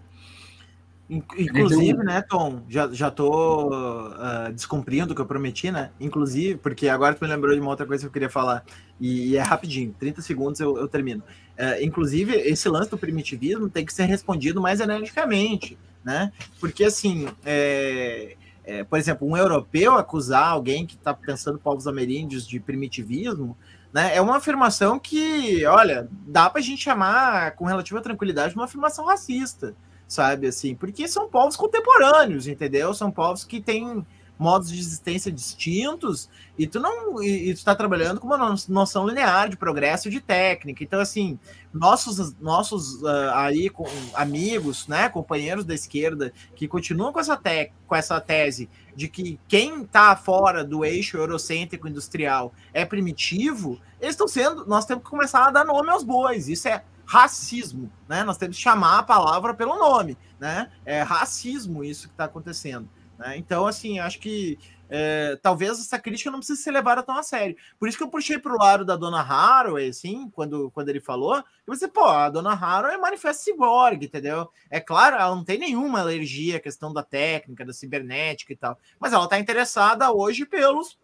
Inclusive, 1.10 1.98
né, 1.98 2.22
Tom, 2.22 2.62
já, 2.68 2.90
já 2.90 3.10
tô 3.10 3.68
uh, 3.68 4.52
descumprindo 4.54 5.12
o 5.12 5.14
que 5.14 5.20
eu 5.20 5.26
prometi, 5.26 5.70
né? 5.70 5.90
Inclusive, 6.00 6.56
porque 6.56 6.88
agora 6.88 7.14
tu 7.14 7.22
me 7.22 7.30
lembrou 7.30 7.54
de 7.54 7.60
uma 7.60 7.70
outra 7.70 7.84
coisa 7.84 8.02
que 8.02 8.06
eu 8.06 8.12
queria 8.12 8.30
falar, 8.30 8.64
e, 8.98 9.30
e 9.30 9.36
é 9.36 9.42
rapidinho, 9.42 9.94
30 9.98 10.22
segundos 10.22 10.60
eu, 10.60 10.78
eu 10.78 10.88
termino. 10.88 11.22
Uh, 11.58 11.82
inclusive, 11.82 12.34
esse 12.34 12.68
lance 12.68 12.90
do 12.90 12.96
primitivismo 12.96 13.68
tem 13.68 13.84
que 13.84 13.92
ser 13.92 14.04
respondido 14.04 14.60
mais 14.60 14.80
energicamente, 14.80 15.76
né? 16.02 16.32
Porque, 16.58 16.84
assim, 16.84 17.28
é, 17.44 18.36
é, 18.64 18.84
por 18.84 18.98
exemplo, 18.98 19.28
um 19.28 19.36
europeu 19.36 19.94
acusar 19.98 20.48
alguém 20.48 20.86
que 20.86 20.94
está 20.94 21.12
pensando 21.12 21.58
povos 21.58 21.86
ameríndios 21.86 22.46
de 22.46 22.58
primitivismo, 22.58 23.56
né, 23.92 24.16
é 24.16 24.20
uma 24.22 24.38
afirmação 24.38 24.98
que, 24.98 25.66
olha, 25.66 26.08
dá 26.26 26.48
para 26.48 26.60
a 26.60 26.62
gente 26.62 26.82
chamar 26.82 27.50
com 27.52 27.66
relativa 27.66 28.00
tranquilidade 28.00 28.54
uma 28.54 28.64
afirmação 28.64 29.04
racista 29.04 29.74
sabe? 30.12 30.46
Assim, 30.46 30.74
porque 30.74 31.08
são 31.08 31.28
povos 31.28 31.56
contemporâneos, 31.56 32.46
entendeu? 32.46 32.92
São 32.92 33.10
povos 33.10 33.44
que 33.44 33.60
têm 33.60 34.04
modos 34.38 34.70
de 34.70 34.78
existência 34.78 35.30
distintos 35.30 36.28
e 36.58 36.66
tu 36.66 36.80
não 36.80 37.22
e, 37.22 37.50
e 37.50 37.54
tu 37.54 37.58
está 37.58 37.74
trabalhando 37.74 38.18
com 38.18 38.26
uma 38.26 38.56
noção 38.68 39.06
linear 39.06 39.48
de 39.48 39.56
progresso 39.56 40.10
de 40.10 40.20
técnica. 40.20 40.82
Então, 40.82 41.00
assim, 41.00 41.38
nossos 41.72 42.34
nossos 42.40 43.00
uh, 43.02 43.30
aí 43.34 43.70
com 43.70 43.86
amigos, 44.14 44.88
né, 44.88 45.08
companheiros 45.08 45.64
da 45.64 45.74
esquerda 45.74 46.32
que 46.56 46.66
continuam 46.66 47.12
com 47.12 47.20
essa 47.20 47.36
te, 47.36 47.72
com 47.86 47.94
essa 47.94 48.20
tese 48.20 48.68
de 48.94 49.08
que 49.08 49.38
quem 49.48 49.82
está 49.82 50.14
fora 50.16 50.64
do 50.64 50.84
eixo 50.84 51.16
eurocêntrico 51.16 51.88
industrial 51.88 52.52
é 52.74 52.84
primitivo, 52.84 53.80
eles 54.00 54.14
estão 54.14 54.28
sendo, 54.28 54.66
nós 54.66 54.84
temos 54.84 55.04
que 55.04 55.10
começar 55.10 55.46
a 55.46 55.50
dar 55.50 55.64
nome 55.64 55.88
aos 55.88 56.02
bois. 56.02 56.48
Isso 56.48 56.68
é 56.68 56.82
racismo, 57.04 57.90
né? 58.08 58.24
Nós 58.24 58.38
temos 58.38 58.56
que 58.56 58.62
chamar 58.62 58.98
a 58.98 59.02
palavra 59.02 59.54
pelo 59.54 59.78
nome, 59.78 60.16
né? 60.38 60.70
É 60.84 61.02
racismo 61.02 61.84
isso 61.84 62.08
que 62.08 62.14
está 62.14 62.24
acontecendo. 62.24 62.88
Né? 63.18 63.36
Então, 63.36 63.66
assim, 63.66 63.98
acho 63.98 64.18
que 64.18 64.58
é, 64.94 65.38
talvez 65.40 65.80
essa 65.80 65.98
crítica 65.98 66.30
não 66.30 66.38
precise 66.38 66.60
ser 66.60 66.70
levada 66.70 67.02
tão 67.02 67.16
a 67.16 67.22
sério. 67.22 67.56
Por 67.78 67.88
isso 67.88 67.96
que 67.96 68.04
eu 68.04 68.10
puxei 68.10 68.38
para 68.38 68.52
o 68.52 68.58
lado 68.58 68.84
da 68.84 68.96
dona 68.96 69.20
Haraway, 69.20 69.88
assim, 69.88 70.28
quando, 70.30 70.70
quando 70.72 70.90
ele 70.90 71.00
falou, 71.00 71.36
eu 71.36 71.72
pensei, 71.72 71.88
pô, 71.88 72.04
a 72.04 72.28
dona 72.28 72.52
Haraway 72.52 72.96
é 72.96 72.98
manifesto 72.98 73.44
ciborgue, 73.44 74.06
entendeu? 74.06 74.50
É 74.68 74.80
claro, 74.80 75.16
ela 75.16 75.34
não 75.34 75.44
tem 75.44 75.58
nenhuma 75.58 76.00
alergia 76.00 76.58
à 76.58 76.60
questão 76.60 76.92
da 76.92 77.02
técnica, 77.02 77.64
da 77.64 77.72
cibernética 77.72 78.52
e 78.52 78.56
tal, 78.56 78.78
mas 79.00 79.14
ela 79.14 79.24
está 79.24 79.38
interessada 79.38 80.12
hoje 80.12 80.44
pelos 80.44 80.98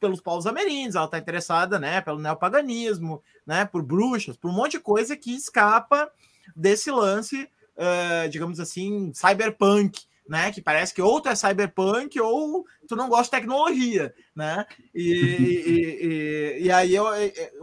pelos 0.00 0.20
povos 0.20 0.46
ameríndios, 0.46 0.94
ela 0.94 1.06
está 1.06 1.18
interessada, 1.18 1.76
né, 1.76 2.00
pelo 2.00 2.20
neopaganismo, 2.20 3.20
né, 3.48 3.64
por 3.64 3.82
bruxas, 3.82 4.36
por 4.36 4.50
um 4.50 4.54
monte 4.54 4.72
de 4.72 4.80
coisa 4.80 5.16
que 5.16 5.34
escapa 5.34 6.12
desse 6.54 6.90
lance, 6.90 7.48
uh, 7.78 8.28
digamos 8.28 8.60
assim, 8.60 9.10
cyberpunk, 9.14 10.02
né, 10.28 10.52
que 10.52 10.60
parece 10.60 10.92
que 10.92 11.00
ou 11.00 11.18
tu 11.18 11.30
é 11.30 11.34
cyberpunk 11.34 12.20
ou 12.20 12.66
tu 12.86 12.94
não 12.94 13.08
gosta 13.08 13.34
de 13.34 13.40
tecnologia, 13.40 14.14
né, 14.36 14.66
e, 14.94 15.02
e, 15.02 16.58
e, 16.60 16.64
e, 16.64 16.70
aí 16.70 16.94
eu, 16.94 17.06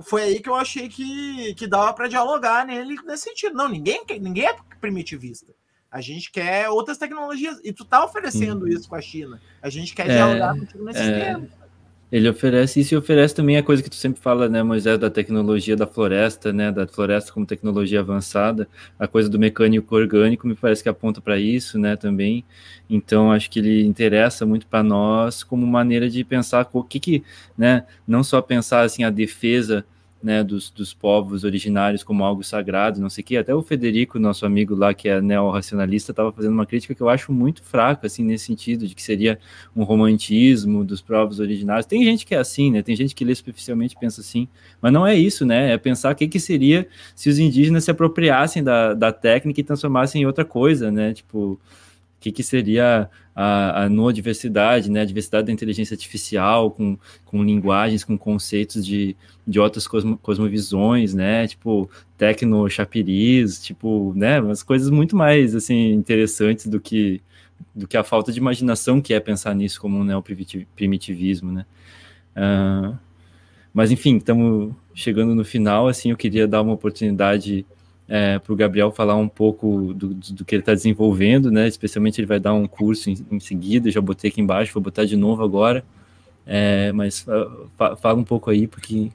foi 0.02 0.24
aí 0.24 0.40
que 0.40 0.50
eu 0.50 0.56
achei 0.56 0.90
que, 0.90 1.54
que 1.54 1.68
dava 1.68 1.94
para 1.94 2.08
dialogar 2.08 2.66
nele 2.66 2.96
nesse 3.06 3.26
sentido. 3.26 3.56
Não, 3.56 3.70
ninguém, 3.70 4.04
ninguém 4.20 4.48
é 4.48 4.56
primitivista. 4.82 5.54
A 5.92 6.02
gente 6.02 6.32
quer 6.32 6.68
outras 6.68 6.98
tecnologias, 6.98 7.62
e 7.64 7.72
tu 7.72 7.86
tá 7.86 8.04
oferecendo 8.04 8.68
isso 8.68 8.90
com 8.90 8.96
a 8.96 9.02
China. 9.02 9.40
A 9.62 9.70
gente 9.70 9.94
quer 9.94 10.10
é, 10.10 10.16
dialogar 10.16 10.58
contigo 10.58 10.84
nesse 10.84 11.00
é. 11.00 11.38
Ele 12.16 12.30
oferece 12.30 12.80
isso 12.80 12.94
e 12.94 12.98
oferece 12.98 13.36
também 13.36 13.58
a 13.58 13.62
coisa 13.62 13.84
que 13.84 13.90
tu 13.90 13.98
sempre 13.98 14.22
fala, 14.22 14.48
né, 14.48 14.64
Moisés, 14.64 14.98
da 14.98 15.10
tecnologia 15.10 15.76
da 15.76 15.86
floresta, 15.86 16.54
né, 16.54 16.72
da 16.72 16.88
floresta 16.88 17.34
como 17.34 17.46
tecnologia 17.46 18.00
avançada, 18.00 18.70
a 18.98 19.06
coisa 19.06 19.28
do 19.28 19.38
mecânico 19.38 19.94
orgânico 19.94 20.48
me 20.48 20.56
parece 20.56 20.82
que 20.82 20.88
aponta 20.88 21.20
para 21.20 21.38
isso, 21.38 21.78
né, 21.78 21.98
também. 21.98 22.46
Então 22.90 23.34
acho 23.34 23.50
que 23.52 23.60
ele 23.60 23.84
interessa 23.84 24.46
muito 24.46 24.66
para 24.66 24.82
nós 24.82 25.44
como 25.44 25.68
maneira 25.68 26.10
de 26.10 26.24
pensar 26.24 26.66
o 26.72 26.84
que 26.86 27.02
que, 27.02 27.24
né, 27.58 27.86
não 28.08 28.24
só 28.24 28.42
pensar 28.42 28.84
assim 28.84 29.04
a 29.04 29.10
defesa 29.10 29.86
né, 30.26 30.44
dos, 30.44 30.72
dos 30.72 30.92
povos 30.92 31.44
originários 31.44 32.04
como 32.04 32.24
algo 32.24 32.44
sagrado, 32.44 33.00
não 33.00 33.12
sei 33.12 33.24
o 33.24 33.26
que. 33.26 33.38
Até 33.38 33.54
o 33.54 33.62
Federico, 33.62 34.18
nosso 34.18 34.44
amigo 34.44 34.74
lá, 34.74 34.92
que 34.92 35.08
é 35.08 35.22
neo-racionalista, 35.22 36.12
estava 36.12 36.32
fazendo 36.32 36.54
uma 36.54 36.66
crítica 36.66 36.96
que 36.96 37.02
eu 37.02 37.08
acho 37.08 37.32
muito 37.32 37.62
fraca, 37.62 38.08
assim, 38.08 38.24
nesse 38.24 38.46
sentido, 38.46 38.88
de 38.88 38.96
que 38.96 39.04
seria 39.04 39.38
um 39.76 39.84
romantismo 39.84 40.84
dos 40.84 41.00
povos 41.00 41.40
originários. 41.40 41.86
Tem 41.86 42.04
gente 42.04 42.26
que 42.26 42.34
é 42.34 42.40
assim, 42.40 42.72
né? 42.72 42.82
Tem 42.82 42.96
gente 42.96 43.14
que 43.14 43.24
lê 43.24 43.36
superficialmente 43.36 43.96
pensa 43.96 44.20
assim, 44.20 44.48
mas 44.82 44.92
não 44.92 45.06
é 45.06 45.14
isso, 45.14 45.46
né? 45.46 45.74
É 45.74 45.78
pensar 45.78 46.12
o 46.12 46.16
que, 46.16 46.28
que 46.28 46.40
seria 46.40 46.88
se 47.16 47.30
os 47.30 47.38
indígenas 47.38 47.84
se 47.84 47.92
apropriassem 47.92 48.64
da, 48.64 48.96
da 48.96 49.12
técnica 49.12 49.62
e 49.62 49.64
transformassem 49.64 50.24
em 50.24 50.26
outra 50.26 50.44
coisa, 50.44 50.92
né? 50.92 51.14
Tipo, 51.14 51.60
que, 52.26 52.32
que 52.32 52.42
seria 52.42 53.08
a, 53.36 53.84
a 53.84 53.90
no 53.90 54.12
diversidade, 54.12 54.90
né, 54.90 55.02
a 55.02 55.06
diversidade 55.06 55.46
da 55.46 55.54
inteligência 55.54 55.94
artificial, 55.94 56.72
com, 56.72 56.98
com 57.24 57.44
linguagens, 57.44 58.04
com 58.04 58.18
conceitos 58.18 58.84
de, 58.84 59.16
de 59.46 59.60
outras 59.60 59.88
cosmo, 59.88 60.18
cosmovisões, 60.18 61.14
né, 61.14 61.48
tipo 61.48 61.88
tecno 62.18 62.68
chapiriz, 62.68 63.64
tipo, 63.64 64.12
né, 64.16 64.42
umas 64.42 64.64
coisas 64.64 64.90
muito 64.90 65.16
mais, 65.16 65.54
assim, 65.54 65.92
interessantes 65.92 66.66
do 66.66 66.80
que 66.80 67.22
do 67.74 67.88
que 67.88 67.96
a 67.96 68.04
falta 68.04 68.32
de 68.32 68.40
imaginação 68.40 69.02
que 69.02 69.14
é 69.14 69.20
pensar 69.20 69.54
nisso 69.54 69.80
como 69.80 70.00
um 70.00 70.04
neoprimitivismo, 70.04 71.52
né. 71.52 71.66
Uh, 72.36 72.98
mas, 73.74 73.92
enfim, 73.92 74.18
estamos 74.18 74.74
chegando 74.94 75.36
no 75.36 75.46
final, 75.46 75.88
assim, 75.88 76.10
eu 76.10 76.18
queria 76.18 76.48
dar 76.48 76.62
uma 76.62 76.74
oportunidade 76.74 77.66
é, 78.08 78.38
para 78.38 78.54
o 78.54 78.56
Gabriel 78.56 78.92
falar 78.92 79.16
um 79.16 79.28
pouco 79.28 79.94
do, 79.94 80.14
do 80.14 80.46
que 80.46 80.56
ele 80.56 80.62
está 80.62 80.74
desenvolvendo, 80.74 81.52
né? 81.52 81.68
Especialmente 81.68 82.20
ele 82.20 82.28
vai 82.28 82.40
dar 82.40 82.54
um 82.54 82.68
curso 82.68 83.10
em, 83.10 83.18
em, 83.32 83.40
seguida, 83.40 83.90
já 83.90 84.00
botei 84.00 84.30
aqui 84.30 84.42
embaixo, 84.42 84.74
vou 84.74 84.84
botar 84.84 85.06
de 85.06 85.16
novo 85.16 85.44
agora. 85.44 85.84
É, 86.46 86.92
mas 86.92 87.26
fa, 87.76 87.96
fala 87.96 88.20
um 88.20 88.24
pouco 88.24 88.52
aí, 88.52 88.68
porque 88.68 89.12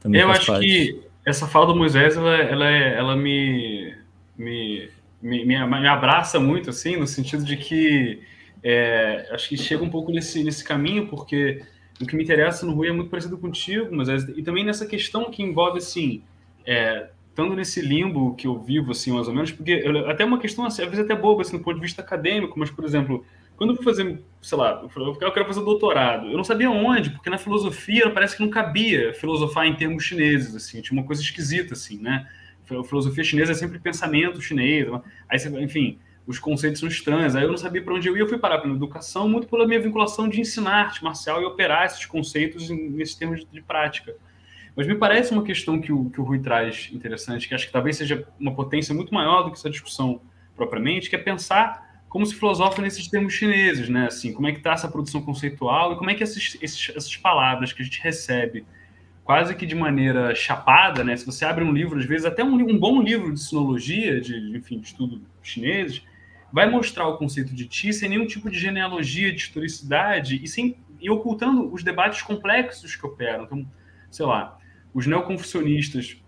também 0.00 0.20
Eu 0.20 0.30
acho 0.30 0.46
parte. 0.46 0.66
que 0.66 1.00
essa 1.24 1.46
fala 1.46 1.66
do 1.66 1.76
Moisés, 1.76 2.16
ela, 2.16 2.36
ela, 2.36 2.66
ela 2.68 3.16
me, 3.16 3.94
me, 4.36 4.88
me, 5.22 5.44
me, 5.44 5.86
abraça 5.88 6.38
muito, 6.38 6.70
assim, 6.70 6.96
no 6.96 7.06
sentido 7.06 7.44
de 7.44 7.56
que 7.56 8.20
é, 8.62 9.26
acho 9.32 9.48
que 9.48 9.56
chega 9.56 9.82
um 9.82 9.90
pouco 9.90 10.12
nesse, 10.12 10.44
nesse 10.44 10.62
caminho, 10.62 11.06
porque 11.06 11.62
o 12.00 12.06
que 12.06 12.14
me 12.14 12.24
interessa 12.24 12.66
no 12.66 12.74
Rui 12.74 12.88
é 12.88 12.92
muito 12.92 13.10
parecido 13.10 13.38
contigo, 13.38 13.88
mas 13.94 14.08
é, 14.08 14.16
e 14.36 14.42
também 14.42 14.64
nessa 14.64 14.86
questão 14.86 15.30
que 15.30 15.42
envolve, 15.42 15.78
assim, 15.78 16.22
é, 16.66 17.08
estando 17.30 17.54
nesse 17.54 17.80
limbo 17.80 18.34
que 18.34 18.46
eu 18.46 18.58
vivo, 18.58 18.90
assim, 18.90 19.12
mais 19.12 19.26
ou 19.26 19.34
menos, 19.34 19.50
porque 19.50 19.82
eu, 19.84 20.08
até 20.10 20.24
uma 20.24 20.38
questão, 20.38 20.64
assim, 20.66 20.82
às 20.82 20.88
vezes 20.88 21.04
até 21.04 21.14
boba, 21.14 21.42
assim, 21.42 21.56
do 21.56 21.62
ponto 21.62 21.76
de 21.76 21.80
vista 21.80 22.02
acadêmico, 22.02 22.58
mas, 22.58 22.70
por 22.70 22.84
exemplo, 22.84 23.24
quando 23.56 23.70
eu 23.70 23.76
fui 23.76 23.84
fazer, 23.84 24.22
sei 24.42 24.58
lá, 24.58 24.82
eu 24.96 25.32
quero 25.32 25.46
fazer 25.46 25.64
doutorado, 25.64 26.26
eu 26.28 26.36
não 26.36 26.44
sabia 26.44 26.70
onde, 26.70 27.10
porque 27.10 27.30
na 27.30 27.38
filosofia 27.38 28.10
parece 28.10 28.36
que 28.36 28.42
não 28.42 28.50
cabia 28.50 29.14
filosofar 29.14 29.66
em 29.66 29.74
termos 29.74 30.04
chineses, 30.04 30.54
assim, 30.54 30.80
tinha 30.80 30.98
uma 30.98 31.06
coisa 31.06 31.22
esquisita, 31.22 31.74
assim, 31.74 31.98
né? 31.98 32.28
A 32.70 32.84
filosofia 32.84 33.24
chinesa 33.24 33.52
é 33.52 33.54
sempre 33.54 33.78
pensamento 33.78 34.40
chinês, 34.40 34.86
aí, 35.28 35.38
enfim, 35.62 35.98
os 36.26 36.38
conceitos 36.38 36.80
são 36.80 36.88
estranhos, 36.88 37.34
aí 37.34 37.42
eu 37.42 37.50
não 37.50 37.56
sabia 37.56 37.82
para 37.82 37.94
onde 37.94 38.08
eu 38.08 38.16
ia, 38.16 38.22
eu 38.22 38.28
fui 38.28 38.38
parar 38.38 38.58
pela 38.58 38.74
educação 38.74 39.28
muito 39.28 39.48
pela 39.48 39.66
minha 39.66 39.80
vinculação 39.80 40.28
de 40.28 40.40
ensinar 40.40 40.84
arte 40.84 41.02
marcial 41.02 41.42
e 41.42 41.44
operar 41.44 41.86
esses 41.86 42.06
conceitos 42.06 42.70
nesses 42.70 43.14
termos 43.14 43.44
de 43.50 43.60
prática. 43.62 44.14
Mas 44.76 44.86
me 44.86 44.94
parece 44.94 45.32
uma 45.32 45.42
questão 45.42 45.80
que 45.80 45.92
o, 45.92 46.10
que 46.10 46.20
o 46.20 46.24
Rui 46.24 46.38
traz 46.38 46.88
interessante, 46.92 47.48
que 47.48 47.54
acho 47.54 47.66
que 47.66 47.72
talvez 47.72 47.96
seja 47.96 48.26
uma 48.38 48.54
potência 48.54 48.94
muito 48.94 49.12
maior 49.12 49.42
do 49.42 49.50
que 49.50 49.58
essa 49.58 49.70
discussão 49.70 50.20
propriamente, 50.56 51.08
que 51.08 51.16
é 51.16 51.18
pensar 51.18 52.02
como 52.08 52.26
se 52.26 52.34
filosofa 52.34 52.82
nesses 52.82 53.08
termos 53.08 53.32
chineses, 53.32 53.88
né? 53.88 54.06
Assim, 54.06 54.32
como 54.32 54.48
é 54.48 54.52
que 54.52 54.58
está 54.58 54.72
essa 54.72 54.88
produção 54.88 55.22
conceitual 55.22 55.92
e 55.92 55.96
como 55.96 56.10
é 56.10 56.14
que 56.14 56.22
esses, 56.22 56.58
esses, 56.60 56.90
essas 56.90 57.16
palavras 57.16 57.72
que 57.72 57.82
a 57.82 57.84
gente 57.84 58.00
recebe 58.02 58.64
quase 59.22 59.54
que 59.54 59.64
de 59.64 59.76
maneira 59.76 60.34
chapada, 60.34 61.04
né? 61.04 61.16
Se 61.16 61.24
você 61.24 61.44
abre 61.44 61.62
um 61.62 61.72
livro, 61.72 61.98
às 61.98 62.04
vezes 62.04 62.26
até 62.26 62.42
um, 62.42 62.54
um 62.54 62.76
bom 62.76 63.00
livro 63.00 63.32
de 63.32 63.40
sinologia, 63.40 64.20
de, 64.20 64.56
enfim, 64.56 64.80
de 64.80 64.88
estudo 64.88 65.22
chineses, 65.40 66.02
vai 66.52 66.68
mostrar 66.68 67.06
o 67.06 67.16
conceito 67.16 67.54
de 67.54 67.66
ti 67.66 67.92
sem 67.92 68.08
nenhum 68.08 68.26
tipo 68.26 68.50
de 68.50 68.58
genealogia, 68.58 69.32
de 69.32 69.38
historicidade 69.38 70.40
e 70.42 70.48
sem 70.48 70.76
e 71.00 71.08
ocultando 71.08 71.72
os 71.72 71.82
debates 71.82 72.20
complexos 72.22 72.94
que 72.94 73.06
operam. 73.06 73.44
Então, 73.44 73.66
sei 74.10 74.26
lá, 74.26 74.58
os 74.92 75.06
neoconfucionistas, 75.06 76.20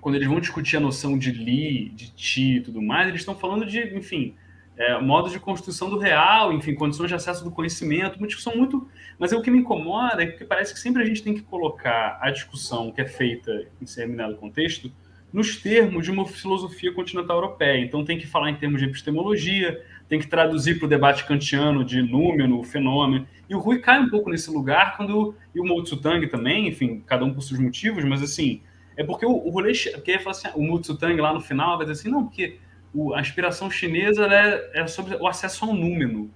quando 0.00 0.14
eles 0.14 0.28
vão 0.28 0.40
discutir 0.40 0.76
a 0.76 0.80
noção 0.80 1.18
de 1.18 1.32
li, 1.32 1.90
de 1.90 2.10
ti 2.12 2.56
e 2.56 2.60
tudo 2.60 2.80
mais, 2.80 3.08
eles 3.08 3.20
estão 3.20 3.34
falando 3.34 3.66
de, 3.66 3.96
enfim, 3.96 4.34
é, 4.76 5.00
modos 5.00 5.32
de 5.32 5.40
construção 5.40 5.90
do 5.90 5.98
real, 5.98 6.52
enfim, 6.52 6.74
condições 6.74 7.08
de 7.08 7.14
acesso 7.14 7.42
do 7.42 7.50
conhecimento, 7.50 8.16
uma 8.16 8.26
discussão 8.26 8.56
muito. 8.56 8.88
Mas 9.18 9.32
é 9.32 9.36
o 9.36 9.42
que 9.42 9.50
me 9.50 9.58
incomoda 9.58 10.22
é 10.22 10.26
que 10.26 10.44
parece 10.44 10.72
que 10.72 10.78
sempre 10.78 11.02
a 11.02 11.06
gente 11.06 11.22
tem 11.22 11.34
que 11.34 11.42
colocar 11.42 12.18
a 12.20 12.30
discussão 12.30 12.92
que 12.92 13.00
é 13.00 13.06
feita 13.06 13.66
em 13.82 13.84
determinado 13.84 14.36
contexto 14.36 14.90
nos 15.32 15.56
termos 15.56 16.04
de 16.04 16.10
uma 16.10 16.24
filosofia 16.24 16.92
continental 16.92 17.36
europeia. 17.36 17.84
Então 17.84 18.04
tem 18.04 18.18
que 18.18 18.26
falar 18.26 18.50
em 18.50 18.54
termos 18.54 18.80
de 18.80 18.86
epistemologia, 18.86 19.84
tem 20.08 20.18
que 20.18 20.26
traduzir 20.26 20.78
para 20.78 20.86
o 20.86 20.88
debate 20.88 21.24
kantiano 21.26 21.84
de 21.84 22.00
número, 22.00 22.62
fenômeno. 22.62 23.26
E 23.48 23.54
o 23.54 23.58
Rui 23.58 23.78
cai 23.78 24.00
um 24.00 24.08
pouco 24.08 24.30
nesse 24.30 24.50
lugar 24.50 24.96
quando 24.96 25.34
e 25.54 25.60
o 25.60 25.64
Mao 25.64 25.82
Tse-tung 25.82 26.26
também, 26.28 26.66
enfim, 26.66 27.02
cada 27.06 27.24
um 27.24 27.32
por 27.32 27.42
seus 27.42 27.60
motivos, 27.60 28.04
mas 28.04 28.22
assim, 28.22 28.62
é 28.96 29.04
porque 29.04 29.26
o, 29.26 29.30
o 29.30 29.50
rolê, 29.50 29.72
porque 29.94 30.12
ele 30.12 30.20
fala 30.20 30.30
assim, 30.30 30.48
o 30.54 30.66
Mao 30.66 30.80
Tse-tung 30.80 31.20
lá 31.20 31.32
no 31.32 31.40
final 31.40 31.76
vai 31.76 31.86
dizer 31.86 32.00
assim, 32.00 32.10
não, 32.10 32.24
porque 32.24 32.58
o, 32.94 33.14
a 33.14 33.20
inspiração 33.20 33.70
chinesa 33.70 34.26
é, 34.26 34.80
é, 34.80 34.86
sobre 34.86 35.16
o 35.16 35.26
acesso 35.26 35.64
ao 35.64 35.74
número. 35.74 36.30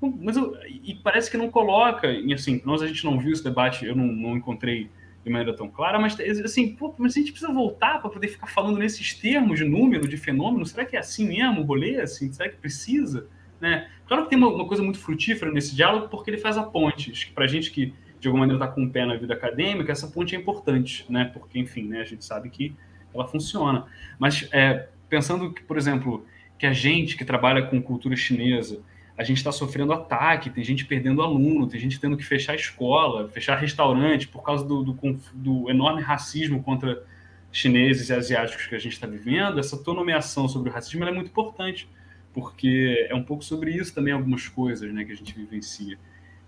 Mas 0.00 0.36
eu, 0.36 0.56
e 0.66 0.94
parece 0.94 1.30
que 1.30 1.36
não 1.36 1.50
coloca, 1.50 2.10
e 2.10 2.32
assim, 2.32 2.60
nós 2.64 2.82
a 2.82 2.86
gente 2.86 3.04
não 3.04 3.18
viu 3.18 3.32
esse 3.32 3.42
debate, 3.42 3.84
eu 3.84 3.96
não, 3.96 4.06
não 4.06 4.36
encontrei 4.36 4.90
de 5.26 5.32
maneira 5.32 5.56
tão 5.56 5.68
clara, 5.68 5.98
mas 5.98 6.18
assim, 6.44 6.76
pô, 6.76 6.94
mas 6.96 7.16
a 7.16 7.18
gente 7.18 7.32
precisa 7.32 7.52
voltar 7.52 8.00
para 8.00 8.08
poder 8.08 8.28
ficar 8.28 8.46
falando 8.46 8.78
nesses 8.78 9.12
termos 9.12 9.58
de 9.58 9.64
número, 9.64 10.06
de 10.06 10.16
fenômeno. 10.16 10.64
Será 10.64 10.84
que 10.84 10.94
é 10.94 11.00
assim 11.00 11.26
mesmo 11.26 11.62
o 11.62 11.64
rolê? 11.64 12.00
Assim, 12.00 12.32
será 12.32 12.48
que 12.48 12.56
precisa? 12.56 13.26
Né? 13.60 13.88
Claro 14.06 14.22
que 14.22 14.30
tem 14.30 14.38
uma, 14.38 14.46
uma 14.46 14.68
coisa 14.68 14.84
muito 14.84 15.00
frutífera 15.00 15.50
nesse 15.50 15.74
diálogo, 15.74 16.08
porque 16.08 16.30
ele 16.30 16.38
faz 16.38 16.56
a 16.56 16.62
ponte. 16.62 17.32
Para 17.34 17.44
gente 17.48 17.72
que 17.72 17.92
de 18.20 18.28
alguma 18.28 18.46
maneira 18.46 18.64
está 18.64 18.72
com 18.72 18.84
o 18.84 18.88
pé 18.90 19.04
na 19.04 19.16
vida 19.16 19.34
acadêmica, 19.34 19.90
essa 19.90 20.06
ponte 20.06 20.36
é 20.36 20.38
importante, 20.38 21.04
né? 21.08 21.24
Porque, 21.24 21.58
enfim, 21.58 21.88
né, 21.88 22.02
a 22.02 22.04
gente 22.04 22.24
sabe 22.24 22.48
que 22.48 22.72
ela 23.12 23.26
funciona. 23.26 23.84
Mas 24.20 24.48
é, 24.52 24.88
pensando 25.08 25.52
que, 25.52 25.62
por 25.62 25.76
exemplo, 25.76 26.24
que 26.56 26.66
a 26.66 26.72
gente 26.72 27.16
que 27.16 27.24
trabalha 27.24 27.62
com 27.62 27.82
cultura 27.82 28.14
chinesa, 28.14 28.80
a 29.16 29.24
gente 29.24 29.38
está 29.38 29.50
sofrendo 29.50 29.92
ataque, 29.92 30.50
tem 30.50 30.62
gente 30.62 30.84
perdendo 30.84 31.22
aluno, 31.22 31.66
tem 31.66 31.80
gente 31.80 31.98
tendo 31.98 32.16
que 32.16 32.24
fechar 32.24 32.54
escola, 32.54 33.28
fechar 33.28 33.56
restaurante 33.56 34.28
por 34.28 34.42
causa 34.42 34.64
do, 34.64 34.82
do, 34.82 35.20
do 35.32 35.70
enorme 35.70 36.02
racismo 36.02 36.62
contra 36.62 37.02
chineses 37.50 38.10
e 38.10 38.12
asiáticos 38.12 38.66
que 38.66 38.74
a 38.74 38.78
gente 38.78 38.92
está 38.92 39.06
vivendo. 39.06 39.58
Essa 39.58 39.82
tua 39.82 39.94
nomeação 39.94 40.46
sobre 40.48 40.68
o 40.68 40.72
racismo 40.72 41.04
é 41.04 41.12
muito 41.12 41.28
importante, 41.28 41.88
porque 42.34 43.06
é 43.08 43.14
um 43.14 43.22
pouco 43.22 43.42
sobre 43.42 43.70
isso 43.70 43.94
também 43.94 44.12
algumas 44.12 44.48
coisas 44.48 44.92
né, 44.92 45.04
que 45.04 45.12
a 45.12 45.16
gente 45.16 45.34
vivencia. 45.34 45.98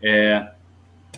É, 0.03 0.51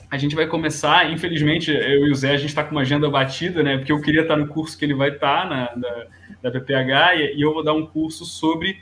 a 0.09 0.17
gente 0.17 0.37
vai 0.37 0.47
começar, 0.47 1.11
infelizmente, 1.11 1.73
eu 1.73 2.07
e 2.07 2.13
o 2.13 2.15
Zé, 2.15 2.31
a 2.31 2.37
gente 2.37 2.51
está 2.51 2.63
com 2.63 2.71
uma 2.71 2.83
agenda 2.83 3.11
batida, 3.11 3.63
né? 3.63 3.77
Porque 3.77 3.91
eu 3.91 4.01
queria 4.01 4.23
estar 4.23 4.37
no 4.37 4.47
curso 4.47 4.79
que 4.79 4.85
ele 4.85 4.95
vai 4.95 5.11
estar, 5.11 5.49
na, 5.49 5.67
da, 5.75 6.07
da 6.43 6.51
PPH, 6.53 7.17
e, 7.17 7.37
e 7.37 7.41
eu 7.43 7.53
vou 7.53 7.65
dar 7.65 7.73
um 7.73 7.87
curso 7.87 8.25
sobre 8.25 8.79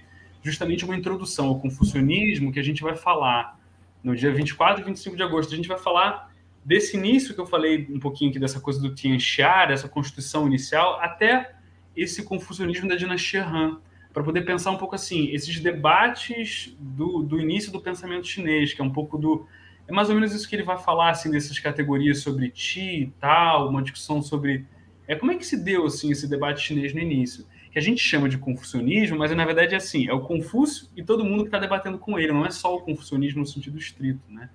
justamente 0.49 0.85
uma 0.85 0.97
introdução 0.97 1.47
ao 1.47 1.61
confucionismo 1.61 2.51
que 2.53 2.59
a 2.59 2.63
gente 2.63 2.83
vai 2.83 2.97
falar 2.97 3.59
no 4.03 4.17
dia 4.17 4.33
24 4.33 4.83
e 4.83 4.85
25 4.85 5.17
de 5.17 5.23
agosto. 5.23 5.53
A 5.53 5.57
gente 5.57 5.69
vai 5.69 5.79
falar 5.79 6.33
desse 6.65 6.97
início 6.97 7.35
que 7.35 7.41
eu 7.41 7.47
falei 7.47 7.87
um 7.91 7.99
pouquinho 7.99 8.31
aqui, 8.31 8.39
dessa 8.39 8.61
coisa 8.61 8.81
do 8.81 8.95
Tianxia, 8.95 9.67
essa 9.69 9.89
constituição 9.89 10.47
inicial, 10.47 10.99
até 11.01 11.55
esse 11.97 12.23
confucionismo 12.23 12.89
da 12.89 12.95
dinastia 12.95 13.47
Han, 13.47 13.79
para 14.13 14.23
poder 14.23 14.43
pensar 14.43 14.71
um 14.71 14.77
pouco 14.77 14.95
assim, 14.95 15.31
esses 15.33 15.61
debates 15.61 16.75
do, 16.79 17.23
do 17.23 17.41
início 17.41 17.71
do 17.71 17.81
pensamento 17.81 18.27
chinês, 18.27 18.73
que 18.73 18.81
é 18.81 18.85
um 18.85 18.91
pouco 18.91 19.19
do 19.19 19.47
é 19.89 19.93
mais 19.93 20.11
ou 20.11 20.15
menos 20.15 20.35
isso 20.35 20.47
que 20.47 20.55
ele 20.55 20.63
vai 20.63 20.77
falar, 20.77 21.11
assim, 21.11 21.31
dessas 21.31 21.59
categorias 21.59 22.21
sobre 22.21 22.51
ti 22.51 23.05
e 23.05 23.13
tal, 23.19 23.71
uma 23.71 23.83
discussão 23.83 24.21
sobre... 24.21 24.67
É, 25.07 25.17
como 25.17 25.33
é 25.33 25.37
que 25.37 25.47
se 25.47 25.57
deu, 25.57 25.87
assim, 25.87 26.13
esse 26.13 26.29
debate 26.29 26.61
chinês 26.61 26.93
no 26.93 27.01
início? 27.01 27.47
Que 27.79 27.81
a 27.81 27.85
gente 27.85 28.03
chama 28.03 28.29
de 28.29 28.37
confucionismo, 28.37 29.17
mas 29.17 29.31
na 29.31 29.45
verdade 29.45 29.73
é 29.73 29.77
assim, 29.77 30.09
é 30.09 30.13
o 30.13 30.19
Confúcio 30.19 30.89
e 30.97 31.03
todo 31.05 31.25
mundo 31.25 31.43
que 31.43 31.47
está 31.47 31.61
debatendo 31.61 31.97
com 31.97 32.19
ele, 32.19 32.33
não 32.33 32.45
é 32.45 32.51
só 32.51 32.75
o 32.75 32.81
confucionismo 32.81 33.39
no 33.39 33.47
sentido 33.47 33.79
estrito, 33.79 34.21
né? 34.29 34.51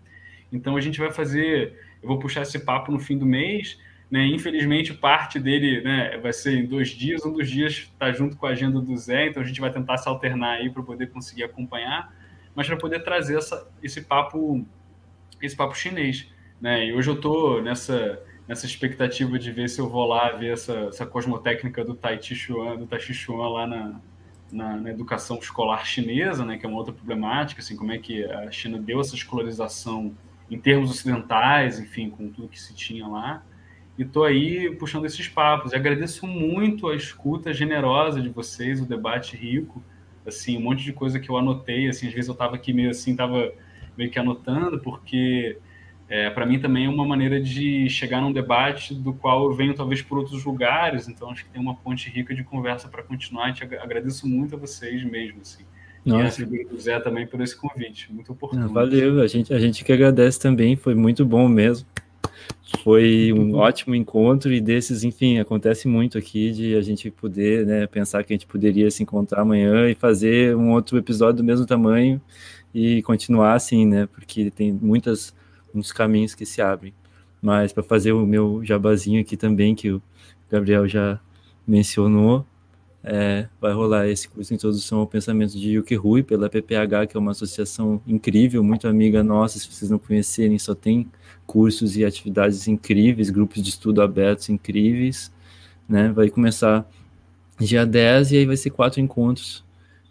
Então 0.51 0.75
a 0.75 0.81
gente 0.81 0.99
vai 0.99 1.09
fazer... 1.09 1.73
Eu 2.01 2.09
vou 2.09 2.19
puxar 2.19 2.41
esse 2.41 2.59
papo 2.59 2.91
no 2.91 2.99
fim 2.99 3.17
do 3.17 3.25
mês, 3.25 3.79
né? 4.11 4.25
Infelizmente, 4.25 4.93
parte 4.93 5.39
dele 5.39 5.79
né, 5.79 6.17
vai 6.17 6.33
ser 6.33 6.57
em 6.57 6.65
dois 6.65 6.89
dias. 6.89 7.25
Um 7.25 7.31
dos 7.31 7.49
dias 7.49 7.89
está 7.93 8.11
junto 8.11 8.35
com 8.35 8.45
a 8.45 8.49
agenda 8.49 8.81
do 8.81 8.97
Zé, 8.97 9.27
então 9.27 9.41
a 9.41 9.45
gente 9.45 9.61
vai 9.61 9.71
tentar 9.71 9.95
se 9.99 10.09
alternar 10.09 10.57
aí 10.57 10.69
para 10.69 10.83
poder 10.83 11.09
conseguir 11.09 11.45
acompanhar, 11.45 12.13
mas 12.53 12.67
para 12.67 12.75
poder 12.75 13.05
trazer 13.05 13.37
essa, 13.37 13.71
esse 13.81 14.01
papo 14.01 14.65
esse 15.41 15.55
papo 15.55 15.73
chinês, 15.77 16.27
né? 16.59 16.87
E 16.87 16.93
hoje 16.93 17.09
eu 17.09 17.15
tô 17.21 17.61
nessa 17.61 18.19
nessa 18.47 18.65
expectativa 18.65 19.37
de 19.39 19.51
ver 19.51 19.69
se 19.69 19.79
eu 19.79 19.89
vou 19.89 20.05
lá 20.05 20.31
ver 20.31 20.53
essa, 20.53 20.73
essa 20.89 21.05
cosmotécnica 21.05 21.83
do 21.83 21.95
Tai 21.95 22.21
Chi 22.21 22.35
Chuan, 22.35 22.77
do 22.77 22.85
Tai 22.85 22.99
Chi 22.99 23.13
Chuan 23.13 23.47
lá 23.49 23.67
na, 23.67 24.01
na, 24.51 24.77
na, 24.77 24.89
educação 24.89 25.37
escolar 25.37 25.85
chinesa, 25.85 26.45
né, 26.45 26.57
que 26.57 26.65
é 26.65 26.69
uma 26.69 26.77
outra 26.77 26.93
problemática, 26.93 27.61
assim, 27.61 27.75
como 27.75 27.91
é 27.91 27.97
que 27.97 28.23
a 28.25 28.51
China 28.51 28.77
deu 28.79 28.99
essa 28.99 29.15
escolarização 29.15 30.13
em 30.51 30.59
termos 30.59 30.91
ocidentais, 30.91 31.79
enfim, 31.79 32.09
com 32.09 32.29
tudo 32.29 32.47
que 32.47 32.59
se 32.59 32.73
tinha 32.75 33.07
lá. 33.07 33.43
E 33.97 34.03
tô 34.03 34.23
aí 34.23 34.75
puxando 34.75 35.05
esses 35.05 35.27
papos. 35.27 35.71
E 35.71 35.75
agradeço 35.75 36.27
muito 36.27 36.89
a 36.89 36.95
escuta 36.95 37.53
generosa 37.53 38.21
de 38.21 38.29
vocês, 38.29 38.81
o 38.81 38.85
debate 38.85 39.37
rico, 39.37 39.83
assim, 40.25 40.57
um 40.57 40.61
monte 40.61 40.83
de 40.83 40.93
coisa 40.93 41.19
que 41.19 41.29
eu 41.29 41.37
anotei, 41.37 41.87
assim, 41.87 42.07
às 42.07 42.13
vezes 42.13 42.27
eu 42.27 42.35
tava 42.35 42.55
aqui 42.55 42.73
meio 42.73 42.89
assim, 42.89 43.15
tava 43.15 43.51
meio 43.97 44.09
que 44.09 44.19
anotando, 44.19 44.79
porque 44.79 45.57
é, 46.09 46.29
para 46.29 46.45
mim 46.45 46.59
também 46.59 46.85
é 46.85 46.89
uma 46.89 47.05
maneira 47.05 47.41
de 47.41 47.89
chegar 47.89 48.21
num 48.21 48.31
debate 48.31 48.93
do 48.93 49.13
qual 49.13 49.45
eu 49.45 49.53
venho 49.53 49.73
talvez 49.73 50.01
por 50.01 50.17
outros 50.17 50.43
lugares, 50.43 51.07
então 51.07 51.29
acho 51.29 51.45
que 51.45 51.51
tem 51.51 51.61
uma 51.61 51.75
ponte 51.75 52.09
rica 52.09 52.35
de 52.35 52.43
conversa 52.43 52.87
para 52.87 53.01
continuar. 53.01 53.49
E 53.49 53.53
te 53.53 53.63
agradeço 53.63 54.27
muito 54.27 54.55
a 54.55 54.57
vocês 54.57 55.03
mesmo, 55.03 55.41
assim. 55.41 55.63
Nossa. 56.05 56.41
E 56.41 56.61
a 56.61 56.67
do 56.67 56.79
Zé 56.79 56.99
também 56.99 57.25
por 57.25 57.39
esse 57.41 57.55
convite, 57.55 58.11
muito 58.11 58.33
oportuno. 58.33 58.67
Valeu, 58.69 59.21
a 59.21 59.27
gente, 59.27 59.53
a 59.53 59.59
gente 59.59 59.83
que 59.85 59.93
agradece 59.93 60.39
também, 60.39 60.75
foi 60.75 60.93
muito 60.93 61.25
bom 61.25 61.47
mesmo. 61.47 61.87
Foi 62.83 63.31
um 63.31 63.55
ótimo 63.55 63.95
encontro 63.95 64.51
e 64.51 64.59
desses, 64.59 65.03
enfim, 65.03 65.39
acontece 65.39 65.87
muito 65.87 66.17
aqui 66.17 66.51
de 66.51 66.75
a 66.75 66.81
gente 66.81 67.09
poder 67.09 67.65
né, 67.65 67.87
pensar 67.87 68.23
que 68.23 68.33
a 68.33 68.35
gente 68.35 68.47
poderia 68.47 68.89
se 68.91 69.03
encontrar 69.03 69.41
amanhã 69.41 69.89
e 69.89 69.95
fazer 69.95 70.55
um 70.55 70.71
outro 70.71 70.97
episódio 70.97 71.37
do 71.37 71.43
mesmo 71.43 71.65
tamanho 71.65 72.19
e 72.73 73.01
continuar 73.03 73.53
assim, 73.53 73.85
né? 73.85 74.07
Porque 74.07 74.49
tem 74.49 74.73
muitas 74.73 75.33
muitos 75.73 75.91
caminhos 75.91 76.35
que 76.35 76.45
se 76.45 76.61
abrem. 76.61 76.93
Mas 77.41 77.73
para 77.73 77.83
fazer 77.83 78.13
o 78.13 78.25
meu 78.25 78.63
jabazinho 78.63 79.19
aqui 79.21 79.35
também, 79.35 79.75
que 79.75 79.91
o 79.91 80.01
Gabriel 80.49 80.87
já 80.87 81.19
mencionou, 81.67 82.45
é, 83.03 83.49
vai 83.59 83.73
rolar 83.73 84.07
esse 84.07 84.29
curso 84.29 84.49
de 84.49 84.55
Introdução 84.55 84.99
ao 84.99 85.07
Pensamento 85.07 85.59
de 85.59 85.71
Yuki 85.71 85.93
Rui 85.93 86.23
pela 86.23 86.49
PPH, 86.49 87.07
que 87.07 87.17
é 87.17 87.19
uma 87.19 87.31
associação 87.31 88.01
incrível, 88.07 88.63
muito 88.63 88.87
amiga 88.87 89.21
nossa. 89.21 89.59
Se 89.59 89.67
vocês 89.67 89.91
não 89.91 89.99
conhecerem, 89.99 90.57
só 90.57 90.73
tem 90.73 91.11
cursos 91.45 91.97
e 91.97 92.05
atividades 92.05 92.67
incríveis, 92.67 93.29
grupos 93.29 93.61
de 93.61 93.69
estudo 93.69 94.01
abertos 94.01 94.47
incríveis. 94.47 95.31
Né? 95.87 96.13
Vai 96.13 96.29
começar 96.29 96.89
dia 97.59 97.85
10 97.85 98.31
e 98.31 98.37
aí 98.37 98.45
vai 98.45 98.55
ser 98.55 98.69
quatro 98.69 99.01
encontros 99.01 99.65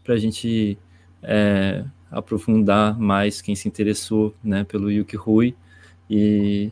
para 0.05 0.15
a 0.15 0.19
gente 0.19 0.77
é, 1.23 1.85
aprofundar 2.13 2.99
mais 2.99 3.41
quem 3.41 3.57
se 3.57 3.67
interessou 3.67 4.35
né, 4.45 4.63
pelo 4.65 4.91
Yuki 4.91 5.17
Rui 5.17 5.55
e 6.09 6.71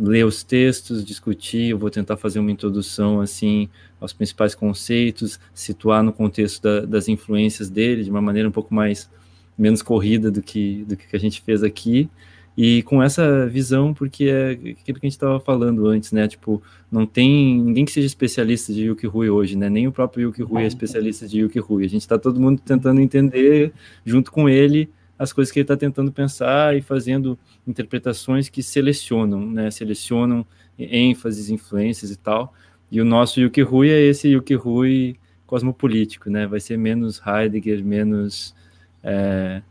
ler 0.00 0.24
os 0.24 0.42
textos, 0.42 1.04
discutir, 1.04 1.70
eu 1.70 1.78
vou 1.78 1.90
tentar 1.90 2.16
fazer 2.16 2.40
uma 2.40 2.50
introdução 2.50 3.20
assim 3.20 3.68
aos 4.00 4.12
principais 4.12 4.54
conceitos, 4.54 5.38
situar 5.54 6.02
no 6.02 6.12
contexto 6.12 6.62
da, 6.62 6.80
das 6.80 7.06
influências 7.06 7.68
dele 7.68 8.02
de 8.02 8.10
uma 8.10 8.20
maneira 8.20 8.48
um 8.48 8.52
pouco 8.52 8.74
mais 8.74 9.08
menos 9.56 9.82
corrida 9.82 10.30
do 10.30 10.42
que 10.42 10.84
do 10.88 10.96
que 10.96 11.14
a 11.14 11.20
gente 11.20 11.42
fez 11.42 11.62
aqui 11.62 12.08
e 12.56 12.82
com 12.82 13.02
essa 13.02 13.46
visão 13.46 13.94
porque 13.94 14.24
é 14.24 14.50
aquilo 14.50 14.98
que 14.98 15.06
a 15.06 15.08
gente 15.08 15.12
estava 15.12 15.38
falando 15.40 15.86
antes, 15.86 16.12
né? 16.12 16.26
Tipo, 16.26 16.62
não 16.90 17.06
tem 17.06 17.60
ninguém 17.60 17.84
que 17.84 17.92
seja 17.92 18.06
especialista 18.06 18.72
de 18.72 18.84
Yuki 18.84 19.06
Rui 19.06 19.30
hoje, 19.30 19.56
né? 19.56 19.68
Nem 19.68 19.86
o 19.86 19.92
próprio 19.92 20.28
Yuki 20.28 20.42
Rui 20.42 20.64
é 20.64 20.66
especialista 20.66 21.26
de 21.26 21.40
Yuki 21.40 21.58
Rui. 21.58 21.84
A 21.84 21.88
gente 21.88 22.02
está 22.02 22.18
todo 22.18 22.40
mundo 22.40 22.60
tentando 22.64 23.00
entender 23.00 23.72
junto 24.04 24.32
com 24.32 24.48
ele 24.48 24.90
as 25.18 25.32
coisas 25.32 25.52
que 25.52 25.60
ele 25.60 25.64
está 25.64 25.76
tentando 25.76 26.10
pensar 26.10 26.76
e 26.76 26.82
fazendo 26.82 27.38
interpretações 27.66 28.48
que 28.48 28.62
selecionam, 28.62 29.46
né? 29.46 29.70
Selecionam 29.70 30.44
ênfases, 30.78 31.50
influências 31.50 32.10
e 32.10 32.16
tal. 32.16 32.52
E 32.90 33.00
o 33.00 33.04
nosso 33.04 33.40
Yuki 33.40 33.62
Rui 33.62 33.90
é 33.90 34.00
esse 34.00 34.28
Yuki 34.28 34.54
Rui 34.54 35.16
cosmopolítico, 35.46 36.28
né? 36.28 36.46
Vai 36.46 36.58
ser 36.58 36.76
menos 36.76 37.22
Heidegger, 37.24 37.84
menos 37.84 38.54
é, 39.02 39.62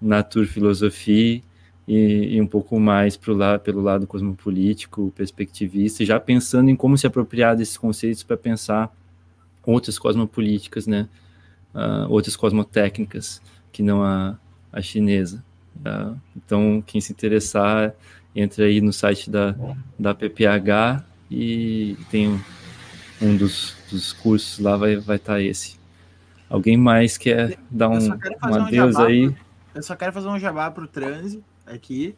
naturfilosofia 0.00 1.40
e, 1.86 2.36
e, 2.36 2.40
um 2.40 2.46
pouco 2.46 2.78
mais 2.80 3.16
pro 3.16 3.34
lado, 3.34 3.60
pelo 3.60 3.80
lado 3.80 4.06
cosmopolítico, 4.06 5.12
perspectivista, 5.16 6.04
já 6.04 6.18
pensando 6.18 6.68
em 6.68 6.76
como 6.76 6.98
se 6.98 7.06
apropriar 7.06 7.56
desses 7.56 7.76
conceitos 7.76 8.22
para 8.22 8.36
pensar 8.36 8.94
outras 9.64 9.98
cosmopolíticas, 9.98 10.86
né? 10.86 11.08
Uh, 11.74 12.10
outras 12.10 12.34
cosmotécnicas 12.34 13.40
que 13.70 13.82
não 13.82 14.02
a 14.02 14.38
a 14.76 14.82
chinesa. 14.82 15.42
Tá? 15.82 16.14
Então, 16.36 16.82
quem 16.86 17.00
se 17.00 17.12
interessar, 17.12 17.94
entra 18.34 18.66
aí 18.66 18.80
no 18.82 18.92
site 18.92 19.30
da, 19.30 19.54
da 19.98 20.14
PPH 20.14 21.02
e 21.30 21.96
tem 22.10 22.28
um, 22.28 22.40
um 23.22 23.36
dos, 23.36 23.74
dos 23.90 24.12
cursos 24.12 24.58
lá, 24.58 24.76
vai 24.76 24.94
estar 24.94 25.06
vai 25.06 25.18
tá 25.18 25.40
esse. 25.40 25.76
Alguém 26.48 26.76
mais 26.76 27.16
quer 27.16 27.58
dar 27.70 27.88
um, 27.88 27.98
um 27.98 28.54
adeus 28.54 28.96
um 28.96 29.02
aí? 29.02 29.34
eu 29.74 29.82
só 29.82 29.96
quero 29.96 30.12
fazer 30.12 30.28
um 30.28 30.38
jabá 30.38 30.70
para 30.70 30.84
o 30.84 30.86
transe 30.86 31.42
aqui. 31.66 32.16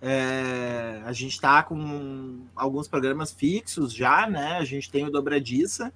É, 0.00 1.00
a 1.04 1.12
gente 1.12 1.32
está 1.32 1.62
com 1.62 2.40
alguns 2.54 2.86
programas 2.86 3.32
fixos 3.32 3.92
já, 3.92 4.28
né? 4.28 4.58
A 4.58 4.64
gente 4.64 4.90
tem 4.90 5.04
o 5.04 5.10
Dobradiça, 5.10 5.92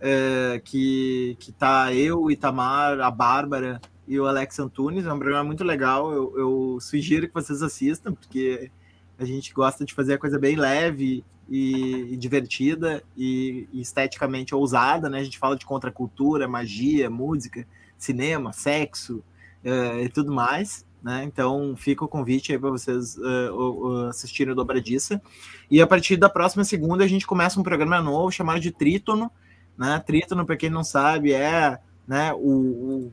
é, 0.00 0.60
que, 0.64 1.36
que 1.38 1.52
tá 1.52 1.92
eu, 1.92 2.22
o 2.22 2.30
Itamar, 2.30 3.00
a 3.00 3.10
Bárbara 3.10 3.80
e 4.06 4.18
o 4.18 4.26
Alex 4.26 4.58
Antunes. 4.58 5.06
É 5.06 5.12
um 5.12 5.18
programa 5.18 5.44
muito 5.44 5.64
legal. 5.64 6.12
Eu, 6.12 6.38
eu, 6.38 6.78
sugiro 6.80 7.28
que 7.28 7.34
vocês 7.34 7.62
assistam, 7.62 8.12
porque 8.12 8.70
a 9.18 9.24
gente 9.24 9.52
gosta 9.52 9.84
de 9.84 9.94
fazer 9.94 10.14
a 10.14 10.18
coisa 10.18 10.38
bem 10.38 10.56
leve 10.56 11.24
e, 11.48 12.12
e 12.12 12.16
divertida 12.16 13.02
e, 13.16 13.68
e, 13.72 13.80
esteticamente 13.80 14.54
ousada, 14.54 15.08
né? 15.08 15.20
A 15.20 15.24
gente 15.24 15.38
fala 15.38 15.56
de 15.56 15.66
contracultura, 15.66 16.48
magia, 16.48 17.08
música, 17.08 17.66
cinema, 17.96 18.52
sexo 18.52 19.22
uh, 19.64 20.00
e 20.00 20.08
tudo 20.08 20.32
mais. 20.32 20.86
Né? 21.08 21.24
Então 21.24 21.74
fica 21.74 22.04
o 22.04 22.08
convite 22.08 22.52
aí 22.52 22.58
para 22.58 22.68
vocês 22.68 23.16
uh, 23.16 23.50
uh, 23.50 24.08
assistirem 24.08 24.52
o 24.52 24.54
Dobradiça. 24.54 25.22
E 25.70 25.80
a 25.80 25.86
partir 25.86 26.18
da 26.18 26.28
próxima 26.28 26.64
segunda 26.64 27.02
a 27.02 27.06
gente 27.06 27.26
começa 27.26 27.58
um 27.58 27.62
programa 27.62 28.02
novo 28.02 28.30
chamado 28.30 28.60
de 28.60 28.70
Trítono. 28.70 29.30
Né? 29.74 29.98
Trítono, 30.06 30.44
para 30.44 30.58
quem 30.58 30.68
não 30.68 30.84
sabe, 30.84 31.32
é 31.32 31.78
né, 32.06 32.34
o, 32.34 32.38
o 32.38 33.12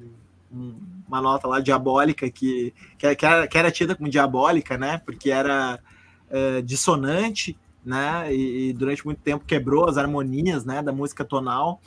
uma 1.07 1.21
nota 1.21 1.47
lá 1.47 1.61
diabólica 1.61 2.29
que, 2.29 2.73
que, 2.97 3.25
era, 3.25 3.47
que 3.47 3.57
era 3.57 3.71
tida 3.71 3.95
como 3.95 4.09
diabólica, 4.09 4.77
né? 4.77 4.97
Porque 5.05 5.29
era 5.29 5.79
é, 6.29 6.61
dissonante, 6.61 7.57
né? 7.83 8.33
E, 8.33 8.69
e, 8.69 8.73
durante 8.73 9.05
muito 9.05 9.21
tempo 9.21 9.45
quebrou 9.45 9.87
as 9.87 9.97
harmonias, 9.97 10.65
né? 10.65 10.81
Da 10.81 10.91
música 10.91 11.23
tonal 11.23 11.81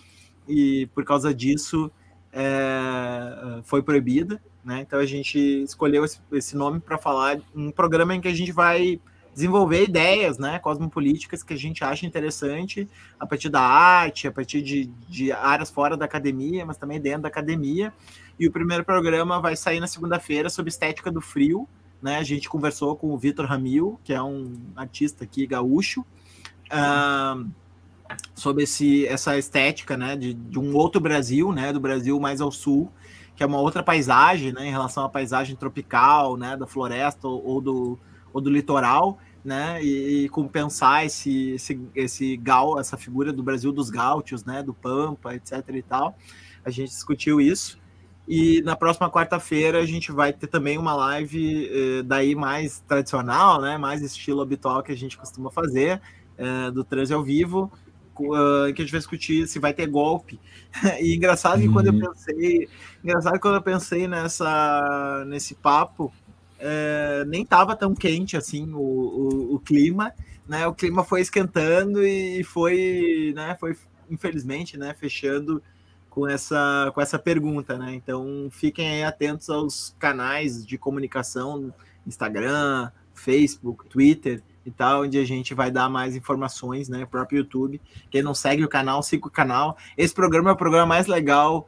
e 0.46 0.86
por 0.94 1.04
causa 1.04 1.34
disso 1.34 1.90
é, 2.30 3.60
foi 3.64 3.82
proibida, 3.82 4.40
né? 4.68 4.82
Então 4.82 4.98
a 4.98 5.06
gente 5.06 5.38
escolheu 5.62 6.04
esse, 6.04 6.20
esse 6.30 6.54
nome 6.54 6.78
para 6.78 6.98
falar 6.98 7.40
um 7.56 7.70
programa 7.70 8.14
em 8.14 8.20
que 8.20 8.28
a 8.28 8.34
gente 8.34 8.52
vai 8.52 9.00
desenvolver 9.32 9.84
ideias, 9.84 10.36
né, 10.36 10.58
cosmopolíticas 10.58 11.42
que 11.42 11.54
a 11.54 11.56
gente 11.56 11.82
acha 11.82 12.04
interessante 12.04 12.86
a 13.18 13.26
partir 13.26 13.48
da 13.48 13.62
arte, 13.62 14.26
a 14.26 14.32
partir 14.32 14.60
de, 14.60 14.86
de 15.08 15.32
áreas 15.32 15.70
fora 15.70 15.96
da 15.96 16.04
academia, 16.04 16.66
mas 16.66 16.76
também 16.76 17.00
dentro 17.00 17.22
da 17.22 17.28
academia. 17.28 17.94
E 18.38 18.46
o 18.46 18.52
primeiro 18.52 18.84
programa 18.84 19.40
vai 19.40 19.56
sair 19.56 19.80
na 19.80 19.86
segunda-feira 19.86 20.50
sobre 20.50 20.68
estética 20.68 21.10
do 21.10 21.20
frio. 21.20 21.66
Né? 22.02 22.18
A 22.18 22.22
gente 22.22 22.46
conversou 22.46 22.94
com 22.94 23.14
o 23.14 23.16
Vitor 23.16 23.46
Ramil, 23.46 23.98
que 24.04 24.12
é 24.12 24.22
um 24.22 24.54
artista 24.76 25.24
aqui 25.24 25.46
gaúcho, 25.46 26.04
uh, 26.70 27.48
sobre 28.34 28.64
esse, 28.64 29.06
essa 29.06 29.38
estética 29.38 29.96
né? 29.96 30.14
de, 30.14 30.34
de 30.34 30.58
um 30.58 30.76
outro 30.76 31.00
Brasil, 31.00 31.52
né? 31.52 31.72
do 31.72 31.80
Brasil 31.80 32.20
mais 32.20 32.40
ao 32.40 32.50
sul, 32.52 32.92
que 33.38 33.44
é 33.44 33.46
uma 33.46 33.60
outra 33.60 33.84
paisagem 33.84 34.52
né? 34.52 34.66
em 34.66 34.70
relação 34.72 35.04
à 35.04 35.08
paisagem 35.08 35.54
tropical, 35.54 36.36
né? 36.36 36.56
da 36.56 36.66
floresta 36.66 37.28
ou 37.28 37.60
do, 37.60 37.96
ou 38.32 38.40
do 38.40 38.50
litoral. 38.50 39.18
Né, 39.44 39.82
e, 39.82 40.24
e 40.24 40.28
compensar 40.28 41.06
esse, 41.06 41.52
esse, 41.52 41.80
esse 41.94 42.36
gal, 42.36 42.78
essa 42.78 42.98
figura 42.98 43.32
do 43.32 43.42
Brasil 43.42 43.72
dos 43.72 43.88
gaúchos, 43.88 44.44
né, 44.44 44.62
do 44.62 44.74
Pampa, 44.74 45.34
etc 45.34 45.64
e 45.68 45.80
tal. 45.80 46.18
A 46.62 46.70
gente 46.70 46.88
discutiu 46.88 47.40
isso. 47.40 47.78
E 48.26 48.60
na 48.62 48.76
próxima 48.76 49.08
quarta-feira 49.08 49.78
a 49.78 49.86
gente 49.86 50.12
vai 50.12 50.34
ter 50.34 50.48
também 50.48 50.76
uma 50.76 50.94
live 50.94 51.70
eh, 51.72 52.02
daí 52.02 52.34
mais 52.34 52.80
tradicional, 52.80 53.58
né? 53.62 53.78
Mais 53.78 54.02
estilo 54.02 54.42
habitual 54.42 54.82
que 54.82 54.92
a 54.92 54.96
gente 54.96 55.16
costuma 55.16 55.50
fazer, 55.50 56.02
eh, 56.36 56.70
do 56.70 56.84
transe 56.84 57.14
ao 57.14 57.22
vivo, 57.22 57.72
uh, 58.24 58.72
que 58.72 58.82
a 58.82 58.84
gente 58.84 58.90
vai 58.90 59.00
discutir 59.00 59.46
se 59.46 59.58
vai 59.58 59.72
ter 59.72 59.86
golpe. 59.86 60.38
e 61.00 61.14
engraçado 61.14 61.60
que 61.60 61.68
quando 61.68 61.86
eu 61.86 61.92
uhum. 61.92 62.00
pensei, 62.00 62.68
engraçado 63.02 63.40
quando 63.40 63.54
eu 63.54 63.62
pensei 63.62 64.06
nessa 64.06 65.24
nesse 65.26 65.54
papo, 65.54 66.12
eh, 66.60 67.24
nem 67.28 67.44
tava 67.44 67.76
tão 67.76 67.94
quente 67.94 68.36
assim 68.36 68.68
o, 68.72 68.78
o, 68.78 69.54
o, 69.54 69.60
clima, 69.60 70.12
né? 70.46 70.66
O 70.66 70.74
clima 70.74 71.04
foi 71.04 71.20
esquentando 71.20 72.04
e 72.04 72.42
foi, 72.42 73.32
né? 73.34 73.56
Foi 73.60 73.76
infelizmente, 74.10 74.76
né? 74.76 74.92
Fechando 74.94 75.62
com 76.10 76.26
essa, 76.26 76.90
com 76.94 77.00
essa 77.00 77.18
pergunta, 77.18 77.78
né? 77.78 77.94
Então 77.94 78.48
fiquem 78.50 78.88
aí 78.88 79.04
atentos 79.04 79.48
aos 79.48 79.94
canais 80.00 80.66
de 80.66 80.76
comunicação, 80.76 81.72
Instagram, 82.06 82.90
Facebook, 83.14 83.86
Twitter 83.88 84.42
e 84.68 84.70
tal, 84.70 85.02
onde 85.02 85.18
a 85.18 85.24
gente 85.24 85.54
vai 85.54 85.70
dar 85.70 85.88
mais 85.88 86.14
informações, 86.14 86.88
né? 86.88 87.04
O 87.04 87.06
próprio 87.06 87.38
YouTube. 87.38 87.80
Quem 88.10 88.22
não 88.22 88.34
segue 88.34 88.64
o 88.64 88.68
canal, 88.68 89.02
siga 89.02 89.26
o 89.26 89.30
canal. 89.30 89.76
Esse 89.96 90.14
programa 90.14 90.50
é 90.50 90.52
o 90.52 90.56
programa 90.56 90.86
mais 90.86 91.06
legal 91.06 91.66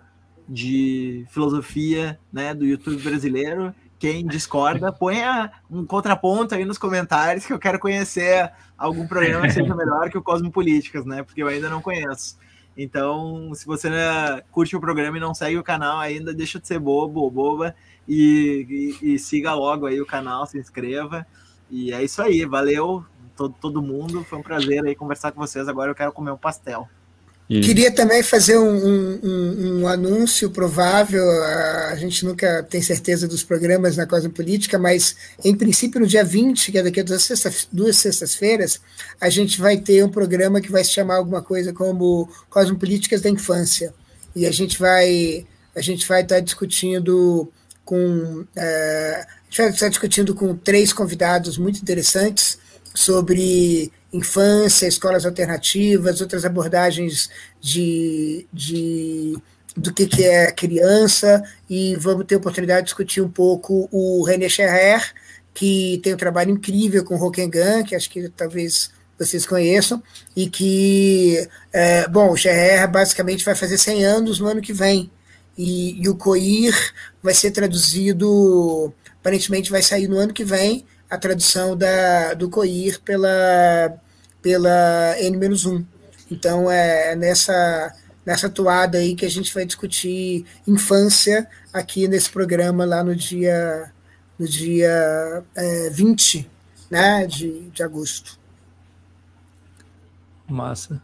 de 0.48 1.26
filosofia, 1.30 2.18
né? 2.32 2.54
Do 2.54 2.64
YouTube 2.64 3.02
brasileiro. 3.02 3.74
Quem 3.98 4.26
discorda, 4.26 4.92
ponha 4.94 5.50
um 5.70 5.84
contraponto 5.84 6.54
aí 6.54 6.64
nos 6.64 6.78
comentários 6.78 7.46
que 7.46 7.52
eu 7.52 7.58
quero 7.58 7.78
conhecer 7.78 8.52
algum 8.76 9.06
programa 9.06 9.46
que 9.46 9.52
seja 9.52 9.74
melhor 9.74 10.10
que 10.10 10.18
o 10.18 10.22
Cosmopolíticas, 10.22 11.04
né? 11.04 11.22
Porque 11.22 11.42
eu 11.42 11.48
ainda 11.48 11.68
não 11.68 11.80
conheço. 11.80 12.38
Então, 12.76 13.52
se 13.54 13.66
você 13.66 13.90
né, 13.90 14.42
curte 14.50 14.76
o 14.76 14.80
programa 14.80 15.16
e 15.16 15.20
não 15.20 15.34
segue 15.34 15.58
o 15.58 15.62
canal 15.62 15.98
ainda, 15.98 16.32
deixa 16.32 16.58
de 16.58 16.66
ser 16.66 16.78
bobo 16.78 17.20
ou 17.20 17.30
boba 17.30 17.74
e, 18.08 18.96
e, 19.02 19.14
e, 19.14 19.18
siga 19.18 19.54
logo 19.54 19.86
aí 19.86 20.00
o 20.00 20.06
canal, 20.06 20.46
se 20.46 20.58
inscreva. 20.58 21.26
E 21.70 21.92
é 21.92 22.02
isso 22.02 22.20
aí, 22.20 22.44
valeu 22.44 23.04
todo, 23.36 23.54
todo 23.60 23.82
mundo, 23.82 24.24
foi 24.24 24.38
um 24.38 24.42
prazer 24.42 24.84
aí 24.84 24.94
conversar 24.94 25.32
com 25.32 25.40
vocês. 25.40 25.66
Agora 25.68 25.90
eu 25.90 25.94
quero 25.94 26.12
comer 26.12 26.30
um 26.30 26.36
pastel. 26.36 26.88
E... 27.48 27.60
Queria 27.62 27.90
também 27.90 28.22
fazer 28.22 28.58
um, 28.58 29.18
um, 29.24 29.80
um, 29.80 29.88
anúncio 29.88 30.50
provável. 30.50 31.24
A 31.90 31.96
gente 31.96 32.24
nunca 32.24 32.62
tem 32.62 32.80
certeza 32.80 33.26
dos 33.26 33.42
programas 33.42 33.96
na 33.96 34.06
Cosa 34.06 34.30
Política, 34.30 34.78
mas 34.78 35.16
em 35.44 35.56
princípio, 35.56 36.00
no 36.00 36.06
dia 36.06 36.22
20, 36.22 36.70
que 36.70 36.78
é 36.78 36.82
daqui 36.82 37.00
a 37.00 37.02
duas, 37.02 37.24
sexta, 37.24 37.50
duas 37.72 37.96
sextas-feiras, 37.96 38.80
a 39.20 39.28
gente 39.28 39.60
vai 39.60 39.78
ter 39.78 40.04
um 40.04 40.08
programa 40.08 40.60
que 40.60 40.70
vai 40.70 40.84
se 40.84 40.90
chamar 40.90 41.16
alguma 41.16 41.42
coisa 41.42 41.72
como 41.72 42.28
Cosmopolíticas 42.48 43.20
da 43.20 43.30
Infância. 43.30 43.92
E 44.36 44.46
a 44.46 44.52
gente 44.52 44.78
vai, 44.78 45.44
a 45.74 45.80
gente 45.80 46.06
vai 46.06 46.22
estar 46.22 46.38
discutindo 46.38 47.50
com. 47.84 48.44
É, 48.54 49.26
a 49.26 49.39
gente 49.50 49.58
vai 49.58 49.70
estar 49.70 49.88
discutindo 49.88 50.34
com 50.34 50.54
três 50.54 50.92
convidados 50.92 51.58
muito 51.58 51.80
interessantes 51.80 52.58
sobre 52.94 53.92
infância, 54.12 54.86
escolas 54.86 55.26
alternativas, 55.26 56.20
outras 56.20 56.44
abordagens 56.44 57.28
de, 57.60 58.46
de 58.52 59.36
do 59.76 59.92
que, 59.92 60.06
que 60.06 60.24
é 60.24 60.50
criança, 60.52 61.42
e 61.68 61.96
vamos 61.96 62.26
ter 62.26 62.36
a 62.36 62.38
oportunidade 62.38 62.80
de 62.80 62.86
discutir 62.86 63.20
um 63.20 63.30
pouco 63.30 63.88
o 63.92 64.24
René 64.24 64.48
Scherrer, 64.48 65.12
que 65.54 66.00
tem 66.02 66.14
um 66.14 66.18
trabalho 66.18 66.50
incrível 66.50 67.04
com 67.04 67.16
Rockengan, 67.16 67.82
que 67.84 67.94
acho 67.94 68.10
que 68.10 68.28
talvez 68.30 68.90
vocês 69.18 69.46
conheçam, 69.46 70.02
e 70.34 70.48
que, 70.48 71.48
é, 71.72 72.08
bom, 72.08 72.30
o 72.30 72.36
Scherrer 72.36 72.90
basicamente 72.90 73.44
vai 73.44 73.54
fazer 73.54 73.78
100 73.78 74.04
anos 74.04 74.40
no 74.40 74.46
ano 74.46 74.60
que 74.60 74.72
vem, 74.72 75.10
e, 75.56 76.02
e 76.02 76.08
o 76.08 76.16
COIR 76.16 76.74
vai 77.22 77.34
ser 77.34 77.50
traduzido, 77.50 78.92
aparentemente 79.20 79.70
vai 79.70 79.82
sair 79.82 80.08
no 80.08 80.18
ano 80.18 80.32
que 80.32 80.44
vem, 80.44 80.84
a 81.08 81.18
tradução 81.18 81.76
da, 81.76 82.34
do 82.34 82.48
COIR 82.48 83.00
pela, 83.02 83.98
pela 84.40 85.16
N-1. 85.18 85.84
Então 86.30 86.70
é 86.70 87.14
nessa, 87.14 87.94
nessa 88.24 88.48
toada 88.48 88.98
aí 88.98 89.14
que 89.14 89.26
a 89.26 89.30
gente 89.30 89.52
vai 89.52 89.66
discutir 89.66 90.46
infância 90.66 91.48
aqui 91.72 92.08
nesse 92.08 92.30
programa 92.30 92.84
lá 92.84 93.04
no 93.04 93.14
dia, 93.14 93.92
no 94.38 94.48
dia 94.48 95.44
é, 95.54 95.90
20 95.90 96.48
né, 96.90 97.26
de, 97.26 97.68
de 97.70 97.82
agosto. 97.82 98.38
Massa. 100.48 101.02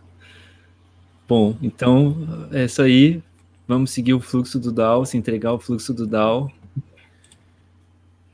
Bom, 1.28 1.56
então 1.60 2.48
é 2.52 2.64
isso 2.64 2.80
aí. 2.80 3.22
Vamos 3.68 3.90
seguir 3.90 4.14
o 4.14 4.20
fluxo 4.20 4.60
do 4.60 4.70
DAO, 4.70 5.05
se 5.05 5.16
entregar 5.16 5.52
o 5.52 5.59
fluxo 5.59 5.93
do 5.93 6.06
DAO 6.06 6.51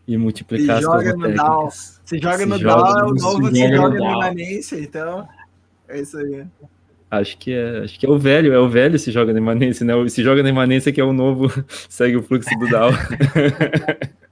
e 0.06 0.16
multiplicar 0.16 0.78
se 0.78 0.84
as 0.86 0.92
joga 0.92 1.16
no 1.16 1.34
DAO. 1.34 1.70
Se 1.70 2.18
joga 2.18 2.38
se 2.38 2.46
no 2.46 2.58
DAO, 2.58 2.98
é 2.98 3.04
o 3.04 3.14
novo 3.14 3.50
se 3.50 3.74
joga 3.74 3.98
no 3.98 4.04
imanência, 4.04 4.76
então 4.80 5.28
é 5.88 6.00
isso 6.00 6.18
aí. 6.18 6.44
Acho 7.10 7.36
que 7.36 7.52
é, 7.52 7.80
acho 7.80 8.00
que 8.00 8.06
é 8.06 8.08
o 8.08 8.18
velho, 8.18 8.52
é 8.52 8.58
o 8.58 8.68
velho 8.68 8.98
se 8.98 9.12
joga 9.12 9.32
na 9.32 9.38
imanência, 9.38 9.84
né? 9.84 9.92
Se 10.08 10.22
joga 10.22 10.42
na 10.42 10.48
imanência 10.48 10.90
que 10.92 11.00
é 11.00 11.04
o 11.04 11.12
novo, 11.12 11.48
segue 11.88 12.16
o 12.16 12.22
fluxo 12.22 12.48
do 12.58 12.70
DAO. 12.70 12.90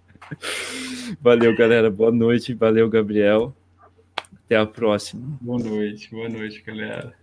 valeu, 1.20 1.54
galera. 1.56 1.90
Boa 1.90 2.10
noite. 2.10 2.54
Valeu, 2.54 2.88
Gabriel. 2.88 3.54
Até 4.46 4.56
a 4.56 4.64
próxima. 4.64 5.38
Boa 5.40 5.62
noite, 5.62 6.10
boa 6.10 6.28
noite, 6.28 6.62
galera. 6.66 7.14